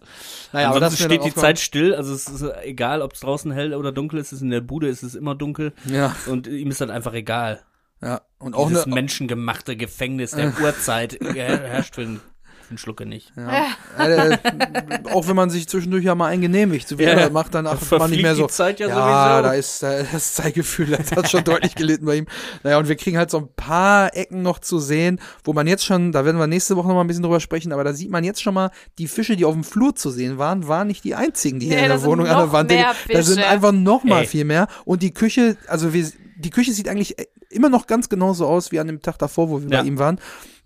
Naja, 0.52 0.70
aber 0.70 0.78
das 0.78 0.96
steht 0.98 1.24
die 1.24 1.34
Zeit 1.34 1.58
still, 1.58 1.94
also 1.96 2.14
es 2.14 2.28
ist 2.28 2.44
egal, 2.62 3.02
ob 3.02 3.14
es 3.14 3.20
draußen 3.20 3.50
hell 3.50 3.74
oder 3.74 3.90
dunkel 3.90 4.20
ist, 4.20 4.28
es 4.28 4.34
ist 4.34 4.42
in 4.42 4.50
der 4.50 4.60
Bude, 4.60 4.86
ist 4.86 5.02
es 5.02 5.16
immer 5.16 5.34
dunkel. 5.34 5.72
Ja, 5.86 6.14
und 6.28 6.46
ihm 6.46 6.70
ist 6.70 6.80
das 6.80 6.88
einfach 6.90 7.14
egal. 7.14 7.60
ja. 8.00 8.20
Und 8.38 8.54
auch 8.54 8.68
Dieses 8.68 8.84
eine, 8.84 8.94
menschengemachte 8.94 9.76
Gefängnis 9.76 10.30
der 10.30 10.52
Uhrzeit 10.62 11.14
her- 11.20 11.58
herrscht 11.60 11.96
für 11.96 12.02
einen, 12.02 12.20
einen 12.70 12.78
Schlucke 12.78 13.06
nicht. 13.06 13.32
Ja. 13.36 13.66
Äh, 14.04 14.38
auch 15.12 15.26
wenn 15.28 15.36
man 15.36 15.50
sich 15.50 15.68
zwischendurch 15.68 16.04
ja 16.04 16.14
mal 16.14 16.26
eingenehmigt, 16.26 16.88
so 16.88 16.98
wie 16.98 17.04
Ja, 17.04 17.10
er 17.10 17.16
das 17.16 17.30
macht, 17.32 17.54
dann 17.54 17.66
achtet 17.66 17.98
man 17.98 18.10
nicht 18.10 18.22
mehr 18.22 18.34
so. 18.34 18.46
die 18.46 18.52
Zeit 18.52 18.80
ja 18.80 18.88
ja, 18.88 19.42
da 19.42 19.52
ist 19.52 19.82
äh, 19.82 20.04
das 20.12 20.34
Zeitgefühl, 20.34 20.86
das 20.98 21.12
hat 21.12 21.30
schon 21.30 21.44
deutlich 21.44 21.74
gelitten 21.74 22.04
bei 22.06 22.16
ihm. 22.16 22.26
Naja, 22.62 22.78
und 22.78 22.88
wir 22.88 22.96
kriegen 22.96 23.16
halt 23.18 23.30
so 23.30 23.38
ein 23.38 23.48
paar 23.56 24.16
Ecken 24.16 24.42
noch 24.42 24.58
zu 24.58 24.78
sehen, 24.78 25.20
wo 25.44 25.52
man 25.52 25.66
jetzt 25.66 25.84
schon, 25.84 26.12
da 26.12 26.24
werden 26.24 26.38
wir 26.38 26.46
nächste 26.46 26.76
Woche 26.76 26.88
noch 26.88 26.94
mal 26.94 27.02
ein 27.02 27.06
bisschen 27.06 27.22
drüber 27.22 27.40
sprechen, 27.40 27.72
aber 27.72 27.84
da 27.84 27.92
sieht 27.92 28.10
man 28.10 28.24
jetzt 28.24 28.42
schon 28.42 28.54
mal, 28.54 28.70
die 28.98 29.08
Fische, 29.08 29.36
die 29.36 29.44
auf 29.44 29.54
dem 29.54 29.64
Flur 29.64 29.94
zu 29.94 30.10
sehen 30.10 30.38
waren, 30.38 30.68
waren 30.68 30.86
nicht 30.88 31.04
die 31.04 31.14
einzigen, 31.14 31.60
die 31.60 31.66
hier 31.66 31.76
Nee, 31.76 31.82
in 31.84 31.88
da 31.90 31.96
der 31.96 32.04
Wohnung 32.04 32.26
an 32.26 32.36
der 32.38 32.52
Wand. 32.52 32.72
Da 33.12 33.22
sind 33.22 33.42
einfach 33.42 33.72
noch 33.72 34.04
mal 34.04 34.20
Ey. 34.22 34.26
viel 34.26 34.44
mehr. 34.44 34.68
Und 34.84 35.02
die 35.02 35.12
Küche, 35.12 35.56
also 35.66 35.92
wir, 35.92 36.06
die 36.38 36.50
Küche 36.50 36.72
sieht 36.72 36.88
eigentlich 36.88 37.16
immer 37.50 37.68
noch 37.68 37.86
ganz 37.86 38.08
genauso 38.08 38.46
aus 38.46 38.70
wie 38.72 38.78
an 38.80 38.86
dem 38.86 39.02
Tag 39.02 39.18
davor, 39.18 39.50
wo 39.50 39.60
wir 39.62 39.68
Ja. 39.68 39.80
bei 39.82 39.86
ihm 39.88 39.98
waren. 39.98 40.20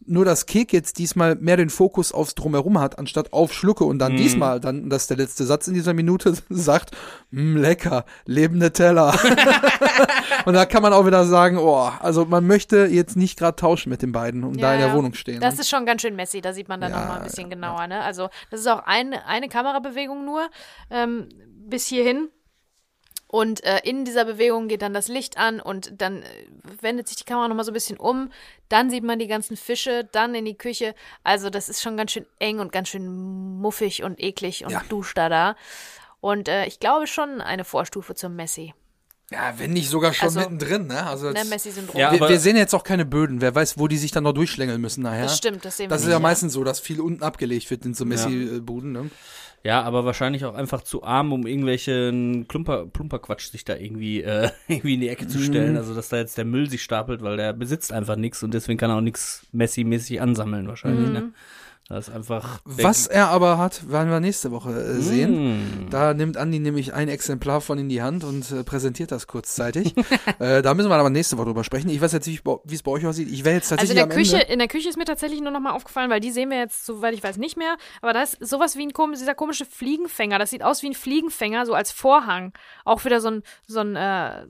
Nur 0.04 0.24
dass 0.24 0.46
Kek 0.46 0.72
jetzt 0.72 0.98
diesmal 0.98 1.36
mehr 1.36 1.56
den 1.56 1.70
Fokus 1.70 2.10
aufs 2.10 2.34
Drumherum 2.34 2.80
hat, 2.80 2.98
anstatt 2.98 3.32
auf 3.32 3.52
Schlucke 3.52 3.84
und 3.84 4.00
dann 4.00 4.14
Mhm. 4.14 4.16
diesmal, 4.16 4.58
dann, 4.58 4.90
das 4.90 5.02
ist 5.02 5.10
der 5.10 5.16
letzte 5.16 5.44
Satz 5.44 5.68
in 5.68 5.74
dieser 5.74 5.94
Minute, 5.94 6.34
sagt, 6.50 6.90
"Mm, 7.30 7.56
lecker, 7.56 8.04
lebende 8.26 8.72
Teller. 8.72 9.14
und 10.44 10.54
da 10.54 10.66
kann 10.66 10.82
man 10.82 10.92
auch 10.92 11.06
wieder 11.06 11.24
sagen, 11.24 11.56
oh, 11.56 11.88
also 12.00 12.24
man 12.24 12.46
möchte 12.46 12.86
jetzt 12.86 13.16
nicht 13.16 13.38
gerade 13.38 13.54
tauschen 13.56 13.90
mit 13.90 14.02
den 14.02 14.10
beiden 14.12 14.42
und 14.44 14.60
da 14.60 14.70
Ja, 14.70 14.74
in 14.74 14.80
der. 14.88 14.92
Wohnung 14.96 15.14
stehen. 15.14 15.40
Das 15.40 15.58
ist 15.60 15.68
schon 15.70 15.86
ganz 15.86 16.02
schön 16.02 16.16
messy, 16.16 16.40
da 16.40 16.52
sieht 16.52 16.68
man 16.68 16.80
dann 16.80 16.90
Ja, 16.90 17.00
noch 17.00 17.08
mal 17.08 17.16
ein 17.18 17.22
bisschen 17.24 17.48
genauer, 17.48 17.86
ne? 17.86 18.00
Also, 18.02 18.28
das 18.50 18.60
ist 18.60 18.66
auch 18.66 18.82
eine, 18.84 19.24
eine 19.26 19.48
Kamerabewegung 19.48 20.24
nur, 20.24 20.48
ähm, 20.90 21.28
bis 21.68 21.86
hierhin. 21.86 22.28
Und 23.34 23.64
äh, 23.64 23.80
in 23.84 24.04
dieser 24.04 24.26
Bewegung 24.26 24.68
geht 24.68 24.82
dann 24.82 24.92
das 24.92 25.08
Licht 25.08 25.38
an 25.38 25.58
und 25.58 26.02
dann 26.02 26.20
äh, 26.22 26.26
wendet 26.82 27.08
sich 27.08 27.16
die 27.16 27.24
Kamera 27.24 27.48
noch 27.48 27.56
mal 27.56 27.64
so 27.64 27.70
ein 27.70 27.74
bisschen 27.74 27.96
um. 27.96 28.30
Dann 28.68 28.90
sieht 28.90 29.04
man 29.04 29.18
die 29.18 29.26
ganzen 29.26 29.56
Fische, 29.56 30.06
dann 30.12 30.34
in 30.34 30.44
die 30.44 30.54
Küche. 30.58 30.94
Also 31.24 31.48
das 31.48 31.70
ist 31.70 31.80
schon 31.80 31.96
ganz 31.96 32.10
schön 32.12 32.26
eng 32.40 32.60
und 32.60 32.72
ganz 32.72 32.90
schön 32.90 33.08
muffig 33.58 34.02
und 34.02 34.20
eklig 34.22 34.66
und 34.66 34.70
Ja. 34.72 34.82
duscht 34.90 35.16
da 35.16 35.30
da. 35.30 35.56
Und 36.20 36.46
äh, 36.48 36.66
ich 36.66 36.78
glaube 36.78 37.06
schon 37.06 37.40
eine 37.40 37.64
Vorstufe 37.64 38.14
zum 38.14 38.36
Messi. 38.36 38.74
ja, 39.30 39.54
wenn 39.56 39.72
nicht 39.72 39.88
sogar 39.88 40.12
schon 40.12 40.26
Also, 40.28 40.40
mittendrin, 40.40 40.88
ne? 40.88 41.06
Also 41.06 41.30
Ne, 41.30 41.38
jetzt, 41.38 41.48
Messi-Syndrom. 41.48 41.98
Ja, 41.98 42.12
wir, 42.12 42.28
wir 42.28 42.38
sehen 42.38 42.58
jetzt 42.58 42.74
auch 42.74 42.84
keine 42.84 43.06
Böden. 43.06 43.40
Wer 43.40 43.54
weiß, 43.54 43.78
wo 43.78 43.88
die 43.88 43.96
sich 43.96 44.10
dann 44.10 44.24
noch 44.24 44.34
durchschlängeln 44.34 44.78
müssen 44.78 45.00
nachher. 45.02 45.22
Das 45.22 45.38
stimmt, 45.38 45.64
das 45.64 45.78
sehen 45.78 45.84
wir 45.86 45.88
Das 45.88 46.02
ist 46.02 46.06
nicht, 46.08 46.12
ja 46.12 46.20
meistens 46.20 46.52
so, 46.52 46.64
dass 46.64 46.80
viel 46.80 47.00
unten 47.00 47.22
abgelegt 47.22 47.70
wird 47.70 47.86
in 47.86 47.94
so 47.94 48.04
Ja. 48.04 48.08
Messi-Buden, 48.08 48.92
ne? 48.92 49.10
Ja, 49.64 49.82
aber 49.82 50.04
wahrscheinlich 50.04 50.44
auch 50.44 50.54
einfach 50.54 50.82
zu 50.82 51.04
arm, 51.04 51.32
um 51.32 51.46
irgendwelchen 51.46 52.48
Klumper, 52.48 52.86
Plumperquatsch 52.86 53.50
sich 53.50 53.64
da 53.64 53.76
irgendwie, 53.76 54.20
äh, 54.22 54.50
irgendwie 54.68 54.94
in 54.94 55.00
die 55.00 55.08
Ecke 55.08 55.28
zu 55.28 55.38
Mhm. 55.38 55.42
stellen. 55.44 55.76
Also, 55.76 55.94
dass 55.94 56.08
da 56.08 56.16
jetzt 56.16 56.36
der 56.36 56.44
Müll 56.44 56.68
sich 56.68 56.82
stapelt, 56.82 57.22
weil 57.22 57.36
der 57.36 57.52
besitzt 57.52 57.92
einfach 57.92 58.16
nichts 58.16 58.42
und 58.42 58.54
deswegen 58.54 58.78
kann 58.78 58.90
er 58.90 58.96
auch 58.96 59.00
nichts 59.02 59.46
Messi-mäßig 59.52 60.20
ansammeln 60.20 60.66
wahrscheinlich, 60.66 61.06
Mhm. 61.08 61.12
ne? 61.12 61.32
Das 61.92 62.08
ist 62.08 62.14
einfach. 62.14 62.60
Was 62.64 63.06
er 63.06 63.28
aber 63.28 63.58
hat, 63.58 63.90
werden 63.90 64.08
wir 64.08 64.18
nächste 64.18 64.50
Woche 64.50 64.70
äh, 64.70 64.94
sehen. 65.02 65.88
Mm. 65.88 65.90
Da 65.90 66.14
nimmt 66.14 66.38
Andi 66.38 66.58
nämlich 66.58 66.94
ein 66.94 67.08
Exemplar 67.08 67.60
von 67.60 67.76
in 67.76 67.90
die 67.90 68.00
Hand 68.00 68.24
und 68.24 68.50
äh, 68.50 68.64
präsentiert 68.64 69.12
das 69.12 69.26
kurzzeitig. 69.26 69.94
äh, 70.38 70.62
da 70.62 70.72
müssen 70.72 70.88
wir 70.88 70.94
aber 70.94 71.10
nächste 71.10 71.36
Woche 71.36 71.48
drüber 71.48 71.64
sprechen. 71.64 71.90
Ich 71.90 72.00
weiß 72.00 72.12
jetzt 72.12 72.26
nicht, 72.26 72.44
wie 72.46 72.74
es 72.74 72.82
bei 72.82 72.90
euch 72.92 73.06
aussieht. 73.06 73.28
Ich 73.30 73.44
wäre 73.44 73.56
jetzt 73.56 73.70
Also 73.72 73.92
in 73.92 73.98
tatsächlich 73.98 74.08
der 74.08 74.16
Küche, 74.16 74.40
Ende. 74.40 74.52
in 74.54 74.58
der 74.58 74.68
Küche 74.68 74.88
ist 74.88 74.96
mir 74.96 75.04
tatsächlich 75.04 75.42
nur 75.42 75.50
noch 75.50 75.60
mal 75.60 75.72
aufgefallen, 75.72 76.08
weil 76.08 76.20
die 76.20 76.30
sehen 76.30 76.48
wir 76.48 76.56
jetzt, 76.56 76.86
soweit 76.86 77.12
ich 77.12 77.22
weiß, 77.22 77.36
nicht 77.36 77.58
mehr. 77.58 77.76
Aber 78.00 78.14
da 78.14 78.22
ist 78.22 78.38
sowas 78.40 78.76
wie 78.78 78.86
ein 78.86 78.94
komisch, 78.94 79.18
dieser 79.18 79.34
komische 79.34 79.66
Fliegenfänger. 79.66 80.38
Das 80.38 80.48
sieht 80.48 80.62
aus 80.62 80.82
wie 80.82 80.88
ein 80.88 80.94
Fliegenfänger, 80.94 81.66
so 81.66 81.74
als 81.74 81.92
Vorhang. 81.92 82.54
Auch 82.86 83.04
wieder 83.04 83.20
so 83.20 83.28
ein, 83.28 83.42
so 83.66 83.80
ein, 83.80 83.96
äh, 83.96 84.46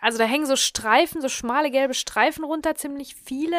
also 0.00 0.18
da 0.18 0.24
hängen 0.24 0.46
so 0.46 0.56
Streifen, 0.56 1.20
so 1.22 1.28
schmale 1.28 1.70
gelbe 1.70 1.94
Streifen 1.94 2.44
runter, 2.44 2.74
ziemlich 2.74 3.14
viele 3.24 3.56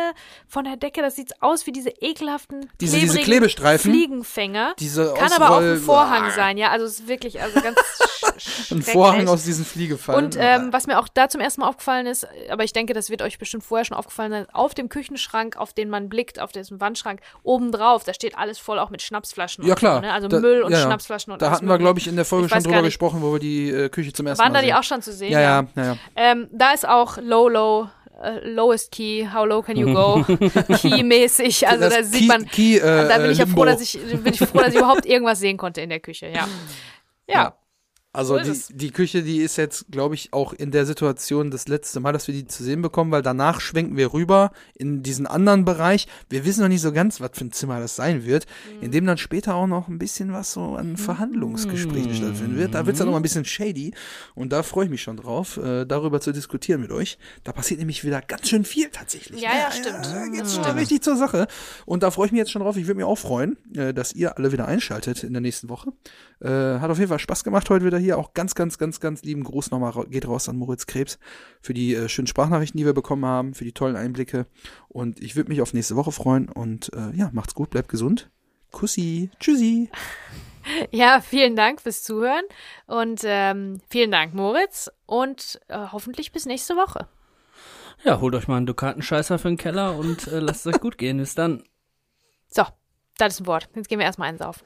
von 0.48 0.64
der 0.66 0.78
Decke. 0.78 1.02
Das 1.02 1.16
sieht 1.16 1.42
aus 1.42 1.68
wie 1.68 1.72
diese 1.72 1.90
ekelhaften 1.90 2.70
Diese- 2.80 2.98
diese 3.00 3.20
Klebestreifen. 3.20 3.92
Fliegenfänger. 3.92 4.74
Diese 4.80 5.14
Kann 5.14 5.32
aber 5.34 5.52
auch 5.52 5.62
ein 5.62 5.78
Vorhang 5.78 6.24
Ah. 6.26 6.32
sein, 6.32 6.58
ja. 6.58 6.70
Also 6.70 6.86
es 6.86 7.00
ist 7.02 7.08
wirklich, 7.08 7.42
also 7.42 7.60
ganz 7.62 7.78
Ein. 8.72 8.82
Vorhang 8.82 9.28
aus 9.28 9.44
diesen 9.44 9.66
Fliegefallen. 9.66 10.24
Und 10.26 10.38
ähm, 10.40 10.72
was 10.72 10.88
mir 10.88 11.00
auch 11.00 11.08
da 11.08 11.28
zum 11.30 11.42
ersten 11.42 11.62
Mal 11.62 11.68
aufgefallen 11.68 12.08
ist, 12.08 12.28
aber 12.50 12.64
ich 12.64 12.74
denke, 12.74 12.94
das 12.94 13.10
wird 13.10 13.22
euch 13.22 13.38
bestimmt 13.38 13.64
vorher 13.64 13.86
schon 13.86 13.98
aufgefallen 13.98 14.32
sein, 14.32 14.48
auf 14.54 14.74
dem 14.74 14.90
Küchenschrank, 14.90 15.58
auf 15.58 15.74
den 15.74 15.90
man 15.90 16.10
blickt, 16.10 16.40
auf 16.40 16.52
diesem 16.52 16.80
Wandschrank, 16.80 17.20
obendrauf, 17.44 18.04
da 18.04 18.14
steht 18.14 18.38
alles 18.38 18.58
voll 18.58 18.80
auch 18.80 18.90
mit 18.90 19.02
Schnapsflaschen. 19.02 19.66
ja 19.66 19.76
klar. 19.76 19.96
So, 19.96 20.02
ne? 20.02 20.14
Also 20.14 20.28
Da- 20.28 20.40
Müll 20.40 20.62
und 20.64 20.72
ja, 20.72 20.80
ja. 20.80 20.86
Schnapsflaschen 20.86 21.34
und 21.34 21.42
Da 21.42 21.52
hatten 21.52 21.68
wir, 21.68 21.78
glaube 21.78 22.00
ich, 22.00 22.08
in 22.08 22.16
der 22.16 22.26
Folge 22.26 22.46
Ich 22.48 22.52
schon 22.54 22.64
drüber 22.64 22.82
gesprochen, 22.82 23.22
wo 23.22 23.34
wir 23.34 23.40
die 23.40 23.70
äh, 23.70 23.90
Küche 23.90 24.14
zum 24.14 24.28
ersten 24.28 24.42
Waren 24.44 24.54
Mal 24.54 24.60
da 24.60 24.62
die 24.62 24.70
sehen. 24.70 24.78
auch 24.78 24.84
schon 24.84 25.02
zu 25.02 25.14
sehen? 25.14 25.32
Ja, 25.32 25.40
ja, 25.42 25.66
ja, 25.76 25.84
ja. 25.84 25.98
Ähm, 26.32 26.48
da 26.52 26.72
ist 26.72 26.88
auch 26.88 27.18
Low, 27.18 27.50
Low, 27.50 27.90
äh, 28.24 28.40
Lowest 28.48 28.92
Key, 28.92 29.28
How 29.34 29.46
Low 29.46 29.62
Can 29.62 29.78
You 29.78 29.94
Go, 29.94 30.24
Key-mäßig. 30.82 31.68
Also 31.68 31.86
Das 31.86 31.94
da 31.96 32.04
sieht 32.04 32.22
Key- 32.22 32.28
man, 32.28 32.46
Key, 32.48 32.78
äh, 32.78 33.08
da 33.08 33.18
bin 33.18 33.32
ich 33.32 33.38
ja 33.38 33.46
Limbo. 33.46 33.62
froh, 33.62 33.66
dass 33.66 33.82
ich, 33.82 34.00
bin 34.24 34.34
ich 34.34 34.40
froh, 34.40 34.60
dass 34.60 34.70
ich 34.74 34.80
überhaupt 34.80 35.06
irgendwas 35.06 35.40
sehen 35.40 35.58
konnte 35.58 35.82
in 35.82 35.90
der 35.90 36.00
Küche, 36.00 36.28
ja. 36.28 36.48
Ja. 37.28 37.54
Also 38.14 38.38
So 38.44 38.52
die, 38.72 38.78
die 38.78 38.92
Küche, 38.92 39.24
die 39.24 39.38
ist 39.38 39.56
jetzt, 39.58 39.86
glaube 39.90 40.16
ich, 40.16 40.34
auch 40.34 40.52
in 40.52 40.72
der 40.72 40.86
Situation 40.86 41.50
das 41.50 41.70
letzte 41.70 42.02
Mal, 42.02 42.12
dass 42.12 42.28
wir 42.28 42.36
die 42.36 42.46
zu 42.46 42.62
sehen 42.64 42.82
bekommen, 42.82 43.10
weil 43.12 43.22
danach 43.22 43.62
schwenken 43.62 43.96
wir 43.96 44.12
rüber 44.14 44.52
in 44.76 45.02
diesen 45.02 45.28
anderen 45.28 45.64
Bereich. 45.64 46.08
Wir 46.30 46.44
wissen 46.44 46.60
noch 46.62 46.68
nicht 46.68 46.82
so 46.82 46.92
ganz, 46.92 47.22
was 47.22 47.32
für 47.34 47.46
ein 47.46 47.54
Zimmer 47.54 47.80
das 47.80 47.96
sein 47.96 48.26
wird, 48.26 48.48
Mhm. 48.78 48.84
in 48.84 48.92
dem 48.92 49.06
dann 49.06 49.18
später 49.18 49.56
auch 49.56 49.68
noch 49.68 49.88
ein 49.88 49.98
bisschen 49.98 50.34
was 50.34 50.52
so 50.52 50.76
an 50.76 50.98
Verhandlungsgesprächen 50.98 52.14
stattfinden 52.14 52.58
wird. 52.58 52.74
Da 52.74 52.86
wird 52.86 52.96
es 52.96 52.98
dann 53.00 53.08
noch 53.08 53.14
mal 53.14 53.20
ein 53.20 53.24
bisschen 53.24 53.46
shady 53.46 53.94
und 54.36 54.52
da 54.52 54.64
freue 54.64 54.86
ich 54.86 54.92
mich 54.92 55.02
schon 55.02 55.16
drauf, 55.16 55.56
äh, 55.58 55.86
darüber 55.86 56.20
zu 56.20 56.34
diskutieren 56.34 56.82
mit 56.82 56.92
euch. 56.92 57.18
Da 57.46 57.54
passiert 57.54 57.80
nämlich 57.80 58.04
wieder 58.04 58.22
ganz 58.22 58.50
schön 58.50 58.66
viel 58.66 58.90
tatsächlich. 58.90 59.42
Ja, 59.42 59.50
ne? 59.54 59.60
ja, 59.60 59.72
stimmt. 59.72 60.06
Da 60.06 60.28
geht's 60.28 60.56
schon 60.56 60.66
richtig 60.66 61.02
zur 61.02 61.16
Sache. 61.16 61.48
Und 61.86 62.04
da 62.04 62.12
freue 62.12 62.26
ich 62.26 62.32
mich 62.34 62.40
jetzt 62.40 62.52
schon 62.52 62.62
drauf. 62.62 62.76
Ich 62.76 62.88
würde 62.88 62.96
mich 62.98 63.06
auch 63.06 63.18
freuen, 63.18 63.58
äh, 63.74 63.94
dass 63.94 64.14
ihr 64.14 64.38
alle 64.38 64.52
wieder 64.52 64.68
einschaltet 64.68 65.24
in 65.24 65.32
der 65.32 65.42
nächsten 65.42 65.70
Woche. 65.70 65.94
Äh, 66.42 66.50
hat 66.80 66.90
auf 66.90 66.98
jeden 66.98 67.10
Fall 67.10 67.20
Spaß 67.20 67.44
gemacht 67.46 67.70
heute 67.70 67.86
wieder 67.86 68.01
hier. 68.02 68.18
Auch 68.18 68.34
ganz, 68.34 68.56
ganz, 68.56 68.78
ganz, 68.78 69.00
ganz 69.00 69.24
lieben 69.24 69.44
Gruß 69.44 69.72
nochmal 69.72 69.94
geht 70.08 70.28
raus 70.28 70.50
an 70.50 70.58
Moritz 70.58 70.86
Krebs 70.86 71.20
für 71.62 71.74
die 71.74 71.96
äh, 71.96 72.10
schönen 72.10 72.28
Sprachnachrichten, 72.28 72.78
die 72.78 72.86
wir 72.86 72.94
bekommen 72.94 73.26
haben, 73.26 73.54
für 73.54 73.64
die 73.64 73.74
tollen 73.74 73.96
Einblicke. 73.96 74.46
Und 74.90 75.22
ich 75.22 75.36
würde 75.36 75.50
mich 75.50 75.62
auf 75.62 75.74
nächste 75.74 75.96
Woche 75.96 76.12
freuen. 76.12 76.50
Und 76.50 76.92
äh, 76.94 77.16
ja, 77.16 77.30
macht's 77.34 77.56
gut, 77.56 77.70
bleibt 77.70 77.90
gesund. 77.90 78.30
Kussi, 78.72 79.30
tschüssi. 79.40 79.90
Ja, 80.92 81.22
vielen 81.22 81.56
Dank 81.56 81.82
fürs 81.82 82.04
Zuhören 82.04 82.44
und 82.86 83.22
ähm, 83.24 83.82
vielen 83.90 84.12
Dank, 84.12 84.36
Moritz. 84.36 84.92
Und 85.08 85.60
äh, 85.70 85.88
hoffentlich 85.92 86.32
bis 86.32 86.46
nächste 86.46 86.76
Woche. 86.76 87.08
Ja, 88.04 88.20
holt 88.20 88.36
euch 88.36 88.48
mal 88.48 88.58
einen 88.58 88.66
Dukatenscheißer 88.66 89.40
für 89.40 89.48
den 89.48 89.58
Keller 89.58 89.98
und 89.98 90.28
äh, 90.28 90.40
lasst 90.40 90.66
es 90.66 90.74
euch 90.76 90.82
gut 90.82 90.98
gehen. 90.98 91.18
Bis 91.18 91.36
dann. 91.36 91.64
So, 92.48 92.64
das 93.18 93.34
ist 93.34 93.42
ein 93.42 93.48
Wort. 93.48 93.70
Jetzt 93.76 93.90
gehen 93.90 94.00
wir 94.00 94.06
erstmal 94.06 94.30
einsaufen. 94.30 94.66